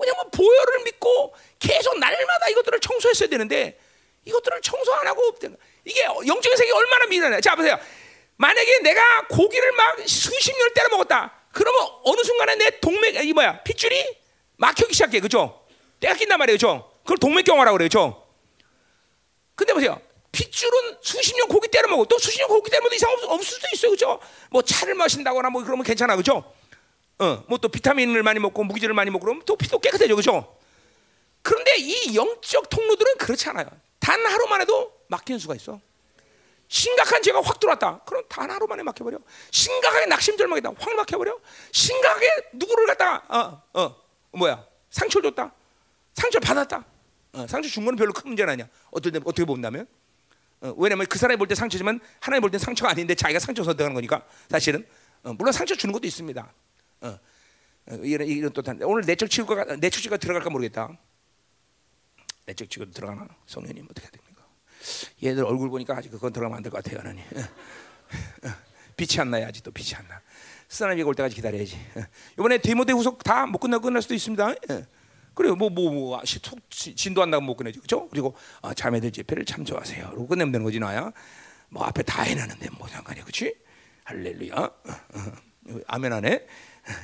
왜냐면 0.00 0.30
보혈을 0.30 0.84
믿고 0.84 1.34
계속 1.58 1.98
날마다 1.98 2.48
이것들을 2.48 2.80
청소했어야 2.80 3.28
되는데 3.28 3.78
이것들을 4.24 4.60
청소 4.62 4.92
안 4.94 5.06
하고 5.06 5.34
이게 5.84 6.02
영적인 6.02 6.56
세계 6.56 6.72
얼마나 6.72 7.06
미련해. 7.06 7.40
자 7.40 7.56
보세요. 7.56 7.78
만약에 8.36 8.78
내가 8.80 9.26
고기를 9.28 9.72
막 9.72 9.98
수십 10.06 10.52
년을 10.56 10.74
때려 10.74 10.88
먹었다. 10.90 11.34
그러면 11.52 11.88
어느 12.04 12.22
순간에 12.22 12.54
내 12.54 12.78
동맥 12.80 13.24
이 13.24 13.32
뭐야 13.32 13.62
핏줄이 13.62 14.16
막히기 14.56 14.92
시작해, 14.92 15.20
그죠? 15.20 15.66
때가 16.00 16.14
낀단 16.14 16.38
말이에요, 16.38 16.56
그죠? 16.56 16.92
그걸 17.02 17.18
동맥경화라고 17.18 17.76
그래요, 17.76 17.88
그죠? 17.88 18.26
근데 19.54 19.72
보세요. 19.72 20.00
핏줄은 20.30 20.98
수십 21.00 21.36
년 21.36 21.48
고기 21.48 21.68
때려 21.68 21.88
먹고 21.88 22.04
또 22.04 22.18
수십 22.18 22.38
년 22.38 22.48
고기 22.48 22.70
때려 22.70 22.80
먹어도 22.82 22.94
이상 22.94 23.10
없, 23.10 23.24
없을 23.24 23.44
수도 23.44 23.66
있어요, 23.72 23.90
그죠? 23.92 24.20
뭐 24.50 24.62
차를 24.62 24.94
마신다거나 24.94 25.50
뭐 25.50 25.64
그러면 25.64 25.84
괜찮아, 25.84 26.14
그죠? 26.16 26.52
어, 27.20 27.44
뭐 27.48 27.58
또 27.58 27.68
비타민을 27.68 28.22
많이 28.22 28.38
먹고 28.40 28.62
무기질을 28.64 28.94
많이 28.94 29.10
먹고 29.10 29.24
그러면 29.24 29.42
또 29.44 29.56
피도 29.56 29.78
깨끗해져, 29.80 30.14
그죠? 30.14 30.56
그런데 31.42 31.76
이 31.78 32.14
영적 32.14 32.68
통로들은 32.68 33.18
그렇지 33.18 33.48
않아요. 33.50 33.66
단 33.98 34.24
하루만 34.24 34.60
해도 34.60 34.92
막히는 35.08 35.38
수가 35.38 35.54
있어. 35.56 35.80
심각한 36.68 37.22
죄가 37.22 37.40
확 37.40 37.58
들어왔다. 37.58 38.00
그럼 38.04 38.22
단 38.28 38.50
하루 38.50 38.66
만에 38.66 38.82
막혀버려. 38.82 39.18
심각하게 39.50 40.06
낙심절망이다. 40.06 40.70
확 40.78 40.94
막혀버려. 40.96 41.38
심각하게 41.72 42.28
누구를 42.52 42.86
갖다가 42.86 43.24
어, 43.74 43.80
어, 43.80 43.96
뭐야 44.32 44.64
상처를 44.90 45.30
줬다. 45.30 45.52
상처를 46.14 46.46
받았다. 46.46 46.84
어, 47.32 47.46
상처 47.48 47.68
준 47.70 47.84
거는 47.86 47.96
별로 47.96 48.12
큰 48.12 48.28
문제는 48.28 48.52
아니야. 48.52 48.66
때 48.66 49.18
어떻게 49.24 49.44
본다면? 49.46 49.86
어, 50.60 50.74
왜냐면 50.76 51.06
그 51.06 51.18
사람이 51.18 51.38
볼 51.38 51.48
때 51.48 51.54
상처지만 51.54 52.00
하나님 52.20 52.42
볼 52.42 52.50
때 52.50 52.58
상처가 52.58 52.90
아닌데 52.90 53.14
자기가 53.14 53.40
상처 53.40 53.64
선택하는 53.64 53.94
거니까 53.94 54.22
사실은 54.50 54.86
어, 55.22 55.32
물론 55.32 55.52
상처 55.52 55.74
주는 55.74 55.92
것도 55.92 56.06
있습니다. 56.06 56.52
어, 57.00 57.18
어, 57.90 57.94
이런 58.02 58.28
이런 58.28 58.52
또 58.52 58.62
오늘 58.84 59.02
내적 59.06 59.30
치유가 59.30 59.64
내적 59.76 60.02
치유가 60.02 60.16
들어갈까 60.16 60.50
모르겠다. 60.50 60.98
내적 62.46 62.70
치유 62.70 62.90
들어가나 62.90 63.28
성령님 63.46 63.86
어떻게 63.90 64.08
됩니까? 64.10 64.44
얘들 65.22 65.44
얼굴 65.44 65.68
보니까 65.70 65.96
아직 65.96 66.10
그건 66.10 66.32
들어가면 66.32 66.58
안 66.58 66.62
될 66.62 66.70
것 66.70 66.82
같아요, 66.82 67.00
하나님. 67.00 67.24
빛이 68.96 69.20
안 69.20 69.30
나요, 69.30 69.46
아직도 69.46 69.70
빛이 69.70 69.94
안 69.94 70.06
나. 70.08 70.20
쓰나미가 70.68 71.08
올 71.08 71.14
때까지 71.14 71.34
기다려야지. 71.36 71.78
이번에 72.34 72.58
디모데 72.58 72.92
후속 72.92 73.22
다 73.22 73.46
못 73.46 73.58
끝나고 73.58 73.82
끝날 73.84 74.02
수도 74.02 74.14
있습니다. 74.14 74.54
그래요, 75.34 75.54
뭐 75.54 75.70
뭐 75.70 75.90
뭐, 75.92 76.20
진도 76.70 77.22
안 77.22 77.30
나면 77.30 77.46
못 77.46 77.56
끝내죠, 77.56 77.80
그렇죠? 77.80 78.08
그리고 78.08 78.34
어, 78.60 78.74
자매들 78.74 79.12
집회를 79.12 79.44
참조하세요. 79.44 80.08
그리고 80.10 80.26
끝내면 80.26 80.50
되는 80.52 80.64
거지 80.64 80.80
나야. 80.80 81.12
뭐 81.68 81.84
앞에 81.84 82.02
다 82.02 82.22
해놨는데 82.22 82.70
뭐 82.78 82.88
상관이야, 82.88 83.22
그렇지? 83.24 83.54
할렐루야. 84.04 84.54
어, 84.56 84.70
어, 85.14 85.80
아멘 85.86 86.12
안에. 86.12 86.46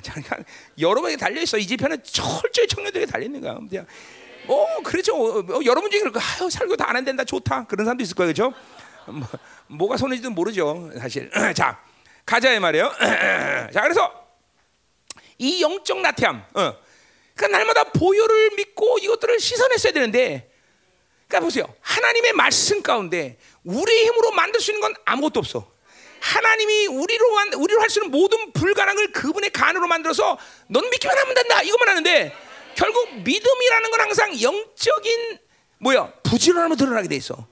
잠깐 0.02 0.44
여러 0.78 1.00
명이 1.02 1.16
달려 1.16 1.40
있어. 1.42 1.58
이 1.58 1.66
집회는 1.66 2.02
철저히 2.04 2.66
청년들에게 2.66 3.10
달려 3.10 3.24
있는 3.24 3.40
거야. 3.40 3.54
그냥 3.68 3.86
뭐 4.46 4.66
그렇죠. 4.82 5.14
어, 5.16 5.38
어, 5.40 5.60
여러분 5.64 5.90
중에 5.90 6.00
그럴까? 6.00 6.20
아유 6.40 6.50
살고 6.50 6.76
다 6.76 6.84
안 6.88 7.04
된다 7.04 7.24
좋다 7.24 7.66
그런 7.66 7.84
사람도 7.86 8.02
있을 8.02 8.14
거예요, 8.14 8.32
그렇죠? 8.32 8.54
뭐, 9.06 9.26
뭐가 9.68 9.96
손해지든 9.96 10.32
모르죠, 10.34 10.90
사실. 10.98 11.30
자 11.54 11.80
가자 12.26 12.52
이 12.52 12.58
말이에요. 12.58 12.92
자 13.72 13.82
그래서 13.82 14.24
이 15.38 15.60
영적 15.62 16.00
나태함, 16.00 16.44
어. 16.54 16.76
그러니까 17.34 17.58
날마다 17.58 17.84
보혈을 17.84 18.50
믿고 18.56 18.98
이것들을 18.98 19.40
씻어냈어야 19.40 19.92
되는데, 19.92 20.48
그러니까 21.26 21.44
보세요. 21.44 21.74
하나님의 21.80 22.32
말씀 22.34 22.80
가운데 22.80 23.36
우리의 23.64 24.04
힘으로 24.06 24.30
만들 24.30 24.60
수 24.60 24.70
있는 24.70 24.80
건 24.80 24.94
아무것도 25.04 25.40
없어. 25.40 25.73
하나님이 26.24 26.86
우리로 26.86 27.26
우리로 27.58 27.80
할 27.82 27.90
수 27.90 28.00
있는 28.00 28.10
모든 28.10 28.50
불가능을 28.52 29.12
그분의 29.12 29.50
간으로 29.50 29.86
만들어서 29.86 30.38
넌 30.68 30.88
믿기만 30.88 31.16
하면 31.18 31.34
된다 31.34 31.62
이것만 31.62 31.88
하는데 31.88 32.34
결국 32.74 33.14
믿음이라는 33.22 33.90
건 33.90 34.00
항상 34.00 34.40
영적인 34.40 35.38
뭐야 35.78 36.12
부지런함으로 36.24 36.76
드러나게 36.76 37.08
돼 37.08 37.16
있어. 37.16 37.46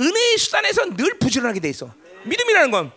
은혜의 0.00 0.38
수단에서 0.38 0.96
늘 0.96 1.18
부지런하게 1.18 1.60
돼 1.60 1.68
있어. 1.68 1.92
믿음이라는 2.24 2.70
건 2.70 2.90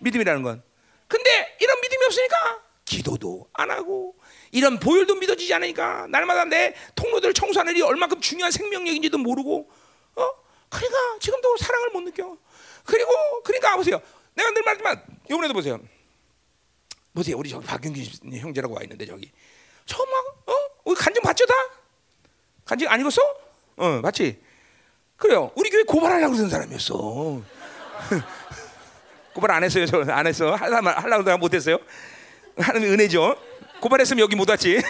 믿음이라는 0.00 0.42
건. 0.42 0.62
근데 1.06 1.56
이런 1.60 1.80
믿음이 1.80 2.04
없으니까 2.06 2.62
기도도 2.86 3.48
안 3.52 3.70
하고 3.70 4.16
이런 4.52 4.80
보혈도 4.80 5.16
믿어지지 5.16 5.52
않으니까 5.52 6.06
날마다 6.08 6.46
내 6.46 6.74
통로들을 6.94 7.34
청소하는 7.34 7.74
일이 7.74 7.82
얼마큼 7.82 8.20
중요한 8.22 8.50
생명력인지도 8.50 9.18
모르고 9.18 9.70
어 10.16 10.30
그러니까 10.70 10.98
지금도 11.20 11.58
사랑을 11.58 11.90
못 11.90 12.00
느껴. 12.00 12.36
그리고 12.84 13.10
그러니까 13.44 13.76
보세요. 13.76 14.00
내가 14.34 14.50
늘 14.50 14.62
말하지만 14.62 15.02
이번에도 15.28 15.54
보세요. 15.54 15.78
보세요. 17.14 17.36
우리 17.36 17.50
저기 17.50 17.66
박윤기 17.66 18.38
형제라고 18.38 18.74
와 18.74 18.82
있는데 18.82 19.04
저기 19.06 19.30
저막 19.86 20.08
어? 20.46 20.52
우리 20.84 20.96
간증 20.96 21.22
봤죠 21.22 21.44
다? 21.46 21.54
간증 22.64 22.88
안 22.88 23.00
읽었어? 23.00 23.20
어 23.76 24.00
맞지? 24.02 24.42
그래요. 25.16 25.50
우리 25.56 25.70
교회 25.70 25.82
고발하려고 25.82 26.32
그러는 26.32 26.50
사람이었어. 26.50 27.42
고발 29.34 29.50
안 29.52 29.64
했어요. 29.64 29.86
저 29.86 30.02
안 30.10 30.26
했어. 30.26 30.54
하려고 30.54 30.88
하려고 30.88 31.38
못 31.38 31.54
했어요. 31.54 31.78
하나님 32.58 32.92
은혜죠. 32.92 33.36
고발했으면 33.80 34.20
여기 34.20 34.36
못 34.36 34.48
왔지. 34.48 34.80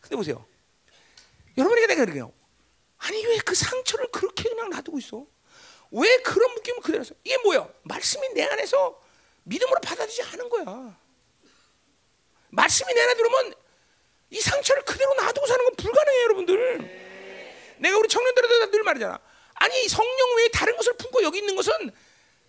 근데 0.00 0.16
보세요. 0.16 0.44
여러분에게 1.56 1.86
내가 1.88 2.04
그래요. 2.04 2.32
아니 2.98 3.24
왜 3.26 3.38
그 3.44 3.54
상처를 3.54 4.08
그렇게 4.12 4.48
그냥 4.48 4.70
놔두고 4.70 4.98
있어? 4.98 5.26
왜 5.92 6.16
그런 6.18 6.52
묶임을 6.54 6.80
그대로 6.80 7.04
써? 7.04 7.14
이게 7.22 7.36
뭐야? 7.38 7.68
말씀이 7.82 8.26
내 8.30 8.44
안에서 8.44 9.00
믿음으로 9.44 9.78
받아들이지 9.80 10.22
않은 10.22 10.48
거야. 10.48 10.96
말씀이 12.48 12.92
내 12.94 13.00
안에 13.02 13.14
들어오면 13.14 13.54
이 14.30 14.40
상처를 14.40 14.82
그대로 14.84 15.14
놔두고 15.14 15.46
사는 15.46 15.64
건 15.64 15.76
불가능해요, 15.76 16.22
여러분들. 16.24 17.76
내가 17.78 17.98
우리 17.98 18.08
청년들한테 18.08 18.70
늘 18.70 18.82
말하잖아. 18.82 19.18
아니 19.54 19.88
성령 19.88 20.36
외에 20.38 20.48
다른 20.48 20.76
것을 20.76 20.94
품고 20.94 21.22
여기 21.22 21.38
있는 21.38 21.54
것은 21.56 21.72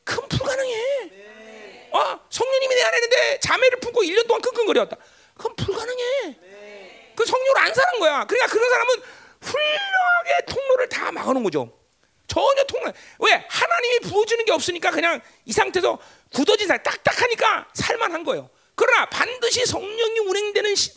그건 0.06 0.28
불가능해. 0.30 1.90
어, 1.92 2.20
성령님이 2.30 2.76
내 2.76 2.82
안에 2.82 2.98
있는데 2.98 3.40
자매를 3.42 3.80
품고 3.82 4.02
1년 4.02 4.26
동안 4.28 4.42
끙끙거렸다. 4.42 4.96
그건 5.36 5.56
불가능해. 5.58 6.40
그 7.16 7.26
성령으로 7.26 7.60
안 7.60 7.74
사는 7.74 8.00
거야. 8.00 8.26
그러니까 8.26 8.52
그런 8.52 8.70
사람은 8.70 8.96
훌륭하게 9.42 10.46
통로를 10.48 10.90
다 10.90 11.12
막아놓은 11.12 11.44
거죠. 11.44 11.83
전혀 12.28 12.64
통로. 12.64 12.92
왜? 13.20 13.46
하나님이 13.50 14.00
부어주는 14.10 14.46
게 14.46 14.52
없으니까 14.52 14.92
그냥 14.92 15.22
이 15.46 15.52
상태에서 15.52 16.00
굳어진 16.34 16.68
살, 16.68 16.82
딱딱하니까 16.82 17.68
살만한 17.74 18.24
거예요. 18.24 18.50
그러나 18.76 19.06
반드시 19.08 19.66
성령이 19.66 20.20
운행되는 20.20 20.76
시, 20.76 20.92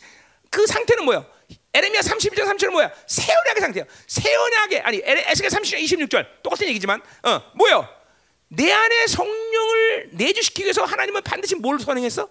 그 0.49 0.65
상태는 0.65 1.05
뭐야? 1.05 1.25
에레미야 1.73 2.01
31장 2.01 2.45
3절은 2.45 2.71
뭐야? 2.71 2.91
새 3.05 3.31
언약의 3.33 3.61
상태야. 3.61 3.83
새 4.07 4.33
언약의 4.33 4.81
아니 4.81 5.01
에스겔 5.03 5.51
30장 5.51 5.83
26절 5.83 6.41
똑같은 6.41 6.67
얘기지만 6.67 7.01
어 7.23 7.41
뭐요? 7.53 7.87
내 8.49 8.71
안에 8.71 9.07
성령을 9.07 10.09
내주시키기 10.13 10.63
위해서 10.63 10.83
하나님은 10.85 11.21
반드시 11.21 11.55
뭘 11.55 11.79
선행했어? 11.79 12.29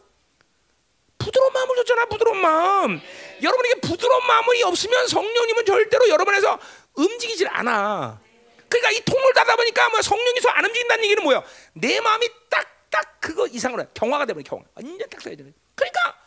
부드러운 1.19 1.53
마음을 1.53 1.77
줬잖아 1.77 2.07
부드러운 2.07 2.39
마음 2.39 3.01
여러분에게 3.43 3.81
부드러운 3.81 4.27
마음이 4.27 4.63
없으면 4.65 5.07
성령님은 5.09 5.65
절대로 5.65 6.09
여러분에서 6.09 6.59
움직이질 6.95 7.49
않아 7.51 8.21
그러니까 8.69 8.91
이 8.91 9.01
통을 9.01 9.33
닫아 9.35 9.57
보니까 9.57 9.89
뭐 9.91 10.03
성령이서 10.03 10.49
안 10.51 10.65
움직인다는 10.65 11.05
얘기는 11.05 11.23
뭐야 11.23 11.43
내 11.75 12.01
마음이 12.01 12.29
딱딱 12.49 13.21
그거 13.21 13.47
이상으로 13.47 13.83
해. 13.83 13.87
경화가 13.95 14.27
되버려 14.27 14.45
경화. 14.45 14.65
완전 14.75 15.09
딱 15.09 15.21
써야 15.21 15.37
되는 15.37 15.55
그러니까 15.75 16.19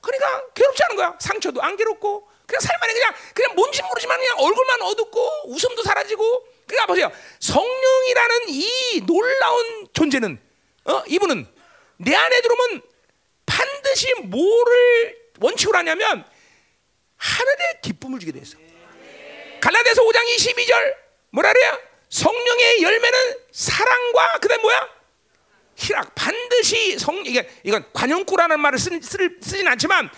그러니까 0.00 0.46
괴롭지 0.54 0.82
않은 0.84 0.96
거야. 0.96 1.16
상처도 1.18 1.62
안 1.62 1.76
괴롭고. 1.76 2.28
그냥 2.46 2.60
살만해. 2.60 2.92
그냥 2.94 3.14
그냥 3.34 3.54
뭔지 3.54 3.82
모르지만 3.82 4.18
그냥 4.18 4.38
얼굴만 4.38 4.82
어둡고 4.82 5.52
웃음도 5.52 5.82
사라지고. 5.82 6.46
그러니까 6.66 6.86
보세요. 6.86 7.12
성령이라는 7.40 8.48
이 8.48 9.02
놀라운 9.06 9.88
존재는 9.92 10.40
어? 10.84 11.02
이분은 11.06 11.46
내 11.98 12.14
안에 12.14 12.40
들어오면 12.40 12.82
반드시 13.46 14.12
뭐를 14.22 15.30
원칙으로 15.40 15.78
하냐면 15.78 16.24
하늘의 17.16 17.80
기쁨을 17.82 18.18
주게 18.18 18.32
돼 18.32 18.40
있어. 18.40 18.56
갈라디아서 19.60 20.02
5장 20.02 20.24
22절 20.36 20.94
뭐라 21.30 21.52
그래요? 21.52 21.78
성령의 22.08 22.82
열매는 22.82 23.18
사랑과 23.52 24.38
그다음 24.40 24.62
뭐야? 24.62 24.88
희락. 25.76 26.14
반드시 26.14 26.98
성 26.98 27.24
이게 27.24 27.48
이건 27.62 27.84
관용구라는 27.92 28.60
말을 28.60 28.78
쓰, 28.78 28.90
쓰, 29.00 29.18
쓰진 29.40 29.66
않지만 29.68 30.10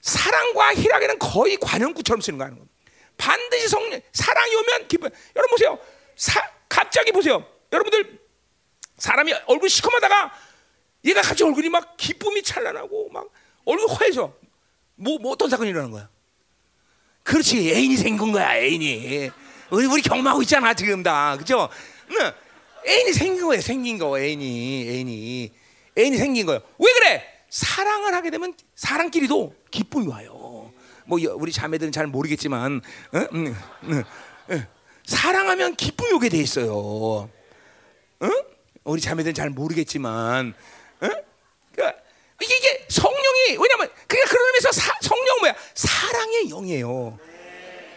사랑과 0.00 0.74
희락에는 0.74 1.18
거의 1.18 1.56
관용구처럼 1.58 2.20
쓰는 2.20 2.38
거야. 2.38 2.50
반드시 3.16 3.68
성령 3.68 4.00
사랑이 4.12 4.54
오면 4.54 4.88
기쁨. 4.88 5.10
여러분 5.36 5.50
보세요. 5.50 5.78
사, 6.16 6.40
갑자기 6.68 7.12
보세요. 7.12 7.46
여러분들 7.72 8.18
사람이 8.98 9.32
얼굴 9.46 9.68
시커하다가 9.68 10.32
얘가 11.04 11.20
갑자기 11.20 11.44
얼굴이 11.44 11.68
막 11.68 11.96
기쁨이 11.96 12.42
찬란하고 12.42 13.10
막 13.10 13.28
얼굴 13.64 13.88
화해져. 13.90 14.32
뭐, 14.96 15.18
뭐 15.18 15.32
어떤 15.32 15.50
사건이 15.50 15.70
일어나는 15.70 15.90
거야? 15.90 16.08
그렇지 17.24 17.72
애인이 17.72 17.96
생긴 17.96 18.32
거야 18.32 18.56
애인이. 18.56 19.30
우리 19.74 19.86
우리 19.86 20.02
경험하고 20.02 20.42
있잖아 20.42 20.72
지금 20.74 21.02
다 21.02 21.36
그죠? 21.36 21.68
응. 22.10 22.32
애인이 22.86 23.12
생긴 23.12 23.44
거예요 23.44 23.60
생긴 23.60 23.98
거 23.98 24.18
애인이 24.18 24.88
애인이 24.88 25.52
애인이 25.98 26.16
생긴 26.16 26.46
거예요. 26.46 26.60
왜 26.78 26.92
그래? 26.92 27.24
사랑을 27.50 28.14
하게 28.14 28.30
되면 28.30 28.54
사랑끼리도 28.74 29.54
기쁨이 29.70 30.08
와요. 30.08 30.72
뭐 31.06 31.18
우리 31.36 31.52
자매들은 31.52 31.92
잘 31.92 32.06
모르겠지만 32.06 32.80
응? 33.14 33.28
응. 34.50 34.66
사랑하면 35.06 35.76
기쁨이 35.76 36.12
오게 36.12 36.28
돼 36.28 36.38
있어요. 36.38 37.30
응? 38.22 38.30
우리 38.84 39.00
자매들은 39.00 39.34
잘 39.34 39.50
모르겠지만 39.50 40.54
응? 41.02 41.10
그러니까 41.72 42.00
이게, 42.42 42.86
성령이 42.88 43.58
왜냐면 43.58 43.88
그러니까 44.06 44.36
의미에서 44.38 44.72
사, 44.72 44.92
성령 45.00 45.38
뭐야? 45.40 45.54
사랑의 45.74 46.48
영이에요. 46.48 47.18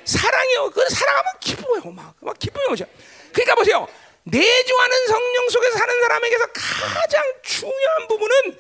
사랑이요. 0.07 0.71
그 0.71 0.89
사랑하면 0.89 1.33
기뻐요. 1.41 1.91
막, 1.91 2.15
막 2.21 2.39
기쁨이 2.39 2.65
오죠. 2.71 2.85
그러니까 3.33 3.55
보세요. 3.55 3.87
내주하는 4.23 5.07
성령 5.07 5.49
속에서 5.49 5.77
사는 5.77 6.01
사람에게서 6.01 6.47
가장 6.53 7.23
중요한 7.43 8.07
부분은 8.07 8.59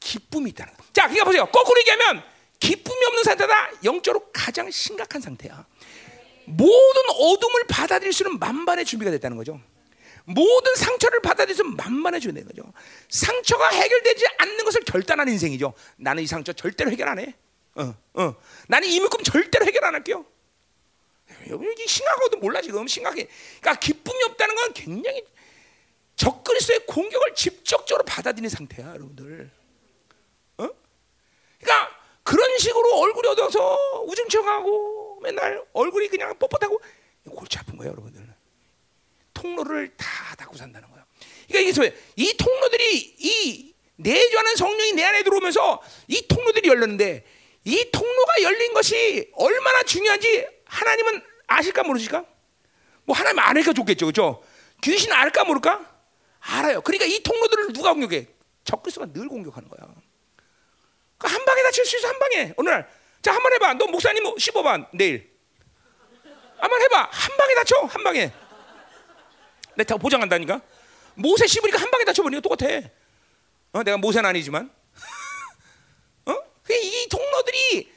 기쁨이 0.00 0.50
있다는 0.50 0.74
거. 0.76 0.84
자, 0.92 1.02
그러니까 1.02 1.24
보세요. 1.24 1.46
거꾸로 1.46 1.80
얘기하면 1.80 2.22
기쁨이 2.60 3.04
없는 3.06 3.24
상태다. 3.24 3.70
영적으로 3.84 4.30
가장 4.32 4.70
심각한 4.70 5.20
상태야. 5.20 5.66
모든 6.44 7.02
어둠을 7.08 7.64
받아들일 7.68 8.12
수 8.12 8.24
있는 8.24 8.38
만반의 8.38 8.84
준비가 8.84 9.10
됐다는 9.10 9.36
거죠. 9.36 9.60
모든 10.24 10.74
상처를 10.76 11.20
받아들여서 11.20 11.64
만만해져야 11.64 12.32
되는 12.32 12.48
거죠. 12.48 12.62
상처가 13.08 13.68
해결되지 13.70 14.26
않는 14.38 14.64
것을 14.64 14.82
결단하는 14.82 15.32
인생이죠. 15.32 15.72
나는 15.96 16.22
이 16.22 16.26
상처 16.26 16.52
절대로 16.52 16.90
해결 16.90 17.08
안 17.08 17.18
해. 17.18 17.34
어, 17.74 17.94
어. 18.14 18.34
나는 18.68 18.88
이 18.88 19.00
묶음 19.00 19.22
절대로 19.24 19.66
해결 19.66 19.84
안 19.84 19.94
할게요. 19.94 20.24
여기 21.50 21.86
심각하고도 21.86 22.38
몰라 22.38 22.60
지금 22.60 22.86
심각해. 22.86 23.26
그러니까 23.60 23.80
기쁨이 23.80 24.22
없다는 24.24 24.54
건 24.54 24.72
굉장히 24.72 25.24
적그리스도의 26.16 26.86
공격을 26.86 27.34
직접적으로 27.34 28.04
받아들이는 28.04 28.48
상태야, 28.48 28.88
여러분들. 28.88 29.50
어? 30.58 30.68
그러니까 31.60 31.98
그런 32.22 32.58
식으로 32.58 32.98
얼굴이 33.00 33.28
어두워서 33.28 34.02
우중청하고 34.06 35.20
맨날 35.22 35.64
얼굴이 35.72 36.08
그냥 36.08 36.34
뻣뻣하고 36.38 36.80
골치 37.34 37.58
아픈 37.58 37.76
거예요, 37.76 37.92
여러분들. 37.92 38.22
통로를 39.34 39.94
다 39.96 40.36
닫고 40.36 40.56
산다는 40.56 40.88
거야. 40.90 41.04
그러니까 41.48 41.70
이게 41.70 41.80
뭐예요? 41.80 41.92
이 42.16 42.36
통로들이 42.36 43.16
이 43.18 43.74
내주하는 43.96 44.56
성령이 44.56 44.92
내 44.92 45.04
안에 45.04 45.22
들어오면서 45.22 45.82
이 46.08 46.26
통로들이 46.28 46.68
열렸는데 46.68 47.24
이 47.64 47.90
통로가 47.90 48.42
열린 48.42 48.72
것이 48.72 49.30
얼마나 49.34 49.82
중요한지 49.82 50.46
하나님은 50.64 51.22
아실까 51.56 51.82
모르실까? 51.84 52.24
뭐 53.04 53.16
하나님 53.16 53.38
아니까 53.40 53.72
좋겠죠, 53.72 54.06
그렇죠? 54.06 54.42
귀신 54.82 55.12
알까 55.12 55.44
모를까? 55.44 55.84
알아요. 56.40 56.80
그러니까 56.80 57.04
이 57.06 57.22
통로들을 57.22 57.72
누가 57.72 57.92
공격해? 57.92 58.28
적그리스도가 58.64 59.12
늘 59.12 59.28
공격하는 59.28 59.68
거야. 59.68 59.80
그러니까 61.18 61.38
한 61.38 61.44
방에 61.44 61.62
다칠 61.62 61.84
수 61.84 61.96
있어, 61.98 62.08
한 62.08 62.18
방에. 62.18 62.52
어느 62.56 62.68
날, 62.68 62.88
자, 63.22 63.32
한 63.32 63.42
번 63.42 63.52
해봐. 63.52 63.74
너 63.74 63.86
목사님 63.86 64.24
15번 64.24 64.88
내일. 64.92 65.30
한번 66.58 66.80
해봐. 66.82 67.08
한 67.10 67.36
방에 67.36 67.54
다쳐, 67.54 67.76
한 67.84 68.04
방에. 68.04 68.32
내가 69.76 69.96
보장한다니까. 69.96 70.60
모세 71.14 71.46
씹으니까 71.46 71.80
한 71.80 71.90
방에 71.90 72.04
다쳐버리니까 72.04 72.40
똑같아. 72.48 72.66
어? 73.72 73.82
내가 73.82 73.96
모세는 73.98 74.28
아니지만. 74.28 74.70
어? 76.26 76.34
이 76.70 77.08
통로들이 77.10 77.92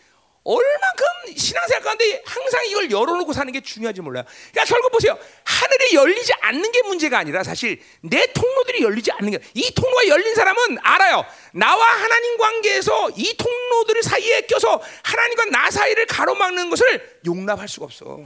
얼만큼 0.46 1.36
신앙생활 1.36 1.82
가운데 1.84 2.22
항상 2.24 2.66
이걸 2.68 2.92
열어놓고 2.92 3.34
사는 3.34 3.52
게 3.52 3.62
중요한지 3.62 4.02
몰라요. 4.02 4.24
그러니까 4.52 4.64
결국 4.74 4.92
보세요. 4.92 5.18
하늘이 5.44 5.96
열리지 5.96 6.34
않는 6.40 6.72
게 6.72 6.84
문제가 6.84 7.18
아니라 7.18 7.44
사실 7.44 7.82
내 8.02 8.32
통로들이 8.32 8.84
열리지 8.84 9.12
않는 9.12 9.32
게. 9.32 9.40
이 9.56 9.74
통로가 9.74 10.08
열린 10.08 10.36
사람은 10.36 10.78
알아요. 10.82 11.26
나와 11.52 11.84
하나님 11.84 12.38
관계에서 12.38 13.10
이 13.16 13.36
통로들 13.36 14.04
사이에 14.04 14.42
껴서 14.42 14.80
하나님과 15.04 15.46
나 15.46 15.72
사이를 15.72 16.06
가로막는 16.06 16.70
것을 16.70 17.20
용납할 17.26 17.68
수가 17.68 17.86
없어. 17.86 18.20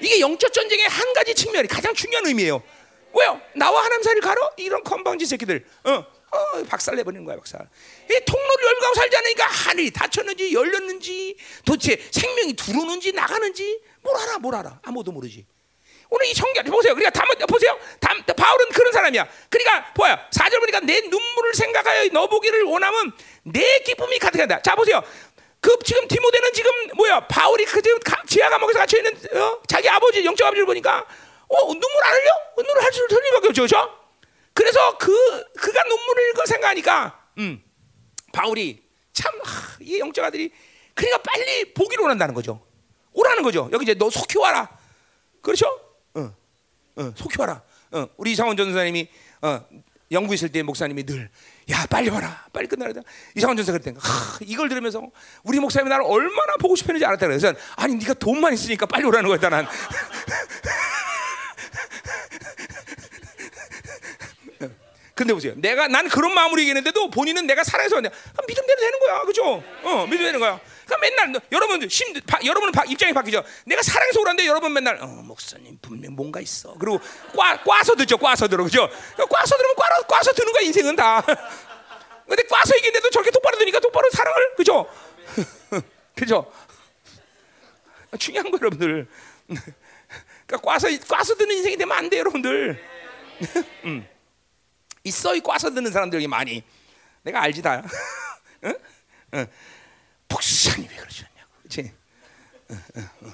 이게 0.00 0.20
영적 0.20 0.52
전쟁의 0.52 0.88
한 0.88 1.12
가지 1.12 1.34
측면이 1.34 1.68
가장 1.68 1.94
중요한 1.94 2.26
의미예요. 2.26 2.62
왜요? 3.14 3.40
나와 3.54 3.84
하나님 3.84 4.02
사이를 4.02 4.22
가로? 4.22 4.50
이런 4.56 4.82
건방지 4.82 5.24
새끼들. 5.24 5.64
어, 5.84 6.04
어 6.30 6.62
박살 6.68 6.96
내버리는 6.96 7.24
거야, 7.24 7.36
박살. 7.36 7.60
이 8.10 8.20
통로를 8.24 8.64
열고 8.66 8.94
살지 8.94 9.16
않으니까 9.16 9.44
하늘이 9.46 9.90
닫혔는지 9.90 10.52
열렸는지 10.54 11.36
도대체 11.64 11.96
생명이 12.10 12.54
들어오는지 12.54 13.12
나가는지 13.12 13.80
뭘 14.02 14.16
알아, 14.16 14.38
뭘 14.38 14.54
알아? 14.54 14.80
아무도 14.84 15.10
모르지. 15.12 15.46
오늘 16.10 16.26
이 16.26 16.34
청결 16.34 16.64
보세요. 16.64 16.94
그러니까 16.94 17.10
담 17.10 17.28
보세요. 17.46 17.78
담 18.00 18.22
바울은 18.24 18.68
그런 18.70 18.92
사람이야. 18.92 19.28
그러니까 19.50 19.92
보아요. 19.92 20.18
사절 20.30 20.58
보니까 20.60 20.80
내 20.80 21.00
눈물을 21.02 21.54
생각하여 21.54 22.08
너보기를 22.12 22.62
원하면 22.64 23.12
내 23.42 23.80
기쁨이 23.80 24.18
가득하다. 24.18 24.62
자 24.62 24.74
보세요. 24.74 25.02
그 25.60 25.76
지금 25.84 26.06
디모데는 26.08 26.52
지금 26.52 26.70
뭐야? 26.96 27.26
바울이 27.26 27.64
그 27.64 27.82
지금 27.82 27.98
가- 28.00 28.22
지하 28.26 28.48
감옥에서 28.48 28.78
갇혀 28.78 28.98
있는 28.98 29.12
어? 29.42 29.60
자기 29.66 29.88
아버지 29.88 30.24
영적 30.24 30.46
아버지를 30.46 30.64
보니까 30.66 31.04
어 31.48 31.66
눈물 31.66 32.04
안 32.04 32.14
흘려? 32.14 32.30
눈물 32.56 32.82
할수 32.82 33.04
흘릴 33.10 33.22
리밖에 33.24 33.48
없죠, 33.48 33.62
그렇죠? 33.62 33.98
그래서 34.58 34.98
그 34.98 35.12
그가 35.54 35.82
흘릴 35.82 36.32
걸 36.34 36.46
생각하니까 36.48 37.28
음 37.38 37.62
바울이 38.32 38.82
참 39.12 39.32
이 39.80 39.98
영적 40.00 40.24
아들이 40.24 40.50
그러니까 40.94 41.22
빨리 41.22 41.72
보기로 41.72 42.02
원한다는 42.02 42.34
거죠. 42.34 42.60
오라는 43.12 43.42
거죠. 43.44 43.68
여기 43.72 43.84
이제 43.84 43.94
너 43.94 44.10
속히 44.10 44.36
와라. 44.38 44.68
그렇죠? 45.40 45.66
어, 46.14 46.34
어, 46.96 47.12
속히 47.16 47.36
와라. 47.38 47.62
어, 47.92 48.06
우리 48.16 48.32
이상원 48.32 48.56
전사님이 48.56 49.08
어, 49.42 49.64
영국 50.10 50.34
있을 50.34 50.50
때 50.50 50.62
목사님이 50.62 51.04
늘, 51.04 51.30
야 51.70 51.86
빨리 51.88 52.08
와라, 52.10 52.46
빨리 52.52 52.66
끝나라. 52.66 52.92
이상원 53.36 53.56
전사 53.56 53.72
그랬대. 53.72 53.94
하, 53.98 54.38
이걸 54.42 54.68
들으면서 54.68 55.02
우리 55.44 55.60
목사님이 55.60 55.88
나를 55.90 56.04
얼마나 56.04 56.56
보고 56.60 56.74
싶었는지 56.74 57.04
알았다 57.06 57.26
그래서 57.26 57.52
아니 57.76 57.94
네가 57.94 58.14
돈만 58.14 58.52
있으니까 58.54 58.86
빨리 58.86 59.04
오라는 59.04 59.28
거였다 59.28 59.48
난. 59.50 59.66
근데 65.18 65.34
보세요. 65.34 65.52
내가 65.56 65.88
난 65.88 66.08
그런 66.08 66.32
마음으로 66.32 66.60
얘기했는데도 66.60 67.10
본인은 67.10 67.44
내가 67.48 67.64
살아서 67.64 67.96
그냥 67.96 68.12
믿음대로 68.46 68.80
되는 68.80 68.98
거야, 69.00 69.22
그죠? 69.22 69.64
어, 69.82 70.06
믿음 70.08 70.18
되는 70.24 70.38
거야. 70.38 70.60
그러니까 70.86 70.96
맨날 71.00 71.32
너- 71.32 71.40
여러분 71.50 71.88
심 71.88 72.14
바, 72.24 72.38
여러분은 72.44 72.70
바, 72.70 72.84
입장이 72.84 73.12
바뀌죠. 73.12 73.42
내가 73.66 73.82
사랑해서 73.82 74.20
오라는데 74.20 74.46
여러분 74.46 74.72
맨날 74.72 74.96
어, 75.02 75.06
목사님 75.06 75.76
분명 75.82 76.14
뭔가 76.14 76.38
있어. 76.40 76.74
그리고 76.78 77.00
꽈 77.36 77.58
꽈서 77.64 77.96
듣죠, 77.96 78.16
꽈서 78.16 78.46
들어, 78.46 78.62
그죠? 78.62 78.88
꽈서 79.28 79.56
들으면 79.56 79.74
꽈서 79.74 80.02
꽈서 80.06 80.32
드는 80.34 80.52
거야 80.52 80.62
인생은 80.62 80.94
다. 80.94 81.20
근데 82.28 82.42
꽈서 82.44 82.76
얘기했는데도 82.76 83.10
저렇게 83.10 83.32
똑바로 83.32 83.58
드니까 83.58 83.80
똑바로 83.80 84.08
사랑을, 84.12 84.54
그죠? 84.56 84.88
그죠? 86.14 86.48
중요한 88.20 88.52
거 88.52 88.58
여러분들. 88.60 89.08
그러니까 90.46 90.56
꽈서 90.62 90.86
꽈서 91.08 91.34
드는 91.34 91.56
인생이 91.56 91.76
되면 91.76 91.98
안 91.98 92.08
돼, 92.08 92.20
여러분들. 92.20 92.80
있어 95.08 95.34
이 95.34 95.40
꽈서 95.40 95.70
드는 95.74 95.90
사람들이 95.90 96.26
많이 96.26 96.62
내가 97.22 97.42
알지 97.42 97.62
다. 97.62 97.82
응? 98.64 98.74
응. 99.34 99.46
복사님 100.28 100.88
왜 100.90 100.96
그러셨냐고, 100.96 101.50
그렇지? 101.62 101.92
응, 102.70 102.82
응, 102.96 103.08
응. 103.22 103.32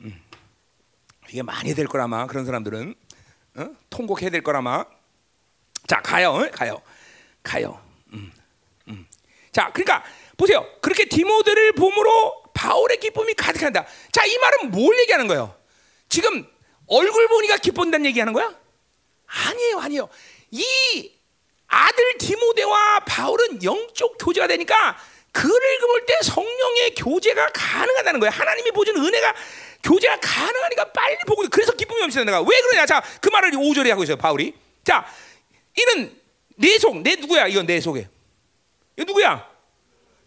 음. 0.00 0.22
이게 1.28 1.42
많이 1.42 1.74
될 1.74 1.86
거라마 1.86 2.26
그런 2.26 2.44
사람들은 2.44 2.94
어? 3.56 3.68
통곡해야 3.90 4.30
될 4.30 4.42
거라마. 4.42 4.84
자 5.86 6.00
가요, 6.00 6.36
응? 6.36 6.50
가요, 6.50 6.80
가요. 7.42 7.82
음, 8.12 8.32
음. 8.88 9.06
자 9.52 9.70
그러니까 9.72 10.04
보세요. 10.36 10.66
그렇게 10.80 11.06
디모데를 11.06 11.72
봄으로 11.72 12.42
바울의 12.54 12.98
기쁨이 13.00 13.34
가득한다. 13.34 13.84
자 14.12 14.24
이 14.26 14.38
말은 14.38 14.70
뭘 14.70 14.98
얘기하는 15.00 15.26
거예요? 15.28 15.54
지금 16.08 16.46
얼굴 16.86 17.28
보니까 17.28 17.56
기쁜다는 17.58 18.06
얘기하는 18.06 18.32
거야? 18.32 18.54
아니에요, 19.26 19.78
아니에요. 19.78 20.08
이 20.50 21.12
아들 21.66 22.18
디모데와 22.18 23.00
바울은 23.00 23.62
영적 23.62 24.16
교제가 24.18 24.46
되니까 24.46 24.96
글을 25.32 25.74
읽을 25.74 26.06
때 26.06 26.14
성령의 26.22 26.94
교제가 26.94 27.50
가능하다는 27.52 28.20
거예요. 28.20 28.30
하나님이 28.30 28.70
보여준 28.70 28.96
은혜가 28.96 29.34
교제가 29.82 30.18
가능하니까 30.20 30.92
빨리 30.92 31.18
보고 31.26 31.42
그래서 31.50 31.72
기쁨이 31.72 32.00
넘치는 32.00 32.26
내가 32.26 32.40
왜 32.40 32.60
그러냐? 32.60 32.86
자, 32.86 33.02
그 33.20 33.28
말을 33.30 33.50
5절에 33.50 33.88
하고 33.88 34.04
있어요, 34.04 34.16
바울이. 34.16 34.54
자, 34.84 35.04
이는 35.76 36.16
내 36.56 36.78
속, 36.78 36.96
내 37.02 37.16
누구야? 37.16 37.48
이건 37.48 37.66
내 37.66 37.80
속에. 37.80 38.08
이거 38.96 39.04
누구야? 39.04 39.50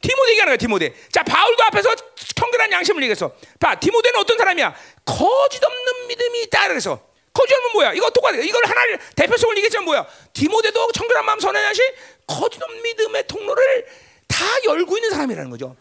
디모데 0.02 0.32
얘기하는 0.32 0.52
거야, 0.52 0.58
디모데. 0.58 0.94
자, 1.12 1.24
바울도 1.24 1.64
앞에서 1.64 1.96
청결한 2.36 2.72
양심을 2.72 3.02
얘기했어. 3.04 3.32
봐, 3.60 3.80
디모데는 3.80 4.20
어떤 4.20 4.38
사람이야? 4.38 4.76
거짓 5.06 5.64
없는 5.64 6.08
믿음이 6.08 6.44
있다. 6.44 6.68
그래서 6.68 7.07
거짓 7.38 7.54
없는 7.54 7.72
뭐야? 7.74 7.94
이거 7.94 8.10
똑같아. 8.10 8.36
이걸 8.38 8.66
하나를 8.66 9.00
대표성을 9.16 9.56
얘기했지만 9.58 9.86
뭐야? 9.86 10.08
디모데도 10.34 10.92
청결한 10.92 11.24
마음 11.24 11.40
양심, 11.64 11.86
거짓 12.26 12.60
믿음의 12.82 13.28
통로를 13.28 13.86
다 14.28 14.46
열고 14.66 14.98
있는 14.98 15.12
사람이라는 15.12 15.52
거죠. 15.52 15.76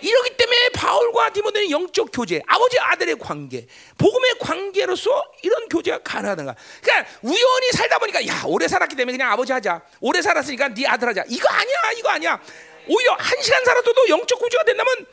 이러기 0.00 0.36
때문에 0.36 0.68
바울과 0.68 1.32
디모데는 1.32 1.70
영적 1.70 2.10
교제, 2.12 2.40
아버지 2.46 2.78
아들의 2.78 3.16
관계, 3.18 3.66
복음의 3.98 4.34
관계로서 4.38 5.24
이런 5.42 5.68
교제가 5.68 5.98
거야. 6.44 6.54
그러니까 6.82 7.10
우연히 7.22 7.72
살다 7.72 7.98
보니까 7.98 8.24
야 8.26 8.42
오래 8.44 8.68
살았기 8.68 8.94
때문에 8.94 9.16
그냥 9.16 9.32
아버지 9.32 9.52
하자. 9.52 9.80
오래 10.00 10.20
살았으니까 10.22 10.74
네 10.74 10.86
아들 10.86 11.08
하자. 11.08 11.24
이거 11.28 11.48
아니야, 11.48 11.92
이거 11.96 12.10
아니야. 12.10 12.40
오히려 12.86 13.14
한 13.14 13.42
시간 13.42 13.64
살아도 13.64 13.92
영적 14.08 14.38
교제가 14.38 14.62
된다면 14.64 15.06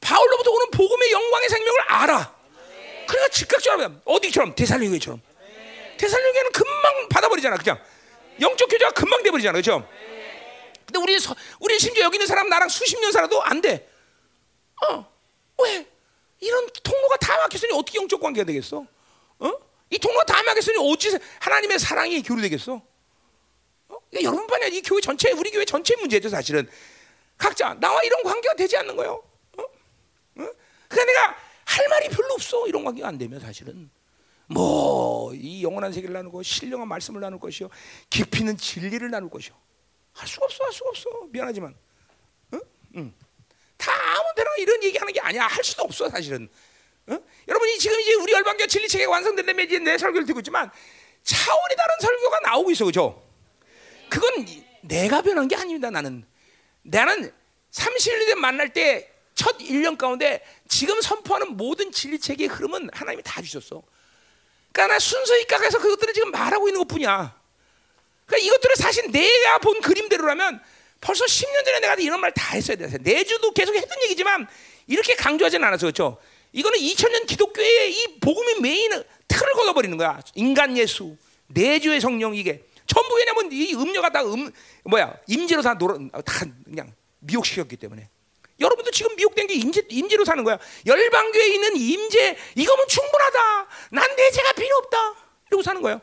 바울로부터 0.00 0.50
오는 0.50 0.70
복음의 0.72 1.12
영광의 1.12 1.48
생명을 1.48 1.80
알아. 1.86 2.34
그러니까 3.06 3.28
즉각적으로 3.28 3.90
어디처럼 4.04 4.54
대살리교회처럼 4.54 5.20
대살리교회는 5.96 6.52
금방 6.52 7.08
받아버리잖아, 7.08 7.56
그냥 7.56 7.82
영적 8.40 8.68
교제가 8.68 8.92
금방 8.92 9.22
돼버리잖아, 9.22 9.52
그렇죠? 9.52 9.88
근데 10.86 10.98
우리 10.98 11.18
우리 11.60 11.78
심지어 11.78 12.04
여기 12.04 12.16
있는 12.16 12.26
사람 12.26 12.48
나랑 12.48 12.68
수십 12.68 13.00
년 13.00 13.10
살아도 13.12 13.42
안 13.42 13.60
돼. 13.60 13.88
어, 14.86 15.06
왜? 15.62 15.86
이런 16.40 16.68
통로가 16.82 17.16
다 17.16 17.36
막혔으니 17.38 17.72
어떻게 17.72 17.98
영적 17.98 18.20
관계가 18.20 18.44
되겠어? 18.44 18.84
어? 19.38 19.52
이 19.90 19.98
통로가 19.98 20.24
다 20.24 20.42
막혔으니 20.42 20.76
어찌 20.80 21.16
하나님의 21.40 21.78
사랑이 21.78 22.22
교류되겠어? 22.22 22.74
어? 22.74 23.96
그러니까 24.10 24.22
여러분뿐이 24.22 24.64
아니라 24.64 24.78
이 24.78 24.82
교회 24.82 25.00
전체, 25.00 25.30
우리 25.32 25.50
교회 25.50 25.64
전체 25.64 25.96
문제죠, 25.96 26.28
사실은. 26.28 26.68
각자 27.38 27.74
나와 27.80 28.02
이런 28.02 28.22
관계가 28.22 28.54
되지 28.54 28.76
않는 28.76 28.96
거예요. 28.96 29.22
어? 29.58 29.62
어? 29.62 29.66
그러니까 30.88 31.04
내가 31.04 31.36
할 31.76 31.88
말이 31.88 32.08
별로 32.08 32.34
없어. 32.34 32.66
이런 32.66 32.84
관계가 32.84 33.08
안 33.08 33.18
되면 33.18 33.40
사실은. 33.40 33.90
뭐 34.46 35.04
이 35.34 35.62
영원한 35.62 35.92
세계를 35.92 36.12
나누고 36.14 36.42
신령한 36.42 36.88
말씀을 36.88 37.20
나눌 37.20 37.38
것이요 37.38 37.68
깊이는 38.10 38.56
진리를 38.56 39.10
나눌 39.10 39.30
것이요 39.30 39.54
할 40.12 40.28
수가 40.28 40.46
없어 40.46 40.64
할 40.64 40.72
수가 40.72 40.90
없어 40.90 41.10
미안하지만 41.30 41.74
응? 42.54 42.60
응. 42.96 43.14
다 43.76 43.92
아무 43.92 44.24
데나 44.36 44.50
이런 44.58 44.82
얘기하는 44.82 45.12
게 45.12 45.20
아니야 45.20 45.46
할 45.46 45.62
수도 45.64 45.82
없어 45.84 46.08
사실은 46.08 46.48
어? 47.06 47.18
여러분이 47.48 47.78
지금 47.78 48.00
이제 48.00 48.14
우리 48.14 48.32
열방교 48.32 48.66
진리 48.66 48.88
체계가 48.88 49.10
완성된다면 49.10 49.66
이제 49.66 49.78
내 49.78 49.98
설교를 49.98 50.26
듣고 50.26 50.40
있지만 50.40 50.70
차원이 51.22 51.76
다른 51.76 51.94
설교가 52.00 52.40
나오고 52.40 52.70
있어 52.70 52.84
그죠? 52.84 53.22
그건 54.08 54.46
내가 54.82 55.20
변한 55.22 55.48
게 55.48 55.56
아닙니다 55.56 55.90
나는 55.90 56.24
나는 56.82 57.32
30년 57.72 58.34
만날 58.36 58.72
때 58.72 59.12
첫 59.34 59.58
1년 59.58 59.96
가운데 59.98 60.44
지금 60.68 61.00
선포하는 61.00 61.56
모든 61.56 61.90
진리 61.92 62.18
체계의 62.18 62.48
흐름은 62.48 62.90
하나님이 62.92 63.22
다 63.22 63.42
주셨어 63.42 63.82
그러니까 64.72 64.94
나 64.94 64.98
순서히 64.98 65.46
깎아서 65.46 65.78
그것들을 65.78 66.14
지금 66.14 66.30
말하고 66.30 66.68
있는 66.68 66.80
것 66.80 66.88
뿐이야 66.88 67.34
그러니까 68.26 68.46
이것들을 68.46 68.76
사실 68.76 69.10
내가 69.10 69.58
본 69.58 69.80
그림대로라면 69.80 70.60
벌써 71.00 71.24
10년 71.26 71.64
전에 71.64 71.80
내가 71.80 71.94
이런 71.96 72.20
말 72.20 72.32
다 72.32 72.54
했어야 72.54 72.76
돼. 72.76 72.86
내주도 73.02 73.52
계속 73.52 73.74
했던 73.76 74.02
얘기지만 74.04 74.46
이렇게 74.86 75.14
강조하지는 75.14 75.66
않았어. 75.68 75.82
그렇죠? 75.82 76.16
이거는 76.52 76.78
2000년 76.78 77.26
기독교의 77.26 77.92
이 77.92 78.20
복음의 78.20 78.60
메인 78.62 78.90
틀을 79.28 79.52
걷어버리는 79.52 79.94
거야. 79.98 80.18
인간 80.34 80.74
예수, 80.78 81.14
내주의 81.48 82.00
성령 82.00 82.34
이게 82.34 82.64
전부 82.86 83.14
왜냐면 83.16 83.52
이 83.52 83.74
음료가 83.74 84.10
다 84.10 84.22
음 84.22 84.50
뭐야 84.84 85.14
임재로 85.26 85.60
다 85.60 85.74
놀아 85.74 85.98
다 86.24 86.46
그냥 86.64 86.94
미혹시켰기 87.20 87.76
때문에 87.76 88.08
여러분도 88.60 88.90
지금 88.90 89.14
미혹된 89.16 89.46
게 89.46 89.54
임재 89.54 89.82
임재로 89.88 90.24
사는 90.24 90.42
거야. 90.44 90.58
열방교에 90.86 91.46
있는 91.48 91.76
임재 91.76 92.36
이거면 92.54 92.88
충분하다. 92.88 93.68
난 93.90 94.16
내재가 94.16 94.52
필요 94.52 94.76
없다. 94.76 95.14
이러고 95.48 95.62
사는 95.62 95.80
거예요. 95.82 96.00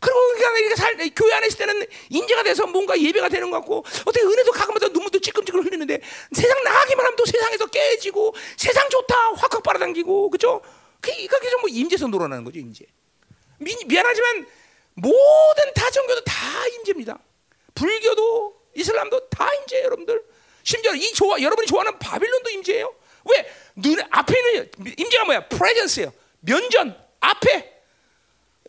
그리고 0.00 0.18
그냥 0.34 0.56
이렇게 0.58 0.76
살, 0.76 0.96
교회 1.14 1.34
안에 1.34 1.46
있을 1.46 1.58
때는 1.58 1.86
인재가 2.08 2.42
돼서 2.42 2.66
뭔가 2.66 2.98
예배가 2.98 3.28
되는 3.28 3.50
것 3.50 3.58
같고 3.58 3.84
어떻게 4.06 4.24
은혜도 4.24 4.50
가끔마다 4.52 4.88
눈물도 4.88 5.20
찌끔찌끔 5.20 5.62
흘리는데 5.62 6.00
세상 6.32 6.62
나가기만 6.64 7.04
하면 7.04 7.16
또 7.16 7.26
세상에서 7.26 7.66
깨지고 7.66 8.34
세상 8.56 8.88
좋다 8.88 9.14
확확 9.34 9.62
빨아당기고 9.62 10.30
그죠? 10.30 10.62
그게 11.02 11.26
그게 11.26 11.50
전부 11.50 11.68
임재에서 11.68 12.06
놀아나는 12.06 12.44
거죠 12.44 12.58
임재. 12.58 12.86
미, 13.58 13.76
미안하지만 13.86 14.46
모든 14.94 15.74
다종교도 15.74 16.24
다 16.24 16.66
임재입니다. 16.78 17.18
불교도 17.74 18.60
이슬람도 18.74 19.28
다 19.28 19.52
임재 19.54 19.82
여러분들. 19.82 20.22
심지어 20.62 20.94
이 20.94 21.12
좋아 21.12 21.40
여러분이 21.40 21.66
좋아하는 21.66 21.98
바빌론도 21.98 22.50
임재예요. 22.50 22.94
왜? 23.24 23.54
눈 23.76 24.00
앞에 24.10 24.38
있는 24.38 24.70
임재가 24.98 25.24
뭐야? 25.24 25.48
프레젠스예요. 25.48 26.12
면전 26.40 26.96
앞에 27.20 27.80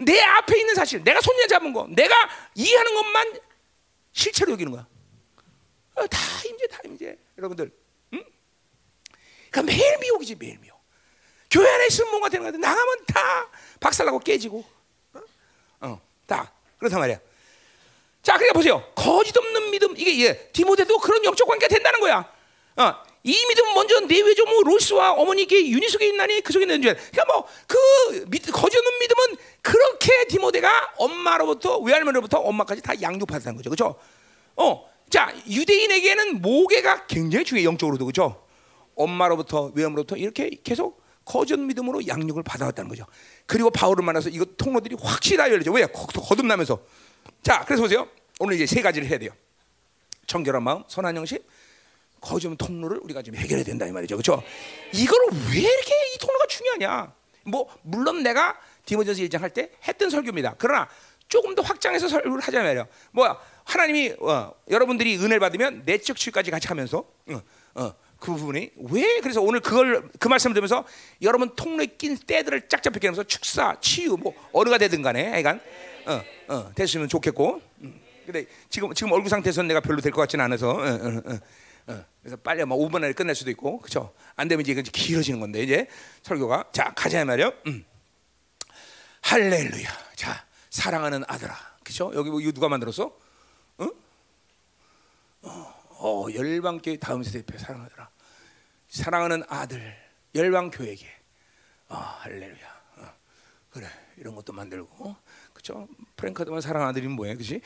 내 0.02 0.20
앞에 0.20 0.60
있는 0.60 0.74
사실, 0.76 1.04
내가 1.04 1.22
손에 1.22 1.46
잡은 1.48 1.74
거, 1.74 1.88
내가 1.90 2.16
이해하는 2.56 2.94
것만 2.96 3.40
실체로 4.14 4.54
여기는 4.54 4.72
거야. 4.72 4.88
어, 5.96 6.08
다 6.08 6.20
임재, 6.46 6.68
다 6.68 6.80
임재, 6.84 7.16
여러분들. 7.38 7.72
응? 8.14 8.24
그러니까 9.52 9.62
매일 9.74 9.98
미혹이지 10.00 10.36
매일 10.36 10.58
미혹. 10.60 10.80
교회 11.52 11.70
안에 11.70 11.88
있으면 11.88 12.10
뭔가 12.12 12.30
되는 12.30 12.50
거야. 12.50 12.58
나가면 12.58 13.06
다 13.06 13.50
박살나고 13.80 14.20
깨지고. 14.20 14.66
어? 15.14 15.22
어, 15.82 16.02
다 16.26 16.52
그렇단 16.80 17.00
말이야. 17.00 17.20
자, 18.22 18.34
그러니까 18.34 18.54
보세요. 18.54 18.84
거짓 18.96 19.36
없는 19.36 19.72
믿음 19.72 19.96
이게 19.98 20.26
예, 20.26 20.38
디모데도 20.54 21.00
그런 21.00 21.24
영적 21.26 21.48
관계가 21.48 21.74
된다는 21.74 22.00
거야. 22.00 22.30
어, 22.78 22.96
이 23.24 23.46
믿음은 23.50 23.74
먼저 23.74 24.00
내외조모 24.02 24.64
로스와 24.64 25.14
어머니께 25.14 25.68
유니 25.70 25.90
속에 25.90 26.08
있나니 26.08 26.42
그 26.42 26.54
속에 26.54 26.64
있는 26.64 26.82
줄. 26.82 26.96
그러니까 26.96 27.26
뭐그 27.26 28.52
거짓 28.52 28.78
없는 28.78 29.00
믿음은 29.00 29.38
그렇게 29.62 30.26
디모데가 30.28 30.94
엄마로부터 30.98 31.78
외할머니로부터 31.80 32.40
엄마까지 32.40 32.82
다 32.82 33.00
양육받았다는 33.00 33.58
거죠. 33.58 33.70
그렇죠? 33.70 33.96
어, 34.56 34.90
자 35.10 35.34
유대인에게는 35.48 36.42
모계가 36.42 37.08
굉장히 37.08 37.46
중요해 37.46 37.66
영적으로도 37.66 38.06
그렇죠. 38.06 38.44
엄마로부터 38.96 39.72
외할머니로부터 39.76 40.16
이렇게 40.16 40.50
계속 40.64 41.02
거짓 41.26 41.58
믿음으로 41.58 42.08
양육을 42.08 42.44
받아왔다는 42.44 42.90
거죠. 42.90 43.06
그리고 43.46 43.70
바울을 43.70 44.04
만나서 44.04 44.30
이거 44.30 44.46
통로들이 44.58 44.96
확실히 45.00 45.38
다 45.38 45.52
열리죠. 45.52 45.72
왜? 45.72 45.86
거듭나면서. 45.86 46.80
자, 47.44 47.64
그래서 47.66 47.84
보세요. 47.84 48.08
오늘 48.40 48.56
이제 48.56 48.66
세 48.66 48.82
가지를 48.82 49.08
해야 49.08 49.18
돼요. 49.18 49.32
청결한 50.28 50.64
마음, 50.64 50.84
선한 50.88 51.16
영심, 51.16 51.40
거짓 52.20 52.50
통로를 52.58 53.00
우리가 53.04 53.22
지금 53.22 53.40
해결해야 53.40 53.64
된다 53.66 53.86
이 53.88 53.92
말이죠. 53.92 54.16
그렇죠? 54.16 54.44
이걸 54.94 55.20
왜 55.52 55.60
이렇게 55.60 55.94
이 56.16 56.18
통로가 56.20 56.48
중요하냐? 56.48 57.14
뭐 57.46 57.68
물론 57.82 58.22
내가 58.24 58.60
디모데서 58.86 59.22
1장 59.24 59.40
할 59.40 59.50
때 59.50 59.72
했던 59.88 60.10
설교입니다. 60.10 60.56
그러나 60.58 60.88
조금 61.28 61.56
더 61.56 61.62
확장해서 61.62 62.08
설교를 62.08 62.40
하자면요. 62.42 62.86
뭐야? 63.12 63.38
하나님이 63.64 64.16
어, 64.20 64.54
여러분들이 64.70 65.18
은혜를 65.18 65.40
받으면 65.40 65.84
내적 65.86 66.18
치유까지 66.18 66.52
같이 66.52 66.68
하면서 66.68 67.00
어, 67.30 67.42
어, 67.76 67.94
그 68.20 68.32
부분이 68.36 68.72
왜 68.92 69.20
그래서 69.22 69.42
오늘 69.42 69.60
그걸 69.62 70.08
그 70.20 70.28
말씀을 70.28 70.54
들으면서 70.54 70.86
여러분 71.24 71.56
통로에 71.56 71.88
낀 71.98 72.18
때들을 72.18 72.70
짝짝 72.70 72.94
벗겨면서 72.94 73.24
축사, 73.24 73.76
치유 73.82 74.16
뭐 74.18 74.34
어느가 74.52 74.78
되든 74.78 75.02
간에 75.02 75.28
하여간 75.30 75.60
어, 76.06 76.24
어, 76.54 76.72
됐으면 76.76 77.08
좋겠고. 77.08 77.62
음. 77.82 78.02
근데 78.26 78.46
지금 78.70 78.94
지금 78.94 79.12
얼굴 79.12 79.30
상태에서는 79.30 79.68
내가 79.68 79.80
별로 79.82 80.00
될 80.02 80.12
것 80.12 80.22
같지는 80.22 80.46
않아서 80.46 80.70
어, 80.70 80.76
어, 80.76 81.22
어. 81.26 81.40
어, 81.88 82.06
그래서 82.22 82.38
빨리 82.38 82.64
뭐 82.64 82.78
5분 82.78 82.98
안에 82.98 83.14
끝낼 83.14 83.34
수도 83.34 83.50
있고, 83.52 83.80
그렇죠? 83.80 84.14
안 84.36 84.48
되면 84.48 84.62
이제 84.66 84.80
길어지는 84.82 85.40
건데 85.40 85.64
이제 85.64 85.88
설교가 86.24 86.66
자 86.72 86.94
가자 86.96 87.26
말이요. 87.26 87.52
음. 87.68 87.84
할렐루야. 89.22 89.90
자 90.16 90.46
사랑하는 90.70 91.24
아들아, 91.28 91.56
그렇죠? 91.84 92.12
여기 92.14 92.30
뭐 92.30 92.40
이거 92.40 92.52
누가 92.52 92.70
만들었어? 92.70 93.12
응? 93.82 93.92
어, 95.42 95.50
어 96.00 96.26
열방교회 96.34 96.98
다음 96.98 97.24
세대 97.24 97.44
표 97.44 97.58
사랑하더라. 97.58 98.10
사랑하는 98.90 99.44
아들 99.48 99.96
열방교회에게 100.36 101.08
어, 101.90 101.96
할렐루야. 101.96 102.82
어, 102.98 103.14
그래 103.72 103.88
이런 104.18 104.36
것도 104.36 104.54
만들고, 104.54 105.16
그렇죠? 105.62 105.88
프랭크드만 106.16 106.60
사랑 106.62 106.88
아들이 106.88 107.08
뭐야, 107.08 107.34
그렇지? 107.36 107.62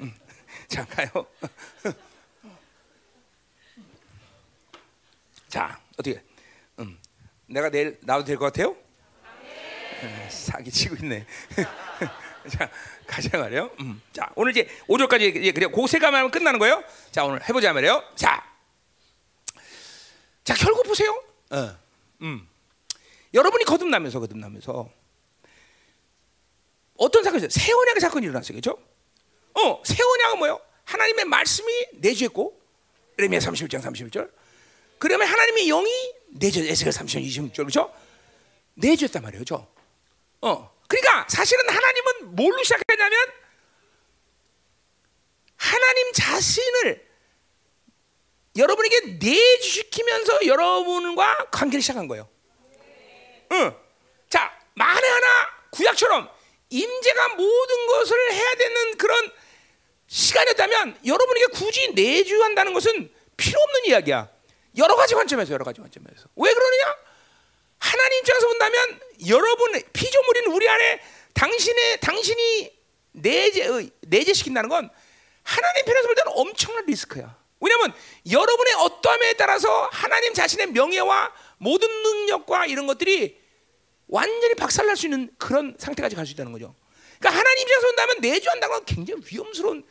음. 0.00 0.14
자 0.68 0.84
가요. 0.86 1.08
자 5.48 5.78
어떻게? 5.98 6.22
음, 6.78 6.98
내가 7.46 7.70
내일 7.70 7.98
나도 8.02 8.24
될 8.24 8.36
것 8.38 8.46
같아요? 8.46 8.74
네. 10.02 10.28
사기 10.30 10.70
치고 10.70 10.96
있네. 10.96 11.26
자 12.50 12.70
가자 13.06 13.38
말이요. 13.38 13.70
음, 13.80 14.00
자 14.12 14.30
오늘 14.34 14.52
이제 14.52 14.68
5절까지 14.88 15.54
그래 15.54 15.66
고세 15.66 15.98
가면 15.98 16.30
끝나는 16.30 16.58
거예요. 16.58 16.82
자 17.10 17.24
오늘 17.24 17.46
해보자 17.48 17.72
말이요. 17.72 18.02
자, 18.14 18.42
자 20.44 20.54
결국 20.54 20.84
보세요. 20.86 21.10
어, 21.50 21.76
음, 22.22 22.48
여러분이 23.34 23.64
거듭나면서 23.64 24.20
거듭나면서 24.20 24.90
어떤 26.98 27.22
사건이 27.22 27.46
있어요? 27.46 27.48
세원양의 27.50 28.00
사건이 28.00 28.24
일어났어요, 28.24 28.58
그렇죠? 28.60 28.78
어, 29.54 29.82
세원양은 29.84 30.38
뭐요? 30.38 30.60
하나님의 30.84 31.24
말씀이 31.24 31.86
내주했고, 31.94 32.60
레미야 33.16 33.40
31장 33.40 33.82
31절. 33.82 34.30
그러면 34.98 35.28
하나님의 35.28 35.66
영이 35.66 36.14
내줘 36.38 36.60
에스겔 36.60 36.92
30장 36.92 37.26
26절 37.26 37.56
그렇죠? 37.56 37.92
내줬단 38.74 39.22
말이에요, 39.22 39.44
죠 39.44 39.66
어, 40.40 40.72
그러니까 40.86 41.26
사실은 41.28 41.68
하나님은 41.68 42.36
뭘로 42.36 42.62
시작했냐면 42.62 43.18
하나님 45.56 46.12
자신을 46.12 47.06
여러분에게 48.56 49.18
내주시키면서 49.20 50.46
여러분과 50.46 51.50
관계를 51.50 51.82
시작한 51.82 52.08
거예요. 52.08 52.28
응. 53.52 53.76
자, 54.30 54.58
만에 54.74 55.06
하나 55.08 55.26
구약처럼 55.70 56.28
임재가 56.70 57.28
모든 57.36 57.86
것을 57.86 58.32
해야 58.32 58.54
되는 58.54 58.96
그런 58.96 59.30
시간이었다면 60.08 60.98
여러분에게 61.04 61.46
굳이 61.46 61.92
내주한다는 61.94 62.72
것은 62.72 63.12
필요 63.36 63.60
없는 63.60 63.86
이야기야. 63.86 64.28
여러 64.76 64.94
가지 64.96 65.14
관점에서 65.14 65.52
여러 65.52 65.64
가지 65.64 65.80
관점에서 65.80 66.28
왜 66.36 66.52
그러느냐? 66.52 66.96
하나님 67.78 68.18
입장에서 68.20 68.46
본다면 68.46 69.00
여러분 69.28 69.82
피조물인 69.92 70.46
우리 70.52 70.68
안에 70.68 71.00
당신의 71.34 72.00
당신이 72.00 72.76
내재 73.12 73.68
어, 73.68 73.82
내재시킨다는 74.02 74.68
건 74.68 74.90
하나님 75.42 75.84
편에서 75.84 76.06
볼 76.06 76.14
때는 76.14 76.32
엄청난 76.34 76.84
리스크야. 76.86 77.36
왜냐하면 77.60 77.94
여러분의 78.30 78.74
어떠함에 78.74 79.34
따라서 79.34 79.88
하나님 79.92 80.34
자신의 80.34 80.68
명예와 80.68 81.32
모든 81.58 81.88
능력과 82.02 82.66
이런 82.66 82.86
것들이 82.86 83.40
완전히 84.08 84.54
박살날 84.54 84.96
수 84.96 85.06
있는 85.06 85.30
그런 85.38 85.74
상태까지 85.78 86.14
갈 86.16 86.26
수 86.26 86.32
있다는 86.32 86.52
거죠. 86.52 86.74
그러니까 87.18 87.40
하나님 87.40 87.62
입장에서 87.62 87.86
본다면 87.88 88.16
내주한다는 88.20 88.74
건 88.76 88.84
굉장히 88.84 89.22
위험스러운 89.30 89.84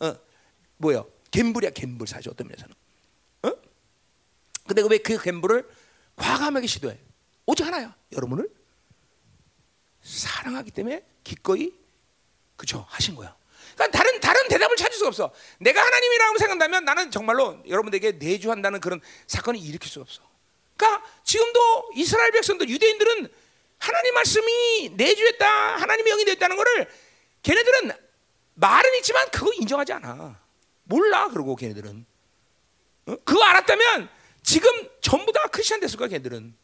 어, 0.00 0.14
뭐요? 0.78 1.08
갬블이야 1.30 1.70
갬블 1.70 2.06
사실 2.06 2.28
어떤 2.30 2.48
면에서는. 2.48 2.74
근데 4.66 4.82
왜 4.88 4.98
그 4.98 5.20
갬블을 5.20 5.68
과감하게 6.16 6.66
시도해? 6.66 6.98
오직 7.46 7.66
하나야. 7.66 7.94
여러분을 8.12 8.48
사랑하기 10.02 10.70
때문에 10.70 11.04
기꺼이 11.24 11.72
그죠 12.56 12.86
하신 12.88 13.14
거야. 13.14 13.34
그러니까 13.74 13.98
다른 13.98 14.20
다른 14.20 14.48
대답을 14.48 14.76
찾을 14.76 14.96
수가 14.96 15.08
없어. 15.08 15.32
내가 15.58 15.84
하나님이라고 15.84 16.38
생각한다면 16.38 16.84
나는 16.84 17.10
정말로 17.10 17.60
여러분에게 17.66 18.12
내주한다는 18.12 18.80
그런 18.80 19.00
사건을 19.26 19.60
일으킬 19.60 19.90
수 19.90 20.00
없어. 20.00 20.22
그러니까 20.76 21.04
지금도 21.24 21.90
이스라엘 21.96 22.30
백성들 22.32 22.68
유대인들은 22.68 23.28
하나님 23.82 24.14
말씀이 24.14 24.90
내주했다, 24.96 25.76
하나님의 25.76 26.12
영이 26.12 26.24
됐다는 26.24 26.56
것을 26.56 26.88
걔네들은 27.42 27.90
말은 28.54 28.94
있지만 28.98 29.28
그거 29.30 29.50
인정하지 29.54 29.92
않아. 29.94 30.40
몰라 30.84 31.28
그러고 31.28 31.56
걔네들은 31.56 32.06
어? 33.06 33.16
그거 33.24 33.42
알았다면 33.42 34.08
지금 34.44 34.70
전부 35.00 35.32
다 35.32 35.48
크리스천 35.50 35.80
됐을 35.80 35.98
거야, 35.98 36.08
걔들은. 36.08 36.54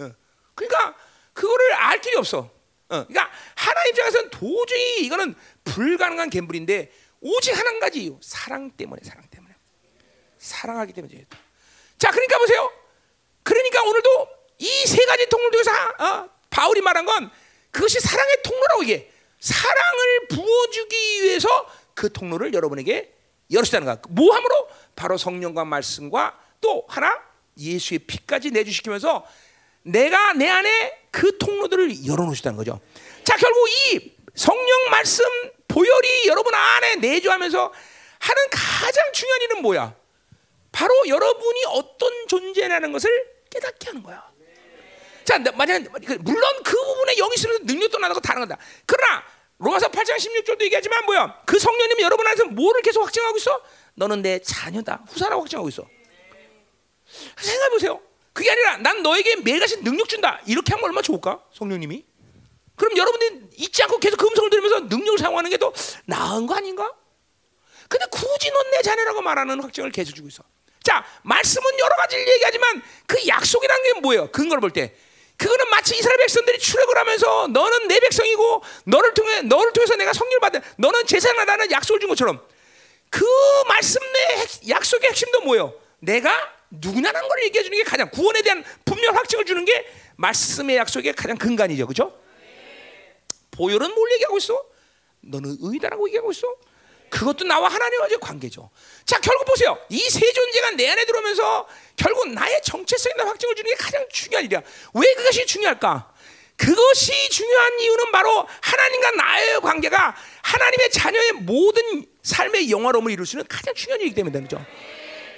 어. 0.00 0.10
그러니까 0.54 0.94
그거를 1.32 1.72
알 1.72 2.00
길이 2.02 2.16
없어. 2.16 2.38
어. 2.40 2.50
그러니까 2.88 3.30
하나님 3.54 3.90
입장에서는 3.92 4.30
도저히 4.30 5.06
이거는 5.06 5.34
불가능한 5.64 6.28
갬블인데 6.28 6.92
오직 7.22 7.56
한 7.56 7.80
가지 7.80 8.14
사랑 8.20 8.70
때문에, 8.72 9.00
사랑 9.04 9.24
때문에. 9.30 9.54
사랑하기 10.36 10.92
때문에. 10.92 11.24
자, 11.96 12.10
그러니까 12.10 12.38
보세요. 12.38 12.70
그러니까 13.42 13.82
오늘도 13.84 14.28
이 14.58 14.86
세 14.86 15.02
가지 15.06 15.26
중에서 15.30 15.70
어, 16.04 16.37
바울이 16.50 16.80
말한 16.80 17.04
건 17.04 17.30
그것이 17.70 18.00
사랑의 18.00 18.42
통로라고 18.42 18.82
이게 18.82 19.10
사랑을 19.40 20.28
부어주기 20.28 21.22
위해서 21.22 21.48
그 21.94 22.12
통로를 22.12 22.54
여러분에게 22.54 23.12
열었다는 23.50 23.84
거야. 23.86 23.98
뭐 24.08 24.34
함으로? 24.34 24.68
바로 24.94 25.16
성령과 25.16 25.64
말씀과 25.64 26.38
또 26.60 26.84
하나 26.88 27.20
예수의 27.58 28.00
피까지 28.00 28.50
내주시키면서 28.50 29.26
내가 29.82 30.32
내 30.34 30.48
안에 30.48 30.98
그 31.10 31.38
통로들을 31.38 32.06
열어놓으시다는 32.06 32.56
거죠. 32.56 32.80
자 33.24 33.36
결국 33.36 33.68
이 33.68 34.12
성령 34.34 34.90
말씀 34.90 35.24
보혈이 35.66 36.26
여러분 36.26 36.54
안에 36.54 36.96
내주하면서 36.96 37.72
하는 38.18 38.42
가장 38.50 39.12
중요한 39.12 39.42
일은 39.42 39.62
뭐야? 39.62 39.94
바로 40.72 40.94
여러분이 41.08 41.64
어떤 41.68 42.26
존재라는 42.28 42.92
것을 42.92 43.10
깨닫게 43.50 43.88
하는 43.88 44.02
거야. 44.02 44.27
자, 45.28 45.38
만약 45.56 45.82
그 46.06 46.12
물론 46.22 46.62
그 46.64 46.74
부분에 46.74 47.14
영이 47.16 47.34
있으면서 47.36 47.62
능력도 47.64 47.98
나고 47.98 48.18
다른 48.18 48.40
거다. 48.40 48.56
그러나 48.86 49.22
로마서 49.58 49.90
8장 49.90 50.16
16절도 50.16 50.62
얘기하지만 50.62 51.04
뭐야? 51.04 51.42
그 51.44 51.58
성령님이 51.58 52.02
여러분 52.02 52.26
안에서 52.26 52.46
뭐를 52.46 52.80
계속 52.80 53.02
확증하고 53.04 53.36
있어? 53.36 53.60
너는 53.94 54.22
내 54.22 54.38
자녀다. 54.38 55.04
후사라고 55.10 55.42
확증하고 55.42 55.68
있어. 55.68 55.84
생각해 57.36 57.70
보세요. 57.70 58.00
그게 58.32 58.50
아니라 58.50 58.78
난 58.78 59.02
너에게 59.02 59.36
매일같이 59.36 59.82
능력 59.82 60.08
준다. 60.08 60.40
이렇게 60.46 60.72
하면 60.72 60.84
얼마나 60.86 61.02
좋을까? 61.02 61.44
성령님이. 61.52 62.06
그럼 62.76 62.96
여러분들이 62.96 63.48
잊지 63.58 63.82
않고 63.82 63.98
계속 63.98 64.16
그 64.16 64.28
음성을 64.28 64.48
들으면서 64.48 64.80
능력을 64.80 65.18
사용하는 65.18 65.50
게 65.50 65.58
더 65.58 65.74
나은 66.06 66.46
거 66.46 66.54
아닌가? 66.54 66.90
근데 67.90 68.06
굳이 68.10 68.50
넌 68.50 68.70
내 68.70 68.80
자녀라고 68.80 69.20
말하는 69.20 69.60
확증을 69.60 69.90
계속 69.90 70.14
주고 70.14 70.28
있어. 70.28 70.42
자, 70.82 71.04
말씀은 71.22 71.78
여러 71.80 71.96
가지를 71.96 72.26
얘기하지만 72.26 72.82
그 73.06 73.26
약속이라는 73.26 73.84
게 73.84 74.00
뭐예요? 74.00 74.30
근거를 74.30 74.62
볼 74.62 74.70
때. 74.70 74.96
그거는 75.38 75.70
마치 75.70 75.96
이스라엘 75.96 76.18
백성들이 76.18 76.58
출애굽을 76.58 76.98
하면서 76.98 77.46
너는 77.46 77.86
내 77.88 78.00
백성이고 78.00 78.62
너를 78.84 79.14
통해 79.14 79.40
너를 79.42 79.72
통해서 79.72 79.94
내가 79.96 80.12
성령을 80.12 80.40
받은 80.40 80.60
너는 80.76 81.06
제사나 81.06 81.44
나는 81.44 81.70
약속을 81.70 82.00
준 82.00 82.08
것처럼 82.08 82.44
그 83.08 83.24
말씀 83.68 84.00
내 84.12 84.36
핵- 84.42 84.68
약속의 84.68 85.08
핵심도 85.10 85.40
뭐예요? 85.42 85.72
내가 86.00 86.30
누구냐는 86.70 87.26
걸 87.28 87.44
얘기해 87.44 87.62
주는 87.64 87.78
게 87.78 87.84
가장 87.84 88.10
구원에 88.10 88.42
대한 88.42 88.64
분명 88.84 89.14
확증을 89.16 89.44
주는 89.46 89.64
게 89.64 89.86
말씀의 90.16 90.76
약속의 90.76 91.12
가장 91.14 91.38
근간이죠. 91.38 91.86
그렇죠? 91.86 92.18
보혈은 93.52 93.94
뭘 93.94 94.12
얘기하고 94.12 94.38
있어? 94.38 94.60
너는 95.20 95.56
의다라고 95.60 96.08
얘기하고 96.08 96.32
있어? 96.32 96.48
그것도 97.10 97.44
나와 97.44 97.68
하나님과의 97.68 98.18
관계죠. 98.20 98.70
자, 99.04 99.18
결국 99.20 99.44
보세요. 99.46 99.78
이 99.88 99.98
세 100.10 100.20
존재가 100.32 100.70
내 100.72 100.88
안에 100.90 101.04
들어오면서 101.04 101.66
결국 101.96 102.28
나의 102.32 102.60
정체성이나 102.64 103.26
확증을 103.26 103.54
주는 103.54 103.70
게 103.70 103.76
가장 103.76 104.06
중요한 104.12 104.44
일이야. 104.44 104.62
왜 104.94 105.14
그것이 105.14 105.46
중요할까? 105.46 106.12
그것이 106.56 107.28
중요한 107.30 107.78
이유는 107.80 108.10
바로 108.12 108.46
하나님과 108.60 109.10
나의 109.12 109.60
관계가 109.60 110.16
하나님의 110.42 110.90
자녀의 110.90 111.32
모든 111.32 112.04
삶의 112.22 112.70
영화로움을 112.70 113.12
이룰 113.12 113.24
수 113.26 113.36
있는 113.36 113.46
가장 113.48 113.74
중요한 113.74 114.00
일이기 114.00 114.14
때문에 114.16 114.32
그렇죠. 114.38 114.64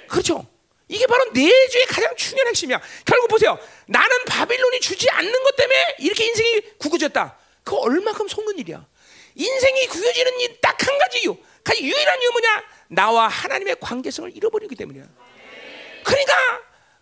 그렇죠. 0.09 0.47
이게 0.87 1.05
바로 1.07 1.23
내주의 1.31 1.85
가장 1.85 2.13
중요한 2.17 2.47
핵심이야. 2.49 2.81
결국 3.05 3.27
보세요. 3.29 3.57
나는 3.85 4.25
바빌론이 4.25 4.79
주지 4.81 5.09
않는 5.09 5.43
것 5.43 5.55
때문에 5.55 5.95
이렇게 5.99 6.25
인생이 6.25 6.61
구겨졌다. 6.79 7.37
그거 7.63 7.77
얼마큼 7.77 8.27
속는 8.27 8.57
일이야. 8.59 8.85
인생이 9.35 9.87
구겨지는 9.87 10.39
일 10.41 10.59
딱 10.59 10.75
한 10.85 10.97
가지 10.97 11.19
이유. 11.19 11.37
그 11.63 11.77
유일한 11.79 12.21
이유 12.21 12.31
뭐냐? 12.31 12.63
나와 12.89 13.27
하나님의 13.27 13.77
관계성을 13.79 14.35
잃어버리기 14.35 14.75
때문이야. 14.75 15.03
그러니까 16.03 16.33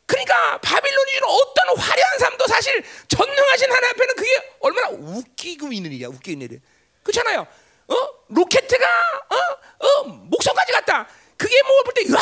그러니까 0.06 0.58
바빌론이 0.62 1.12
주는 1.12 1.28
어떤 1.28 1.78
화려한 1.78 2.20
삶도 2.20 2.48
사실 2.48 2.84
전능하신 3.08 3.72
하나님 3.72 3.90
앞에는 3.92 4.16
그게 4.16 4.30
얼마나 4.60 4.90
웃기고 4.90 5.72
있는 5.72 5.92
일이야. 5.92 6.08
웃기고 6.08 6.32
있는 6.32 6.50
일. 6.52 6.62
그렇잖아요. 7.04 7.46
어? 7.88 7.96
로켓트가 8.30 8.86
어? 9.30 9.86
어? 9.86 10.04
목성까지 10.04 10.72
갔다. 10.74 11.08
그게 11.38 11.62
뭐 11.64 11.84
볼 11.84 11.94
때 11.94 12.04
와, 12.14 12.22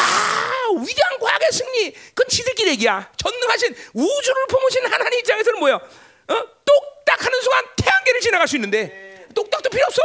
위대한 0.85 1.17
과학의 1.19 1.51
승리. 1.51 1.91
그건 2.13 2.27
지들끼리 2.29 2.71
얘기야. 2.71 3.11
전능하신 3.17 3.75
우주를 3.93 4.45
품으신 4.49 4.85
하나님 4.85 5.19
입장에서는 5.19 5.59
뭐야? 5.59 5.75
어? 5.75 6.43
똑딱 6.65 7.25
하는 7.25 7.41
순간 7.41 7.65
태양계를 7.77 8.19
지나갈 8.21 8.47
수 8.47 8.55
있는데 8.57 9.25
똑딱도 9.33 9.69
필요 9.69 9.85
없어. 9.87 10.01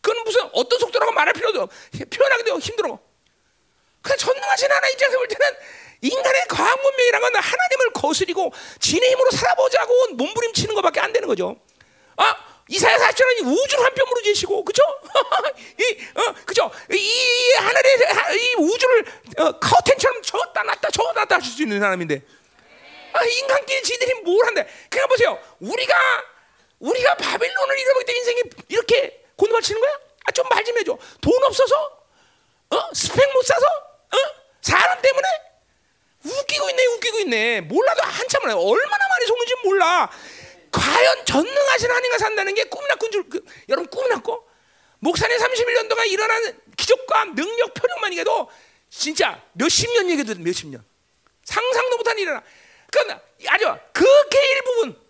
그건 0.00 0.22
무슨 0.24 0.48
어떤 0.52 0.78
속도라고 0.78 1.12
말할 1.12 1.32
필요도 1.34 1.62
없- 1.62 1.70
표현하기도 2.10 2.58
힘들어. 2.58 2.98
그 4.02 4.16
전능하신 4.16 4.70
하나님 4.70 4.94
입장에서 4.94 5.18
볼 5.18 5.28
때는 5.28 5.56
인간의 6.02 6.46
과학 6.48 6.80
문명이란 6.80 7.20
건 7.20 7.34
하나님을 7.36 7.90
거스리고 7.92 8.52
진의 8.80 9.10
힘으로 9.10 9.30
살아보자고 9.30 10.08
몸부림치는 10.14 10.74
것밖에 10.76 11.00
안 11.00 11.12
되는 11.12 11.28
거죠. 11.28 11.60
아 12.16 12.36
이사야 12.68 12.96
40장은 12.96 13.40
우주를 13.46 13.84
한 13.84 13.94
뼘으로 13.94 14.22
재시고 14.22 14.64
그죠? 14.64 14.82
이 15.80 15.98
어, 16.18 16.34
그죠? 16.46 16.70
이, 16.92 16.96
이 16.96 17.52
하늘의 17.58 17.96
하- 18.14 18.32
이 18.32 18.54
우주를 18.58 19.04
어, 19.38 19.52
커튼처럼 19.58 20.22
저었다 20.22 20.62
놨다 20.62 20.88
저었다 20.90 21.20
놨다 21.20 21.36
하실 21.36 21.52
수 21.52 21.62
있는 21.62 21.80
사람인데 21.80 22.22
아, 23.12 23.24
인간끼리 23.24 23.82
지들이 23.82 24.14
뭘 24.22 24.46
한대? 24.46 24.66
그냥 24.88 25.08
보세요. 25.08 25.38
우리가 25.58 25.94
우리가 26.78 27.16
바빌론을 27.16 27.78
잃어버릴 27.78 28.06
때 28.06 28.12
인생이 28.16 28.40
이렇게 28.68 29.19
곤두발 29.40 29.62
치는 29.62 29.80
거야? 29.80 29.98
아, 30.26 30.32
좀 30.32 30.44
말 30.50 30.64
좀 30.64 30.78
해줘. 30.78 30.98
돈 31.20 31.42
없어서? 31.44 31.74
어? 32.70 32.90
스펙 32.94 33.32
못 33.32 33.42
사서? 33.42 33.66
어? 33.66 34.16
사람 34.62 35.00
때문에? 35.00 35.26
웃기고 36.24 36.70
있네, 36.70 36.86
웃기고 36.86 37.18
있네. 37.20 37.60
몰라도 37.62 38.02
한참을 38.02 38.50
해. 38.50 38.54
얼마나 38.54 39.08
많이 39.08 39.26
속는지 39.26 39.54
몰라. 39.64 40.10
과연 40.70 41.24
전능하신 41.24 41.90
하나님과 41.90 42.18
산다는 42.18 42.54
게 42.54 42.64
꿈이나 42.64 42.94
꾼 42.96 43.10
줄, 43.10 43.28
그, 43.28 43.42
여러분 43.68 43.88
꿈이나 43.90 44.20
꿔? 44.20 44.44
목사님 45.00 45.38
31년 45.38 45.88
동안 45.88 46.06
일어난 46.06 46.60
기적과 46.76 47.24
능력 47.34 47.72
표력만 47.74 48.12
이게도 48.12 48.50
진짜 48.90 49.42
몇십 49.54 49.90
년 49.92 50.10
얘기도 50.10 50.34
몇십 50.36 50.68
년. 50.68 50.84
상상도 51.44 51.96
못한 51.96 52.18
일이라. 52.18 52.42
그러니까 52.92 53.20
극의 53.92 54.50
일부분 54.52 55.00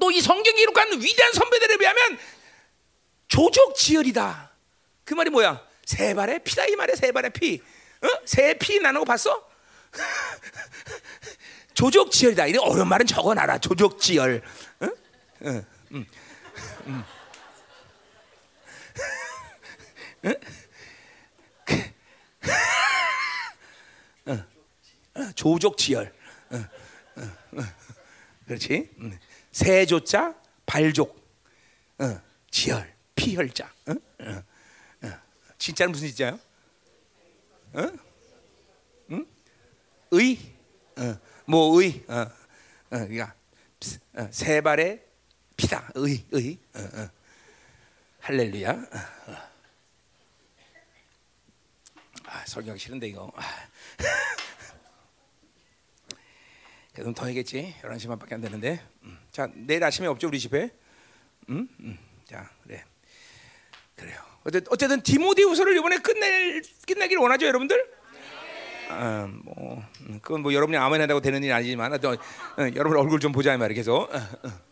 또 0.00 0.10
이 0.10 0.20
성경이 0.20 0.56
기록한 0.56 0.92
위대한 1.00 1.32
선배들에 1.32 1.76
비하면 1.76 2.18
조족지혈이다. 3.28 4.50
그 5.04 5.14
말이 5.14 5.30
뭐야? 5.30 5.64
세 5.84 6.14
발의 6.14 6.42
피다 6.44 6.66
이 6.66 6.76
말이야. 6.76 6.96
세 6.96 7.12
발의 7.12 7.32
피. 7.32 7.62
어? 8.02 8.08
새피 8.24 8.80
나는 8.80 9.00
거 9.00 9.04
봤어? 9.04 9.48
조족지혈이다. 11.74 12.46
이런 12.46 12.64
어려운 12.68 12.88
말은 12.88 13.06
적어놔라. 13.06 13.58
어, 15.42 15.62
음, 15.92 16.06
음. 16.86 17.04
어? 20.24 20.30
어, 24.26 24.44
어, 25.14 25.32
조족지혈. 25.34 26.12
어, 26.50 26.56
어, 26.56 27.22
어. 27.58 27.62
그렇지? 28.46 28.90
음. 28.98 29.18
세조자 29.52 30.34
발족, 30.66 31.16
어, 31.98 32.20
지혈, 32.50 32.95
피혈자. 33.26 33.66
어? 33.86 33.92
어, 34.20 34.44
어. 35.02 35.12
진짜는 35.58 35.90
무슨 35.90 36.06
진짜요? 36.06 36.38
어? 37.72 37.92
응? 39.10 39.26
의, 40.12 40.38
어, 40.96 41.18
뭐 41.44 41.82
의, 41.82 42.04
어, 42.06 42.20
어, 42.20 42.30
그러니까 42.88 43.34
어, 44.14 44.28
세 44.30 44.60
발의 44.60 45.04
피다, 45.56 45.90
의, 45.96 46.24
의. 46.30 46.56
어, 46.76 46.80
어. 46.80 47.10
할렐루야. 48.20 48.70
어, 48.70 48.76
어. 49.26 49.36
아, 52.26 52.46
설교하기 52.46 52.80
싫은데 52.80 53.08
이거. 53.08 53.32
아. 53.34 53.42
그럼 56.94 57.12
더 57.12 57.26
해겠지. 57.26 57.74
11시만밖에 57.82 58.34
안 58.34 58.40
되는데. 58.40 58.80
음. 59.02 59.18
자, 59.32 59.50
내일 59.52 59.82
아침에 59.82 60.06
없죠, 60.06 60.28
우리 60.28 60.38
집에? 60.38 60.70
음? 61.48 61.68
음. 61.80 61.98
자, 62.24 62.48
그래. 62.62 62.84
그래요. 63.96 64.18
어쨌든, 64.68 65.00
디모데후서를 65.02 65.76
이번에 65.76 65.98
끝낼 65.98 66.62
끝내기를 66.86 67.20
원하죠, 67.20 67.46
여러분들? 67.46 67.84
아, 68.88 69.28
뭐 69.42 69.82
음, 70.02 70.20
그건 70.22 70.42
뭐 70.42 70.54
여러분이 70.54 70.76
아멘 70.76 71.00
한다고 71.00 71.20
되는 71.20 71.42
일이 71.42 71.52
아니지만 71.52 71.98
또 72.00 72.10
어, 72.10 72.16
여러분 72.76 72.96
얼굴 72.98 73.18
좀 73.18 73.32
보자 73.32 73.52
이 73.52 73.58
말이야. 73.58 73.74
계속. 73.74 74.02
어, 74.02 74.16
어. 74.16 74.66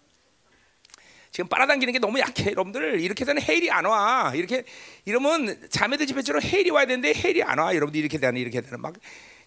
지금 1.32 1.48
빨아당기는 1.48 1.92
게 1.92 1.98
너무 1.98 2.20
약해, 2.20 2.52
여러분들. 2.52 3.01
이렇게 3.01 3.22
해서는 3.22 3.42
헤일이 3.42 3.68
안 3.72 3.86
와. 3.86 4.32
이렇게 4.36 4.62
이러면 5.05 5.68
자매들 5.68 6.06
집에처럼 6.06 6.40
헤일이 6.42 6.70
와야 6.70 6.86
되는데 6.86 7.12
헤일이 7.12 7.42
안 7.42 7.59
와. 7.59 7.74
여러분들 7.74 7.98
이렇게 7.98 8.18
되는 8.18 8.40
이렇게 8.40 8.60
되는 8.60 8.80
막 8.80 8.94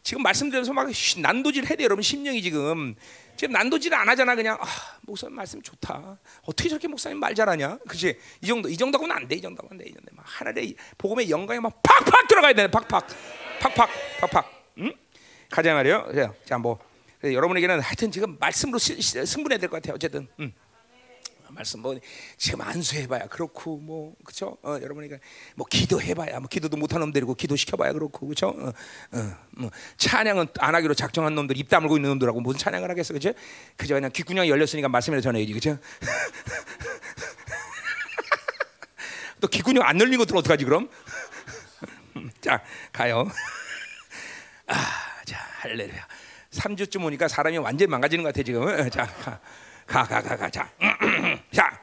지금 0.08 0.24
말씀드려서 0.24 0.72
막 0.72 0.90
쉬- 0.96 1.20
난도질 1.20 1.66
돼, 1.66 1.84
여러분 1.84 2.02
심령이 2.02 2.42
지금 2.42 2.96
지금 3.36 3.52
난도질 3.52 3.94
안 3.94 4.08
하잖아, 4.08 4.36
그냥 4.36 4.58
아, 4.62 4.66
목사님 5.02 5.36
말씀 5.36 5.62
좋다. 5.62 6.18
어떻게 6.44 6.70
저렇게 6.70 6.88
목사님 6.88 7.20
말 7.20 7.36
잘하냐, 7.36 7.80
그렇지? 7.80 8.18
이 8.40 8.48
정도 8.48 8.70
이 8.70 8.78
정도면 8.78 9.12
안 9.12 9.28
돼, 9.28 9.36
이 9.36 9.42
정도면 9.42 9.70
안 9.70 9.78
돼, 9.78 9.84
이 9.86 9.92
정도. 9.94 10.08
막 10.16 10.24
하늘의 10.26 10.76
복음의 10.98 11.30
영광이 11.30 11.60
막 11.60 11.82
팍팍 11.84 12.26
들어가야 12.30 12.54
돼, 12.54 12.72
팍팍, 12.72 13.06
팍팍, 13.60 13.90
팍팍. 14.22 14.52
응? 14.78 14.94
가자 15.50 15.74
말이요. 15.74 16.06
그래요. 16.06 16.34
자, 16.46 16.58
뭐 16.58 16.80
그래서 17.20 17.34
여러분에게는 17.36 17.82
하여튼 17.82 18.10
지금 18.10 18.38
말씀으로 18.40 18.78
시- 18.78 19.02
시- 19.02 19.26
승분해야 19.26 19.60
될 19.60 19.70
것 19.70 19.76
같아요. 19.82 19.96
어쨌든. 19.96 20.30
응. 20.40 20.54
말씀 21.50 21.82
뭐 21.82 21.98
지금 22.38 22.62
안수해봐야 22.62 23.28
그렇고 23.28 23.78
뭐 23.78 24.16
그렇죠 24.24 24.58
어, 24.64 24.78
여러분이가 24.82 25.18
뭐 25.56 25.66
기도해봐야 25.70 26.40
뭐 26.40 26.48
기도도 26.48 26.78
못한 26.78 27.00
놈 27.00 27.12
데리고 27.12 27.36
기도 27.36 27.56
시켜봐야 27.56 27.94
그렇고 27.94 28.28
그렇죠 28.28 28.50
어, 28.50 28.74
어, 29.12 29.36
뭐 29.52 29.72
찬양은 29.98 30.48
안 30.60 30.76
하기로 30.76 30.94
작정한 30.94 31.36
놈들 31.36 31.58
입 31.58 31.70
다물고 31.70 31.98
있는 31.98 32.10
놈들하고 32.12 32.42
무슨 32.42 32.60
찬양을 32.60 32.90
하겠어 32.90 33.14
그죠 33.14 33.34
그저 33.76 33.96
그냥 33.96 34.12
귓구녕이 34.12 34.50
열렸으니까 34.50 34.90
말씀이라 34.90 35.22
전해야지 35.22 35.54
그죠 35.54 35.78
또 39.40 39.48
귓구녕 39.48 39.84
안 39.84 40.00
열린 40.00 40.18
것들은 40.18 40.40
어떡하지 40.40 40.66
그럼? 40.66 40.90
자 42.42 42.64
가요. 42.92 43.30
아 44.68 45.08
자 45.28 45.38
할렐루야. 45.60 46.08
3주쯤 46.52 47.04
오니까 47.04 47.28
사람이 47.28 47.58
완전히 47.58 47.92
망가지는 47.92 48.24
것 48.24 48.34
같아 48.34 48.44
지금 48.44 48.64
어, 48.64 48.90
자가 48.90 49.42
가 49.88 50.04
가 50.06 50.22
가 50.22 50.36
가. 50.38 50.50
자. 50.50 50.70
자, 51.54 51.82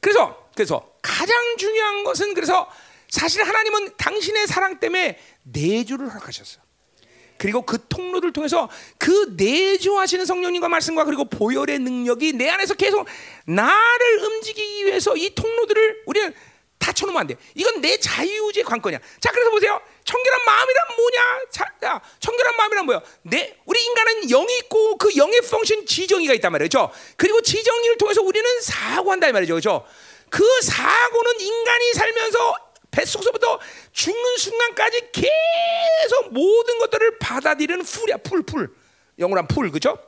그래서 0.00 0.48
그래서 0.54 0.92
가장 1.00 1.36
중요한 1.56 2.04
것은 2.04 2.34
그래서 2.34 2.68
사실 3.08 3.42
하나님은 3.42 3.96
당신의 3.96 4.46
사랑 4.46 4.80
때문에 4.80 5.18
내주를 5.44 6.08
허락하셨어. 6.08 6.60
그리고 7.36 7.62
그 7.62 7.86
통로를 7.88 8.32
통해서 8.32 8.70
그 8.98 9.34
내주하시는 9.36 10.24
성령님과 10.24 10.68
말씀과 10.68 11.04
그리고 11.04 11.24
보혈의 11.24 11.80
능력이 11.80 12.34
내 12.34 12.48
안에서 12.48 12.74
계속 12.74 13.06
나를 13.46 14.18
움직이기 14.24 14.86
위해서 14.86 15.16
이 15.16 15.34
통로들을 15.34 16.02
우리는 16.06 16.34
다 16.78 16.92
쳐놓으면 16.92 17.20
안 17.20 17.26
돼. 17.26 17.36
이건 17.54 17.80
내 17.80 17.98
자유의지의 17.98 18.64
관건이야. 18.64 18.98
자, 19.20 19.30
그래서 19.30 19.50
보세요. 19.50 19.80
청결한 20.04 20.44
마음이란 20.44 20.86
뭐냐? 20.96 21.40
자, 21.50 21.64
야, 21.84 22.00
청결한 22.20 22.56
마음이란 22.56 22.84
뭐야? 22.86 23.02
내 23.22 23.56
우리 23.64 23.82
인간은 23.82 24.28
영이 24.28 24.58
있고 24.58 24.98
그 24.98 25.16
영의 25.16 25.40
function 25.40 25.86
지정의가 25.86 26.34
있단 26.34 26.52
말이죠. 26.52 26.90
그리고 27.16 27.40
지정의를 27.40 27.96
통해서 27.96 28.20
우리는 28.22 28.60
사고한다 28.60 29.28
이 29.28 29.32
말이죠. 29.32 29.54
그렇죠? 29.54 29.86
그 30.28 30.44
사고는 30.62 31.40
인간이 31.40 31.92
살면서 31.94 32.56
뱃속서부터 32.90 33.60
죽는 33.92 34.36
순간까지 34.36 35.10
계속 35.12 36.32
모든 36.32 36.78
것들을 36.78 37.18
받아들이는 37.18 37.84
풀이야. 37.84 38.18
풀, 38.18 38.42
풀. 38.42 38.74
영어로 39.18 39.40
한 39.40 39.48
풀, 39.48 39.70
그죠? 39.70 39.98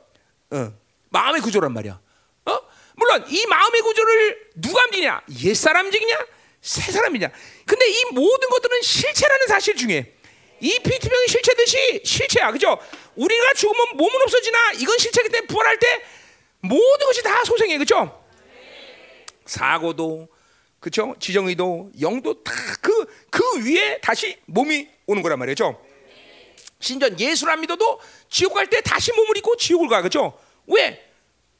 어. 0.51 0.73
마음의 1.09 1.41
구조란 1.41 1.73
말이야. 1.73 1.99
어? 2.45 2.59
물론 2.95 3.25
이 3.29 3.45
마음의 3.47 3.81
구조를 3.81 4.49
누가 4.55 4.83
움직이냐? 4.85 5.21
옛사람 5.43 5.85
움직이냐? 5.87 6.17
새 6.61 6.91
사람이냐? 6.91 7.29
근데 7.65 7.89
이 7.89 8.03
모든 8.11 8.49
것들은 8.49 8.81
실체라는 8.81 9.47
사실 9.47 9.75
중에 9.75 10.13
이 10.59 10.79
피트병이 10.79 11.27
실체듯이 11.27 12.01
실체야. 12.03 12.51
그죠? 12.51 12.77
우리가 13.15 13.53
죽으면 13.53 13.95
몸은 13.97 14.21
없어지나 14.23 14.73
이건 14.73 14.97
실체기 14.97 15.29
때문에 15.29 15.47
부활할 15.47 15.79
때 15.79 16.03
모든 16.61 17.05
것이 17.05 17.21
다 17.23 17.43
소생해. 17.45 17.77
그죠? 17.77 18.23
사고도 19.45 20.27
그렇죠? 20.79 21.15
지정의도 21.19 21.91
영도 22.01 22.43
다그그 22.43 23.65
위에 23.65 23.99
다시 24.01 24.37
몸이 24.45 24.87
오는 25.05 25.21
거란 25.21 25.39
말이죠. 25.39 25.81
심지어 26.79 27.09
예수를 27.17 27.53
안 27.53 27.61
믿어도 27.61 27.99
지옥 28.29 28.53
갈 28.53 28.67
때 28.67 28.81
다시 28.81 29.11
몸을 29.13 29.37
입고 29.37 29.55
지옥을 29.57 29.87
가 29.89 30.01
그죠? 30.01 30.37
왜? 30.67 31.03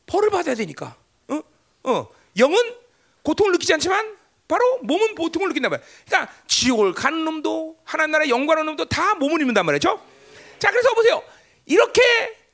벌을 0.06 0.30
받아야 0.30 0.56
되니까. 0.56 0.96
어? 1.30 1.42
어. 1.84 2.08
영은 2.38 2.76
고통을 3.24 3.52
느끼지 3.54 3.74
않지만 3.74 4.17
바로 4.48 4.80
몸은 4.84 5.16
고통을 5.16 5.50
느낀단 5.50 5.72
말이야. 5.72 5.86
그러니까 6.06 6.34
지옥을 6.48 6.94
가는 6.94 7.26
놈도 7.26 7.78
하나님 7.84 8.12
나라에 8.12 8.30
영광하는 8.30 8.66
놈도 8.68 8.86
다 8.86 9.16
몸을 9.16 9.42
입는단 9.42 9.66
말이죠. 9.66 10.02
자, 10.60 10.72
그래서 10.72 10.94
보세요. 10.94 11.22
이렇게 11.66 12.02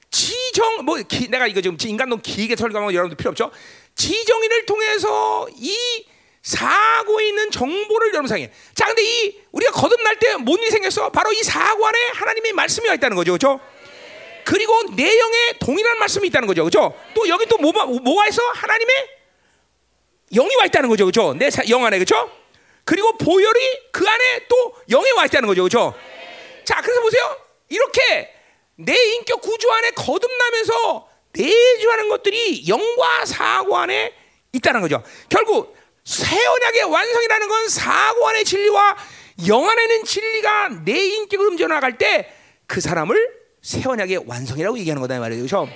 지정 0.10 0.86
뭐 0.86 0.98
기, 1.08 1.28
내가 1.30 1.48
이거 1.48 1.62
지금 1.62 1.78
인간론 1.80 2.22
길게 2.22 2.56
설명하면 2.56 2.94
여러분들 2.94 3.18
필요 3.18 3.30
없죠. 3.30 3.52
지정인을 3.96 4.66
통해서 4.66 5.48
이 5.56 6.06
사고에 6.42 7.28
있는 7.30 7.52
정보를 7.52 8.10
여러분 8.10 8.28
상해. 8.28 8.52
자, 8.76 8.86
근데 8.88 9.02
이 9.04 9.42
우리가 9.52 9.72
거듭날 9.72 10.20
때 10.20 10.34
뭔 10.34 10.60
일이 10.60 10.72
생겼어? 10.72 11.10
바로 11.10 11.32
이 11.32 11.42
사고 11.44 11.86
안에 11.88 11.98
하나님의 12.14 12.54
말씀이 12.54 12.88
와 12.88 12.96
있다는 12.96 13.16
거죠, 13.16 13.32
그렇죠? 13.32 13.60
그리고 14.46 14.74
내용에 14.96 15.54
동일한 15.60 15.98
말씀이 16.00 16.28
있다는 16.28 16.48
거죠, 16.48 16.64
그렇죠? 16.64 16.94
또 17.14 17.28
여기 17.30 17.46
또 17.46 17.58
뭐가 17.58 17.86
뭐가 17.86 18.28
있어? 18.28 18.42
하나님의 18.56 18.94
영이 20.34 20.56
와 20.56 20.66
있다는 20.66 20.90
거죠, 20.90 21.06
그렇죠? 21.06 21.34
내 21.34 21.50
영 21.70 21.86
안에, 21.86 21.98
그렇죠? 21.98 22.30
그리고 22.86 23.18
보혈이 23.18 23.60
그 23.92 24.06
안에 24.08 24.46
또 24.50 24.76
영이 24.90 25.12
와 25.12 25.26
있다는 25.26 25.48
거죠, 25.48 25.64
그렇죠? 25.64 25.94
자, 26.66 26.82
그래서 26.82 27.02
보세요. 27.02 27.38
이렇게 27.70 28.34
내 28.76 28.94
인격 29.16 29.42
구조 29.42 29.72
안에 29.72 29.92
거듭나면서 29.92 31.08
내주하는 31.34 32.10
것들이 32.10 32.68
영과 32.68 33.26
사고 33.26 33.78
안에 33.78 34.14
있다는 34.52 34.82
거죠. 34.82 35.04
결국 35.30 35.76
새 36.04 36.46
언약의 36.46 36.84
완성이라는 36.84 37.48
건 37.48 37.70
사고 37.70 38.28
안의 38.28 38.44
진리와 38.46 38.98
영 39.48 39.68
안에 39.68 39.84
있는 39.84 40.04
진리가 40.04 40.70
내 40.86 40.92
인격을 40.94 41.48
옮겨 41.48 41.68
나갈 41.68 41.98
때 41.98 42.30
그 42.66 42.82
사람을 42.82 43.30
새 43.62 43.82
언약의 43.88 44.24
완성이라고 44.26 44.78
얘기하는 44.80 45.02
거다 45.02 45.20
말이에요. 45.20 45.46
그렇죠? 45.46 45.70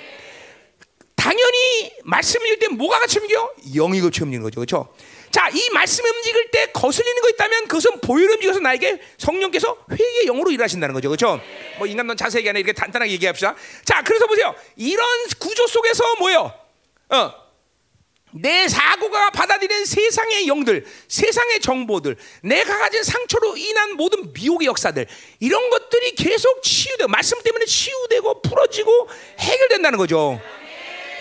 당연히 1.18 1.92
말씀을 2.06 2.48
읽을 2.48 2.60
때 2.60 2.68
뭐가 2.70 3.00
같이 3.00 3.20
움직여? 3.20 3.52
영이 3.76 4.00
같이 4.00 4.24
움직이는 4.24 4.44
거죠. 4.44 4.62
그렇죠? 4.62 4.88
자, 5.30 5.50
이 5.50 5.70
말씀이 5.72 6.08
움직일 6.10 6.50
때 6.52 6.68
거슬리는 6.72 7.22
거 7.22 7.30
있다면 7.30 7.68
그것은 7.68 8.00
보혈 8.00 8.30
움직여서 8.30 8.60
나에게 8.60 9.00
성령께서 9.18 9.78
회개의 9.92 10.26
영으로 10.28 10.52
일하신다는 10.52 10.94
거죠. 10.94 11.10
그렇죠? 11.10 11.42
뭐 11.78 11.86
인간론 11.86 12.16
자세히 12.16 12.46
얘기 12.48 12.60
이렇게 12.60 12.72
간단하게 12.72 13.12
얘기합시다. 13.12 13.56
자, 13.84 14.02
그래서 14.04 14.26
보세요. 14.26 14.56
이런 14.78 15.06
구조 15.38 15.68
속에서 15.68 16.16
뭐예요? 16.20 16.54
어. 17.10 17.48
내 18.32 18.68
사고가 18.68 19.32
받아들이는 19.32 19.86
세상의 19.86 20.48
영들, 20.48 20.86
세상의 21.08 21.60
정보들, 21.62 22.18
내가 22.44 22.78
가진 22.78 23.02
상처로 23.02 23.58
인한 23.58 23.96
모든 23.96 24.32
미혹의 24.34 24.68
역사들, 24.68 25.08
이런 25.40 25.70
것들이 25.70 26.12
계속 26.12 26.62
치유되고, 26.62 27.08
말씀 27.08 27.42
때문에 27.42 27.66
치유되고, 27.66 28.42
풀어지고, 28.42 29.10
해결된다는 29.40 29.98
거죠. 29.98 30.40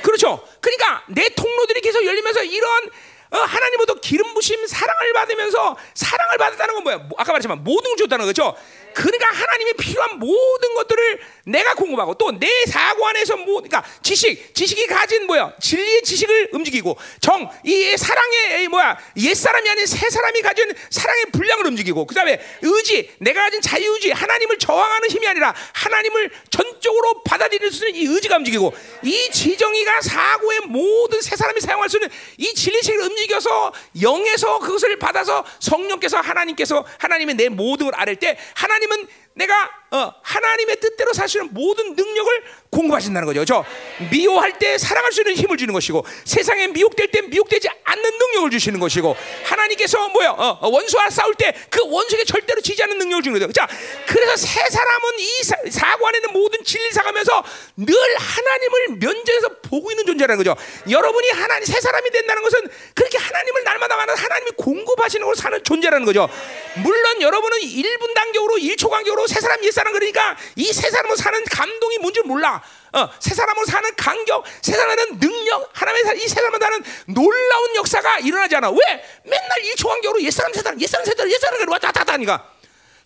그렇죠. 0.07 0.41
그러니까 0.61 1.03
내 1.09 1.29
통로들이 1.31 1.81
계속 1.81 2.05
열리면서 2.07 2.45
이런 2.45 2.71
어, 2.87 2.91
하나님으로부터 3.31 4.01
기름 4.01 4.33
부심 4.35 4.67
사랑을 4.67 5.13
받으면서 5.15 5.77
사랑을 5.95 6.39
받았다는 6.39 6.75
건 6.75 6.85
뭐야? 6.85 7.09
아까 7.19 7.33
말했지만 7.33 7.65
모든 7.65 7.91
걸 7.91 7.97
줬다는 7.99 8.27
거죠. 8.27 8.55
그러니까 8.95 9.27
하나님이 9.29 9.75
필요한 9.75 10.19
모든 10.19 10.75
것들을 10.75 11.21
내가 11.45 11.75
공급하고 11.75 12.15
또 12.15 12.27
내 12.39 12.49
사고 12.67 13.07
안에서 13.07 13.37
뭐 13.37 13.63
그러니까 13.63 13.83
지식 14.03 14.55
지식이 14.55 14.87
가진 14.87 15.27
뭐야 15.27 15.53
진리의 15.61 16.03
지식을 16.03 16.51
움직이고 16.53 16.97
정 17.21 17.49
이 17.65 17.97
사랑의 17.97 18.69
뭐야 18.69 18.99
옛 19.19 19.35
사람이 19.35 19.69
아닌 19.69 19.87
새 19.87 20.09
사람이 20.09 20.43
가진 20.43 20.73
사랑의 20.91 21.27
분량을 21.33 21.67
움직이고 21.67 22.07
그다음에 22.07 22.41
의지 22.63 23.11
내가 23.21 23.43
가진 23.45 23.61
자유의지 23.61 24.11
하나님을 24.13 24.59
저항하는 24.59 25.09
힘이 25.11 25.27
아니라 25.29 25.55
하나님을 25.73 26.31
전적으로 26.51 27.23
받아들일 27.23 27.71
수 27.71 27.87
있는 27.89 28.01
이 28.01 28.07
의지가 28.15 28.37
움직이고 28.37 28.75
이 29.03 29.31
지정이가 29.31 30.01
사고의 30.03 30.61
모든 30.67 31.21
새 31.21 31.37
사람이 31.37 31.61
사용할 31.61 31.89
수 31.89 31.97
있는 31.99 32.09
이 32.39 32.53
진리식을 32.55 33.01
움직 33.01 33.16
여서 33.31 33.73
영에서 34.01 34.59
그것을 34.61 34.99
받아서 34.99 35.45
성령께서 35.61 36.19
하나님께서 36.19 36.85
하나님의 36.99 37.35
내 37.35 37.49
모든 37.49 37.87
걸 37.87 37.95
아를 37.95 38.17
때 38.17 38.39
하나님은 38.55 39.07
내가 39.35 39.71
어, 39.91 40.13
하나님의 40.23 40.81
뜻대로 40.81 41.13
사실은 41.13 41.49
모든 41.53 41.95
능력을 41.95 42.45
공급하신다는 42.71 43.27
거죠. 43.27 43.45
저 43.45 43.65
미워할 44.11 44.59
때 44.59 44.77
사랑할 44.79 45.13
수 45.13 45.21
있는 45.21 45.35
힘을 45.35 45.57
주는 45.57 45.73
것이고 45.73 46.05
세상에 46.25 46.67
미혹될 46.69 47.11
때 47.11 47.23
미혹되지 47.23 47.69
않는 47.85 48.19
능력을 48.19 48.51
주시는 48.51 48.81
것이고 48.81 49.17
하나님께서 49.45 50.09
뭐야 50.09 50.31
어, 50.31 50.59
어, 50.61 50.69
원수와 50.69 51.11
싸울 51.11 51.35
때 51.35 51.55
그 51.71 51.81
원수에게 51.85 52.25
절대로 52.25 52.61
지지 52.61 52.83
않는 52.83 52.99
능력을 52.99 53.23
주는 53.23 53.39
거죠. 53.39 53.53
자, 53.53 53.67
그래서 54.07 54.37
새 54.37 54.61
사람은 54.69 55.19
이 55.19 55.43
사, 55.43 55.57
사고 55.71 56.07
안에 56.07 56.19
있는 56.19 56.33
모든 56.33 56.63
진리 56.65 56.91
사가면서 56.93 57.45
늘 57.77 57.95
하나님을 58.19 58.97
면전에서 58.99 59.49
보고 59.63 59.91
있는 59.91 60.07
존재라는 60.07 60.43
거죠. 60.43 60.57
여러분이 60.89 61.31
하나님 61.31 61.65
새 61.65 61.81
사람이 61.81 62.11
된다는 62.11 62.43
것은 62.43 62.61
그렇게 62.95 63.19
하나님을 63.19 63.65
날마다 63.65 63.97
만나 63.97 64.15
하나님이 64.15 64.53
공급하시는 64.57 65.25
걸로 65.25 65.35
사는 65.35 65.63
존재라는 65.63 66.07
거죠. 66.07 66.29
물론 66.77 67.21
여러분은 67.21 67.59
1분 67.59 68.15
단격으로 68.15 68.57
1초 68.57 68.89
간격으로 68.89 69.27
새 69.27 69.41
사람 69.41 69.63
옛 69.65 69.71
사람 69.77 69.93
그러니까 69.93 70.37
이새 70.57 70.91
사람으로 70.91 71.17
사는 71.17 71.45
감동이 71.45 71.99
뭔지 71.99 72.21
몰라. 72.23 72.63
어, 72.93 73.11
새 73.21 73.35
사람으로 73.35 73.67
사는 73.67 73.89
간격, 73.95 74.45
새 74.63 74.73
사람은 74.73 75.21
능력, 75.21 75.71
하나님의 75.73 76.19
이새 76.19 76.35
사람을 76.37 76.59
사는 76.59 76.83
놀라운 77.07 77.77
역사가 77.77 78.21
일어나지 78.21 78.57
않아. 78.57 78.71
왜? 78.71 78.79
맨날 79.25 79.51
1초 79.75 79.89
간격으로 79.89 80.23
옛 80.23 80.31
사람, 80.31 80.53
새 80.53 80.63
사람, 80.63 80.81
옛 80.81 80.87
사람, 80.87 81.05
새 81.05 81.13
사람, 81.15 81.31
옛 81.31 81.39
사람 81.39 81.69
왔다 81.69 81.93
갔다 81.93 82.15
하니까. 82.15 82.51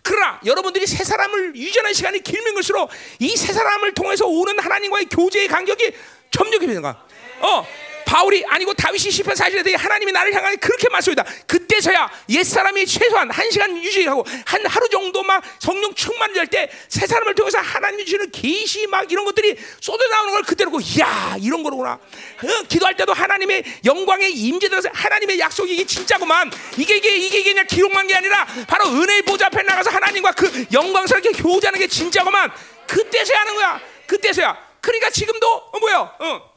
그러나 0.02 0.40
여러분들이 0.47 0.86
새 0.86 1.05
사람을 1.05 1.56
유전하는 1.56 1.92
시간이 1.92 2.22
길면 2.22 2.55
갈수록 2.55 2.88
이새 3.18 3.52
사람을 3.52 3.92
통해서 3.94 4.26
오는 4.26 4.59
하나님과의 4.59 5.06
교제의 5.06 5.48
간격이 5.48 5.92
점점 6.30 6.82
거야. 6.82 7.05
어, 7.40 7.66
바울이 8.11 8.45
아니고 8.45 8.74
다윗이 8.74 9.09
시편 9.09 9.35
40에 9.35 9.77
하나님이 9.77 10.11
나를 10.11 10.35
향하여 10.35 10.57
그렇게 10.57 10.89
말씀이다. 10.89 11.24
그때서야 11.47 12.11
옛 12.31 12.43
사람이 12.43 12.85
최소한 12.85 13.31
한 13.31 13.49
시간 13.53 13.77
유지하고 13.77 14.24
한 14.45 14.66
하루 14.66 14.89
정도 14.89 15.23
막 15.23 15.41
성령 15.61 15.95
충만될 15.95 16.49
때 16.49 16.69
새 16.89 17.07
사람을 17.07 17.37
통해서 17.37 17.59
하나님이 17.59 18.05
주시는 18.05 18.31
계시 18.32 18.87
막 18.89 19.11
이런 19.12 19.24
것들이 19.24 19.57
쏟아 19.81 20.05
나오는 20.09 20.32
걸 20.32 20.43
그때 20.43 20.65
보고 20.65 20.81
야 21.01 21.37
이런 21.41 21.62
거로구나. 21.62 21.93
어, 21.93 22.62
기도할 22.69 22.97
때도 22.97 23.12
하나님의 23.12 23.62
영광의 23.85 24.32
임재 24.32 24.69
들어서 24.69 24.89
하나님의 24.93 25.39
약속이 25.39 25.73
이게 25.73 25.85
진짜구만. 25.87 26.51
이게 26.78 26.97
이게 26.97 27.16
이게 27.16 27.43
그냥 27.45 27.65
기록만 27.66 28.09
게 28.09 28.16
아니라 28.16 28.45
바로 28.66 28.91
은혜의 28.91 29.23
보좌 29.23 29.47
앞에 29.47 29.62
나가서 29.62 29.91
하나님과 29.91 30.32
그 30.32 30.66
영광스럽게 30.73 31.31
교제하는 31.31 31.78
게 31.78 31.87
진짜구만. 31.87 32.51
그때서야 32.89 33.39
하는 33.39 33.55
거야. 33.55 33.81
그때서야. 34.07 34.59
그러니까 34.81 35.11
지금도 35.11 35.47
어, 35.47 35.78
뭐야? 35.78 35.99
어. 36.19 36.49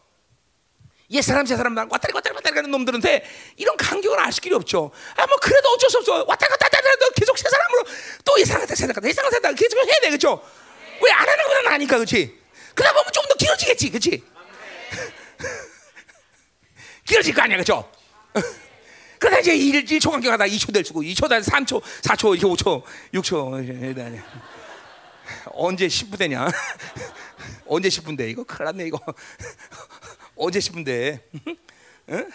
옛 1.13 1.21
사람 1.21 1.45
새 1.45 1.55
사람 1.55 1.77
왔다리 1.77 2.13
왔다리 2.13 2.33
왔다리 2.35 2.55
가는 2.55 2.71
놈들한테 2.71 3.23
이런 3.57 3.77
간격을 3.77 4.19
알 4.19 4.31
길이 4.31 4.53
없죠. 4.55 4.91
아 5.15 5.25
뭐 5.27 5.37
그래도 5.41 5.69
어쩔 5.69 5.89
수 5.89 5.97
없어. 5.99 6.25
왔다리 6.27 6.49
갔다 6.49 6.65
왔다리 6.65 6.83
갔다 6.83 7.05
계속 7.15 7.37
새 7.37 7.47
사람으로 7.49 7.83
또 8.25 8.37
옛 8.39 8.45
사람 8.45 8.61
같다 8.61 8.75
새 8.75 8.87
사람 9.13 9.31
같다 9.31 9.53
계속 9.53 9.77
해야 9.77 9.95
돼 10.01 10.09
그렇죠? 10.09 10.43
왜 11.01 11.11
안 11.11 11.27
하는 11.27 11.45
건 11.47 11.67
아니까 11.73 11.97
그렇지? 11.97 12.37
그러다 12.75 12.93
보면 12.93 13.11
좀 13.13 13.23
더 13.27 13.35
길어지겠지 13.35 13.89
그렇지? 13.89 14.23
길어질 17.05 17.33
거 17.33 17.41
아니야 17.43 17.57
그렇죠? 17.57 17.89
그러다 19.19 19.39
이제 19.39 19.55
1, 19.55 19.85
1초 19.85 20.11
간격하다 20.11 20.45
2초 20.45 20.73
될 20.73 20.83
수고 20.83 21.01
2초 21.01 21.29
다 21.29 21.39
3초 21.39 21.81
4초 22.01 22.37
이렇게 22.37 22.63
5초 22.63 22.83
6초 23.13 24.23
언제 25.53 25.87
10분 25.87 26.17
되냐? 26.17 26.47
언제 27.67 27.87
10분 27.89 28.17
돼? 28.17 28.29
이거 28.29 28.43
큰일 28.43 28.65
났네 28.65 28.85
이거 28.87 28.99
10분 30.37 30.85
돼? 30.85 31.29
응? 32.09 32.29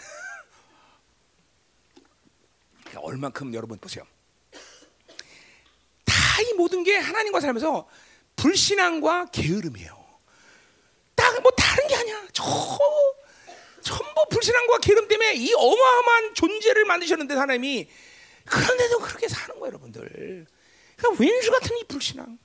얼만큼 2.96 3.54
여러분 3.54 3.78
보세요. 3.78 4.04
다 6.04 6.42
이 6.42 6.52
모든 6.54 6.84
게 6.84 6.96
하나님과 6.96 7.40
살면서 7.40 7.88
불신앙과 8.36 9.26
게으름이에요. 9.26 9.98
딱 11.14 11.42
뭐 11.42 11.50
다른 11.52 11.86
게 11.88 11.94
아니야. 11.96 12.26
저 12.32 12.44
전부 13.82 14.26
불신앙과 14.30 14.78
게으름 14.78 15.08
때문에 15.08 15.34
이 15.34 15.52
어마어마한 15.54 16.34
존재를 16.34 16.84
만드셨는데 16.84 17.34
하나님이 17.34 17.88
그런데도 18.44 18.98
그렇게 19.00 19.28
사는 19.28 19.54
거예요, 19.58 19.66
여러분들. 19.66 20.46
그러니까 20.96 21.22
왼수 21.24 21.50
같은 21.50 21.76
이 21.76 21.84
불신앙. 21.84 22.38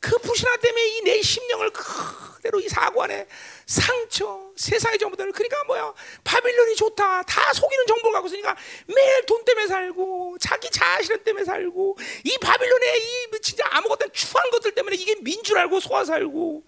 그 0.00 0.16
불신앙 0.18 0.58
때문에 0.60 0.86
이 0.86 1.00
내 1.06 1.22
심령을 1.22 1.70
그대로 1.72 2.60
이 2.60 2.68
사고 2.68 3.02
안에 3.02 3.26
상처, 3.66 4.50
세상의 4.56 4.98
정보들 4.98 5.32
그러니까 5.32 5.64
뭐야 5.64 5.92
바빌론이 6.24 6.76
좋다 6.76 7.22
다 7.22 7.52
속이는 7.52 7.86
정보를 7.86 8.12
갖고 8.12 8.26
있으니까 8.28 8.56
매일 8.86 9.26
돈 9.26 9.44
때문에 9.44 9.66
살고 9.66 10.38
자기 10.40 10.70
자신 10.70 11.22
때문에 11.24 11.44
살고 11.44 11.96
이 12.24 12.38
바빌론의 12.38 13.00
이 13.00 13.40
진짜 13.40 13.64
아무것도 13.70 14.08
추한 14.12 14.50
것들 14.50 14.74
때문에 14.74 14.96
이게 14.96 15.14
민줄 15.16 15.56
알고 15.58 15.80
소화 15.80 16.04
살고 16.04 16.64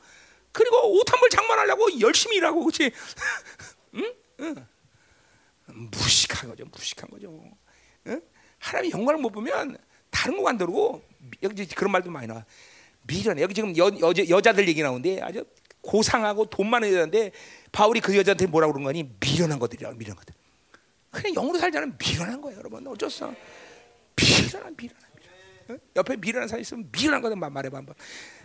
그리고 0.53 0.99
옷 0.99 1.11
한 1.13 1.21
벌 1.21 1.29
장만하려고 1.31 2.01
열심히 2.01 2.37
일하고 2.37 2.65
그렇지 2.65 2.91
응? 3.95 4.15
응. 4.41 4.69
무식한 5.67 6.49
거죠 6.51 6.65
무식한 6.65 7.11
거죠 7.11 7.43
응? 8.07 8.23
하나님의 8.59 8.93
영광을 8.93 9.21
못 9.21 9.31
보면 9.31 9.77
다른 10.11 10.37
거 10.37 10.43
만들고 10.43 11.03
여기 11.43 11.67
그런 11.69 11.93
말도 11.93 12.11
많이 12.11 12.27
나와 12.27 12.45
미련해. 13.09 13.43
여기 13.43 13.55
지금 13.55 13.76
여, 13.76 13.86
여, 13.86 14.12
여자들 14.28 14.68
얘기 14.68 14.82
나오는데 14.82 15.20
아주 15.20 15.44
고상하고 15.80 16.47
돈 16.47 16.68
많은 16.70 16.93
여자인데 16.93 17.32
바울이 17.72 18.01
그 18.01 18.16
여자한테 18.16 18.47
뭐라고 18.47 18.72
그런 18.72 18.85
거니? 18.85 19.10
미련한 19.18 19.59
것들이라고 19.59 19.97
미련한 19.97 20.16
것들. 20.16 20.35
그냥 21.10 21.35
영으로 21.35 21.59
살자는 21.59 21.97
미련한 21.98 22.40
거예요, 22.40 22.59
여러분. 22.59 22.86
어쩔 22.86 23.10
수 23.10 23.24
없어. 23.24 23.36
미련한 24.16 24.76
미련한 24.76 25.02
미련. 25.16 25.35
응? 25.70 25.78
옆에 25.97 26.16
미련한 26.16 26.48
사람 26.48 26.60
있으면 26.60 26.89
미련한 26.93 27.22
거든 27.22 27.39
말해봐 27.39 27.76
한번. 27.76 27.94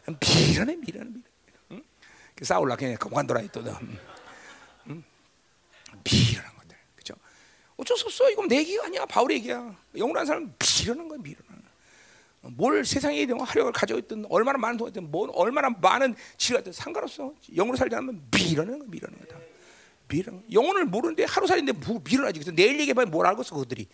미련해 0.07 0.77
미련해 0.77 1.10
미련. 1.10 1.23
응? 1.72 1.84
싸울라 2.41 2.76
그냥 2.77 2.95
그만둬라 2.95 3.41
또. 3.52 3.61
응? 4.88 5.03
미련한 6.03 6.56
것들, 6.56 6.77
그죠? 6.95 7.14
어쩔 7.76 7.98
수 7.98 8.06
없어. 8.06 8.30
이건 8.30 8.48
내 8.48 8.57
얘기가 8.57 8.85
아니야. 8.85 9.06
바울의 9.06 9.38
얘기야. 9.38 9.76
영으로 9.95 10.19
한 10.19 10.26
사람 10.26 10.56
미련한 10.57 11.10
거야, 11.10 11.19
미련한. 11.19 11.53
뭘 12.44 12.84
세상에 12.84 13.26
하려고 13.26 13.72
가지고 13.72 13.99
있든 13.99 14.26
얼마나 14.30 14.57
많은 14.57 14.78
돈 14.78 14.90
있든 14.90 15.10
뭐 15.10 15.30
얼마나 15.34 15.70
많은 15.70 16.15
지가 16.38 16.60
있든 16.60 16.74
상관없어. 16.74 17.34
영으로 17.56 17.78
않으면 17.80 18.22
미련하는 18.32 18.80
거 18.80 18.86
미련하는 18.88 19.26
거다. 19.26 19.40
미련. 20.10 20.44
영혼을 20.52 20.86
모르는데 20.86 21.24
하루 21.24 21.48
살인데 21.48 21.72
뭐 21.72 22.02
미련하지. 22.03 22.40
그래서 22.40 22.52
내일 22.52 22.80
얘기해봐야 22.82 23.06
뭘 23.06 23.26
알겠어 23.28 23.56
그들이. 23.56 23.88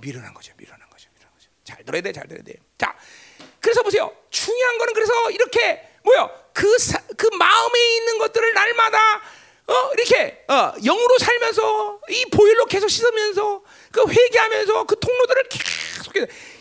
미련한 0.00 0.32
거죠. 0.32 0.52
미련한 0.56 0.88
거죠. 0.88 1.10
미련한 1.14 1.34
거죠. 1.34 1.50
잘 1.62 1.84
들어야 1.84 2.00
돼. 2.00 2.12
잘 2.12 2.26
들어야 2.26 2.42
돼. 2.42 2.54
자, 2.78 2.96
그래서 3.60 3.82
보세요. 3.82 4.10
중요한 4.30 4.78
거는 4.78 4.94
그래서 4.94 5.30
이렇게 5.30 5.86
뭐요? 6.04 6.30
그, 6.52 6.78
사, 6.78 6.98
그 7.16 7.26
마음에 7.38 7.96
있는 7.96 8.18
것들을 8.18 8.54
날마다 8.54 8.98
어 9.66 9.92
이렇게 9.94 10.44
어 10.48 10.74
영으로 10.84 11.18
살면서 11.18 12.00
이 12.10 12.26
보혈로 12.26 12.66
계속 12.66 12.88
씻으면서 12.88 13.62
그 13.90 14.04
회개하면서 14.06 14.84
그 14.84 14.98
통로들을 15.00 15.42
계속 15.48 16.14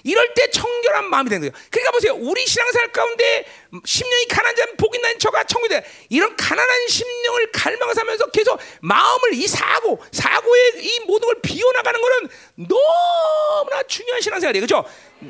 이럴 0.03 0.33
때 0.33 0.49
청결한 0.49 1.09
마음이 1.09 1.29
되는 1.29 1.49
거예요. 1.49 1.65
그러니까 1.71 1.91
보세요. 1.91 2.13
우리 2.15 2.45
신앙생활 2.45 2.91
가운데 2.91 3.45
심령이 3.85 4.25
가난한 4.27 4.55
자는 4.55 4.77
복이 4.77 4.99
난 4.99 5.17
저가 5.17 5.43
청구돼. 5.45 5.83
이런 6.09 6.35
가난한 6.35 6.87
심령을 6.87 7.51
갈망하면서 7.51 8.27
계속 8.31 8.59
마음을 8.81 9.33
이 9.33 9.47
사고, 9.47 10.03
사고의 10.11 10.73
이 10.85 10.99
모든 11.05 11.27
걸 11.27 11.41
비워나가는 11.41 11.99
거는 11.99 12.29
너무나 12.55 13.83
중요한 13.83 14.21
신앙생활이에요. 14.21 14.61
그죠? 14.63 14.83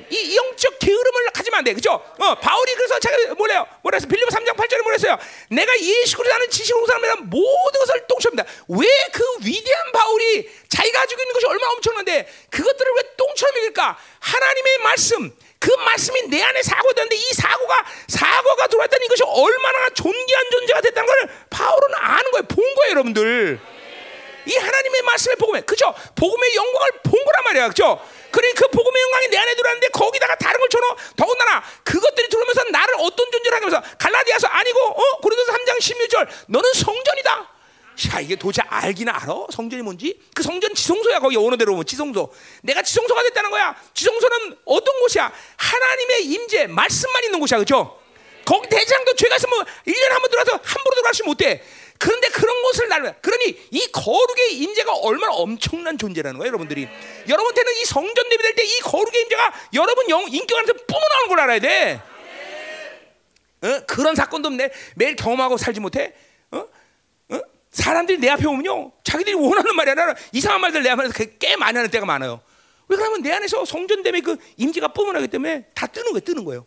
이 0.09 0.35
영적 0.35 0.79
게으름을 0.79 1.29
가지면 1.33 1.59
안 1.59 1.63
돼. 1.63 1.73
그죠? 1.73 1.91
어, 1.93 2.35
바울이 2.35 2.73
그래서 2.73 2.97
자가 2.99 3.35
뭐래요? 3.35 3.67
뭐라 3.83 3.97
했어? 3.97 4.07
빌리보 4.07 4.27
3장 4.29 4.55
8절에 4.55 4.81
뭐라 4.81 4.93
했어요? 4.95 5.17
내가 5.51 5.71
예수 5.79 6.17
그리스도 6.17 6.33
아는 6.33 6.49
지식으로 6.49 6.87
사람마다 6.87 7.15
모든 7.21 7.79
것을 7.79 8.07
똥처럼다. 8.07 8.43
왜 8.69 8.87
그 9.13 9.21
위대한 9.45 9.91
바울이 9.91 10.49
자기가 10.69 11.01
가지고 11.01 11.21
있는 11.21 11.33
것이 11.33 11.45
얼마나 11.45 11.71
엄청난데 11.73 12.27
그것들을 12.49 12.91
왜 12.95 13.03
똥처럼일까? 13.15 13.97
하나님 14.19 14.62
의 14.65 14.77
말씀 14.79 15.31
그 15.59 15.71
말씀이 15.71 16.23
내 16.23 16.43
안에 16.43 16.61
사고되는데 16.61 17.15
이 17.15 17.33
사고가 17.33 17.85
사고가 18.09 18.67
들어왔다는 18.67 19.05
이것이 19.05 19.23
얼마나 19.23 19.89
존귀한 19.91 20.51
존재가 20.51 20.81
됐다는 20.81 21.07
걸 21.07 21.29
바울은 21.49 21.95
아는 21.95 22.31
거예요. 22.31 22.43
본 22.43 22.75
거예요, 22.75 22.91
여러분들. 22.91 23.59
이 24.45 24.55
하나님의 24.57 25.01
말씀을 25.03 25.37
복음에 25.37 25.61
그죠? 25.61 25.93
복음의 26.15 26.55
영광을 26.55 26.91
본 27.03 27.23
거란 27.23 27.43
말이야, 27.45 27.67
그죠? 27.69 28.01
그래 28.29 28.51
그 28.55 28.67
복음의 28.67 29.01
영광이 29.01 29.27
내 29.29 29.37
안에 29.37 29.55
들어왔는데 29.55 29.87
거기다가 29.89 30.35
다른 30.35 30.59
걸 30.59 30.67
쳐넣어 30.67 30.97
더군다나 31.15 31.63
그것들이 31.83 32.27
들어오면서 32.27 32.63
나를 32.71 32.95
어떤 32.99 33.31
존재를 33.31 33.57
하면서 33.57 33.81
갈라디아서 33.99 34.47
아니고 34.47 34.79
어 34.79 35.17
고린도서 35.21 35.53
3장 35.53 35.77
16절 35.79 36.27
너는 36.47 36.73
성전이다. 36.73 37.52
자 37.95 38.19
이게 38.19 38.35
도대체 38.35 38.61
알긴 38.67 39.07
알아? 39.09 39.47
성전이 39.51 39.81
뭔지? 39.83 40.19
그 40.33 40.41
성전 40.43 40.73
지성소야 40.73 41.19
거기 41.19 41.37
오너대로 41.37 41.73
보면 41.73 41.85
지성소. 41.85 42.33
내가 42.63 42.81
지성소가 42.81 43.21
됐다는 43.23 43.49
거야. 43.51 43.75
지성소는 43.93 44.57
어떤 44.65 44.99
곳이야? 45.01 45.31
하나님의 45.57 46.25
임재 46.25 46.67
말씀만 46.67 47.23
있는 47.25 47.39
곳이야, 47.39 47.57
그렇죠? 47.59 47.99
거기 48.45 48.67
대장도 48.67 49.15
죄가 49.15 49.35
있으면 49.37 49.65
1년에 49.87 50.09
한 50.09 50.21
번 50.21 50.29
들어와서 50.29 50.51
함부로 50.63 50.95
들어갈 50.95 51.13
수 51.13 51.23
못해. 51.23 51.61
그런데 51.99 52.27
그런 52.29 52.61
것을 52.63 52.89
나는 52.89 53.13
그러니 53.21 53.57
이 53.71 53.87
거룩의 53.93 54.57
임재가 54.57 54.93
얼마나 54.95 55.33
엄청난 55.33 55.97
존재라는 55.97 56.37
거예요, 56.39 56.49
여러분들이. 56.49 56.87
여러분한테는 57.29 57.73
이 57.81 57.85
성전 57.85 58.25
예배될 58.31 58.55
때 58.55 58.63
이 58.65 58.79
거룩의 58.81 59.21
임재가 59.21 59.53
여러분 59.75 60.09
영 60.09 60.21
인격 60.27 60.57
안에서 60.57 60.73
뿜어나오는 60.87 61.27
걸 61.29 61.39
알아야 61.39 61.59
돼. 61.59 62.01
어? 63.61 63.79
그런 63.87 64.15
사건도 64.15 64.49
매, 64.49 64.69
매일 64.95 65.15
경험하고 65.15 65.55
살지 65.57 65.79
못해. 65.79 66.13
어? 67.73 67.79
어? 67.79 67.83
사람들이 67.83 68.19
내 68.19 68.29
앞에 68.29 68.45
오면요, 68.45 68.91
자기들이 69.03 69.35
원하는 69.35 69.75
말이 69.75 69.91
아니라 69.91 70.15
이상한 70.31 70.61
말들 70.61 70.83
내 70.83 70.89
앞에서 70.89 71.13
꽤 71.39 71.55
많이 71.55 71.75
하는 71.75 71.89
때가 71.89 72.05
많아요. 72.05 72.41
왜 72.87 72.97
그러면 72.97 73.21
내 73.21 73.31
안에서 73.31 73.65
성전 73.65 74.03
때문에 74.03 74.21
그 74.21 74.37
임재가 74.57 74.89
뿜어나기 74.89 75.27
때문에 75.27 75.65
다 75.73 75.87
뜨는 75.87 76.11
거예요, 76.11 76.19
뜨는 76.21 76.45
거예요. 76.45 76.65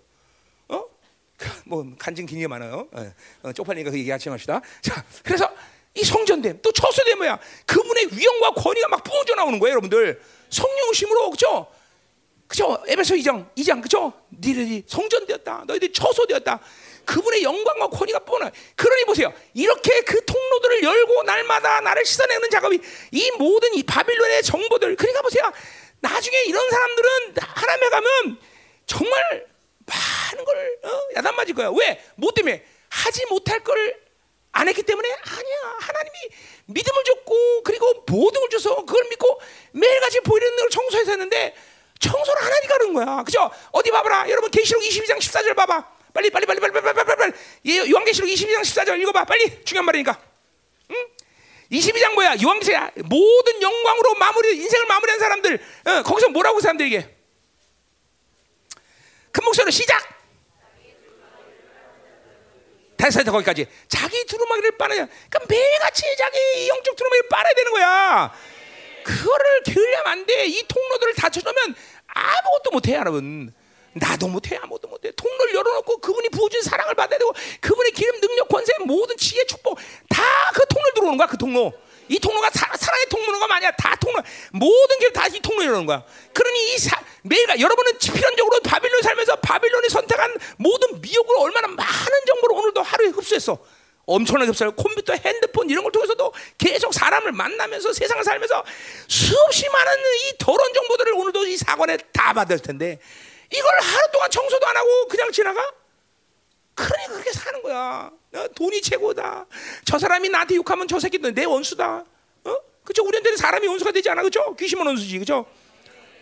뭐 1.67 1.85
간증 1.99 2.27
기능이 2.27 2.47
많아요. 2.47 2.89
어, 2.93 3.13
어, 3.43 3.53
쪽팔리니까 3.53 3.91
그 3.91 3.99
얘기 3.99 4.09
같이 4.09 4.29
합시다. 4.29 4.61
자, 4.81 5.05
그래서 5.23 5.53
이 5.95 6.03
성전됨 6.03 6.61
또 6.63 6.73
처소됨 6.73 7.19
뭐야? 7.19 7.39
그분의 7.67 8.09
위엄과 8.13 8.53
권위가 8.53 8.89
막 8.89 9.05
뿜어져 9.05 9.35
나오는 9.35 9.59
거예요, 9.59 9.73
여러분들. 9.73 10.21
성령심으로 10.51 11.31
그죠? 11.31 11.67
그죠? 12.47 12.83
에베소 12.87 13.17
2장 13.17 13.55
2장 13.57 13.83
그죠? 13.83 14.13
니들이 14.33 14.85
성전되었다. 14.87 15.65
너희들이 15.67 15.93
처소되었다. 15.93 16.61
그분의 17.07 17.43
영광과 17.43 17.89
권위가 17.89 18.21
뻔해. 18.21 18.51
그러니 18.75 19.05
보세요. 19.05 19.33
이렇게 19.55 20.01
그 20.03 20.25
통로들을 20.25 20.83
열고 20.83 21.23
날마다 21.23 21.81
나를 21.81 22.05
씻어내는 22.05 22.51
작업이 22.51 22.81
이 23.13 23.31
모든 23.39 23.75
이 23.75 23.83
바빌론의 23.83 24.43
정보들. 24.43 24.97
그러니까 24.97 25.23
보세요. 25.23 25.51
나중에 26.01 26.37
이런 26.47 26.69
사람들은 26.71 27.35
하나님에 27.39 27.89
가면 27.89 28.39
정말 28.87 29.47
많은 29.87 30.45
걸 30.45 30.79
어? 30.83 31.01
야단 31.17 31.35
맞을 31.37 31.55
거야. 31.55 31.71
왜? 31.71 32.05
뭐 32.17 32.31
때문에? 32.33 32.65
하지 32.91 33.25
못할 33.27 33.63
걸 33.65 34.07
안 34.57 34.67
했기 34.69 34.83
때문에 34.83 35.07
아니야. 35.09 35.77
하나님이 35.81 36.17
믿음을 36.67 37.05
줬고 37.05 37.63
그리고 37.63 38.05
모든 38.09 38.41
걸 38.41 38.49
줘서 38.49 38.75
그걸 38.77 39.05
믿고 39.11 39.39
매일같이 39.73 40.21
보이는 40.21 40.57
걸 40.57 40.71
청소해서 40.71 41.11
했는데 41.11 41.55
청소를 42.01 42.43
하나님이 42.43 42.67
가는 42.67 42.93
거야. 42.95 43.23
그죠? 43.23 43.51
어디 43.73 43.91
봐봐라. 43.91 44.31
여러분 44.31 44.51
계시록 44.51 44.83
22장 44.83 45.19
14절 45.19 45.55
봐봐. 45.55 45.96
빨리 46.17 46.31
빨리 46.31 46.47
빨리 46.47 46.61
빨리 46.61 46.73
빨리 46.73 46.95
빨리 46.95 47.05
빨리 47.05 47.33
빨리. 47.63 47.91
요한계시록 47.91 48.31
22장 48.31 48.63
14절 48.63 48.99
읽어봐. 49.03 49.25
빨리 49.25 49.63
중요한 49.65 49.85
말이니까. 49.85 50.19
응? 50.91 50.97
22장 51.71 52.15
뭐야? 52.15 52.37
요한계시록 52.43 52.93
모든 53.05 53.61
영광으로 53.61 54.15
마무리 54.15 54.57
인생을 54.57 54.87
마무리한 54.87 55.21
사람들 55.21 55.61
어, 55.85 56.03
거기서 56.03 56.31
뭐라고 56.31 56.61
사람들에게 56.61 57.17
큰 59.31 59.45
목소리로 59.45 59.71
시작. 59.71 60.17
다시 62.97 63.23
거기까지 63.23 63.67
자기 63.87 64.25
두루마기를 64.25 64.79
빨아야. 64.79 65.07
그러니까 65.07 65.41
매일같이 65.47 66.03
자기 66.17 66.69
영적 66.69 66.97
두루마기를 66.97 67.29
빨아야 67.29 67.53
되는 67.55 67.73
거야. 67.73 68.35
그거를 69.05 69.63
게을리하면 69.65 70.13
안 70.13 70.27
돼. 70.27 70.47
이 70.47 70.65
통로들을 70.67 71.15
닫혀놓으면 71.15 71.75
아무것도 72.07 72.71
못해, 72.73 72.95
여러분. 72.95 73.53
나도 73.97 74.29
못해, 74.29 74.57
아무것도 74.57 74.89
못해. 74.89 75.11
통로를 75.17 75.55
열어놓고 75.55 75.99
그분이 75.99 76.29
부어준 76.31 76.63
사랑을 76.63 76.95
받아야 76.95 77.19
되고 77.19 77.33
그분의 77.61 77.93
기름, 77.93 78.21
능력, 78.21 78.49
권세, 78.49 78.73
모든 78.85 79.17
지혜, 79.17 79.45
축복 79.47 79.79
다 80.09 80.23
그 80.55 80.65
통로를 80.69 80.95
들어오는 80.95 81.19
거야, 81.19 81.27
그 81.27 81.37
통로. 81.37 81.73
이 82.09 82.19
통로가 82.19 82.51
사, 82.51 82.67
랑의 82.67 83.07
통로가 83.11 83.55
아니야. 83.57 83.71
다 83.73 83.95
통로. 83.97 84.23
모든 84.53 84.99
게 85.01 85.11
다 85.13 85.27
이 85.27 85.41
통로에 85.41 85.65
이러는 85.67 85.87
거야. 85.87 86.03
그러니 86.33 86.75
이 86.75 86.79
사, 86.79 86.99
매일 87.23 87.47
여러분은 87.59 87.99
필연적으로 87.99 88.61
바빌론 88.61 89.03
살면서 89.03 89.37
바빌론이 89.37 89.89
선택한 89.89 90.35
모든 90.59 91.01
미혹으로 91.01 91.41
얼마나 91.41 91.67
많은 91.67 92.13
정보를 92.27 92.57
오늘도 92.57 92.83
하루에 92.83 93.09
흡수했어. 93.09 93.59
엄청나게 94.07 94.51
흡수하고 94.51 94.77
컴퓨터, 94.81 95.15
핸드폰 95.15 95.69
이런 95.69 95.83
걸 95.83 95.91
통해서도 95.91 96.33
계속 96.59 96.95
사람을 96.95 97.33
만나면서 97.33 97.93
세상을 97.93 98.23
살면서 98.23 98.65
수없이 99.09 99.69
많은 99.69 99.93
이 99.99 100.39
더러운 100.39 100.73
정보들을 100.75 101.13
오늘도 101.13 101.47
이 101.49 101.57
사관에 101.57 101.97
다 102.13 102.33
받을 102.33 102.61
텐데 102.61 103.01
이걸 103.53 103.73
하루 103.81 104.13
동안 104.13 104.31
청소도 104.31 104.67
안 104.67 104.77
하고 104.77 105.09
그냥 105.09 105.31
지나가? 105.33 105.73
그러니 106.75 107.07
그렇게 107.09 107.33
사는 107.33 107.63
거야. 107.63 108.11
어? 108.35 108.49
돈이 108.55 108.83
최고다. 108.83 109.47
저 109.85 109.99
사람이 109.99 110.29
나한테 110.29 110.57
욕하면 110.57 110.87
저 110.89 111.01
새끼도 111.01 111.33
내 111.33 111.45
원수다. 111.45 112.05
어? 112.45 112.57
그죠? 112.85 113.03
우리한테는 113.05 113.37
사람이 113.37 113.67
원수가 113.67 113.93
되지 113.93 114.11
않아, 114.11 114.23
그죠? 114.23 114.55
귀신은 114.57 114.87
원수지, 114.87 115.19
그죠? 115.19 115.47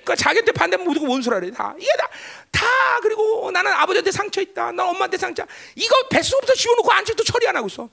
그러니까 0.05 0.17
자기한테 0.17 0.53
반대면 0.53 0.87
모두 0.87 1.05
원수라 1.05 1.41
그래. 1.41 1.51
다 1.51 1.75
이게 1.79 1.89
다, 1.99 2.09
다 2.53 2.67
그리고 3.01 3.51
나는 3.51 3.73
아버지한테 3.73 4.13
상처 4.13 4.41
있다. 4.41 4.71
나 4.73 4.87
엄마한테 4.89 5.17
상처. 5.17 5.45
이거 5.75 5.97
뱃속부터 6.11 6.53
지워놓고 6.53 6.93
안쪽도 6.93 7.25
처리 7.25 7.49
안 7.49 7.57
하고 7.57 7.67
있어. 7.67 7.89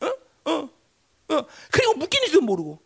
어? 0.00 0.06
어? 0.44 0.68
어? 1.30 1.46
그리고 1.70 1.94
묶이는지도 1.94 2.42
모르고 2.42 2.80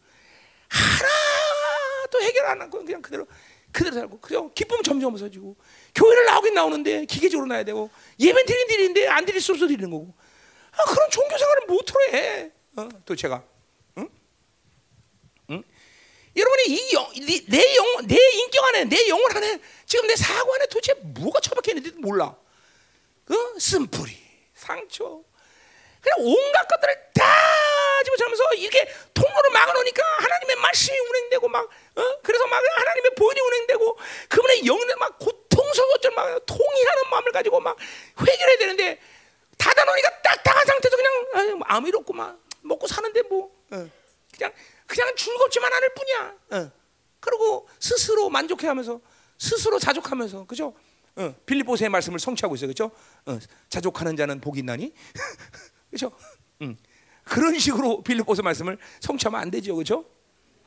하나도 0.69 2.23
해결 2.23 2.47
안 2.47 2.63
하고 2.63 2.85
그냥 2.85 3.03
그대로 3.03 3.27
그대로 3.73 3.95
살고 3.97 4.21
그죠? 4.21 4.51
기쁨은 4.55 4.83
점점 4.85 5.13
없어지고 5.13 5.57
교회를 5.99 6.27
나오긴 6.27 6.55
나오는데 6.55 7.05
기계적으로 7.07 7.47
나야 7.49 7.65
되고 7.65 7.91
예배 8.21 8.45
드린 8.45 8.69
드리는데 8.69 9.09
안 9.09 9.25
드릴 9.25 9.41
수 9.41 9.53
없어 9.53 9.67
드리는 9.67 9.91
거고 9.91 10.15
아, 10.73 10.85
그런 10.85 11.11
종교 11.11 11.37
생활을 11.37 11.67
못으로 11.67 12.01
해. 12.13 12.53
어? 13.97 14.07
응? 15.51 15.65
여러분이 16.37 16.65
이 16.69 16.95
영, 16.95 17.11
내 18.07 18.17
인격 18.17 18.65
안에, 18.67 18.85
내 18.85 19.09
영혼 19.09 19.37
안에, 19.37 19.59
지금 19.87 20.07
내 20.07 20.15
사고 20.15 20.55
안에 20.55 20.67
도대체 20.67 20.95
뭐가 21.01 21.41
처박혀 21.41 21.73
있는지도 21.73 21.99
몰라. 21.99 22.27
어? 22.27 23.59
쓴뿌리, 23.59 24.17
상처, 24.55 25.21
그냥 26.01 26.19
온갖 26.21 26.69
것들을 26.69 26.95
다 27.15 27.25
집어치면서 28.05 28.55
이렇게 28.55 28.89
통로를 29.15 29.51
막아놓으니까 29.51 30.03
하나님의 30.19 30.57
말씀이 30.57 30.99
운행되고 30.99 31.49
막, 31.49 31.65
어? 31.65 32.03
그래서 32.23 32.47
막 32.47 32.63
하나님의 32.77 33.15
보혈이 33.17 33.41
운행되고 33.41 33.99
그분의 34.29 34.67
영혼에 34.67 34.95
막 34.97 35.19
고통스러워져 35.19 36.11
막 36.13 36.47
통이하는 36.47 37.11
마음을 37.11 37.33
가지고 37.33 37.61
막 37.61 37.77
회개해야 38.21 38.59
되는데 38.59 39.01
닫아놓으니까 39.57 40.23
딱딱한 40.23 40.67
상태에서 40.67 40.97
그냥 40.97 41.61
아무 41.67 41.89
일 41.89 41.97
없고 41.97 42.13
막 42.13 42.39
먹고 42.63 42.87
사는데 42.87 43.23
뭐 43.23 43.51
어. 43.71 43.89
그냥 44.37 44.53
그냥 44.87 45.15
즐겁지만 45.17 45.73
않을 45.73 45.95
뿐이야. 45.95 46.35
어. 46.53 46.73
그리고 47.21 47.69
스스로 47.79 48.31
만족해하면서 48.31 49.01
스스로 49.39 49.79
자족하면서 49.79 50.47
그죠? 50.47 50.75
어. 51.17 51.35
빌립보서의 51.47 51.89
말씀을 51.91 52.19
성취하고 52.19 52.55
있어요, 52.55 52.69
그죠? 52.69 52.91
어. 53.27 53.39
자족하는 53.69 54.17
자는 54.17 54.41
복이 54.41 54.61
있나니, 54.61 54.95
그죠? 55.91 56.13
음. 56.63 56.77
그런 57.29 57.59
식으로 57.59 58.03
빌립보서 58.03 58.43
말씀을 58.43 58.79
성취하면 59.01 59.41
안 59.41 59.51
되죠, 59.51 59.77
그죠? 59.77 60.05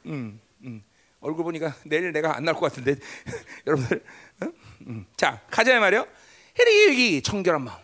음, 0.06 0.40
음. 0.64 0.84
얼굴 1.22 1.44
보니까 1.46 1.76
내일 1.86 2.12
내가 2.12 2.36
안 2.36 2.44
날 2.46 2.54
것 2.56 2.62
같은데 2.62 2.96
여러분들, 3.68 4.04
어? 4.44 4.48
음. 4.88 5.06
자 5.18 5.42
가자 5.52 5.80
말이요. 5.80 6.08
해리 6.60 7.22
청결한 7.22 7.64
마음. 7.64 7.78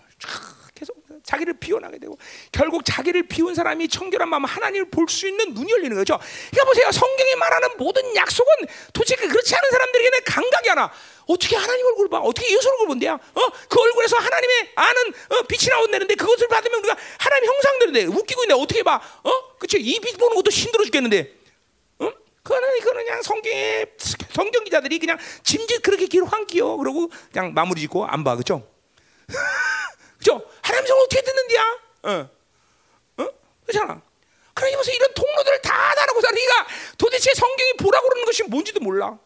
자기를 1.27 1.55
비워나게 1.59 1.99
되고 1.99 2.17
결국 2.51 2.83
자기를 2.85 3.27
비운 3.27 3.53
사람이 3.53 3.89
청결한 3.89 4.29
마음 4.29 4.45
하나님을 4.45 4.89
볼 4.89 5.07
수 5.09 5.27
있는 5.27 5.53
눈이 5.53 5.71
열리는 5.71 5.95
거죠. 5.95 6.17
그러니까 6.51 6.65
보세요. 6.65 6.91
성경이 6.91 7.35
말하는 7.35 7.69
모든 7.77 8.15
약속은 8.15 8.51
도대체 8.93 9.15
그렇지 9.15 9.55
않은 9.55 9.69
사람들에게는 9.71 10.19
감각이 10.25 10.69
하나. 10.69 10.91
어떻게 11.27 11.55
하나님 11.55 11.85
얼굴을 11.87 12.09
봐? 12.09 12.19
어떻게 12.19 12.47
예수 12.53 12.69
얼굴을 12.69 12.87
본대야? 12.87 13.13
어? 13.13 13.41
그 13.69 13.81
얼굴에서 13.81 14.17
하나님의 14.17 14.71
아는 14.75 15.13
어, 15.29 15.41
빛이 15.47 15.69
나온다는데 15.69 16.15
그것을 16.15 16.47
받으면 16.47 16.79
우리가 16.79 16.97
하나님 17.19 17.49
형상되는데 17.51 18.05
웃기고 18.05 18.43
있네. 18.43 18.53
어떻게 18.53 18.83
봐? 18.83 19.01
어? 19.23 19.31
그치? 19.59 19.77
이 19.79 19.99
빛 19.99 20.17
보는 20.17 20.35
것도 20.35 20.49
힘들어 20.51 20.83
죽겠는데. 20.85 21.33
어? 21.99 22.11
그거는 22.43 22.77
이거는 22.77 23.03
그냥 23.05 23.21
성경의 23.21 23.87
성경 24.33 24.63
기자들이 24.63 24.99
그냥 24.99 25.17
짐짓 25.43 25.81
그렇게 25.81 26.05
기록 26.07 26.31
한 26.31 26.45
끼요. 26.47 26.77
그러고 26.77 27.09
그냥 27.31 27.53
마무리 27.53 27.81
짓고 27.81 28.05
안 28.05 28.23
봐. 28.23 28.35
그죠? 28.35 28.65
그죠? 30.27 30.45
하나님 30.61 30.85
성 30.85 30.99
어떻게 30.99 31.21
듣는디야? 31.21 31.79
어, 32.03 32.29
어, 33.17 33.27
그렇잖아. 33.65 34.01
그러니 34.53 34.75
무슨 34.75 34.93
이런 34.93 35.13
통로들을 35.13 35.61
다 35.61 35.95
달아고 35.95 36.19
사니까 36.19 36.67
도대체 36.97 37.33
성경이 37.33 37.73
보라고 37.79 38.09
그러는 38.09 38.25
것이 38.25 38.43
뭔지도 38.43 38.81
몰라. 38.81 39.17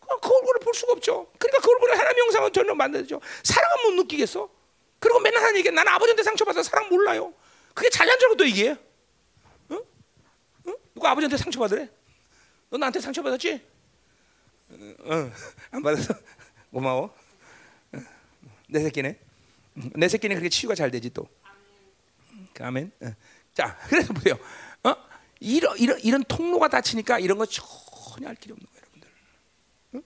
그 0.00 0.34
얼굴을 0.34 0.60
볼 0.60 0.72
수가 0.72 0.92
없죠. 0.92 1.30
그러니까 1.38 1.60
그 1.62 1.70
얼굴에 1.70 1.92
하나님 1.92 2.20
영상은 2.20 2.52
전혀 2.54 2.74
만들죠. 2.74 3.20
사랑은 3.42 3.84
못 3.84 4.02
느끼겠어. 4.02 4.48
그리고 4.98 5.20
맨날 5.20 5.42
하는 5.42 5.56
얘기 5.58 5.70
나는 5.70 5.92
아버지한테 5.92 6.22
상처받아 6.22 6.62
사랑 6.62 6.88
몰라요. 6.88 7.34
그게 7.74 7.90
잘난 7.90 8.18
줄 8.18 8.28
알고 8.28 8.36
또 8.36 8.46
얘기해. 8.46 8.70
어? 9.68 9.74
어? 9.74 10.72
누가 10.94 11.10
아버지한테 11.10 11.36
상처받으래? 11.36 11.90
너 12.70 12.78
나한테 12.78 13.00
상처받았지? 13.00 13.62
어, 14.70 15.14
어. 15.14 15.32
안 15.72 15.82
받아서 15.82 16.14
고마워. 16.72 17.14
어. 17.92 17.98
내 18.68 18.80
새끼네. 18.80 19.27
내 19.94 20.08
새끼는 20.08 20.36
그렇게 20.36 20.48
치유가 20.48 20.74
잘 20.74 20.90
되지 20.90 21.10
또. 21.10 21.28
아멘. 22.60 22.90
어. 23.02 23.14
자, 23.54 23.78
그래서 23.88 24.12
보세요. 24.12 24.38
어? 24.84 24.94
이런 25.40 25.78
이런 25.78 25.98
이런 26.00 26.24
통로가 26.24 26.68
닫히니까 26.68 27.18
이런 27.18 27.38
거 27.38 27.46
전혀 27.46 28.28
할 28.28 28.34
길이 28.36 28.52
없는 28.52 28.66
거예요, 28.66 28.82
여러분들. 28.82 29.10
어? 29.94 30.00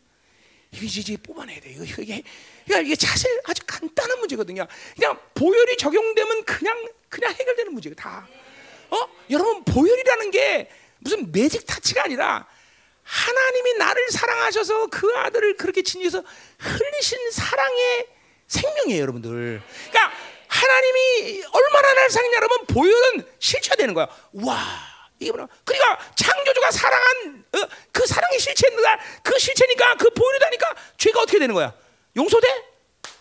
이게 0.72 0.86
이제 0.86 1.16
뽑아내야 1.16 1.60
돼. 1.60 1.72
이거 1.72 2.02
이게 2.02 2.22
이게 2.66 2.94
사실 2.94 3.30
아주 3.44 3.62
간단한 3.66 4.18
문제거든요. 4.20 4.66
그냥 4.94 5.18
보혈이 5.34 5.76
적용되면 5.76 6.44
그냥 6.44 6.88
그냥 7.08 7.32
해결되는 7.32 7.72
문제가 7.72 7.94
다. 7.96 8.28
어? 8.90 9.08
여러분 9.30 9.64
보혈이라는 9.64 10.30
게 10.30 10.70
무슨 10.98 11.32
매직 11.32 11.66
타치가 11.66 12.04
아니라 12.04 12.46
하나님이 13.02 13.74
나를 13.78 14.10
사랑하셔서 14.10 14.86
그 14.88 15.12
아들을 15.16 15.56
그렇게 15.56 15.82
진리해서 15.82 16.22
흘리신 16.58 17.30
사랑의 17.32 18.06
생명이에요, 18.48 19.00
여러분들. 19.02 19.62
그러니까 19.90 20.12
하나님이 20.48 21.42
얼마나 21.50 21.94
날 21.94 22.10
사랑했냐 22.10 22.36
여러분 22.36 22.66
보혈은 22.66 23.26
실체되는 23.38 23.94
거야. 23.94 24.06
와. 24.32 24.92
이게 25.18 25.30
뭐냐? 25.30 25.46
그러니까 25.64 25.98
창조주가 26.16 26.70
사랑한 26.70 27.44
어, 27.54 27.58
그 27.92 28.06
사랑의 28.06 28.38
실체니까 28.40 28.98
그 29.22 29.38
실체니까 29.38 29.96
그 29.96 30.10
보혈이다니까 30.10 30.74
죄가 30.98 31.20
어떻게 31.20 31.38
되는 31.38 31.54
거야? 31.54 31.72
용서돼? 32.16 32.48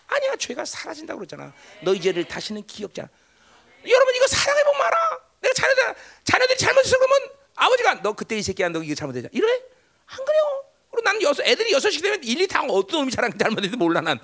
아니야 0.08 0.36
죄가 0.36 0.64
사라진다고 0.64 1.20
그랬잖아. 1.20 1.52
너희 1.82 2.00
죄를 2.00 2.24
다시는 2.24 2.66
기억자. 2.66 3.08
여러분 3.86 4.14
이거 4.14 4.26
사랑해 4.26 4.64
보면 4.64 4.82
알아. 4.82 5.20
내가 5.40 5.54
자녀들 5.54 5.94
자녀들이 6.24 6.58
잘못했어 6.58 6.98
그러면 6.98 7.28
아버지가 7.54 8.02
너 8.02 8.12
그때 8.12 8.36
이 8.36 8.42
새끼야 8.42 8.68
너 8.68 8.82
이거 8.82 8.94
잘못했잖아. 8.94 9.30
이래? 9.32 9.46
안 10.06 10.24
그래요. 10.24 10.64
그리고 10.90 11.04
나는 11.04 11.22
여섯 11.22 11.42
애들이 11.44 11.72
여섯이 11.72 11.98
되면 11.98 12.22
일리 12.24 12.46
다 12.46 12.62
어떤 12.68 13.00
놈이 13.00 13.12
잘못했는지 13.12 13.76
몰라 13.76 14.00
난. 14.00 14.18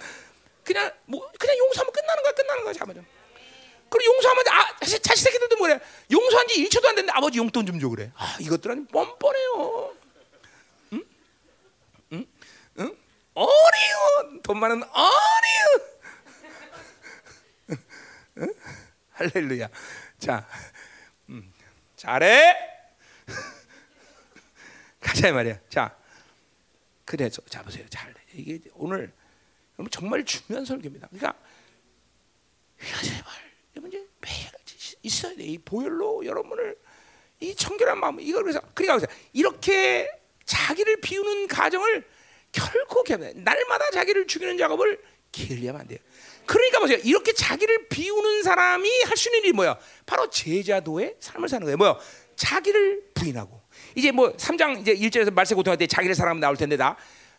그냥 0.68 0.92
뭐 1.06 1.26
그냥 1.38 1.56
용서하면 1.56 1.92
끝나는 1.94 2.22
거야 2.22 2.32
끝나는 2.32 2.62
거야 2.64 2.72
자면 2.74 3.06
그리고 3.88 4.14
용서하면 4.14 4.44
아 4.48 4.76
자식 5.00 5.22
새끼들도 5.24 5.56
뭐래. 5.56 5.80
용서한 6.12 6.46
지 6.48 6.62
1초도 6.68 6.84
안 6.88 6.94
됐는데 6.94 7.12
아버지 7.16 7.38
용돈 7.38 7.64
좀 7.64 7.80
줘 7.80 7.88
그래. 7.88 8.12
아 8.16 8.36
이것들은 8.38 8.86
뻔뻔해요. 8.88 9.96
응? 10.92 11.04
응? 12.12 12.26
응? 12.80 12.96
어리요 13.32 14.40
돈 14.42 14.60
많은 14.60 14.82
어리요 14.82 15.88
응? 18.40 18.54
할렐루야. 19.12 19.68
자 20.18 20.46
음, 21.30 21.50
잘해. 21.96 22.56
가자 25.00 25.32
말이야. 25.32 25.60
자 25.70 25.96
그래서 27.06 27.40
자 27.48 27.62
보세요. 27.62 27.86
잘 27.88 28.12
이게 28.34 28.60
오늘 28.74 29.14
정말 29.90 30.24
중요한 30.24 30.64
설교입니다. 30.64 31.08
그러니까 31.08 31.38
제발 33.02 33.24
여러분 33.76 33.90
이제 33.90 34.06
매일 34.20 34.48
있어야 35.02 35.34
돼. 35.34 35.44
이 35.44 35.58
보혈로 35.58 36.24
여러분을 36.26 36.76
이 37.40 37.54
청결한 37.54 37.98
마음 37.98 38.20
이걸 38.20 38.42
그래서 38.42 38.60
그러니까 38.74 39.06
이렇게 39.32 40.10
자기를 40.44 41.00
비우는 41.00 41.46
가정을 41.46 42.04
결코 42.52 43.02
개면 43.02 43.44
날마다 43.44 43.90
자기를 43.90 44.26
죽이는 44.26 44.58
작업을 44.58 45.00
게을리하면 45.30 45.82
안 45.82 45.86
돼요. 45.86 45.98
그러니까 46.46 46.80
보세요. 46.80 46.98
이렇게 47.04 47.32
자기를 47.32 47.88
비우는 47.88 48.42
사람이 48.42 48.88
할 49.04 49.16
수 49.16 49.28
있는 49.28 49.40
일이 49.40 49.52
뭐야? 49.52 49.78
바로 50.06 50.30
제자도의 50.30 51.16
삶을 51.20 51.48
사는 51.48 51.64
거예요. 51.64 51.76
뭐야? 51.76 51.98
자기를 52.36 53.10
부인하고. 53.14 53.60
이제 53.94 54.10
뭐 54.10 54.32
3장 54.32 54.80
이제 54.80 54.94
1절에서 54.94 55.32
말세 55.32 55.54
고통할 55.54 55.76
때 55.76 55.86
자기를 55.86 56.14
사랑하면 56.14 56.40
나올 56.40 56.56
텐데 56.56 56.76
다 56.76 56.96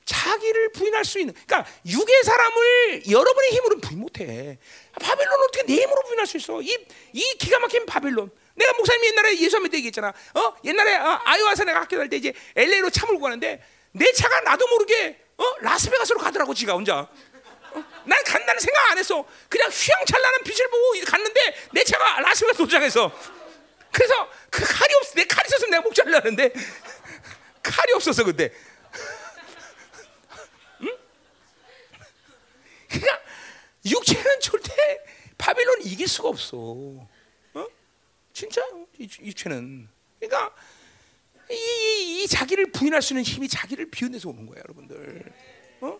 자기를 0.09 0.71
부인할 0.71 1.05
수 1.05 1.19
있는 1.19 1.35
그러니까 1.45 1.69
육의 1.85 2.23
사람을 2.23 3.11
여러분의 3.11 3.51
힘으로 3.51 3.77
부인 3.77 3.99
못해. 3.99 4.57
바빌론 4.99 5.39
어떻게 5.43 5.63
내 5.63 5.83
힘으로 5.83 6.01
부인할 6.01 6.25
수 6.25 6.37
있어? 6.37 6.61
이, 6.61 6.77
이 7.13 7.37
기가 7.37 7.59
막힌 7.59 7.85
바빌론. 7.85 8.31
내가 8.55 8.73
목사님이 8.73 9.07
옛날에 9.07 9.37
예수 9.37 9.59
믿때 9.59 9.77
얘기했잖아. 9.77 10.11
어? 10.33 10.55
옛날에 10.65 10.95
어, 10.95 11.21
아이오와서 11.23 11.63
내가 11.63 11.81
학교 11.81 11.95
다닐 11.95 12.09
때 12.09 12.17
이제 12.17 12.33
LA로 12.55 12.89
차 12.89 13.05
몰고 13.05 13.21
가는데 13.21 13.63
내 13.91 14.11
차가 14.13 14.41
나도 14.41 14.67
모르게 14.67 15.19
어? 15.37 15.43
라스베가스로 15.61 16.19
가더라고 16.19 16.55
지가 16.55 16.73
혼자. 16.73 16.97
어? 17.01 17.83
난 18.05 18.23
간다는 18.23 18.59
생각 18.59 18.91
안 18.91 18.97
했어. 18.97 19.23
그냥 19.47 19.69
휘황찬란한 19.69 20.43
빛을 20.43 20.69
보고 20.69 21.05
갔는데 21.05 21.67
내 21.71 21.83
차가 21.83 22.19
라스베가스 22.21 22.57
도착했어. 22.57 23.11
그래서 23.91 24.29
그 24.49 24.63
칼이 24.65 24.93
없어. 24.95 25.13
내 25.13 25.25
칼이 25.25 25.45
있었으면 25.47 25.69
내가 25.69 25.83
목 25.83 25.93
잘라는데 25.93 26.51
칼이 27.61 27.93
없어서 27.93 28.23
그때. 28.23 28.51
그러니까 32.89 33.21
육체는 33.85 34.39
절대 34.41 34.73
바빌론 35.37 35.81
이길 35.83 36.07
수가 36.07 36.29
없어. 36.29 36.57
어? 36.57 37.67
진짜 38.33 38.61
이, 38.97 39.07
육체는. 39.21 39.87
그러니까 40.19 40.53
이, 41.49 41.53
이, 41.53 42.23
이, 42.23 42.27
자기를 42.27 42.71
부인할 42.71 43.01
수 43.01 43.13
있는 43.13 43.23
힘이 43.23 43.47
자기를 43.47 43.89
비운 43.89 44.11
데서 44.11 44.29
오는 44.29 44.45
거야, 44.45 44.59
여러분들. 44.59 45.33
어? 45.81 45.99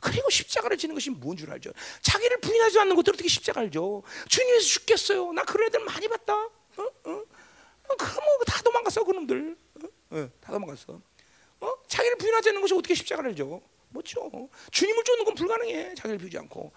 그리고 0.00 0.30
십자가를 0.30 0.78
지는 0.78 0.94
것이 0.94 1.10
뭔 1.10 1.36
줄 1.36 1.50
알죠? 1.50 1.70
자기를 2.02 2.40
부인하지 2.40 2.80
않는 2.80 2.96
것들 2.96 3.12
어떻게 3.12 3.28
십자가를 3.28 3.70
져? 3.70 4.02
주님에서 4.28 4.66
죽겠어요. 4.66 5.32
나 5.32 5.42
그런 5.44 5.66
애들 5.66 5.84
많이 5.84 6.08
봤다. 6.08 6.34
어? 6.34 6.50
어? 7.04 7.10
어 7.10 7.96
그다 7.96 8.62
도망갔어, 8.62 9.04
그놈들. 9.04 9.56
어? 9.82 10.16
어? 10.16 10.30
다 10.40 10.52
도망갔어. 10.52 11.00
어? 11.60 11.74
자기를 11.86 12.16
부인하지 12.16 12.48
않는 12.48 12.62
것이 12.62 12.74
어떻게 12.74 12.94
십자가를 12.94 13.36
져? 13.36 13.60
뭐죠? 13.90 14.48
주님을 14.70 15.04
쫓는 15.04 15.24
건 15.24 15.34
불가능해. 15.34 15.94
자기를 15.96 16.18
비우지 16.18 16.38
않고. 16.38 16.72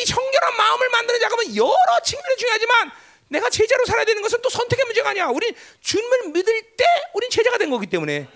이 0.00 0.04
청결한 0.04 0.56
마음을 0.56 0.88
만드는 0.90 1.20
작업은 1.20 1.56
여러 1.56 2.00
측면이 2.04 2.36
중요하지만 2.38 2.90
내가 3.28 3.48
제자로 3.48 3.84
살아야 3.86 4.04
되는 4.04 4.22
것은 4.22 4.40
또 4.42 4.50
선택의 4.50 4.84
문제가 4.84 5.10
아니야. 5.10 5.26
우리 5.28 5.54
주님을 5.80 6.28
믿을 6.30 6.62
때 6.76 6.84
우린 7.14 7.30
제자가 7.30 7.58
된 7.58 7.70
거기 7.70 7.86
때문에 7.86 8.28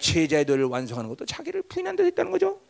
제자의 0.00 0.44
도를 0.44 0.66
완성하는 0.66 1.08
것도 1.10 1.26
자기를 1.26 1.62
부인한 1.62 1.96
데 1.96 2.06
있다는 2.08 2.30
거죠. 2.30 2.60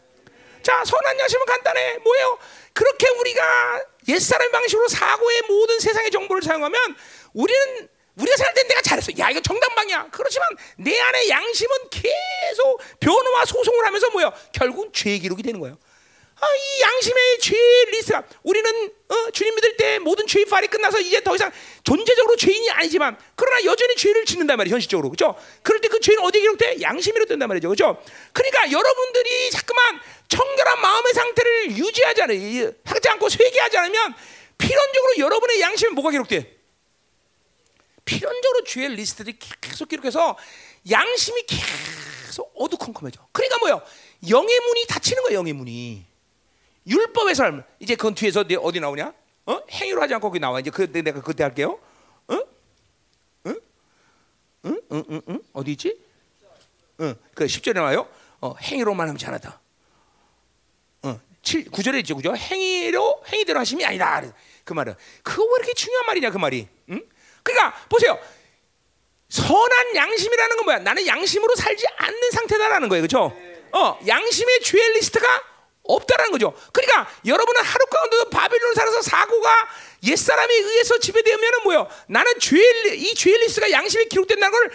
자, 0.63 0.83
선한 0.85 1.19
양심은 1.19 1.45
간단해. 1.45 1.99
뭐예요? 1.99 2.39
그렇게 2.73 3.09
우리가 3.09 3.85
옛사람 4.09 4.51
방식으로 4.51 4.89
사고의 4.89 5.43
모든 5.49 5.79
세상의 5.81 6.11
정보를 6.11 6.43
사용하면 6.43 6.97
우리는 7.35 7.89
우리가 8.17 8.53
땐 8.55 8.69
내가 8.69 8.81
잘했어. 8.83 9.11
야, 9.19 9.31
이거 9.31 9.41
정당방이야. 9.41 10.09
그렇지만 10.13 10.49
내 10.77 10.99
안에 10.99 11.29
양심은 11.29 11.77
계속 11.91 12.81
변화와 13.01 13.45
소송을 13.45 13.87
하면서 13.87 14.09
뭐야? 14.11 14.33
결국 14.53 14.93
죄 14.95 15.19
기록이 15.19 15.43
되는 15.43 15.59
거예요. 15.61 15.77
아, 16.41 16.47
이 16.47 16.81
양심의 16.83 17.39
죄 17.41 17.55
리스트가 17.93 18.25
우리는 18.43 18.93
어, 19.09 19.31
주님 19.31 19.55
믿을 19.55 19.77
때 19.77 19.99
모든 20.01 20.27
죄의 20.27 20.45
팔이 20.47 20.67
끝나서 20.67 21.01
이제 21.01 21.23
더 21.23 21.35
이상 21.35 21.51
존재적으로 21.85 22.37
죄인이 22.37 22.71
아니지만 22.71 23.17
그러나 23.37 23.65
여전히 23.65 23.95
죄를 23.95 24.25
짓는단 24.25 24.57
말이에요 24.57 24.75
현실적으로 24.75 25.11
그죠? 25.11 25.37
그럴 25.63 25.81
때 25.81 25.89
그 25.89 26.01
죄는 26.01 26.23
어디에 26.25 26.41
기록돼? 26.41 26.81
양심으로 26.83 27.27
된단 27.27 27.49
말이죠 27.49 27.69
그죠? 27.69 28.03
그러니까 28.33 28.73
여러분들이 28.73 29.51
자꾸만 29.53 30.01
청결한 30.29 30.81
마음의 30.81 31.13
상태를 31.15 31.71
유지하지 31.77 32.23
않으 32.23 32.75
하지 32.85 33.09
않고 33.11 33.29
회개하지 33.31 33.79
않으면 33.79 34.15
필연적으로 34.59 35.19
여러분의 35.19 35.61
양심에 35.61 35.93
뭐가 35.93 36.11
기록돼? 36.11 36.54
필연적으로 38.05 38.65
죄의 38.65 38.91
리스트들이 38.97 39.39
계속 39.61 39.89
기록해서 39.89 40.37
양심이 40.91 41.45
계속 41.47 42.53
어두컴컴해져. 42.55 43.27
그러니까 43.33 43.59
뭐요? 43.59 43.83
영의 44.29 44.61
문이 44.61 44.87
닫히는 44.87 45.23
거예요. 45.25 45.39
영의 45.39 45.53
문이. 45.53 46.05
율법의 46.87 47.35
삶 47.35 47.65
이제 47.81 47.97
그건 47.97 48.15
뒤에서 48.15 48.45
어디 48.61 48.81
나오냐? 48.81 49.13
어? 49.47 49.61
행위로 49.71 50.03
하지 50.03 50.15
않고 50.15 50.29
거기 50.29 50.39
나와. 50.39 50.61
이제 50.61 50.71
그 50.71 50.91
내가 50.93 51.21
그때 51.23 51.43
할게요. 51.43 51.79
어? 52.29 52.39
응? 53.47 53.61
응? 54.67 54.81
응? 54.93 55.05
응? 55.11 55.23
응? 55.29 55.43
어디 55.53 55.73
있지? 55.73 55.99
응. 57.01 57.15
그 57.35 57.47
10절에 57.47 57.75
나와요. 57.75 58.09
어, 58.41 58.55
행위로만 58.61 59.09
하면 59.09 59.19
잘하다. 59.19 59.61
어, 61.03 61.21
7, 61.43 61.71
9절에 61.71 61.99
있죠. 62.01 62.17
그죠? 62.17 62.35
행위로 62.37 63.23
행위대로 63.29 63.61
하심이 63.61 63.85
아니다. 63.85 64.23
그 64.65 64.73
말은 64.73 64.95
그거 65.23 65.43
왜 65.45 65.51
이렇게 65.59 65.75
중요한 65.75 66.07
말이냐 66.07 66.31
그 66.31 66.39
말이. 66.39 66.69
응? 66.91 67.03
그러니까 67.45 67.79
보세요. 67.89 68.19
선한 69.29 69.95
양심이라는 69.95 70.57
건 70.57 70.65
뭐야? 70.65 70.79
나는 70.81 71.07
양심으로 71.07 71.55
살지 71.55 71.87
않는 71.97 72.31
상태다라는 72.33 72.89
거예요. 72.89 73.03
그렇죠? 73.03 73.37
어, 73.73 73.99
양심의 74.07 74.61
죄 74.63 74.79
리스트가 74.79 75.43
없다라는 75.83 76.33
거죠. 76.33 76.55
그러니까 76.73 77.11
여러분은 77.27 77.61
하루 77.63 77.87
가운데도 77.87 78.31
바빌론 78.31 78.75
살아서 78.75 79.03
사고가 79.03 79.69
옛사람에 80.05 80.55
의해서 80.55 80.99
지배되면은 80.99 81.63
뭐요? 81.65 81.89
나는 82.09 82.39
죄, 82.39 82.57
이죄 82.95 83.31
리스트가 83.37 83.71
양심에 83.71 84.05
기록된다는 84.05 84.51
걸 84.51 84.71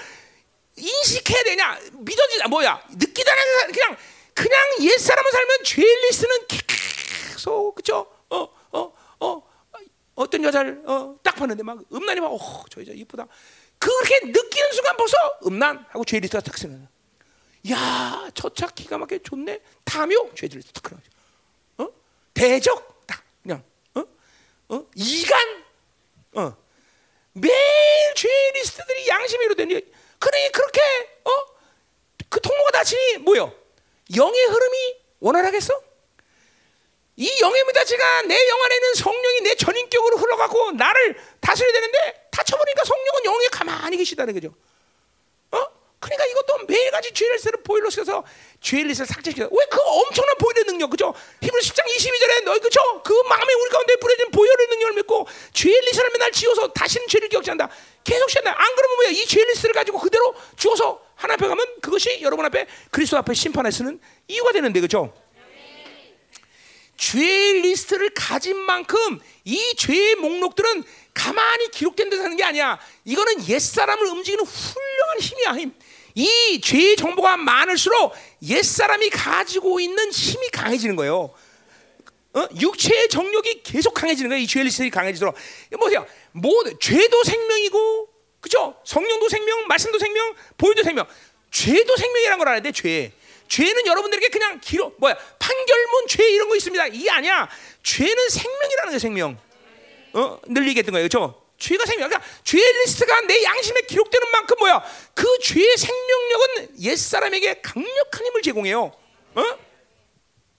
인식해야 0.75 1.43
되냐? 1.43 1.79
믿어지냐? 1.93 2.47
뭐야? 2.47 2.81
느끼다는 2.91 3.71
그냥 3.71 3.97
그냥 4.33 4.59
옛사람을 4.81 5.31
살면 5.31 5.63
죄 5.63 5.81
리스트는 5.81 6.35
계속 6.47 7.75
그죠? 7.75 8.07
어, 8.29 8.47
어, 8.71 8.93
어. 9.19 9.48
어떤 10.19 10.43
여자를 10.43 10.83
어, 10.85 11.17
딱 11.23 11.35
봤는데 11.35 11.63
막 11.63 11.79
음란이 11.93 12.19
막, 12.19 12.27
어, 12.27 12.65
저 12.69 12.81
여자 12.81 12.91
이쁘다. 12.91 13.25
그렇게 13.77 14.19
느끼는 14.25 14.71
순간 14.73 14.97
벌써 14.97 15.15
음란 15.45 15.85
하고 15.87 16.03
죄 16.03 16.19
리스트가 16.19 16.41
탁 16.41 16.57
쓰는 16.57 16.85
야, 17.71 18.29
저차 18.33 18.67
기가 18.67 18.97
막히게 18.97 19.23
좋네. 19.23 19.61
탐욕, 19.85 20.35
죄들 20.35 20.61
딱 20.73 20.83
그런 20.83 21.01
어? 21.77 21.87
대적, 22.33 23.07
딱 23.07 23.23
그냥 23.41 23.63
어? 23.95 24.03
어? 24.69 24.85
이간, 24.95 25.63
어? 26.33 26.57
매일 27.31 27.53
죄 28.15 28.27
리스트들이 28.55 29.07
양심으로 29.07 29.55
되니. 29.55 29.73
그러니 30.19 30.51
그렇게 30.51 30.81
어? 31.23 31.31
그 32.27 32.41
통로가 32.41 32.71
닫히니 32.71 33.19
뭐요? 33.19 33.53
영의 34.17 34.45
흐름이 34.45 34.95
원활하겠어? 35.21 35.88
이 37.19 37.29
영의 37.41 37.63
무다지가 37.65 38.21
내 38.23 38.47
영 38.47 38.61
안에 38.63 38.75
있는 38.75 38.93
성령이 38.95 39.41
내 39.41 39.55
전인격으로 39.55 40.17
흘러가고 40.17 40.71
나를 40.71 41.17
다스려야 41.41 41.73
되는데 41.73 42.29
다쳐보니까 42.31 42.83
성령은 42.85 43.25
영에 43.25 43.47
가만히 43.51 43.97
계시다는 43.97 44.33
거죠. 44.33 44.53
그러니까 46.01 46.25
이것도 46.27 46.65
매일같이 46.65 47.11
죄를스를 47.13 47.61
보일러 47.61 47.89
시켜서 47.89 48.23
죄를스를 48.61 49.05
삭제시켜. 49.05 49.49
왜 49.51 49.65
그 49.69 49.77
엄청난 49.81 50.33
보혈의 50.37 50.63
능력, 50.63 50.89
그죠? 50.91 51.13
히브리 51.43 51.61
10장 51.61 51.83
22절에 51.85 52.43
너희 52.45 52.59
그죠? 52.59 52.79
그 53.03 53.11
마음에 53.27 53.53
우리 53.53 53.69
가운데 53.69 53.97
뿌려진 53.97 54.31
보혈의 54.31 54.67
능력을 54.69 54.93
믿고 54.93 55.27
죄를리스를 55.51 56.09
맨날 56.13 56.31
지어서 56.31 56.69
다시는 56.71 57.05
죄를 57.09 57.27
기억지 57.27 57.51
않다. 57.51 57.69
계속 58.05 58.29
시한다. 58.29 58.51
안 58.57 58.75
그러면 58.77 58.95
뭐야? 58.95 59.09
이 59.09 59.25
죄 59.25 59.35
리스트를 59.35 59.73
가지고 59.73 59.99
그대로 59.99 60.33
주어서 60.55 61.01
하나님 61.15 61.33
앞에 61.33 61.45
가면 61.49 61.65
그것이 61.81 62.19
여러분 62.21 62.45
앞에 62.45 62.65
그리스도 62.91 63.17
앞에 63.17 63.33
심판에 63.33 63.69
쓰는 63.69 63.99
이유가 64.29 64.53
되는데, 64.53 64.79
그죠? 64.79 65.13
죄의 66.99 67.61
리스트를 67.61 68.11
가진 68.13 68.57
만큼 68.57 69.19
이 69.45 69.73
죄의 69.77 70.15
목록들은 70.15 70.83
가만히 71.13 71.71
기록된 71.71 72.09
데서 72.09 72.23
하는 72.23 72.35
게 72.35 72.43
아니야. 72.43 72.77
이거는 73.05 73.47
옛사람을 73.47 74.05
움직이는 74.05 74.43
훌륭한 74.45 75.19
힘이야, 75.19 75.53
힘. 75.53 75.73
이 76.15 76.59
죄의 76.61 76.97
정보가 76.97 77.37
많을수록 77.37 78.13
옛사람이 78.43 79.09
가지고 79.11 79.79
있는 79.79 80.11
힘이 80.11 80.49
강해지는 80.49 80.97
거예요. 80.97 81.33
어? 82.33 82.47
육체의 82.59 83.07
정력이 83.07 83.63
계속 83.63 83.93
강해지는 83.93 84.29
거예요. 84.29 84.43
이 84.43 84.47
죄의 84.47 84.65
리스트가 84.65 84.89
강해지도록. 84.99 85.35
뭐세요? 85.79 86.05
뭐, 86.33 86.51
죄도 86.79 87.23
생명이고, 87.23 88.09
그죠? 88.41 88.75
성령도 88.83 89.29
생명, 89.29 89.67
말씀도 89.67 89.99
생명, 89.99 90.35
보혈도 90.57 90.83
생명. 90.83 91.07
죄도 91.49 91.95
생명이라는 91.95 92.37
걸 92.37 92.47
알아야 92.49 92.61
돼, 92.61 92.71
죄. 92.73 93.13
죄는 93.49 93.85
여러분들에게 93.85 94.29
그냥 94.29 94.59
기록, 94.61 94.95
뭐야, 94.99 95.17
판결문 95.39 96.07
죄 96.07 96.23
이런 96.29 96.47
거 96.47 96.55
있습니다. 96.55 96.87
이게 96.87 97.09
아니야. 97.09 97.49
죄는 97.83 98.29
생명이라는 98.29 98.85
거예요, 98.89 98.99
생명. 98.99 99.37
어? 100.13 100.39
늘 100.47 100.67
얘기했던 100.69 100.93
거예요. 100.93 101.05
그죠? 101.05 101.45
죄가 101.57 101.85
생명. 101.85 102.09
그러니까 102.09 102.27
죄의 102.43 102.63
리스트가 102.85 103.21
내 103.21 103.43
양심에 103.43 103.81
기록되는 103.81 104.31
만큼 104.31 104.55
뭐야? 104.59 104.83
그 105.13 105.25
죄의 105.43 105.77
생명력은 105.77 106.81
옛 106.81 106.95
사람에게 106.95 107.61
강력한 107.61 108.25
힘을 108.25 108.41
제공해요. 108.41 108.91
어? 109.35 109.43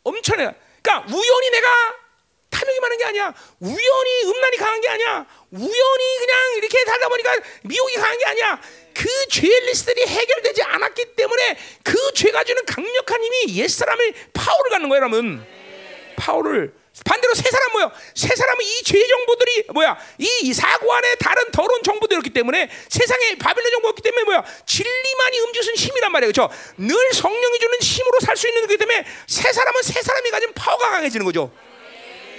엄청나. 0.02 0.54
그러니까 0.82 1.06
우연히 1.08 1.50
내가 1.50 1.94
탐욕이 2.60 2.80
많은 2.80 2.98
게 2.98 3.04
아니야. 3.04 3.34
우연히 3.60 4.24
음란이 4.24 4.56
강한 4.58 4.80
게 4.80 4.88
아니야. 4.88 5.26
우연히 5.52 6.18
그냥 6.18 6.38
이렇게 6.58 6.84
살다 6.84 7.08
보니까 7.08 7.36
미혹이 7.62 7.94
강한 7.96 8.18
게 8.18 8.24
아니야. 8.26 8.60
그 8.94 9.08
죄의 9.30 9.60
리스트들이 9.66 10.06
해결되지 10.06 10.62
않았기 10.62 11.14
때문에 11.16 11.56
그 11.82 12.12
죄가 12.14 12.44
주는 12.44 12.62
강력한 12.66 13.22
힘이 13.22 13.56
옛 13.56 13.68
사람의 13.68 14.14
파워를 14.34 14.70
갖는 14.72 14.88
거예요, 14.90 15.00
여러분. 15.02 15.46
파워를 16.16 16.74
반대로 17.06 17.32
새 17.34 17.48
사람 17.48 17.72
뭐요? 17.72 17.92
새 18.14 18.34
사람은 18.34 18.62
이 18.62 18.82
죄 18.82 19.06
정보들이 19.06 19.64
뭐야? 19.72 19.96
이 20.18 20.52
사고 20.52 20.92
안에 20.92 21.14
다른 21.14 21.50
더러운 21.52 21.82
정보들이었기 21.82 22.30
때문에 22.30 22.68
세상에 22.90 23.36
바빌론 23.36 23.70
정보였기 23.70 24.02
때문에 24.02 24.24
뭐야? 24.24 24.44
진리만이 24.66 25.40
음 25.40 25.52
주는 25.52 25.76
힘이란 25.76 26.12
말이에요, 26.12 26.32
그렇죠? 26.32 26.52
늘 26.76 26.94
성령이 27.14 27.58
주는 27.58 27.78
힘으로 27.80 28.18
살 28.20 28.36
수 28.36 28.48
있는 28.48 28.62
거기 28.62 28.76
때문에 28.76 29.06
새 29.26 29.50
사람은 29.52 29.82
새 29.82 30.02
사람이 30.02 30.30
가진 30.30 30.52
파워가 30.52 30.90
강해지는 30.90 31.24
거죠. 31.24 31.52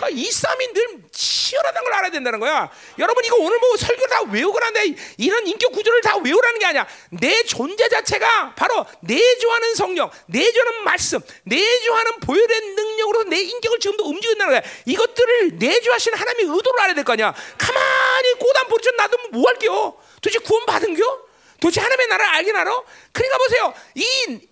그러니까 0.02 0.10
이 0.10 0.32
싸움이 0.32 0.74
늘 0.74 0.88
치열하다는 1.12 1.84
걸 1.84 1.94
알아야 1.94 2.12
된다는 2.12 2.40
거야. 2.40 2.70
여러분 2.98 3.24
이거 3.24 3.36
오늘 3.38 3.60
뭐 3.60 3.78
설교 3.78 4.08
다 4.08 4.22
외우거나 4.24 4.72
이런 5.18 5.46
인격 5.46 5.72
구조를 5.72 6.02
다 6.02 6.18
외우라는 6.18 6.60
게 6.60 6.66
아니야. 6.66 6.88
내 7.12 7.44
존재 7.44 7.88
자체가 7.88 8.56
바로 8.56 8.86
내주하는 9.02 9.76
성령, 9.76 10.10
내주하는 10.26 10.84
말씀, 10.84 11.20
내주하는 11.44 12.20
보혈의 12.22 12.62
능력으로 12.62 13.24
내 13.26 13.40
인격을 13.42 13.80
지금도 13.80 14.06
움직인다는 14.06 14.54
거야. 14.54 14.72
이것들을 14.86 15.58
내주하신 15.60 16.16
하나님의 16.16 16.56
의도를 16.56 16.80
알아야 16.82 16.96
될 16.96 17.04
거 17.04 17.14
아니야. 17.14 17.34
가만히 17.58 18.34
꼬담 18.40 18.68
부르쳐 18.68 18.92
놔두면 18.92 19.28
뭐 19.32 19.48
할게요? 19.50 19.98
도대체 20.22 20.40
구원 20.40 20.66
받은겨? 20.66 21.32
도대체 21.60 21.82
하나님의 21.82 22.08
나라를 22.08 22.34
알긴 22.36 22.56
알아? 22.56 22.84
그러니까 23.12 23.38
보세요. 23.38 23.74
이, 23.96 24.04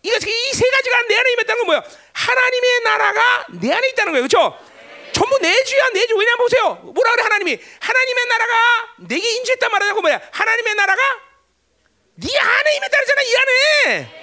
이거, 0.04 0.16
이세 0.18 0.70
가지가 0.70 1.02
내 1.08 1.16
안에 1.18 1.32
임했다는 1.32 1.58
건 1.60 1.66
뭐야? 1.66 1.84
하나님의 2.14 2.80
나라가 2.84 3.46
내 3.62 3.72
안에 3.74 3.90
있다는 3.90 4.14
거예요. 4.14 4.28
그렇죠? 4.28 4.58
전부 5.12 5.38
내 5.40 5.64
주야, 5.64 5.90
내 5.90 6.06
주. 6.08 6.16
왜냐 6.16 6.36
보세요. 6.38 6.74
뭐라 6.84 7.12
그래, 7.12 7.24
하나님이? 7.24 7.60
하나님의 7.80 8.26
나라가 8.28 8.54
내게 8.98 9.32
임재했단 9.38 9.72
말이냐고 9.72 10.02
뭐야? 10.02 10.22
하나님의 10.32 10.76
나라가 10.76 11.02
네 12.16 12.38
안에 12.38 12.76
임했다잖아, 12.76 13.22
이 13.22 13.36
안에. 13.36 14.16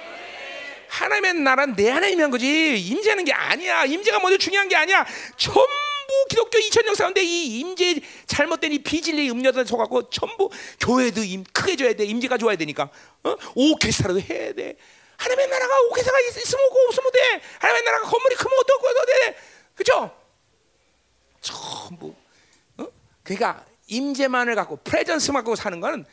하나님의 0.89 1.33
나라는 1.35 1.75
내 1.75 1.91
안에 1.91 2.11
임한 2.11 2.31
거지. 2.31 2.77
임재하는 2.77 3.25
게 3.25 3.33
아니야. 3.33 3.85
임재가 3.85 4.19
먼저 4.19 4.37
중요한 4.37 4.67
게 4.67 4.75
아니야. 4.75 5.05
전부 5.35 5.67
기독교 6.29 6.57
2000년 6.57 6.97
가운데 6.97 7.21
이 7.21 7.59
임재 7.59 8.01
잘못된 8.27 8.71
이 8.71 8.79
비진리 8.79 9.29
음료들 9.29 9.65
속하고 9.65 10.09
전부 10.09 10.49
교회도 10.79 11.23
임 11.23 11.43
크게 11.51 11.75
줘야 11.75 11.93
돼 11.93 12.05
임재가 12.05 12.37
좋아야 12.37 12.55
되니까 12.55 12.89
어? 13.23 13.35
오케스트라도 13.55 14.19
해야 14.21 14.53
돼 14.53 14.75
하나님의 15.17 15.47
나라가 15.47 15.81
오케스트라가 15.81 16.19
있으면 16.21 16.69
없으면 16.87 17.11
돼 17.11 17.41
하나님의 17.59 17.83
나라가 17.83 18.09
건물이 18.09 18.35
크면 18.35 18.57
어떻고 18.59 18.87
돼 19.05 19.37
그죠? 19.75 20.26
전부 21.41 22.13
어? 22.77 22.87
그러니까 23.23 23.65
임재만을 23.87 24.55
갖고 24.55 24.77
프레전스만 24.77 25.43
갖고 25.43 25.55
사는 25.55 25.79
거는 25.79 26.05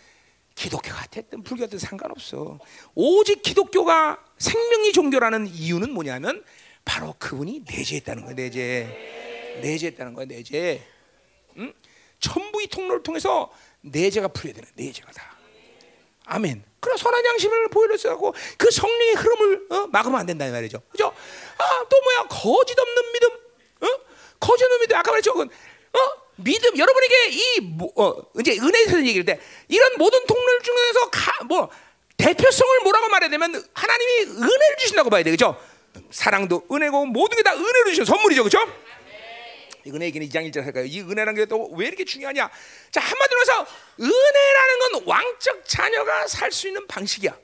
기독교가 0.55 1.07
됐든 1.07 1.43
불교든 1.43 1.79
상관없어 1.79 2.59
오직 2.95 3.43
기독교가 3.43 4.25
생명이 4.39 4.93
종교라는 4.93 5.49
이유는 5.49 5.93
뭐냐면 5.93 6.45
바로 6.85 7.15
그분이 7.19 7.65
내재했다는 7.69 8.25
거야 8.25 8.35
내재 8.35 9.15
내재했다는 9.61 10.15
거야 10.15 10.27
내재. 10.27 10.83
응? 11.59 11.73
전부 12.19 12.63
이 12.63 12.67
통로를 12.67 13.03
통해서 13.03 13.53
내재가 13.83 14.29
풀려야 14.29 14.55
되는 14.55 14.69
내재가 14.75 15.11
다. 15.13 15.37
아멘. 16.27 16.65
그럼 16.81 16.97
선한 16.97 17.25
양심을 17.25 17.69
보여줬고 17.69 18.35
그 18.57 18.71
성령의 18.71 19.15
흐름을 19.15 19.67
어? 19.71 19.87
막으면 19.89 20.21
안 20.21 20.27
된다 20.27 20.47
이 20.47 20.51
말이죠. 20.51 20.81
그죠? 20.89 21.07
아, 21.59 21.87
또 21.89 22.01
뭐야? 22.03 22.27
거짓 22.29 22.79
없는 22.79 23.13
믿음. 23.13 23.29
어? 23.81 24.01
거짓 24.45 24.65
없는 24.65 24.81
믿음. 24.81 24.97
아까 24.97 25.11
말했죠. 25.11 25.33
어? 25.33 25.99
믿음 26.37 26.77
여러분에게 26.77 27.29
이 27.31 27.61
뭐, 27.61 27.93
어, 27.97 28.15
이제 28.41 28.53
은혜에서 28.59 28.99
얘기할 29.07 29.25
때 29.25 29.41
이런 29.69 29.93
모든 29.99 30.25
통로를 30.27 30.61
중에서 30.63 31.11
가, 31.11 31.45
뭐 31.45 31.71
대표성을 32.17 32.81
뭐라고 32.81 33.09
말해야 33.09 33.31
되면 33.31 33.65
하나님이 33.73 34.23
은혜를 34.33 34.77
주신다고 34.79 35.11
봐야 35.11 35.23
되겠죠. 35.23 35.61
사랑도 36.11 36.67
은혜고 36.71 37.07
모든 37.07 37.37
게 37.37 37.43
다 37.45 37.55
은혜를 37.55 37.85
주신 37.87 38.05
선물이죠. 38.05 38.43
그렇죠? 38.43 38.67
은혜 39.87 40.07
얘기는 40.07 40.27
2장 40.29 40.51
1절 40.51 40.65
할까요? 40.65 40.85
이 40.87 41.01
은혜라는 41.01 41.35
게 41.35 41.45
또 41.47 41.69
왜 41.77 41.87
이렇게 41.87 42.05
중요하냐? 42.05 42.51
자, 42.91 43.01
한마디로 43.01 43.41
해서 43.41 43.67
은혜라는 44.01 44.79
건 44.81 45.03
왕적 45.07 45.69
자녀가 45.69 46.27
살 46.27 46.51
수 46.51 46.67
있는 46.69 46.87
방식이야. 46.89 47.37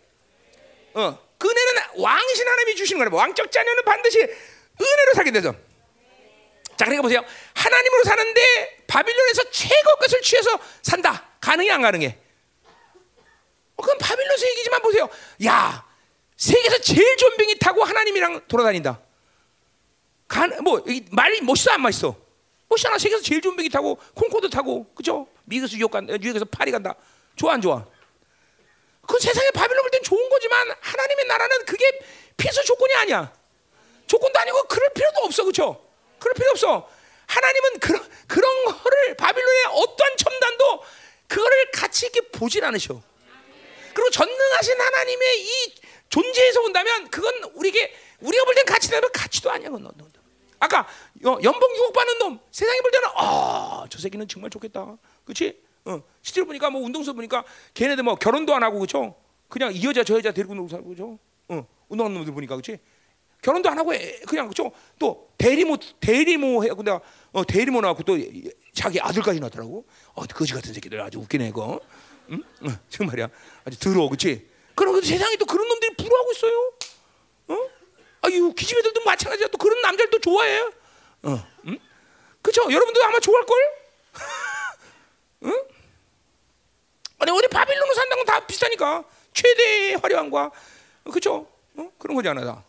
어, 0.95 1.19
그 1.39 1.49
은혜는 1.49 1.83
왕이신 1.97 2.49
하나님이 2.49 2.77
주시는 2.77 3.05
거라. 3.05 3.17
왕적 3.17 3.53
자녀는 3.53 3.85
반드시 3.85 4.19
은혜로 4.21 5.15
살게 5.15 5.31
되죠. 5.33 5.55
자, 6.81 6.87
그러니까 6.87 7.03
보세요. 7.03 7.23
하나님으로 7.53 8.05
사는데 8.05 8.85
바빌론에서 8.87 9.51
최고 9.51 9.97
것을 10.01 10.23
취해서 10.23 10.59
산다. 10.81 11.29
가능해 11.39 11.71
안 11.73 11.83
가능해? 11.83 12.19
어, 13.77 13.83
그건 13.83 13.99
바빌론서 13.99 14.49
얘기지만 14.49 14.81
보세요. 14.81 15.07
야, 15.45 15.87
세계에서 16.39 16.79
제일 16.79 17.19
좋은 17.19 17.37
비행기 17.37 17.59
타고 17.59 17.85
하나님이랑 17.85 18.49
돌아다닌다. 18.49 18.99
간, 20.27 20.57
뭐, 20.65 20.83
말이 21.11 21.43
멋있어 21.43 21.73
안 21.73 21.83
멋있어? 21.83 22.17
멋있잖아. 22.71 22.97
세계에서 22.97 23.23
제일 23.25 23.43
좋은 23.43 23.57
비행기 23.57 23.71
타고 23.71 23.99
콩코드 24.15 24.49
타고 24.49 24.91
그죠? 24.95 25.29
미국에서 25.45 25.77
뉴욕 25.77 25.91
간다. 25.91 26.17
뉴욕에서 26.19 26.47
파리 26.47 26.73
간다. 26.73 26.95
좋아 27.37 27.53
안 27.53 27.61
좋아? 27.61 27.85
그 29.07 29.21
세상에 29.21 29.51
바빌론 29.51 29.83
볼땐 29.83 30.03
좋은 30.03 30.31
거지만 30.31 30.71
하나님의 30.81 31.27
나라는 31.27 31.67
그게 31.67 31.85
필수 32.39 32.65
조건이 32.65 32.95
아니야. 32.95 33.31
조건도 34.07 34.39
아니고 34.41 34.63
그럴 34.63 34.89
필요도 34.95 35.21
없어. 35.25 35.43
그렇죠? 35.43 35.90
그럴 36.21 36.35
필요 36.35 36.51
없어. 36.51 36.89
하나님은 37.27 37.79
그런 37.81 38.11
그런 38.27 38.65
거를 38.65 39.17
바빌론의 39.17 39.65
어떠한 39.67 40.17
첨단도 40.17 40.83
그거를 41.29 41.71
같이 41.73 42.07
이렇게 42.07 42.29
보질 42.31 42.65
않으셔. 42.65 43.01
그리고 43.95 44.11
전능하신 44.11 44.81
하나님의 44.81 45.43
이 45.43 45.75
존재에서 46.09 46.61
본다면 46.63 47.09
그건 47.11 47.35
우리에게 47.55 47.95
우리가 48.21 48.45
볼땐 48.45 48.65
가치 48.65 48.91
되면 48.91 49.11
가치도 49.13 49.51
아니야. 49.51 49.71
그건. 49.71 49.91
아까 50.59 50.87
연봉 51.25 51.73
6억 51.73 51.93
받는 51.95 52.19
놈 52.19 52.41
세상에 52.51 52.81
볼 52.81 52.91
때는 52.91 53.09
아저 53.17 53.99
새끼는 53.99 54.29
정말 54.29 54.51
좋겠다. 54.51 54.97
그렇지? 55.25 55.61
어. 55.87 56.03
실제로 56.21 56.47
보니까 56.47 56.69
뭐 56.69 56.83
운동서 56.83 57.15
보니까 57.15 57.45
걔네들 57.75 58.05
뭐 58.05 58.15
결혼도 58.17 58.55
안 58.55 58.63
하고 58.63 58.79
그죠? 58.79 59.17
그냥 59.49 59.73
이 59.75 59.83
여자 59.85 60.05
저 60.05 60.17
여자 60.17 60.33
데리고 60.33 60.55
놀고 60.55 60.69
살고 60.69 60.89
그죠? 60.91 61.19
어. 61.49 61.67
운동하는 61.89 62.19
놈들 62.19 62.35
보니까 62.35 62.57
그렇지? 62.57 62.79
결혼도 63.43 63.69
안 63.71 63.79
하고 63.79 63.93
그냥 64.27 64.49
그죠? 64.49 64.71
또 64.99 65.31
대리모 65.39 65.79
대리모 66.01 66.65
해 66.65 66.69
근데 66.69 66.99
어 67.33 67.45
대리모 67.45 67.81
나왔고 67.81 68.03
또 68.03 68.19
자기 68.73 69.01
아들까지 69.01 69.41
낳더라고. 69.41 69.85
어 70.15 70.25
거지 70.27 70.53
같은 70.53 70.73
새끼들 70.73 71.01
아주 71.01 71.19
웃기네 71.19 71.49
그거. 71.51 71.81
응? 72.31 72.43
어, 72.63 72.69
정말이야. 72.89 73.29
아주 73.65 73.79
더러워 73.79 74.09
그렇지? 74.09 74.49
그럼 74.75 75.01
세상에 75.03 75.37
또 75.37 75.47
그런 75.47 75.67
놈들이 75.69 75.95
부러워하고 75.97 76.33
있어요. 76.33 76.73
어? 77.49 77.71
아유 78.23 78.53
기집애들도 78.55 79.03
마찬가지야. 79.05 79.49
또 79.49 79.59
그런 79.59 79.81
남자를 79.81 80.11
또 80.11 80.19
좋아해. 80.19 80.61
어, 81.23 81.47
응? 81.67 81.79
그렇죠? 82.43 82.63
여러분도 82.71 83.03
아마 83.05 83.19
좋아할 83.21 83.47
걸. 83.47 83.59
응? 85.45 85.65
아니 87.19 87.31
어디 87.33 87.49
바빌론을 87.49 87.95
산다는 87.95 88.25
건 88.25 88.31
다 88.31 88.47
비슷하니까 88.47 89.05
최대의 89.33 89.97
화려함과 89.97 90.51
그렇죠? 91.05 91.47
어? 91.77 91.91
그런 91.99 92.15
거잖아 92.15 92.45
다. 92.45 92.65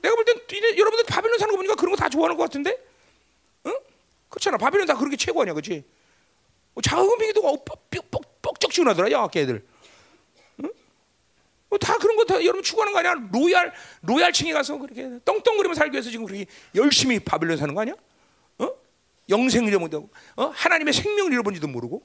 응? 0.00 0.02
내가 0.02 0.14
볼 0.14 0.24
땐 0.24 0.36
여러분들 0.78 1.04
바빌론 1.06 1.38
사는 1.38 1.50
거 1.52 1.56
보니까 1.56 1.74
그런 1.74 1.90
거 1.92 1.96
다 1.96 2.08
좋아하는 2.08 2.36
것 2.36 2.44
같은데? 2.44 2.76
응? 3.66 3.74
그렇잖아. 4.28 4.56
바빌론 4.58 4.86
다 4.86 4.96
그렇게 4.96 5.16
최고 5.16 5.42
아니야, 5.42 5.54
그렇지? 5.54 5.84
어, 6.74 6.80
작은 6.80 7.18
비기도 7.18 7.42
뻑뻑 7.64 8.72
지원하더라, 8.72 9.10
야, 9.10 9.26
걔들. 9.28 9.64
뭐다 11.70 11.98
그런 11.98 12.16
거 12.16 12.24
다 12.24 12.34
여러분 12.42 12.62
추구하는 12.64 12.92
거 12.92 12.98
아니야? 12.98 13.14
로얄 13.32 13.72
로얄층에 14.02 14.52
가서 14.52 14.76
그렇게 14.78 15.08
떵떵거리며 15.24 15.74
살기 15.74 15.94
위해서 15.94 16.10
지금 16.10 16.26
그렇게 16.26 16.46
열심히 16.74 17.20
바빌론 17.20 17.56
사는 17.56 17.72
거 17.72 17.82
아니야? 17.82 17.94
어? 18.58 18.68
영생을 19.28 19.68
잃어버리고 19.68 20.10
어? 20.34 20.46
하나님의 20.46 20.92
생명을 20.92 21.32
잃어버린지도 21.32 21.68
모르고 21.68 22.02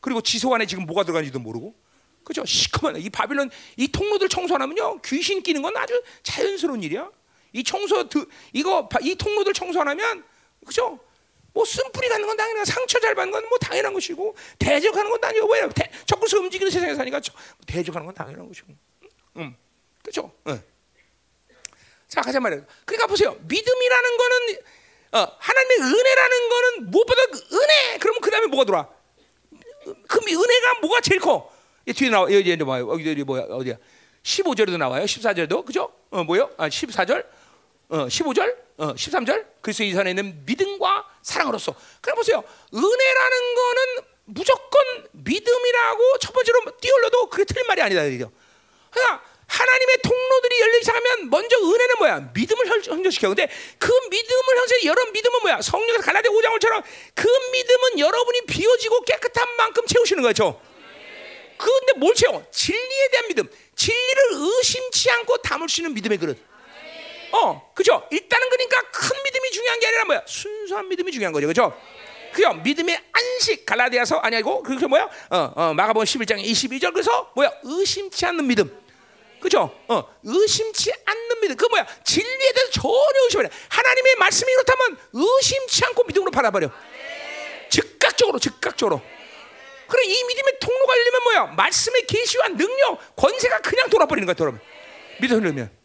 그리고 0.00 0.20
지소 0.20 0.54
안에 0.54 0.66
지금 0.66 0.86
뭐가 0.86 1.02
들어가는지도 1.02 1.40
모르고 1.40 1.74
그죠? 2.22 2.44
시커먼 2.44 2.96
이 3.00 3.10
바빌론 3.10 3.50
이 3.76 3.88
통로들 3.88 4.28
청소 4.28 4.54
안 4.54 4.62
하면요 4.62 5.00
귀신 5.02 5.42
끼는 5.42 5.62
건 5.62 5.76
아주 5.76 6.00
자연스러운 6.22 6.80
일이야. 6.84 7.10
이 7.52 7.62
청소 7.64 8.08
이거 8.52 8.88
이 9.02 9.14
통로들 9.14 9.52
청소 9.52 9.80
안 9.80 9.88
하면 9.88 10.24
그죠? 10.66 10.98
뭐 11.52 11.64
쓴뿌리 11.64 12.08
갖는 12.08 12.26
건 12.26 12.36
당연한 12.36 12.64
상처 12.64 13.00
잘 13.00 13.14
받는 13.14 13.32
건 13.32 13.48
뭐 13.48 13.58
당연한 13.58 13.92
것이고 13.94 14.36
대적하는 14.58 15.10
건 15.10 15.20
당연히 15.20 15.48
왜 15.52 15.68
대, 15.70 15.90
적그서 16.06 16.38
움직이는 16.38 16.70
세상에 16.70 16.94
사니까 16.94 17.20
대적하는 17.66 18.06
건 18.06 18.14
당연한 18.14 18.46
것이고 18.46 18.68
음, 19.36 19.56
그렇죠? 20.02 20.32
네. 20.44 20.60
자, 22.08 22.22
가자 22.22 22.40
말이에요. 22.40 22.64
그러니까 22.84 23.06
보세요. 23.06 23.36
믿음이라는 23.42 24.16
거는 24.16 24.56
어, 25.12 25.36
하나님의 25.38 25.78
은혜라는 25.78 26.48
거는 26.48 26.90
무엇보다 26.90 27.26
그 27.26 27.38
은혜. 27.52 27.98
그러면 27.98 28.20
그 28.20 28.30
다음에 28.30 28.46
뭐가 28.46 28.64
들어와? 28.64 28.88
그 30.06 30.18
은혜가 30.26 30.80
뭐가 30.80 31.00
제일 31.00 31.20
커? 31.20 31.52
뒤에 31.86 32.10
나와 32.10 32.30
여기 32.32 32.56
뭐야? 32.56 32.80
여기 32.80 33.24
뭐야? 33.24 33.42
어디야? 33.44 33.76
15절에도 34.22 34.76
나와요. 34.76 35.04
14절도 35.04 35.64
그죠? 35.64 35.92
어, 36.10 36.24
뭐요? 36.24 36.50
아, 36.56 36.68
14절, 36.68 37.26
어, 37.88 38.06
15절, 38.06 38.56
어, 38.78 38.94
13절. 38.94 39.46
그래서 39.60 39.82
이 39.82 39.92
산에 39.92 40.10
있는 40.10 40.44
믿음과 40.44 41.06
사랑으로서. 41.22 41.74
그래 42.00 42.14
보세요. 42.14 42.42
은혜라는 42.74 43.54
거는 43.54 44.08
무조건 44.26 45.08
믿음이라고 45.12 46.18
첫 46.18 46.32
번째로 46.32 46.60
띄올려도 46.80 47.28
그게 47.30 47.44
틀린 47.44 47.66
말이 47.66 47.80
아니다. 47.80 48.02
그러니까 48.02 49.22
하나님의 49.46 49.98
통로들이 50.02 50.60
열리기 50.60 50.80
시작하면 50.82 51.30
먼저 51.30 51.56
은혜는 51.56 51.94
뭐야? 51.98 52.30
믿음을 52.34 52.66
현저시켜. 52.84 53.28
근데 53.28 53.48
그 53.78 53.90
믿음을 54.10 54.56
현재 54.58 54.84
여러분 54.84 55.12
믿음은 55.12 55.40
뭐야? 55.40 55.62
성령에서 55.62 56.02
갈라디 56.02 56.28
5장을처럼 56.28 56.82
그 57.14 57.26
믿음은 57.52 57.98
여러분이 57.98 58.42
비워지고 58.46 59.00
깨끗한 59.04 59.56
만큼 59.56 59.86
채우시는 59.86 60.22
거죠. 60.22 60.60
그런데 61.56 61.94
뭘 61.96 62.14
채워? 62.14 62.44
진리에 62.50 63.08
대한 63.10 63.28
믿음. 63.28 63.50
진리를 63.74 64.22
의심치 64.32 65.10
않고 65.10 65.38
담을 65.38 65.68
수 65.68 65.80
있는 65.80 65.94
믿음의 65.94 66.18
그릇. 66.18 66.47
어, 67.32 67.72
그죠? 67.74 68.06
일단은 68.10 68.48
그러니까 68.48 68.82
큰 68.90 69.22
믿음이 69.22 69.50
중요한 69.50 69.80
게 69.80 69.86
아니라 69.86 70.04
뭐야? 70.04 70.22
순수한 70.26 70.88
믿음이 70.88 71.12
중요한 71.12 71.32
거죠, 71.32 71.46
그죠? 71.46 71.78
그죠? 72.32 72.52
믿음의 72.54 73.00
안식 73.12 73.66
갈라디아서 73.66 74.18
아니고 74.18 74.62
그게 74.62 74.86
뭐야? 74.86 75.08
어, 75.30 75.52
어, 75.56 75.74
마가복음 75.74 76.04
11장 76.04 76.42
22절 76.42 76.92
그래서 76.92 77.30
뭐야? 77.34 77.50
의심치 77.62 78.26
않는 78.26 78.46
믿음. 78.46 78.88
그죠? 79.40 79.72
어, 79.88 80.04
의심치 80.24 80.92
않는 81.04 81.40
믿음. 81.40 81.56
그 81.56 81.66
뭐야? 81.66 81.86
진리에 82.04 82.52
대해서 82.52 82.72
전혀 82.72 83.24
의심 83.24 83.40
안 83.40 83.46
해. 83.46 83.50
하나님의 83.68 84.16
말씀이 84.16 84.52
그렇다면 84.52 84.98
의심치 85.12 85.84
않고 85.86 86.04
믿음으로 86.04 86.30
받아버려. 86.30 86.70
즉각적으로, 87.70 88.38
즉각적으로. 88.38 89.00
그래 89.86 90.02
이 90.04 90.24
믿음의 90.24 90.58
통로가 90.60 90.98
열리면 90.98 91.22
뭐야? 91.24 91.46
말씀의 91.56 92.06
계시와 92.06 92.48
능력, 92.48 93.16
권세가 93.16 93.60
그냥 93.60 93.88
돌아버리는 93.88 94.26
거야, 94.26 94.34
돌아. 94.34 94.52
믿음 95.20 95.40
흐르면. 95.40 95.77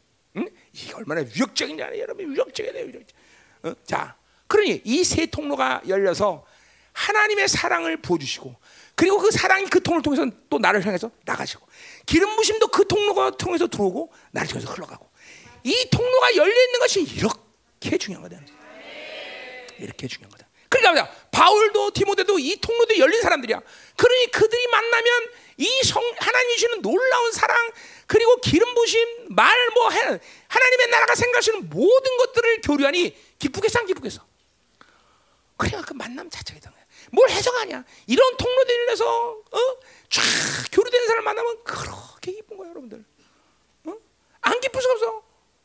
응? 0.74 0.80
이게 0.80 0.94
얼마나 0.94 1.22
알아요, 1.22 2.00
여러분. 2.02 2.32
위력적이야, 2.32 2.74
위력적. 2.84 3.18
어? 3.64 3.74
자, 3.86 4.16
그러니 4.48 4.82
이 4.84 5.04
세 5.04 5.26
통로가 5.26 5.82
열려서 5.88 6.46
하나님의 6.94 7.48
사랑을 7.48 7.98
부어주시고 7.98 8.56
그리고 8.96 9.18
그 9.18 9.32
사랑이 9.32 9.66
그 9.66 9.82
통로를 9.82 10.04
통해서 10.04 10.26
또 10.50 10.60
나를 10.60 10.86
향해서 10.86 11.10
나가시고 11.26 11.66
기름 12.06 12.36
부심도 12.36 12.68
그 12.68 12.88
통로가 12.88 13.32
통해서 13.32 13.68
들어오고 13.68 14.12
나를 14.32 14.48
통해서 14.48 14.72
흘러가고 14.72 15.10
이 15.64 15.88
통로가 15.90 16.36
열려 16.36 16.64
있는 16.66 16.80
것이 16.80 17.02
이렇게 17.02 17.98
중요한 17.98 18.30
거다. 18.30 18.42
이렇게 19.80 20.08
중요한 20.08 20.30
거다. 20.30 20.48
그러니까 20.70 21.10
바울도 21.32 21.92
디모데도 21.92 22.38
이 22.40 22.58
통로도 22.58 22.98
열린 23.00 23.22
사람들이야. 23.22 23.60
그러니 23.98 24.32
그들이 24.32 24.68
만나면 24.68 25.30
이 25.58 25.84
성 25.84 26.02
하나님이 26.18 26.54
주시는 26.56 26.82
놀라운 26.82 27.32
사랑 27.32 27.72
그리고 28.14 28.36
기름 28.38 28.76
부심 28.76 29.26
말 29.30 29.64
뭐 29.74 29.90
하나님의 30.48 30.88
나라가 30.92 31.16
생각하시는 31.16 31.70
모든 31.70 32.18
것들을 32.18 32.62
교류하니 32.62 33.16
기쁘겠어 33.40 33.80
안 33.80 33.86
기쁘겠어. 33.88 34.26
그러니까 35.58 35.82
그 35.82 35.94
만남 35.94 36.30
거야. 36.30 36.86
뭘 37.12 37.30
해석하냐? 37.30 37.84
이런 38.08 38.38
통로들 38.38 38.84
인해서 38.84 39.32
어? 39.32 39.58
쫙 40.10 40.22
교류되는 40.72 41.08
사람 41.08 41.24
만나면 41.26 41.64
그렇게 41.64 42.34
기쁜 42.34 42.58
거야, 42.58 42.70
여러분들. 42.70 43.04
어? 43.86 43.94
안 44.42 44.60
기쁠 44.60 44.82
수가 44.82 44.94
없어. 44.94 45.24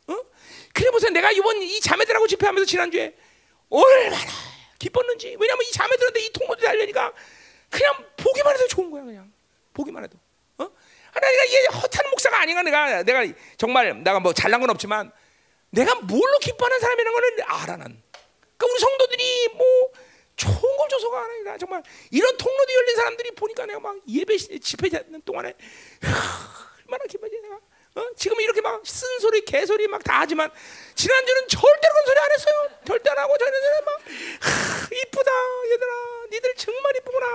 어? 0.09 0.25
그래 0.73 0.91
보세요. 0.91 1.11
내가 1.11 1.31
이번 1.31 1.61
이 1.63 1.81
자매들하고 1.81 2.27
집회하면서 2.27 2.67
지난주에 2.67 3.15
얼마나 3.69 4.17
기뻤는지. 4.79 5.37
왜냐면 5.39 5.63
이 5.67 5.71
자매들한테 5.73 6.21
이 6.21 6.33
통로들이 6.33 6.67
달려니까 6.67 7.13
그냥 7.71 8.07
보기만 8.17 8.55
해도 8.55 8.67
좋은 8.69 8.91
거야, 8.91 9.05
그냥. 9.05 9.31
보기만 9.75 10.03
해도. 10.05 10.19
어? 11.19 11.21
하나님가 11.21 11.45
이게 11.45 11.67
허탄 11.79 12.11
목사가 12.11 12.41
아닌가 12.41 12.63
내가 12.63 13.03
내가 13.03 13.27
정말 13.57 14.03
내가 14.03 14.21
뭐 14.21 14.33
잘난 14.33 14.61
건 14.61 14.71
없지만 14.71 15.11
내가 15.71 15.95
뭘로 15.97 16.39
기뻐하는 16.39 16.81
사람이라는 16.81 17.13
거는 17.13 17.29
알아 17.45 17.77
난. 17.77 18.03
그러니까 18.57 18.73
우리 18.73 18.79
성도들이 18.81 19.49
뭐 19.55 19.67
좋은 20.37 20.77
걸 20.77 20.89
줘서가 20.89 21.25
아니라 21.25 21.59
정말 21.59 21.83
이런 22.11 22.37
통로도 22.37 22.73
열린 22.73 22.97
사람들이 22.97 23.31
보니까 23.33 23.67
내가 23.67 23.81
막 23.81 23.97
예배 24.09 24.37
집회 24.37 24.89
하는 24.97 25.21
동안에 25.23 25.53
얼마나 26.87 27.05
기뻐지 27.09 27.41
내가 27.43 27.57
어? 27.97 28.07
지금 28.17 28.41
이렇게 28.41 28.61
막 28.61 28.81
쓴소리 28.87 29.45
개소리 29.45 29.89
막 29.89 30.03
다 30.05 30.21
하지만 30.21 30.51
지난주는 30.95 31.49
절대로 31.49 31.93
그런 31.95 32.07
소리 32.07 32.19
안 32.21 32.31
했어요 32.33 32.69
절대 32.87 33.11
안 33.11 33.19
하고 33.19 33.37
저희는 33.37 33.59
막 33.85 33.95
하, 34.41 34.89
이쁘다 34.95 35.31
얘들아 35.73 36.18
니들 36.31 36.55
정말 36.57 36.97
이쁘구나 36.97 37.27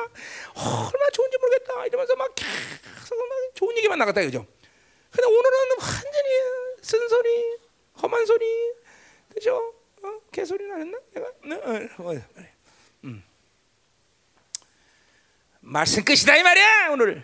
어, 0.56 0.90
얼마나 0.94 1.10
좋은지 1.12 1.38
모르겠다 1.38 1.86
이러면서 1.86 2.16
막 2.16 2.34
계속 2.36 3.18
막 3.18 3.56
좋은 3.56 3.78
얘기만 3.78 3.98
나갔다 4.00 4.22
그죠 4.22 4.46
근데 5.12 5.28
오늘은 5.28 5.78
완전히 5.80 6.30
쓴소리 6.82 7.58
험한 8.02 8.26
소리 8.26 8.46
그죠 9.34 9.74
어? 10.04 10.20
개소리 10.32 10.66
나했나 10.68 11.00
내가 11.14 11.28
어, 11.28 12.10
어, 12.10 12.12
어, 12.12 12.22
음. 13.06 13.24
말씀 15.64 16.04
끝이다 16.04 16.36
이 16.36 16.44
말이야 16.44 16.90
오늘. 16.92 17.24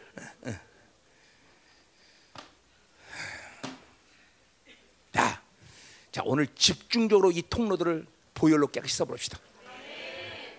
자, 5.12 5.42
자 6.12 6.22
오늘 6.24 6.48
집중적으로 6.56 7.32
이 7.32 7.44
통로들을 7.50 8.06
보혈로 8.34 8.68
깨끗이 8.68 8.96
써봅시다. 8.96 9.40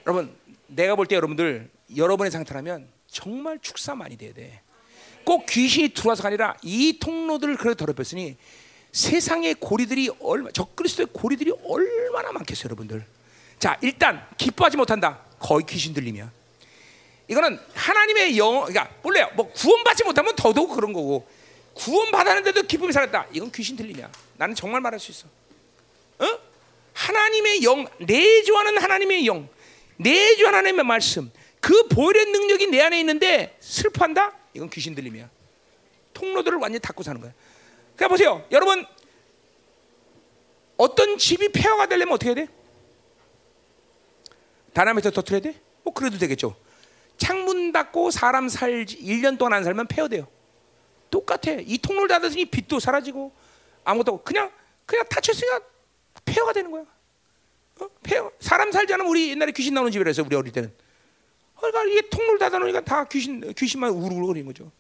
여러분, 0.07 0.37
내가 0.71 0.95
볼 0.97 1.07
때 1.07 1.17
여러분들 1.17 1.71
여러분의 1.97 2.31
상태라면 2.31 2.89
정말 3.09 3.59
축사 3.61 3.95
많이 3.95 4.17
돼야 4.17 4.33
돼. 4.33 4.61
꼭 5.25 5.47
귀신이 5.47 5.91
들어와서가 5.91 6.29
아니라 6.29 6.57
이 6.63 6.99
통로들을 6.99 7.57
그래 7.57 7.75
더럽혔으니 7.75 8.37
세상의 8.93 9.55
고리들이 9.55 10.11
얼마 10.21 10.51
적그리스도의 10.51 11.09
고리들이 11.13 11.53
얼마나 11.65 12.33
많겠어요, 12.33 12.65
여러분들. 12.67 13.05
자, 13.59 13.79
일단 13.83 14.27
기뻐하지 14.37 14.77
못한다. 14.77 15.21
거의 15.39 15.65
귀신 15.67 15.93
들림이야. 15.93 16.31
이거는 17.29 17.59
하나님의 17.75 18.39
영, 18.39 18.65
그러니까 18.65 18.91
몰라요. 19.03 19.29
뭐 19.35 19.53
구원받지 19.53 20.03
못하면 20.05 20.35
더더욱 20.35 20.75
그런 20.75 20.93
거고 20.93 21.29
구원 21.75 22.11
받았는데도 22.11 22.63
기쁨이 22.63 22.93
살았다. 22.93 23.27
이건 23.33 23.53
귀신 23.53 23.77
들림이야. 23.77 24.11
나는 24.37 24.55
정말 24.55 24.81
말할 24.81 24.99
수 24.99 25.13
있어. 25.13 25.29
어? 26.19 26.39
하나님의 26.93 27.63
영, 27.63 27.87
내주하는 27.99 28.79
하나님의 28.79 29.27
영, 29.27 29.49
내주하는 30.01 30.59
하나님의 30.59 30.85
말씀, 30.85 31.31
그 31.61 31.89
보혈의 31.89 32.27
능력이 32.27 32.69
내 32.69 32.81
안에 32.81 32.99
있는데 33.01 33.57
슬퍼한다? 33.61 34.35
이건 34.55 34.71
귀신 34.71 34.95
들림이야. 34.95 35.29
통로들을 36.15 36.59
완전히 36.59 36.81
닫고 36.81 37.03
사는 37.03 37.21
거야. 37.21 37.33
그러니까 37.97 38.09
보세요, 38.09 38.47
여러분 38.51 38.87
어떤 40.77 41.19
집이 41.19 41.51
폐허가 41.53 41.87
되려면 41.87 42.15
어떻게 42.15 42.29
해야 42.29 42.35
돼? 42.35 42.49
다나미터 44.73 45.11
터트려야 45.11 45.43
돼? 45.43 45.61
뭐 45.83 45.93
그래도 45.93 46.17
되겠죠. 46.19 46.57
창문 47.19 47.73
닫고 47.73 48.11
사람 48.11 48.49
살 48.49 48.87
1년 48.87 49.39
동안 49.39 49.55
안 49.55 49.65
살면 49.65 49.89
폐허돼요. 49.89 50.27
똑같아. 51.11 51.53
이 51.61 51.77
통로를 51.77 52.09
닫았으니 52.09 52.47
빛도 52.47 52.81
사라지고 52.81 53.33
아무것도 53.85 54.23
그냥 54.23 54.51
그냥 54.87 55.05
닫혔으니까 55.09 55.61
폐허가 56.25 56.53
되는 56.53 56.71
거야. 56.71 56.85
어? 57.81 58.31
사람 58.41 58.73
살지 58.73 58.93
않으면 58.95 59.11
우리 59.11 59.31
옛날에 59.31 59.53
귀신 59.53 59.75
나오는 59.75 59.91
집이라서 59.91 60.23
우리 60.25 60.37
어릴 60.37 60.53
때는. 60.53 60.73
그러니까 61.57 61.85
이게 61.85 62.09
통로를 62.09 62.39
닫아놓으니까 62.39 62.81
다 62.83 63.05
귀신 63.05 63.53
귀신만 63.55 63.91
우르르거리는 63.91 64.47
거죠. 64.47 64.71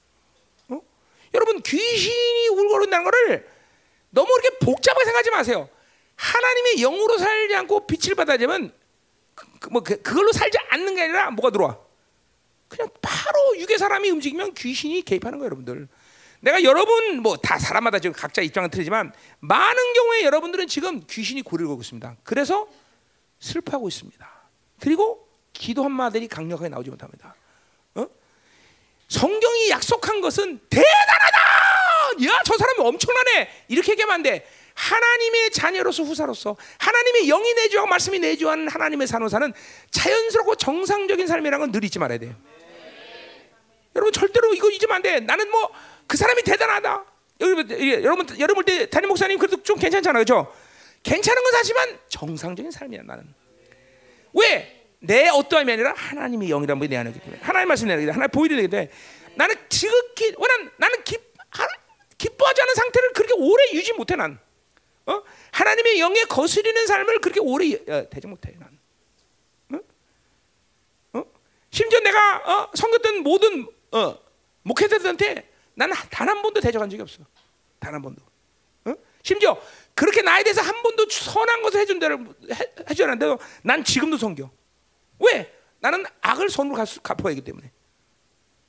어? 0.68 0.80
여러분 1.34 1.60
귀신이 1.62 2.48
울거린다는 2.48 3.04
거를 3.04 3.48
너무 4.10 4.28
이렇게 4.40 4.58
복잡하게 4.64 5.04
생각하지 5.04 5.30
마세요. 5.30 5.68
하나님의 6.16 6.76
영으로 6.76 7.18
살지 7.18 7.54
않고 7.54 7.86
빛을 7.86 8.14
받아야면 8.14 8.72
그, 9.34 9.68
뭐 9.70 9.82
그, 9.82 10.00
그걸로 10.02 10.32
살지 10.32 10.58
않는 10.70 10.94
게 10.94 11.02
아니라 11.02 11.30
뭐가 11.30 11.50
들어와? 11.50 11.78
그냥 12.68 12.88
바로 13.02 13.58
육의 13.58 13.78
사람이 13.78 14.10
움직이면 14.10 14.54
귀신이 14.54 15.02
개입하는 15.02 15.38
거예요, 15.38 15.46
여러분들. 15.46 15.88
내가 16.40 16.62
여러분 16.62 17.20
뭐 17.20 17.36
다 17.36 17.58
사람마다 17.58 17.98
지금 17.98 18.14
각자 18.14 18.40
입장은 18.42 18.70
틀리지만 18.70 19.12
많은 19.40 19.92
경우에 19.92 20.22
여러분들은 20.24 20.66
지금 20.68 21.02
귀신이 21.08 21.42
고리를 21.42 21.66
걸고 21.66 21.82
있습니다. 21.82 22.16
그래서 22.22 22.66
슬퍼하고 23.40 23.88
있습니다. 23.88 24.30
그리고 24.80 25.28
기도 25.52 25.84
한마디 25.84 26.26
강력하게 26.28 26.68
나오지 26.68 26.90
못합니다. 26.90 27.34
어? 27.94 28.06
성경이 29.08 29.70
약속한 29.70 30.20
것은 30.20 30.60
대단하다. 30.70 31.38
야, 32.26 32.40
저 32.44 32.56
사람이 32.56 32.80
엄청나네. 32.80 33.64
이렇게 33.68 33.92
얘기하면 33.92 34.14
안 34.14 34.22
돼. 34.22 34.46
하나님의 34.74 35.50
자녀로서 35.50 36.02
후사로서 36.04 36.56
하나님의 36.78 37.26
영이 37.26 37.54
내주하고 37.54 37.88
말씀이 37.88 38.18
내주하는 38.18 38.68
하나님의 38.68 39.06
산호사는 39.06 39.52
자연스럽고 39.90 40.56
정상적인 40.56 41.26
삶이라는 41.26 41.58
건 41.58 41.72
늘 41.72 41.84
잊지 41.84 41.98
말아야 41.98 42.18
돼요. 42.18 42.34
여러분 43.96 44.12
절대로 44.12 44.54
이거 44.54 44.70
잊으면 44.70 44.96
안 44.96 45.02
돼. 45.02 45.20
나는 45.20 45.50
뭐 45.50 45.70
그 46.10 46.16
사람이 46.16 46.42
대단하다. 46.42 47.04
여러분, 47.40 47.70
여러분, 48.02 48.40
여러분 48.40 48.64
때 48.64 48.90
담임 48.90 49.10
목사님 49.10 49.38
그래도 49.38 49.62
좀 49.62 49.78
괜찮잖아요, 49.78 50.24
그렇죠? 50.24 50.52
괜찮은 51.02 51.42
건 51.42 51.52
사지만 51.52 51.98
정상적인 52.08 52.70
삶이야 52.70 53.02
나는. 53.02 53.32
왜? 54.34 54.76
내 55.00 55.28
어떠함이 55.28 55.72
아니라 55.72 55.94
하나님의 55.94 56.48
영이란 56.50 56.78
분이 56.78 56.90
내 56.90 56.96
안에 56.98 57.10
있기 57.10 57.20
때문에 57.20 57.40
하나님 57.42 57.68
말씀 57.68 57.88
내기 57.88 58.00
때문에 58.00 58.12
하나님 58.12 58.30
보이기 58.30 58.54
때문에 58.68 58.90
나는 59.34 59.54
지극히 59.70 60.34
왜냐면 60.38 60.70
나는 60.76 61.02
기, 61.04 61.16
하, 61.50 61.66
기뻐하지 62.18 62.60
않은 62.60 62.74
상태를 62.74 63.12
그렇게 63.14 63.32
오래 63.34 63.64
유지 63.72 63.92
못해 63.94 64.14
난. 64.16 64.38
어? 65.06 65.22
하나님의 65.52 66.00
영에 66.00 66.24
거스리는 66.24 66.86
삶을 66.86 67.20
그렇게 67.20 67.40
오래 67.40 67.72
어, 67.88 68.08
되지 68.10 68.26
못해 68.26 68.54
난. 68.58 68.78
어? 69.72 71.18
어? 71.18 71.24
심지어 71.70 72.00
내가 72.00 72.36
어, 72.64 72.70
섬겼던 72.74 73.22
모든 73.22 73.66
어, 73.92 74.18
목회자들한테 74.62 75.48
나는 75.74 75.94
단 76.10 76.28
한 76.28 76.42
번도 76.42 76.60
대적한 76.60 76.90
적이 76.90 77.02
없어. 77.02 77.22
단 77.78 77.94
한 77.94 78.02
번도. 78.02 78.20
어? 78.84 78.94
심지어 79.22 79.58
그렇게 79.94 80.22
나에 80.22 80.42
대해서 80.42 80.62
한 80.62 80.82
번도 80.82 81.08
선한 81.08 81.62
것을 81.62 81.80
해준 81.80 81.98
대로 81.98 82.18
해주지 82.88 83.02
않는데도 83.04 83.38
난 83.62 83.84
지금도 83.84 84.16
섬겨. 84.16 84.50
왜? 85.20 85.52
나는 85.80 86.04
악을 86.20 86.48
손으로 86.48 86.76
갚아야 87.02 87.32
하기 87.32 87.42
때문에. 87.42 87.70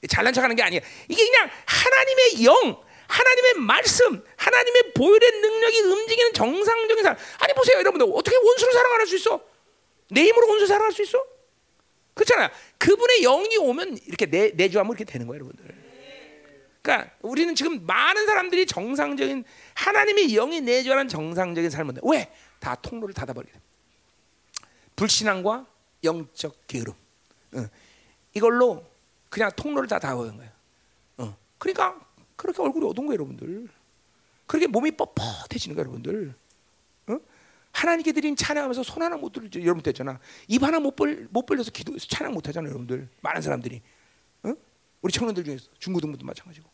잘난 0.09 0.33
척하는 0.33 0.55
게 0.55 0.63
아니야. 0.63 0.81
이게 1.07 1.23
그냥 1.23 1.49
하나님의 1.65 2.45
영, 2.45 2.83
하나님의 3.07 3.53
말씀, 3.65 4.23
하나님의 4.37 4.93
보혈의 4.93 5.31
능력이 5.41 5.79
움직이는 5.81 6.33
정상적인 6.33 7.03
사람. 7.03 7.17
아니 7.39 7.53
보세요, 7.53 7.77
여러분들 7.77 8.07
어떻게 8.13 8.35
원수를 8.35 8.73
사랑할 8.73 9.07
수 9.07 9.15
있어? 9.15 9.41
내 10.09 10.23
힘으로 10.23 10.47
원수 10.49 10.67
사랑할 10.67 10.91
수 10.91 11.03
있어? 11.03 11.23
그렇잖아요. 12.13 12.49
그분의 12.77 13.21
영이 13.21 13.57
오면 13.57 13.99
이렇게 14.05 14.25
내 14.25 14.51
내주하면 14.55 14.91
이렇게 14.91 15.05
되는 15.05 15.27
거예요, 15.27 15.43
여러분들. 15.43 15.81
그러니까 16.81 17.11
우리는 17.21 17.53
지금 17.53 17.85
많은 17.85 18.25
사람들이 18.25 18.65
정상적인 18.65 19.43
하나님의 19.81 20.27
영이 20.27 20.61
내주하는 20.61 21.07
정상적인 21.07 21.69
삶인데 21.69 22.01
왜? 22.03 22.31
다 22.59 22.75
통로를 22.75 23.15
닫아버리게 23.15 23.51
돼. 23.51 23.59
불신앙과 24.95 25.65
영적 26.03 26.67
게으름. 26.67 26.93
어. 27.53 27.65
이걸로 28.33 28.85
그냥 29.29 29.49
통로를 29.55 29.89
다 29.89 29.97
닫아버린 29.97 30.37
거예요. 30.37 30.51
어. 31.17 31.37
그러니까 31.57 31.99
그렇게 32.35 32.61
얼굴이 32.61 32.85
어두운 32.85 33.07
거예요, 33.07 33.15
여러분들. 33.15 33.67
그렇게 34.45 34.67
몸이 34.67 34.91
뻣뻣해지는 34.91 35.73
거예요, 35.73 35.79
여러분들. 35.79 36.35
어? 37.07 37.17
하나님께 37.71 38.11
드린 38.11 38.35
찬양하면서 38.35 38.83
손 38.83 39.01
하나 39.01 39.17
못 39.17 39.31
들죠. 39.31 39.61
여러분 39.61 39.81
됐잖아. 39.81 40.19
입 40.47 40.61
하나 40.61 40.79
못, 40.79 40.95
벌, 40.95 41.27
못 41.31 41.45
벌려서 41.47 41.71
기도 41.71 41.97
찬양 41.97 42.33
못 42.33 42.47
하잖아요, 42.47 42.69
여러분들. 42.69 43.09
많은 43.21 43.41
사람들이. 43.41 43.81
어? 44.43 44.53
우리 45.01 45.11
청년들 45.11 45.43
중에서 45.43 45.69
중고등부도 45.79 46.23
마찬가지고. 46.23 46.69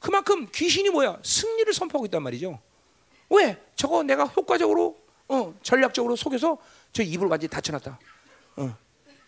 어? 0.00 0.04
그만큼 0.10 0.48
귀신이 0.52 0.88
뭐야? 0.90 1.18
승리를 1.22 1.72
선포하고 1.72 2.06
있단 2.06 2.22
말이죠. 2.22 2.58
왜? 3.28 3.62
저거 3.76 4.02
내가 4.02 4.24
효과적으로 4.24 4.98
어, 5.28 5.54
전략적으로 5.62 6.16
속여서 6.16 6.58
저 6.92 7.02
입을 7.02 7.28
완전히 7.28 7.48
닫혀놨다. 7.50 7.98
어. 8.56 8.76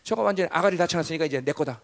저거 0.02 0.22
완전히 0.22 0.48
아가리 0.50 0.76
닫혀놨으니까 0.76 1.26
이제 1.26 1.40
내 1.40 1.52
거다. 1.52 1.80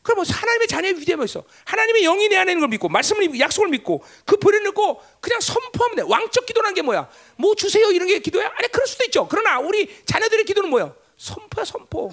그러면 0.00 0.24
하나님의 0.26 0.68
자녀의 0.68 0.98
위대함이 1.00 1.24
있어. 1.24 1.44
하나님의 1.66 2.02
영이 2.04 2.28
내 2.28 2.36
안에 2.36 2.52
있는 2.52 2.60
걸 2.60 2.68
믿고 2.70 2.88
말씀을 2.88 3.22
믿고 3.22 3.38
약속을 3.38 3.68
믿고 3.68 4.02
그 4.24 4.36
버려놓고 4.38 5.02
그냥 5.20 5.40
선포하면 5.40 5.96
돼. 5.96 6.02
왕적 6.02 6.46
기도라는 6.46 6.74
게 6.74 6.80
뭐야? 6.80 7.10
뭐 7.36 7.54
주세요 7.54 7.90
이런 7.90 8.08
게 8.08 8.18
기도야? 8.20 8.50
아니 8.56 8.68
그럴 8.68 8.86
수도 8.86 9.04
있죠. 9.04 9.28
그러나 9.28 9.58
우리 9.58 10.02
자녀들의 10.06 10.44
기도는 10.44 10.70
뭐야? 10.70 10.94
선포야 11.18 11.64
선포. 11.66 12.10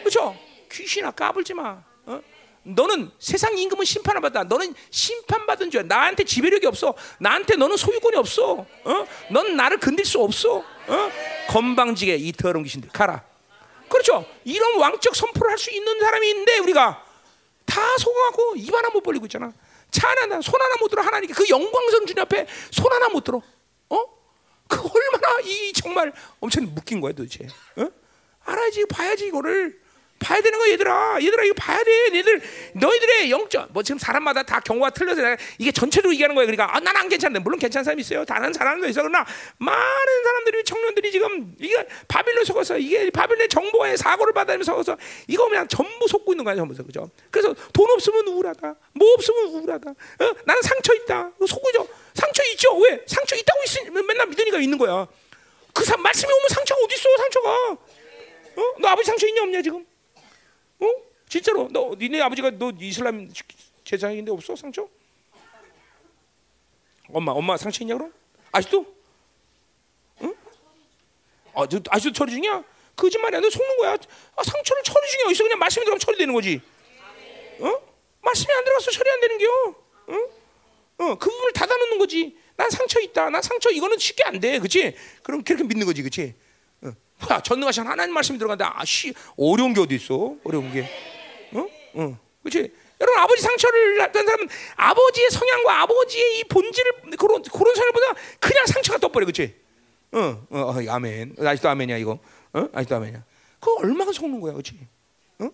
그렇죠? 0.00 0.36
귀신아 0.70 1.12
까불지 1.12 1.54
마. 1.54 1.82
어? 2.66 2.72
너는 2.74 3.10
세상 3.18 3.56
임금은 3.56 3.84
심판을 3.84 4.20
받다. 4.20 4.44
너는 4.44 4.74
심판받은 4.90 5.70
줄. 5.70 5.86
나한테 5.86 6.24
지배력이 6.24 6.66
없어. 6.66 6.94
나한테 7.18 7.56
너는 7.56 7.76
소유권이 7.76 8.16
없어. 8.16 8.66
어? 8.84 9.06
넌 9.30 9.56
나를 9.56 9.78
건들 9.78 10.04
수 10.04 10.20
없어. 10.20 10.58
어? 10.58 11.12
건방지게 11.48 12.16
이 12.16 12.32
더러운 12.32 12.64
귀신들 12.64 12.90
가라. 12.90 13.22
그렇죠? 13.88 14.24
이런 14.44 14.78
왕적 14.80 15.14
선포를 15.14 15.50
할 15.52 15.58
수 15.58 15.70
있는 15.70 16.00
사람이 16.00 16.28
있는데 16.30 16.58
우리가 16.58 17.04
다 17.64 17.80
속아갖고 17.98 18.54
입 18.56 18.74
하나 18.74 18.90
못 18.90 19.00
벌리고 19.02 19.26
있잖아. 19.26 19.52
차 19.90 20.08
하나, 20.08 20.40
손 20.40 20.60
하나 20.60 20.74
못 20.80 20.88
들어 20.88 21.02
하나님께 21.02 21.32
그 21.32 21.48
영광스러운 21.48 22.06
주님 22.06 22.20
앞에 22.22 22.46
손 22.72 22.92
하나 22.92 23.08
못 23.08 23.22
들어. 23.24 23.40
어? 23.90 24.04
그 24.68 24.80
얼마나 24.80 25.40
이 25.44 25.72
정말 25.72 26.12
엄청 26.40 26.64
묶인 26.74 27.00
거야 27.00 27.12
도대체. 27.12 27.46
어? 27.76 27.88
알아야지, 28.44 28.86
봐야지 28.86 29.26
이거를. 29.28 29.80
봐야 30.18 30.40
되는 30.40 30.58
거야 30.58 30.72
얘들아. 30.72 31.18
얘들아 31.22 31.44
이거 31.44 31.54
봐야 31.54 31.82
돼. 31.82 32.16
얘들 32.16 32.40
너희들의 32.74 33.30
영적 33.30 33.68
뭐 33.72 33.82
지금 33.82 33.98
사람마다 33.98 34.42
다 34.42 34.60
경우가 34.60 34.90
틀려서 34.90 35.22
내가 35.22 35.36
이게 35.58 35.70
전체적으로 35.70 36.12
얘기하는 36.14 36.34
거야. 36.34 36.46
그러니까 36.46 36.74
아, 36.74 36.80
난안 36.80 37.08
괜찮은데 37.08 37.40
물론 37.40 37.58
괜찮은 37.58 37.84
사람이 37.84 38.00
있어요. 38.00 38.24
다른 38.24 38.52
사람도 38.52 38.88
있어. 38.88 39.02
그러나 39.02 39.24
많은 39.58 40.22
사람들이 40.24 40.64
청년들이 40.64 41.12
지금 41.12 41.54
이게 41.60 41.86
바빌론 42.08 42.44
속아서 42.44 42.78
이게 42.78 43.10
바빌론의 43.10 43.48
정보에 43.48 43.96
사고를 43.96 44.32
받으면서 44.32 44.72
속아서 44.72 44.96
이거 45.28 45.48
그냥 45.48 45.68
전부 45.68 46.08
속고 46.08 46.32
있는 46.32 46.44
거야 46.44 46.56
전부 46.56 46.74
그죠? 46.74 47.10
그래서 47.30 47.54
돈 47.72 47.90
없으면 47.90 48.26
우울하다. 48.28 48.74
뭐 48.94 49.12
없으면 49.14 49.44
우울하다. 49.46 49.90
어? 49.90 50.30
나는 50.44 50.62
상처 50.62 50.94
있다. 50.94 51.30
속고죠. 51.46 51.86
상처 52.14 52.42
있죠? 52.52 52.76
왜? 52.78 53.02
상처 53.06 53.36
있다고 53.36 53.60
있으면 53.66 54.06
맨날 54.06 54.26
믿으니까 54.26 54.58
있는 54.58 54.78
거야. 54.78 55.06
그 55.74 55.84
사, 55.84 55.96
말씀이 55.96 56.32
오면 56.32 56.48
상처가 56.48 56.80
어디 56.82 56.94
있어 56.94 57.08
상처가? 57.18 57.50
어? 58.56 58.74
너 58.80 58.88
아버지 58.88 59.06
상처 59.06 59.26
있냐 59.28 59.42
없냐 59.42 59.60
지금 59.60 59.84
어? 60.80 60.86
진짜로 61.28 61.68
너 61.70 61.94
니네 61.98 62.20
아버지가 62.20 62.50
너 62.50 62.72
이슬람 62.80 63.30
제사장인데 63.84 64.30
없어 64.32 64.54
상처? 64.56 64.88
엄마 67.12 67.32
엄마 67.32 67.56
상처 67.56 67.84
있냐 67.84 67.94
그럼? 67.94 68.12
아직도? 68.52 68.94
응? 70.22 70.34
아, 71.54 71.66
저, 71.68 71.80
아직도 71.88 72.12
처리 72.12 72.32
중이야? 72.32 72.64
거짓말이야. 72.96 73.40
너 73.40 73.50
속는 73.50 73.76
거야. 73.76 73.92
아, 73.92 74.42
상처를 74.42 74.82
처리 74.82 75.06
중에 75.08 75.22
어디서 75.26 75.44
그냥 75.44 75.58
말씀이 75.58 75.84
들어가면 75.84 76.00
처리되는 76.00 76.34
거지. 76.34 76.60
어? 77.60 77.82
말씀이 78.22 78.52
안 78.52 78.64
들어가서 78.64 78.90
처리 78.90 79.10
안 79.10 79.20
되는 79.20 79.38
겨. 79.38 79.46
어? 80.08 80.14
어, 80.98 81.18
그 81.18 81.30
부분을 81.30 81.52
닫아놓는 81.52 81.98
거지. 81.98 82.36
난 82.56 82.70
상처 82.70 83.00
있다. 83.00 83.28
난 83.30 83.42
상처 83.42 83.70
이거는 83.70 83.98
쉽게 83.98 84.24
안 84.24 84.40
돼. 84.40 84.58
그렇지? 84.58 84.96
그럼 85.22 85.44
그렇게 85.44 85.62
믿는 85.64 85.86
거지. 85.86 86.02
그렇 86.02 86.32
지? 87.20 87.32
야, 87.32 87.40
전능하신 87.40 87.86
하나님 87.86 88.14
말씀이 88.14 88.38
들어간다. 88.38 88.72
아씨 88.76 89.12
어려운 89.36 89.72
게 89.72 89.80
어디 89.80 89.94
있어? 89.96 90.36
어려운 90.44 90.72
게. 90.72 90.88
어? 91.52 91.66
어. 91.94 92.18
그렇지? 92.42 92.72
여러분 93.00 93.20
아버지 93.20 93.42
상처를 93.42 93.98
났던 93.98 94.24
사람은 94.24 94.48
아버지의 94.76 95.30
성향과 95.30 95.82
아버지의 95.82 96.38
이 96.38 96.44
본질을 96.44 96.92
그런 97.18 97.42
그런 97.42 97.74
사람보다 97.74 98.14
그냥 98.40 98.66
상처가 98.66 98.98
떠버려, 98.98 99.26
그렇지? 99.26 99.54
어, 100.12 100.46
어, 100.50 100.58
어, 100.58 100.74
아멘. 100.88 101.36
아직도 101.38 101.68
아멘이야 101.68 101.98
이거. 101.98 102.18
어? 102.52 102.68
아직도 102.72 102.96
아멘이야. 102.96 103.22
그거 103.60 103.80
얼마나 103.80 104.12
속는 104.12 104.40
거야, 104.40 104.52
그렇지? 104.52 104.78
어? 105.40 105.50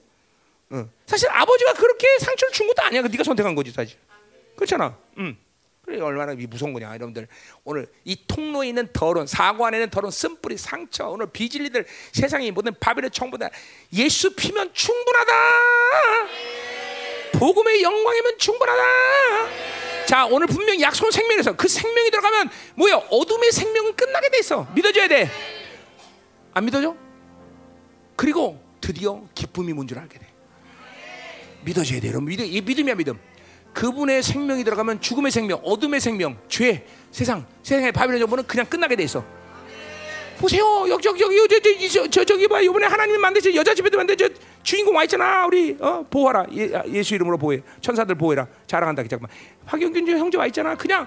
어. 0.70 0.88
사실 1.06 1.28
아버지가 1.30 1.72
그렇게 1.74 2.06
상처를 2.20 2.52
준 2.52 2.66
것도 2.68 2.82
아니야. 2.82 3.02
그 3.02 3.08
네가 3.08 3.24
선택한 3.24 3.54
거지, 3.54 3.72
사실. 3.72 3.98
그렇잖아. 4.54 4.96
음. 5.18 5.36
그래 5.84 6.00
얼마나 6.00 6.34
무서운 6.34 6.72
거냐 6.72 6.88
여러분들. 6.94 7.26
오늘 7.64 7.88
이 8.04 8.16
통로에 8.26 8.68
있는 8.68 8.88
더러운 8.92 9.26
사고 9.26 9.66
안에 9.66 9.78
는 9.80 9.90
더러운 9.90 10.12
쓴뿌리 10.12 10.56
상처 10.56 11.08
오늘 11.08 11.26
비질리들 11.26 11.86
세상이 12.12 12.52
모든 12.52 12.72
바벨의 12.78 13.10
청보다 13.10 13.50
예수 13.92 14.34
피면 14.36 14.72
충분하다. 14.72 15.32
복음의 17.32 17.82
영광이면 17.82 18.38
충분하다. 18.38 18.82
자 20.06 20.26
오늘 20.26 20.46
분명 20.46 20.76
히 20.76 20.82
약속은 20.82 21.10
생명에서 21.10 21.56
그 21.56 21.66
생명이 21.66 22.10
들어가면 22.10 22.50
뭐야 22.76 22.96
어둠의 23.10 23.50
생명은 23.50 23.96
끝나게 23.96 24.30
돼 24.30 24.38
있어. 24.38 24.68
믿어줘야 24.74 25.08
돼. 25.08 25.28
안 26.54 26.64
믿어줘? 26.64 26.94
그리고 28.14 28.62
드디어 28.80 29.24
기쁨이 29.34 29.72
뭔 29.72 29.88
줄 29.88 29.98
알게 29.98 30.18
돼. 30.18 30.32
믿어줘야 31.64 32.00
돼 32.00 32.08
여러분. 32.08 32.26
믿음이야 32.26 32.94
믿음 32.94 33.18
그분의 33.72 34.22
생명이 34.22 34.64
들어가면 34.64 35.00
죽음의 35.00 35.30
생명, 35.32 35.60
어둠의 35.62 36.00
생명, 36.00 36.38
죄, 36.48 36.86
세상, 37.10 37.46
세상의 37.62 37.92
바빌론 37.92 38.20
정보는 38.20 38.46
그냥 38.46 38.66
끝나게 38.66 38.96
돼 38.96 39.02
있어. 39.04 39.24
보세요, 40.38 40.64
여기 40.88 41.02
저기 41.02 41.22
여기 41.22 41.88
저, 41.88 42.02
저, 42.02 42.08
저, 42.10 42.24
저기 42.24 42.48
봐 42.48 42.60
이번에 42.60 42.86
하나님이 42.86 43.18
만드신 43.18 43.54
여자 43.54 43.74
집에도 43.74 43.98
저 44.16 44.28
주인공 44.62 44.96
와 44.96 45.04
있잖아. 45.04 45.46
우리 45.46 45.76
어, 45.80 46.04
보호하라. 46.10 46.46
예, 46.52 47.02
수 47.02 47.14
이름으로 47.14 47.38
보호해. 47.38 47.62
천사들 47.80 48.16
보호해라. 48.16 48.46
자랑한다. 48.66 49.02
잠깐만. 49.02 49.30
박영균 49.66 50.08
형제 50.18 50.36
와 50.38 50.46
있잖아. 50.46 50.74
그냥 50.74 51.06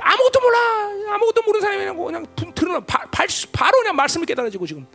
아무것도 0.00 0.40
몰라. 0.40 1.14
아무것도 1.14 1.42
모르는 1.42 1.60
사람이라고 1.60 2.04
그냥 2.04 2.26
들으나 2.54 2.80
바로 2.80 3.78
그냥 3.78 3.94
말씀을 3.96 4.26
깨달아지고 4.26 4.66
지금 4.66 4.86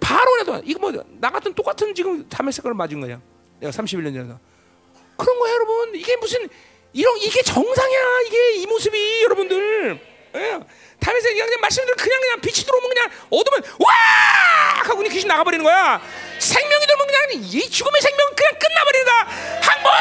바로 0.00 0.30
그냥 0.44 0.62
이거 0.64 0.78
뭐 0.78 1.04
나 1.20 1.30
같은 1.30 1.52
똑같은 1.54 1.94
지금 1.94 2.26
담에색깔을 2.28 2.74
맞은 2.74 3.00
거야. 3.00 3.20
내가 3.60 3.70
31년 3.70 4.14
전에. 4.14 4.34
그런 5.16 5.38
거야, 5.38 5.52
여러분. 5.54 5.94
이게 5.94 6.16
무슨 6.16 6.48
이런 6.92 7.16
이게 7.18 7.42
정상이야. 7.42 8.20
이게 8.26 8.54
이 8.56 8.66
모습이 8.66 9.22
여러분들. 9.24 10.15
예. 10.36 10.60
다면서 11.00 11.28
그냥 11.28 11.48
말씀대로 11.60 11.96
그냥 11.96 12.20
그냥 12.20 12.40
빛이 12.40 12.64
들어오면 12.64 12.88
그냥 12.88 13.10
어두면 13.30 13.62
와 13.78 13.94
하고 14.84 14.96
그냥 14.96 15.12
귀신 15.12 15.28
나가버리는 15.28 15.64
거야. 15.64 16.00
생명이 16.38 16.86
들어오면 16.86 17.06
그냥 17.06 17.20
이 17.32 17.70
죽음의 17.70 18.00
생명 18.00 18.26
그냥 18.34 18.52
끝나버린다. 18.58 19.12
항복, 19.62 19.92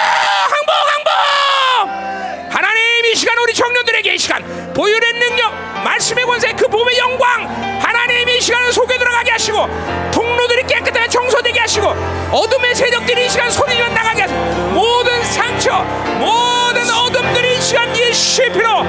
항복, 0.52 0.76
항복. 0.94 2.56
하나님 2.56 3.06
이 3.06 3.16
시간 3.16 3.38
우리 3.38 3.53
청년들에게 3.53 4.14
이 4.14 4.18
시간 4.18 4.74
보혈의 4.74 5.14
능력, 5.14 5.52
말씀의 5.84 6.26
권세, 6.26 6.52
그 6.53 6.66
몸의 6.66 6.98
영광, 6.98 7.45
하나님 7.82 8.28
이 8.30 8.41
시간을 8.41 8.72
속에 8.72 8.98
들어가게 8.98 9.32
하시고 9.32 9.68
통로들이 10.12 10.64
깨끗하게 10.64 11.10
청소되게 11.10 11.60
하시고 11.60 11.88
어둠의 12.32 12.76
세력들이 12.76 13.26
이 13.26 13.30
시간 13.30 13.49
소리가 13.52 13.90
나가게 13.90 14.24
하시고 14.24 14.40
모든 14.72 15.24
상처, 15.26 15.84
모든 16.20 16.90
어둠들이 16.90 17.57
이 17.57 17.62
시간 17.62 17.95
예수의 17.95 18.52
피로 18.53 18.84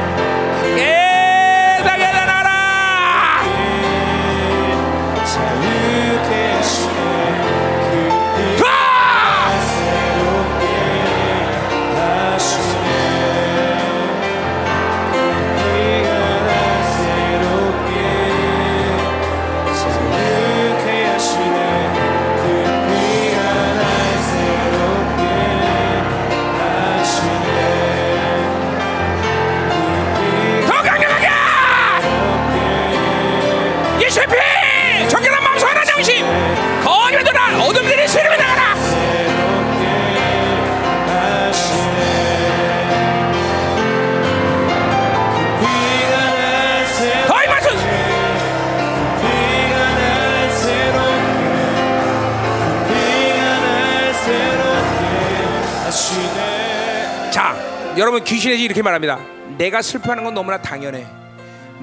여러분 57.97 58.23
귀신에게 58.23 58.63
이렇게 58.63 58.83
말합니다. 58.83 59.19
내가 59.57 59.81
슬퍼하는 59.81 60.23
건 60.25 60.35
너무나 60.35 60.61
당연해. 60.61 61.07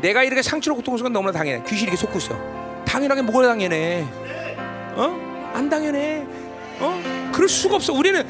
내가 0.01 0.23
이렇게 0.23 0.41
상처로 0.41 0.75
고통스러운 0.75 1.11
건 1.11 1.13
너무나 1.13 1.31
당연해. 1.31 1.63
귀신이 1.63 1.83
이렇게 1.83 1.97
속고 1.97 2.19
있어. 2.19 2.37
당연하게 2.85 3.23
뭐가 3.23 3.47
당연해? 3.47 4.05
어? 4.95 5.51
안 5.53 5.69
당연해. 5.69 6.23
어? 6.79 7.31
그럴 7.33 7.49
수가 7.49 7.75
없어. 7.75 7.93
우리는 7.93 8.27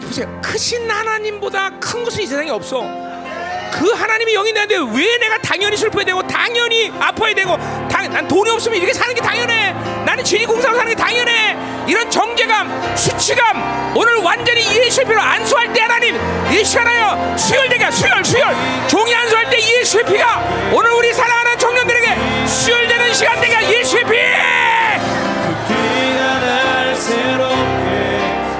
보세요. 0.00 0.40
크신 0.44 0.88
하나님보다 0.90 1.78
큰 1.80 2.04
것은 2.04 2.22
이 2.22 2.26
세상에 2.26 2.50
없어. 2.50 2.82
그 3.72 3.90
하나님이 3.90 4.34
영이 4.34 4.52
나는데 4.52 4.76
왜 4.96 5.16
내가 5.18 5.38
당연히 5.38 5.76
슬퍼야 5.76 6.04
되고 6.04 6.22
당연히 6.28 6.92
아파야 7.00 7.34
되고 7.34 7.56
당, 7.88 8.12
난 8.12 8.28
돈이 8.28 8.50
없으면 8.50 8.76
이렇게 8.78 8.92
사는 8.92 9.12
게 9.14 9.20
당연해. 9.20 9.72
나는 10.04 10.22
진리공사로 10.22 10.76
사는 10.76 10.88
게 10.88 10.94
당연해. 10.94 11.56
이런 11.86 12.08
정제감 12.10 12.96
수치감 12.96 13.92
오늘 13.96 14.16
완전히 14.18 14.60
예수의피로 14.60 15.20
안수할 15.20 15.72
때 15.72 15.80
하나님 15.80 16.16
이 16.52 16.62
시간하여 16.64 17.36
수혈되게 17.36 17.90
수혈 17.90 18.24
수혈. 18.24 18.54
종이 18.88 19.14
안수할 19.14 19.48
때 19.50 19.56
예수의 19.58 20.04
피가 20.04 20.70
오늘 20.72 20.90
우리 20.92 21.12
사랑하는 21.12 21.58
청년들에게 21.58 22.46
수혈되는 22.46 23.14
시간 23.14 23.40
되게 23.40 23.78
예수의 23.78 24.04
피! 24.04 24.12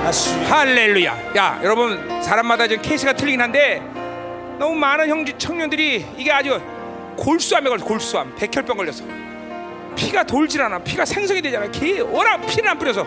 하시네 0.05 0.47
할렐루야. 0.47 1.19
야 1.37 1.61
여러분 1.63 2.23
사람마다 2.23 2.67
좀 2.67 2.81
케이스가 2.83 3.13
틀리긴 3.13 3.41
한데 3.41 3.81
너무 4.63 4.77
많은 4.77 5.09
형 5.09 5.25
청년들이 5.25 6.07
이게 6.17 6.31
아주 6.31 6.61
골수암에 7.17 7.69
걸려 7.69 7.85
골수암 7.85 8.37
백혈병 8.37 8.77
걸렸어 8.77 9.05
피가 9.97 10.23
돌질 10.23 10.63
않아. 10.63 10.79
피가 10.79 11.05
생성이 11.05 11.43
되질 11.43 11.57
않아. 11.57 11.69
기 11.69 12.01
워낙 12.01 12.37
피를 12.47 12.71
안 12.71 12.79
뿌려서. 12.79 13.05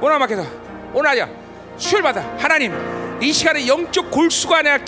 워낙 0.00 0.18
막해서. 0.18 0.44
오늘 0.94 1.10
아주 1.10 1.26
수혈 1.78 2.00
받아. 2.00 2.20
하나님 2.38 2.72
이 3.20 3.32
시간에 3.32 3.66
영적 3.66 4.10
골수가 4.10 4.58
아니라 4.58 4.78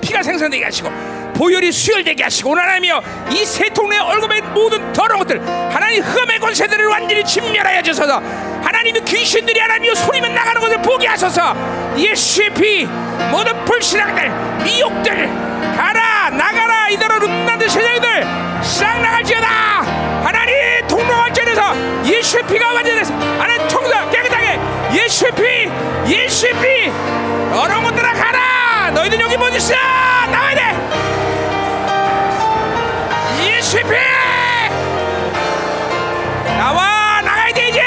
피가 0.00 0.22
생성되게 0.22 0.64
하시고 0.64 0.90
보혈이 1.34 1.72
수혈되게 1.72 2.22
하시고 2.24 2.54
하나님이여 2.54 3.02
이 3.30 3.44
세통내 3.44 3.98
얼굴의 3.98 4.42
모든 4.54 4.92
더러운 4.92 5.20
것들 5.20 5.40
하나님 5.40 6.02
흑암의 6.02 6.38
권세들을 6.38 6.86
완전히 6.86 7.24
진멸하여 7.24 7.82
주소서. 7.82 8.22
하나님이 8.62 9.00
귀신들이 9.00 9.58
하나님이여 9.58 9.94
소리만 9.94 10.34
나가는 10.34 10.60
것을 10.60 10.80
보게 10.82 11.06
하소서. 11.06 11.56
예수의 11.96 12.50
피 12.54 12.86
모든 13.30 13.64
불신앙들 13.64 14.30
미혹들 14.64 15.26
가라 15.76 16.30
나가라 16.30 16.88
이대로 16.90 17.18
룸나들 17.18 17.68
세상들 17.68 18.26
싹 18.62 19.00
나갈지어다. 19.00 19.48
하나님 20.22 20.86
통로할전에서 20.86 22.04
예수의 22.06 22.46
피가 22.46 22.72
완전해서 22.72 23.14
하나님 23.14 23.66
청사 23.68 24.08
깨끗하게 24.10 24.60
예수의 24.94 25.32
피 25.32 26.14
예수의 26.14 26.52
피 26.52 26.92
더러운 27.52 27.84
것들아 27.84 28.12
가라! 28.14 28.90
너희들 28.94 29.20
여기 29.20 29.36
뭐 29.36 29.48
있어! 29.50 29.74
나와야 30.30 30.54
돼! 30.54 30.62
예수의 33.46 33.82
피 33.84 33.90
나와 36.56 37.20
나가야 37.20 37.52
돼 37.52 37.68
이제! 37.68 37.82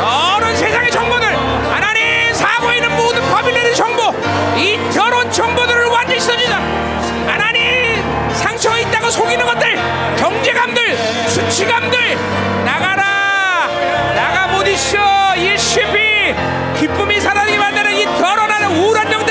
더러운 0.00 0.56
세상의 0.56 0.90
정보들 0.90 1.28
하나님 1.72 2.34
사고에 2.34 2.76
있는 2.76 2.96
모든 2.96 3.22
바빌론의 3.30 3.74
정보 3.76 4.12
이 4.56 4.76
더러운 4.92 5.30
정보들을 5.30 5.86
완전히 5.86 6.18
씻어주자. 6.20 6.56
하나님 7.26 8.02
상처가 8.34 8.78
있다고 8.80 9.10
속이는 9.10 9.46
것들 9.46 9.76
경제감들 10.16 10.96
수치감들 11.28 12.16
나가라! 12.64 13.68
나가 14.16 14.48
못 14.48 14.66
있어! 14.66 14.98
예수의 15.38 15.92
피 15.92 16.34
기쁨이 16.86 17.18
사라지게 17.18 17.56
만드는 17.56 17.94
이 17.94 18.04
더러운 18.04 18.44
우울한 18.76 19.10
영 19.10 19.23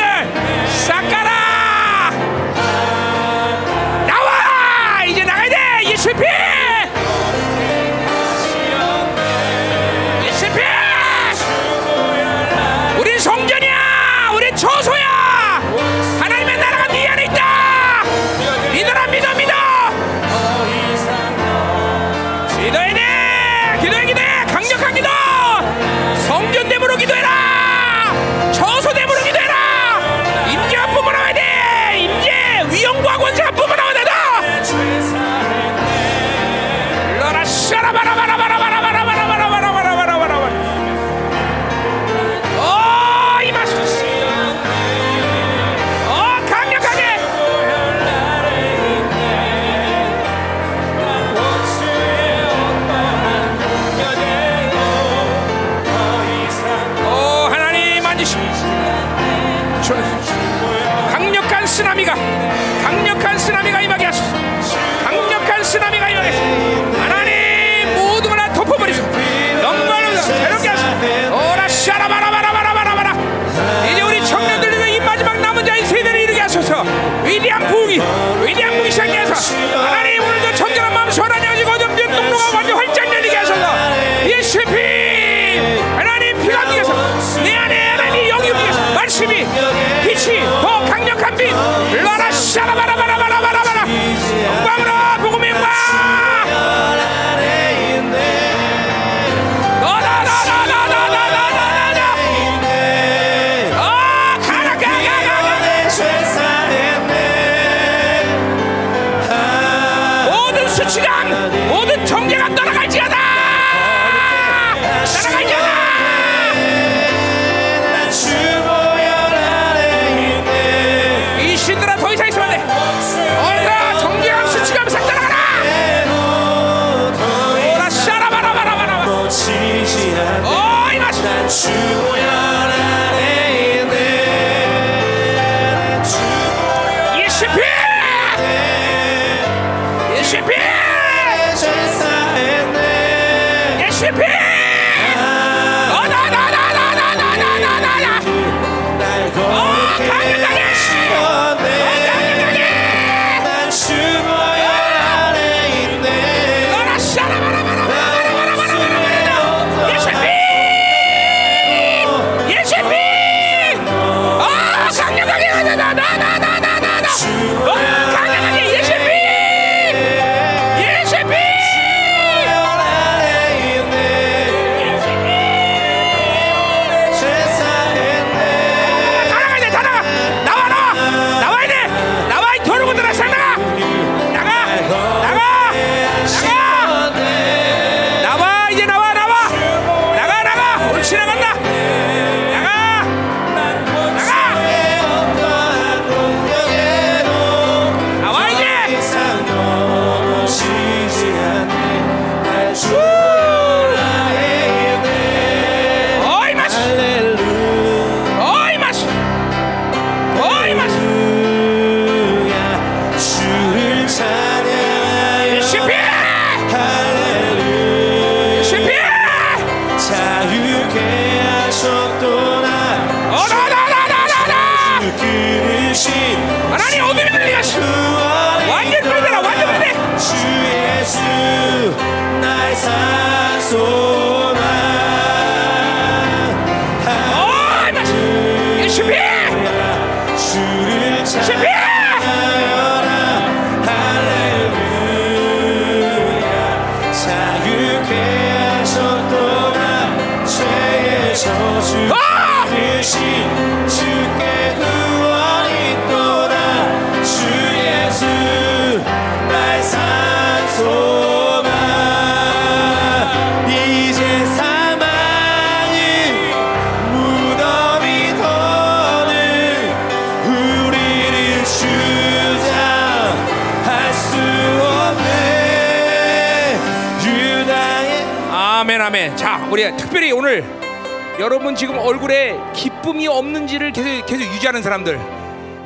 사람들 284.83 285.19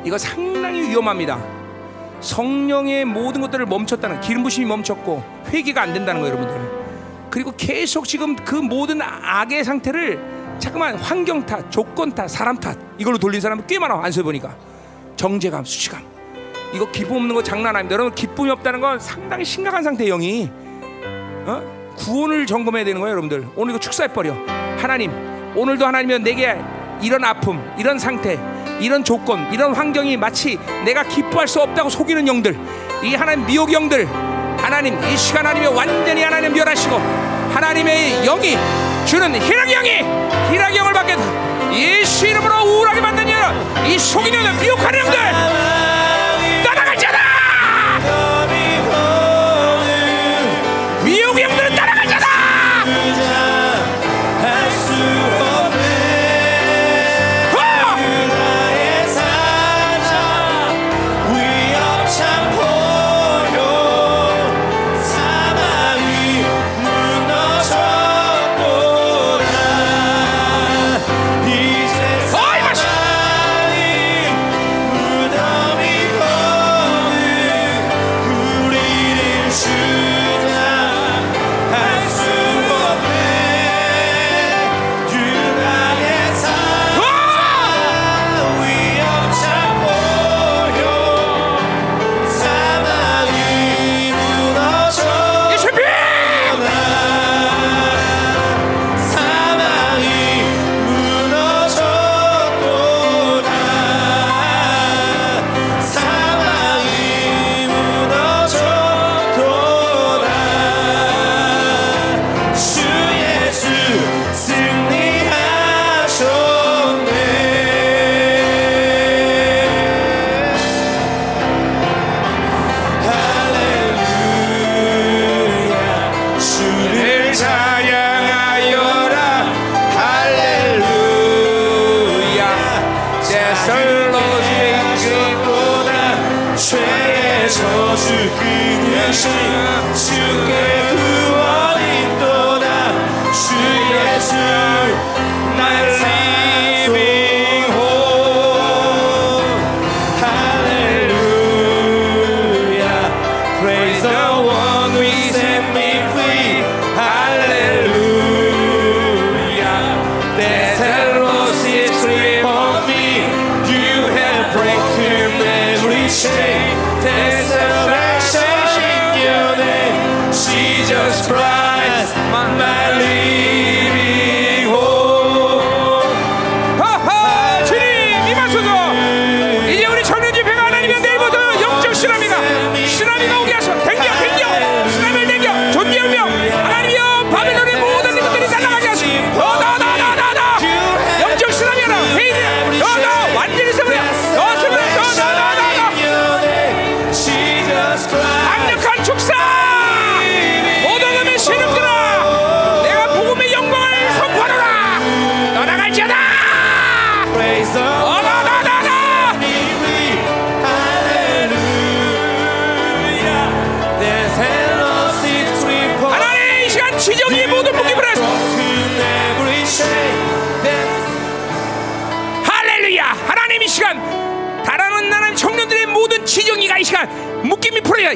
이거 0.03 0.17
상당히 0.17 0.81
위험합니다. 0.89 1.39
성령의 2.19 3.05
모든 3.05 3.41
것들을 3.41 3.65
멈췄다는 3.65 4.19
기름 4.21 4.43
부심이 4.43 4.65
멈췄고 4.65 5.23
회개가 5.49 5.81
안 5.81 5.93
된다는 5.93 6.21
거예요, 6.21 6.35
여러분들. 6.35 6.77
그리고 7.29 7.53
계속 7.55 8.07
지금 8.07 8.35
그 8.35 8.55
모든 8.55 9.01
악의 9.01 9.63
상태를 9.63 10.19
잠깐만 10.59 10.95
환경 10.95 11.45
탓, 11.45 11.69
조건 11.69 12.11
탓, 12.13 12.27
사람 12.27 12.57
탓 12.57 12.77
이걸로 12.97 13.17
돌린 13.17 13.39
사람이 13.39 13.63
꽤 13.67 13.77
많아 13.77 14.03
안서 14.03 14.23
보니까 14.23 14.55
정제감, 15.15 15.63
수치감. 15.63 16.01
이거 16.73 16.89
기쁨 16.91 17.17
없는 17.17 17.35
거 17.35 17.43
장난 17.43 17.75
아닙니다. 17.75 17.93
여러분 17.93 18.13
기쁨이 18.13 18.49
없다는 18.49 18.81
건 18.81 18.99
상당히 18.99 19.45
심각한 19.45 19.83
상태의 19.83 20.09
영이. 20.09 20.49
어? 21.45 21.61
구원을 21.97 22.45
점검해야 22.45 22.83
되는 22.85 22.99
거예요, 22.99 23.11
여러분들. 23.11 23.47
오늘 23.55 23.73
이거 23.73 23.79
축사해 23.79 24.11
버려. 24.13 24.33
하나님, 24.77 25.11
오늘도 25.55 25.85
하나님은 25.85 26.23
내게 26.23 26.59
이런 27.01 27.23
아픔, 27.23 27.61
이런 27.77 27.99
상태, 27.99 28.37
이런 28.79 29.03
조건, 29.03 29.51
이런 29.51 29.73
환경이 29.73 30.17
마치 30.17 30.59
내가 30.85 31.03
기뻐할 31.03 31.47
수 31.47 31.61
없다고 31.61 31.89
속이는 31.89 32.27
영들, 32.27 32.57
이 33.03 33.15
하나님 33.15 33.45
미혹 33.45 33.71
영들, 33.71 34.07
하나님 34.57 35.01
이 35.03 35.17
시간 35.17 35.45
하나님이 35.45 35.67
완전히 35.67 36.23
하나님 36.23 36.53
멸하시고 36.53 36.95
하나님의 37.53 38.23
영이 38.25 38.57
주는 39.05 39.33
희락의 39.41 39.75
영이 39.75 39.89
희락의 40.51 40.77
영을 40.77 40.93
받게 40.93 41.15
예수 41.73 42.27
이름으로 42.27 42.63
우울하게 42.65 43.01
만든 43.01 43.29
영, 43.29 43.87
이 43.87 43.97
속이는 43.97 44.45
영, 44.45 44.59
미혹하는 44.59 44.99
영들 44.99 45.86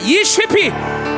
예수의 0.04 0.48
피. 0.48 0.72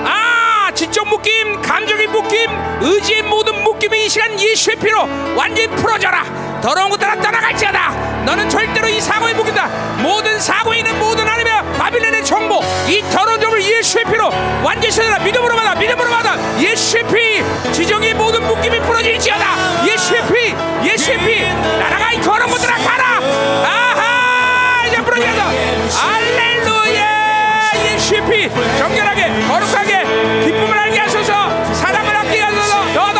아, 0.05 0.69
지적 0.73 1.07
묶임, 1.07 1.61
감정의 1.61 2.07
묶임, 2.07 2.49
의지의 2.81 3.23
모든 3.23 3.63
묶임이 3.63 4.05
이 4.05 4.09
시간 4.09 4.39
예수의 4.39 4.75
피로 4.77 5.07
완전히 5.35 5.67
풀어져라. 5.67 6.23
더러운 6.61 6.89
것들아 6.89 7.15
떠나갈지어다. 7.21 8.23
너는 8.25 8.49
절대로 8.49 8.87
이 8.87 8.99
사고에 8.99 9.33
묶인다. 9.33 9.67
모든 10.01 10.39
사고에 10.39 10.77
있는 10.79 10.97
모든 10.99 11.27
아니면 11.27 11.73
바빌론의 11.77 12.23
정보, 12.23 12.61
이 12.87 13.01
더러운 13.11 13.39
점을 13.39 13.61
예수의 13.61 14.05
피로 14.05 14.29
완전히 14.63 14.91
쓰라. 14.91 15.19
믿음으로 15.19 15.55
받아, 15.55 15.75
믿음으로 15.75 16.09
받아. 16.09 16.37
예수의 16.59 17.03
피, 17.07 17.43
지정의 17.73 18.13
모든 18.13 18.41
묶임이 18.47 18.79
풀어질지어다. 18.79 19.85
예수의 19.85 20.21
피, 20.27 20.89
예수의 20.89 21.17
피. 21.19 21.41
날아가 21.43 22.11
이 22.13 22.21
더러운 22.21 22.49
것들아 22.49 22.77
가라. 22.77 23.03
아하, 23.65 24.87
이제 24.87 25.01
풀어진다. 25.01 25.49
알렐루야. 26.01 27.12
나의 27.73 27.99
실패 27.99 28.49
정결하게 28.77 29.47
거룩하게 29.47 30.03
기쁨을 30.45 30.77
알게 30.77 30.99
하소서. 30.99 31.33
사랑을 31.73 32.15
아끼게 32.15 32.41
하소서. 32.41 32.85
너도 32.93 33.19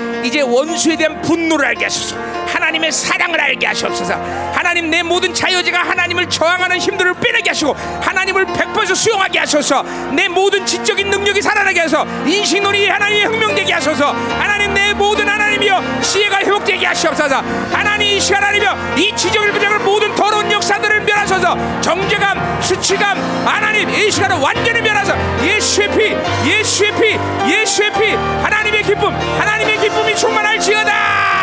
이제 0.23 0.41
원수에 0.41 0.95
대한 0.95 1.21
분노를 1.21 1.65
알게 1.65 1.85
하소서 1.85 2.15
사랑을 2.91 3.39
알게 3.39 3.65
하시옵소서. 3.67 4.13
하나님 4.53 4.89
내 4.89 5.01
모든 5.01 5.33
자유지가 5.33 5.79
하나님을 5.79 6.29
저항하는 6.29 6.77
힘들을 6.77 7.13
빼내게 7.15 7.49
하시고 7.51 7.73
하나님을 8.01 8.45
100% 8.45 8.95
수용하게 8.95 9.39
하소서. 9.39 9.83
내 10.11 10.27
모든 10.27 10.65
지적인 10.65 11.09
능력이 11.09 11.41
살아나게 11.41 11.81
하소서. 11.81 12.05
인식론이 12.25 12.87
하나님의 12.87 13.25
혁명되게 13.25 13.73
하소서. 13.73 14.13
하나님 14.39 14.73
내 14.73 14.93
모든 14.93 15.27
하나님이여 15.27 16.01
지혜가 16.01 16.39
회복되게 16.39 16.85
하시옵소서. 16.85 17.37
하나님 17.71 18.07
이 18.07 18.19
시간 18.19 18.43
하나님이여 18.43 18.95
이 18.97 19.15
지정을 19.15 19.51
부정을 19.51 19.79
모든 19.79 20.13
더러운 20.15 20.51
역사들을 20.51 21.01
멸하소서. 21.01 21.81
정죄감 21.81 22.61
수치감 22.61 23.17
하나님 23.45 23.89
이 23.89 24.11
시간을 24.11 24.37
완전히 24.37 24.81
멸하소서. 24.81 25.17
예수의 25.45 25.89
피 25.91 26.15
예수의 26.49 26.91
피 26.95 27.17
예수의 27.51 27.91
피. 27.93 28.15
하나님의 28.43 28.83
기쁨 28.83 29.13
하나님의 29.13 29.79
기쁨이 29.79 30.15
충만할지어다 30.15 31.40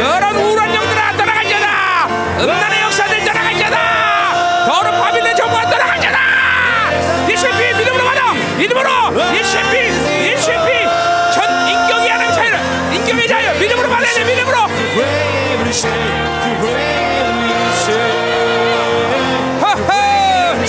여러 0.00 0.30
우울한 0.38 0.74
영들아 0.74 1.16
떠나갈지어다. 1.16 2.06
음란의 2.40 2.80
역사들 2.82 3.24
떠나갈지어다. 3.24 4.66
더러운 4.66 5.00
바빌론 5.00 5.36
정부가 5.36 5.62
떠나갈지어다. 5.70 6.18
예수의 7.28 7.52
피 7.52 7.78
믿음으로 7.78 8.04
받아. 8.04 8.32
믿음으로. 8.56 8.90
예수의 9.34 9.62
피 9.70 9.76
예수의 10.30 10.58
피전 10.66 11.68
인격이 11.68 12.08
하는 12.08 12.32
자유를 12.32 12.58
인격의 12.92 13.28
자유 13.28 13.58
믿음으로 13.60 13.88
받아야 13.88 14.12
돼 14.14 14.24
믿음으로. 14.24 14.58
허허 19.60 20.62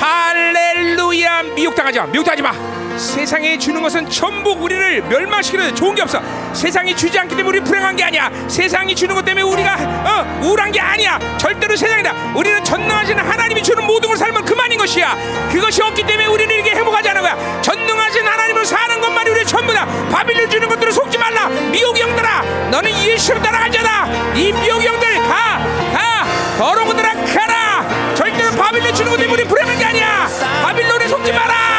할렐루야 0.00 1.42
미혹당하지 1.54 1.98
마. 2.00 2.06
미혹당하지 2.06 2.42
마 2.42 2.83
세상에 2.98 3.58
주는 3.58 3.82
것은 3.82 4.08
전부 4.08 4.50
우리를 4.52 5.02
멸망시키는 5.02 5.74
좋은 5.74 5.94
게 5.94 6.02
없어. 6.02 6.20
세상이 6.52 6.96
주지 6.96 7.18
않기 7.18 7.36
때문에 7.36 7.58
우리 7.58 7.64
불행한 7.64 7.96
게 7.96 8.04
아니야. 8.04 8.30
세상이 8.48 8.94
주는 8.94 9.14
것 9.14 9.24
때문에 9.24 9.42
우리가 9.42 9.74
어, 9.74 10.40
우울한 10.42 10.72
게 10.72 10.80
아니야. 10.80 11.18
절대로 11.38 11.76
세상이다. 11.76 12.12
우리는 12.34 12.62
전능하신 12.62 13.18
하나님이 13.18 13.62
주는 13.62 13.84
모든 13.84 14.08
걸 14.08 14.16
살면 14.16 14.44
그만인 14.44 14.78
것이야. 14.78 15.16
그것이 15.52 15.82
없기 15.82 16.04
때문에 16.04 16.26
우리는 16.26 16.54
이렇게 16.54 16.70
행복하지 16.70 17.08
않은 17.10 17.22
거야. 17.22 17.62
전능하신 17.62 18.26
하나님을 18.26 18.64
사는 18.64 19.00
것만이 19.00 19.30
우리의 19.30 19.46
전부다. 19.46 19.86
바빌론 20.10 20.48
주는 20.50 20.68
것들을 20.68 20.92
속지 20.92 21.18
말라. 21.18 21.48
미혹 21.48 21.98
영들아 21.98 22.42
너는 22.70 22.90
예수를 23.02 23.42
따라가잖아 23.42 24.34
이 24.34 24.52
미혹 24.52 24.84
영들 24.84 25.18
가 25.18 25.58
가. 25.92 26.24
더러운 26.58 26.86
것들아 26.88 27.12
가라. 27.12 28.14
절대로 28.14 28.50
바빌론 28.56 28.94
주는 28.94 29.10
것 29.10 29.16
때문에 29.16 29.42
우리 29.42 29.48
불행한 29.48 29.78
게 29.78 29.84
아니야. 29.84 30.28
바빌론에 30.62 31.08
속지 31.08 31.32
마라 31.32 31.73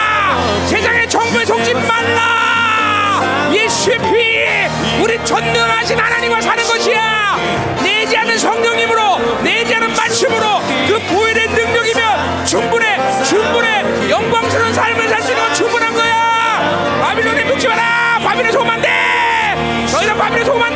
세상의 0.65 1.07
정부에 1.09 1.45
속지 1.45 1.73
말라! 1.73 3.21
예수의 3.53 3.97
피 3.99 5.01
우리 5.01 5.23
전능하신 5.23 5.97
하나님과 5.99 6.41
사는 6.41 6.63
것이야! 6.63 7.37
내지 7.83 8.17
않은 8.17 8.37
성령님으로 8.37 9.41
내지 9.43 9.75
않은 9.75 9.93
말씀으로 9.93 10.59
그 10.87 10.99
보혈의 11.13 11.47
능력이면 11.49 12.45
충분해 12.45 13.23
충분해! 13.23 14.09
영광스러운 14.09 14.73
삶을 14.73 15.07
살 15.09 15.21
수 15.21 15.31
있는 15.31 15.43
건 15.45 15.53
충분한 15.53 15.93
거야! 15.93 16.99
바빌론에 17.01 17.43
묵지 17.45 17.67
마라! 17.67 18.19
바빌론 18.23 18.69
안돼더 18.69 20.03
이상 20.03 20.17
바빌론 20.17 20.61
안 20.61 20.75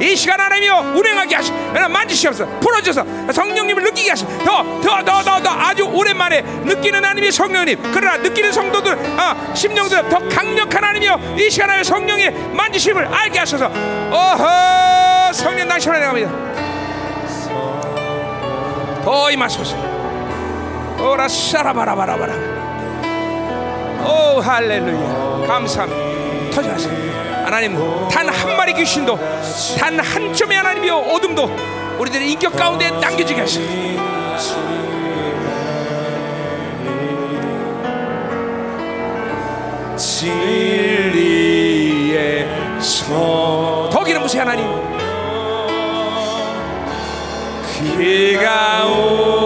이이 0.00 0.16
시간 0.16 0.40
하나님이여 0.40 0.94
운행하게 0.96 1.34
하시 1.36 1.52
만지시옵소서. 1.52 2.50
풀어줘서. 2.60 3.04
성령님을 3.32 3.82
느끼게 3.84 4.10
하시. 4.10 4.24
더더 4.44 5.04
더 5.04 5.22
더 5.22 5.40
더 5.42 5.50
아주 5.50 5.84
오랜만에 5.84 6.40
느끼는 6.42 7.04
하나님의 7.04 7.30
성령님. 7.32 7.78
그러나 7.92 8.16
느끼는 8.18 8.52
성도들 8.52 8.96
아 9.18 9.36
심령들 9.54 10.08
더 10.08 10.18
강력한 10.28 10.82
하나님이여 10.84 11.20
이 11.38 11.50
시간 11.50 11.68
하나님 11.68 11.84
성령의 11.84 12.30
만지심을 12.52 13.06
알게 13.06 13.38
하소서. 13.40 13.66
어허 14.10 15.32
성령 15.32 15.68
당신 15.68 15.92
환영합니다 15.92 16.30
더 19.04 19.30
임하소서. 19.30 19.76
오라 21.00 21.28
샤라바라바라바라. 21.28 22.34
오 24.06 24.40
할렐루야. 24.40 25.46
감사합니다. 25.46 26.50
터져하세요. 26.54 27.10
하나님 27.44 27.74
단 28.08 28.28
한 28.30 28.56
마리 28.56 28.72
귀신도 28.74 29.18
단 29.78 29.98
한 30.00 30.32
점의 30.32 30.56
하나님이여 30.56 30.96
어둠도 30.96 31.50
우리들의 31.98 32.30
인격 32.32 32.56
가운데 32.56 32.90
남겨지게 32.90 33.40
하시고 33.40 33.64
진리의 41.10 42.46
성. 42.80 43.88
더 43.92 44.04
기름 44.04 44.22
부세 44.22 44.38
하나님. 44.38 44.66
비가 47.98 48.86
오 48.86 49.39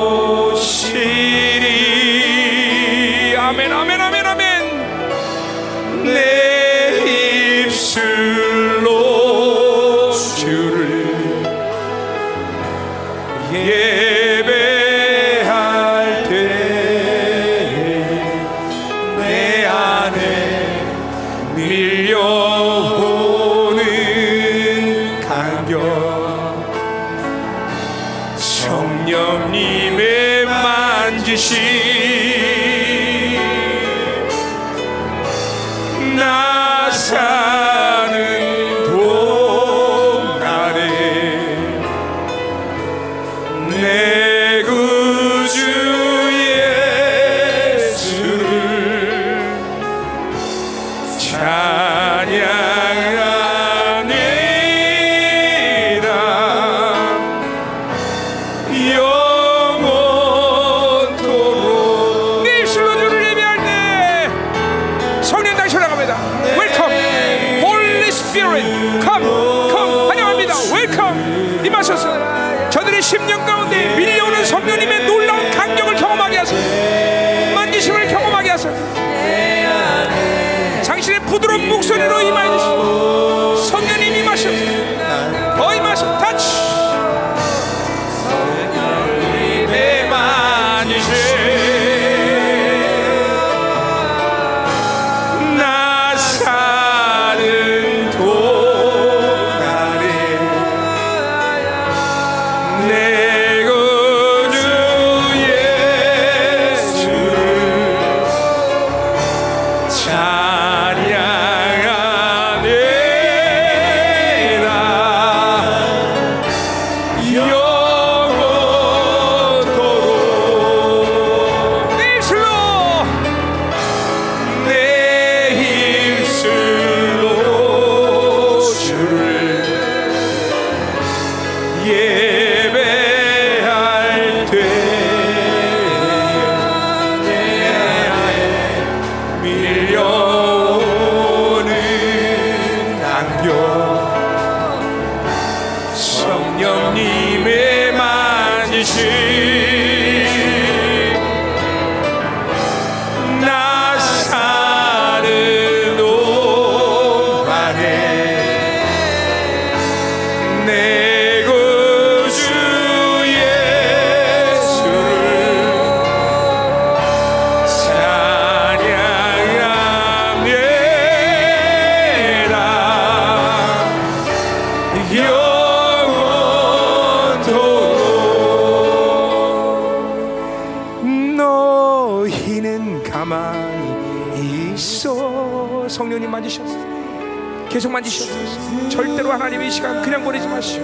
만지셨어 187.95 188.89
절대로 188.89 189.31
하나님의 189.33 189.69
이 189.69 189.71
시간 189.71 190.03
그냥 190.03 190.25
보내지 190.25 190.49
마시오. 190.49 190.83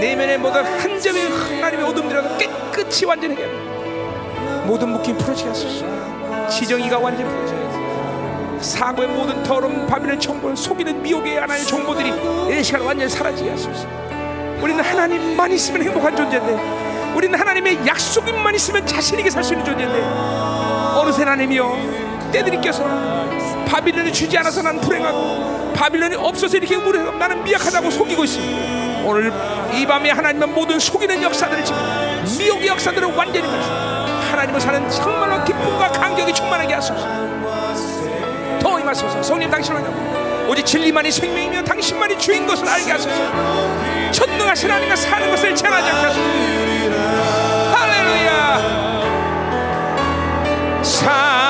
내면의 0.00 0.38
모든 0.38 0.64
한 0.64 1.00
점의 1.00 1.30
하나님의 1.30 1.86
어둠들이라도 1.86 2.36
깨끗이 2.36 3.04
완전하게 3.04 3.44
하고 3.44 4.66
모든 4.66 4.88
묶임 4.90 5.16
풀어지게 5.16 5.48
하소서. 5.48 6.48
지정이가 6.48 6.98
완전히 6.98 7.28
풀어지게 7.30 8.60
사고의 8.60 9.08
모든 9.08 9.42
더러운 9.42 9.86
바빌론 9.86 10.18
정보를 10.20 10.56
속이는 10.56 11.00
미혹의 11.00 11.38
하나님의 11.38 11.66
정보들이 11.66 12.58
이 12.58 12.62
시간 12.62 12.82
완전히 12.82 13.08
사라지게 13.08 13.50
하소서. 13.50 13.86
우리는 14.60 14.82
하나님만 14.82 15.52
있으면 15.52 15.82
행복한 15.82 16.14
존재인데 16.14 17.14
우리는 17.14 17.38
하나님의 17.38 17.86
약속만 17.86 18.54
있으면 18.56 18.84
자신 18.86 19.18
있게 19.18 19.30
살 19.30 19.42
수 19.42 19.54
있는 19.54 19.64
존재인데 19.64 20.00
어느새 21.00 21.22
하나님이여 21.22 22.30
때들이 22.32 22.60
껴서 22.60 22.84
바빌론이 23.66 24.12
주지 24.12 24.36
않아서 24.38 24.60
난 24.62 24.78
불행하고 24.80 25.49
바빌론이 25.80 26.14
없어서 26.14 26.58
이렇게 26.58 26.76
우울해서 26.76 27.10
나는 27.12 27.42
미약하다고 27.42 27.90
속이고 27.90 28.22
있습니다. 28.24 29.02
오늘 29.02 29.32
이 29.72 29.86
밤에 29.86 30.10
하나님은 30.10 30.54
모든 30.54 30.78
속이는 30.78 31.22
역사들을 31.22 31.64
지금 31.64 31.80
미혹의 32.38 32.66
역사들을 32.66 33.16
완전히 33.16 33.48
하나님을 34.30 34.60
사는 34.60 34.90
정말로 34.90 35.42
기쁨과 35.42 35.90
감격이 35.92 36.34
충만하게 36.34 36.74
하소서. 36.74 37.00
더 38.60 38.78
임하소서. 38.78 39.22
성령 39.22 39.50
당신 39.50 39.74
하나님 39.74 40.50
오직 40.50 40.66
진리만이 40.66 41.10
생명이며 41.10 41.64
당신만이 41.64 42.18
주인 42.18 42.46
것을 42.46 42.68
알게 42.68 42.92
하소서. 42.92 44.12
천능하신 44.12 44.70
하나님과 44.70 44.96
사는 44.96 45.30
것을 45.30 45.54
전하지 45.54 45.90
않게 45.90 46.06
하소서. 46.06 46.20
할렐루야. 47.72 48.60
사 50.82 51.49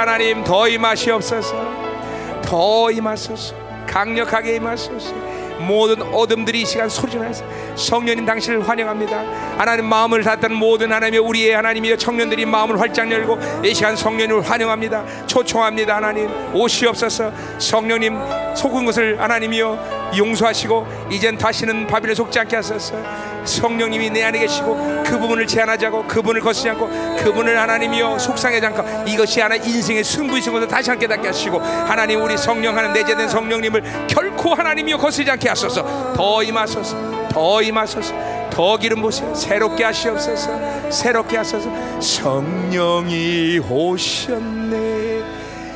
하나님 0.00 0.42
더 0.42 0.66
임하시옵소서. 0.66 2.40
더 2.42 2.90
임하소서. 2.90 3.54
강력하게 3.86 4.56
임하소서. 4.56 5.14
모든 5.60 6.00
어둠들이 6.00 6.62
이 6.62 6.64
시간 6.64 6.88
소리나서 6.88 7.44
성령님 7.76 8.24
당신을 8.24 8.66
환영합니다. 8.66 9.18
하나님 9.58 9.84
마음을 9.84 10.24
닫던 10.24 10.54
모든 10.54 10.90
하나님의 10.90 11.20
우리의 11.20 11.54
하나님이여 11.54 11.98
청년들이 11.98 12.46
마음을 12.46 12.80
활짝 12.80 13.10
열고 13.10 13.38
이 13.62 13.74
시간 13.74 13.94
성령님을 13.94 14.48
환영합니다. 14.48 15.26
초청합니다 15.26 15.96
하나님. 15.96 16.30
오시옵소서. 16.54 17.30
성령님 17.58 18.18
속은 18.56 18.86
것을 18.86 19.20
하나님이여 19.20 20.14
용서하시고 20.16 20.86
이젠 21.10 21.36
다시는 21.36 21.86
바빌에 21.86 22.14
속지 22.14 22.38
않게 22.38 22.56
하소서 22.56 23.29
성령님이 23.50 24.10
내 24.10 24.24
안에 24.24 24.38
계시고 24.38 25.02
그 25.04 25.18
부분을 25.18 25.46
제한하지 25.46 25.86
않고 25.86 26.06
그분을 26.06 26.40
거스지 26.40 26.70
않고 26.70 26.88
그분을 27.18 27.60
하나님이여 27.60 28.18
속상하지 28.18 28.66
않고 28.66 29.10
이것이 29.10 29.40
하나 29.40 29.56
인생의 29.56 30.04
승부이신 30.04 30.52
것을 30.52 30.68
다시 30.68 30.90
함께 30.90 31.06
닫게 31.06 31.26
하시고 31.26 31.58
하나님 31.58 32.22
우리 32.22 32.36
성령 32.38 32.76
하나님 32.76 32.94
내재된 32.94 33.28
성령님을 33.28 34.06
결코 34.08 34.54
하나님이여 34.54 34.96
거스지 34.96 35.30
않게 35.30 35.48
하소서. 35.48 36.12
더 36.14 36.42
임하소서. 36.42 37.28
더 37.28 37.62
임하소서. 37.62 38.14
더 38.50 38.76
기름 38.76 39.02
부으시고 39.02 39.34
새롭게 39.34 39.84
하시옵소서. 39.84 40.90
새롭게 40.90 41.36
하소서. 41.36 41.70
성령이 42.00 43.60
오셨네. 43.60 45.22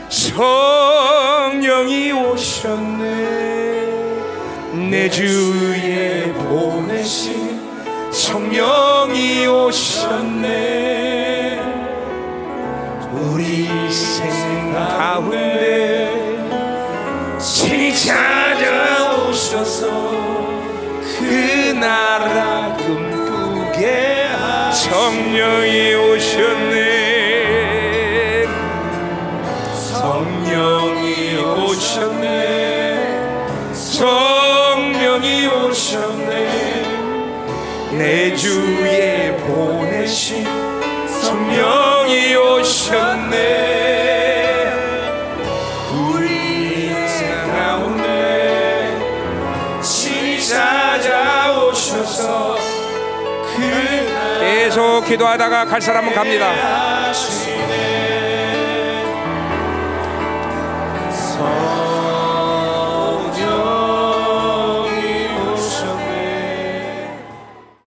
성령이 0.08 2.12
오셨네. 2.12 3.34
내 4.90 5.08
주에 5.08 6.32
보내신 6.32 7.43
성령이 8.24 9.46
오셨네. 9.46 10.40
우리 13.12 13.68
생 13.92 14.72
가운데 14.72 16.10
신이 17.38 17.94
찾아오셔서 17.94 19.86
그 21.18 21.76
나라 21.78 22.74
꿈꾸게 22.78 24.30
성령이 24.72 25.94
오셨네. 25.94 26.84
성령이 29.92 31.36
오셨네 31.36 32.34
내 37.98 38.34
주에 38.34 39.36
보내신 39.36 40.44
성령이 41.22 42.34
오셨네. 42.34 43.74
계속 54.74 55.04
기도하다가 55.04 55.66
갈 55.66 55.80
사람은 55.80 56.12
갑니다 56.14 57.03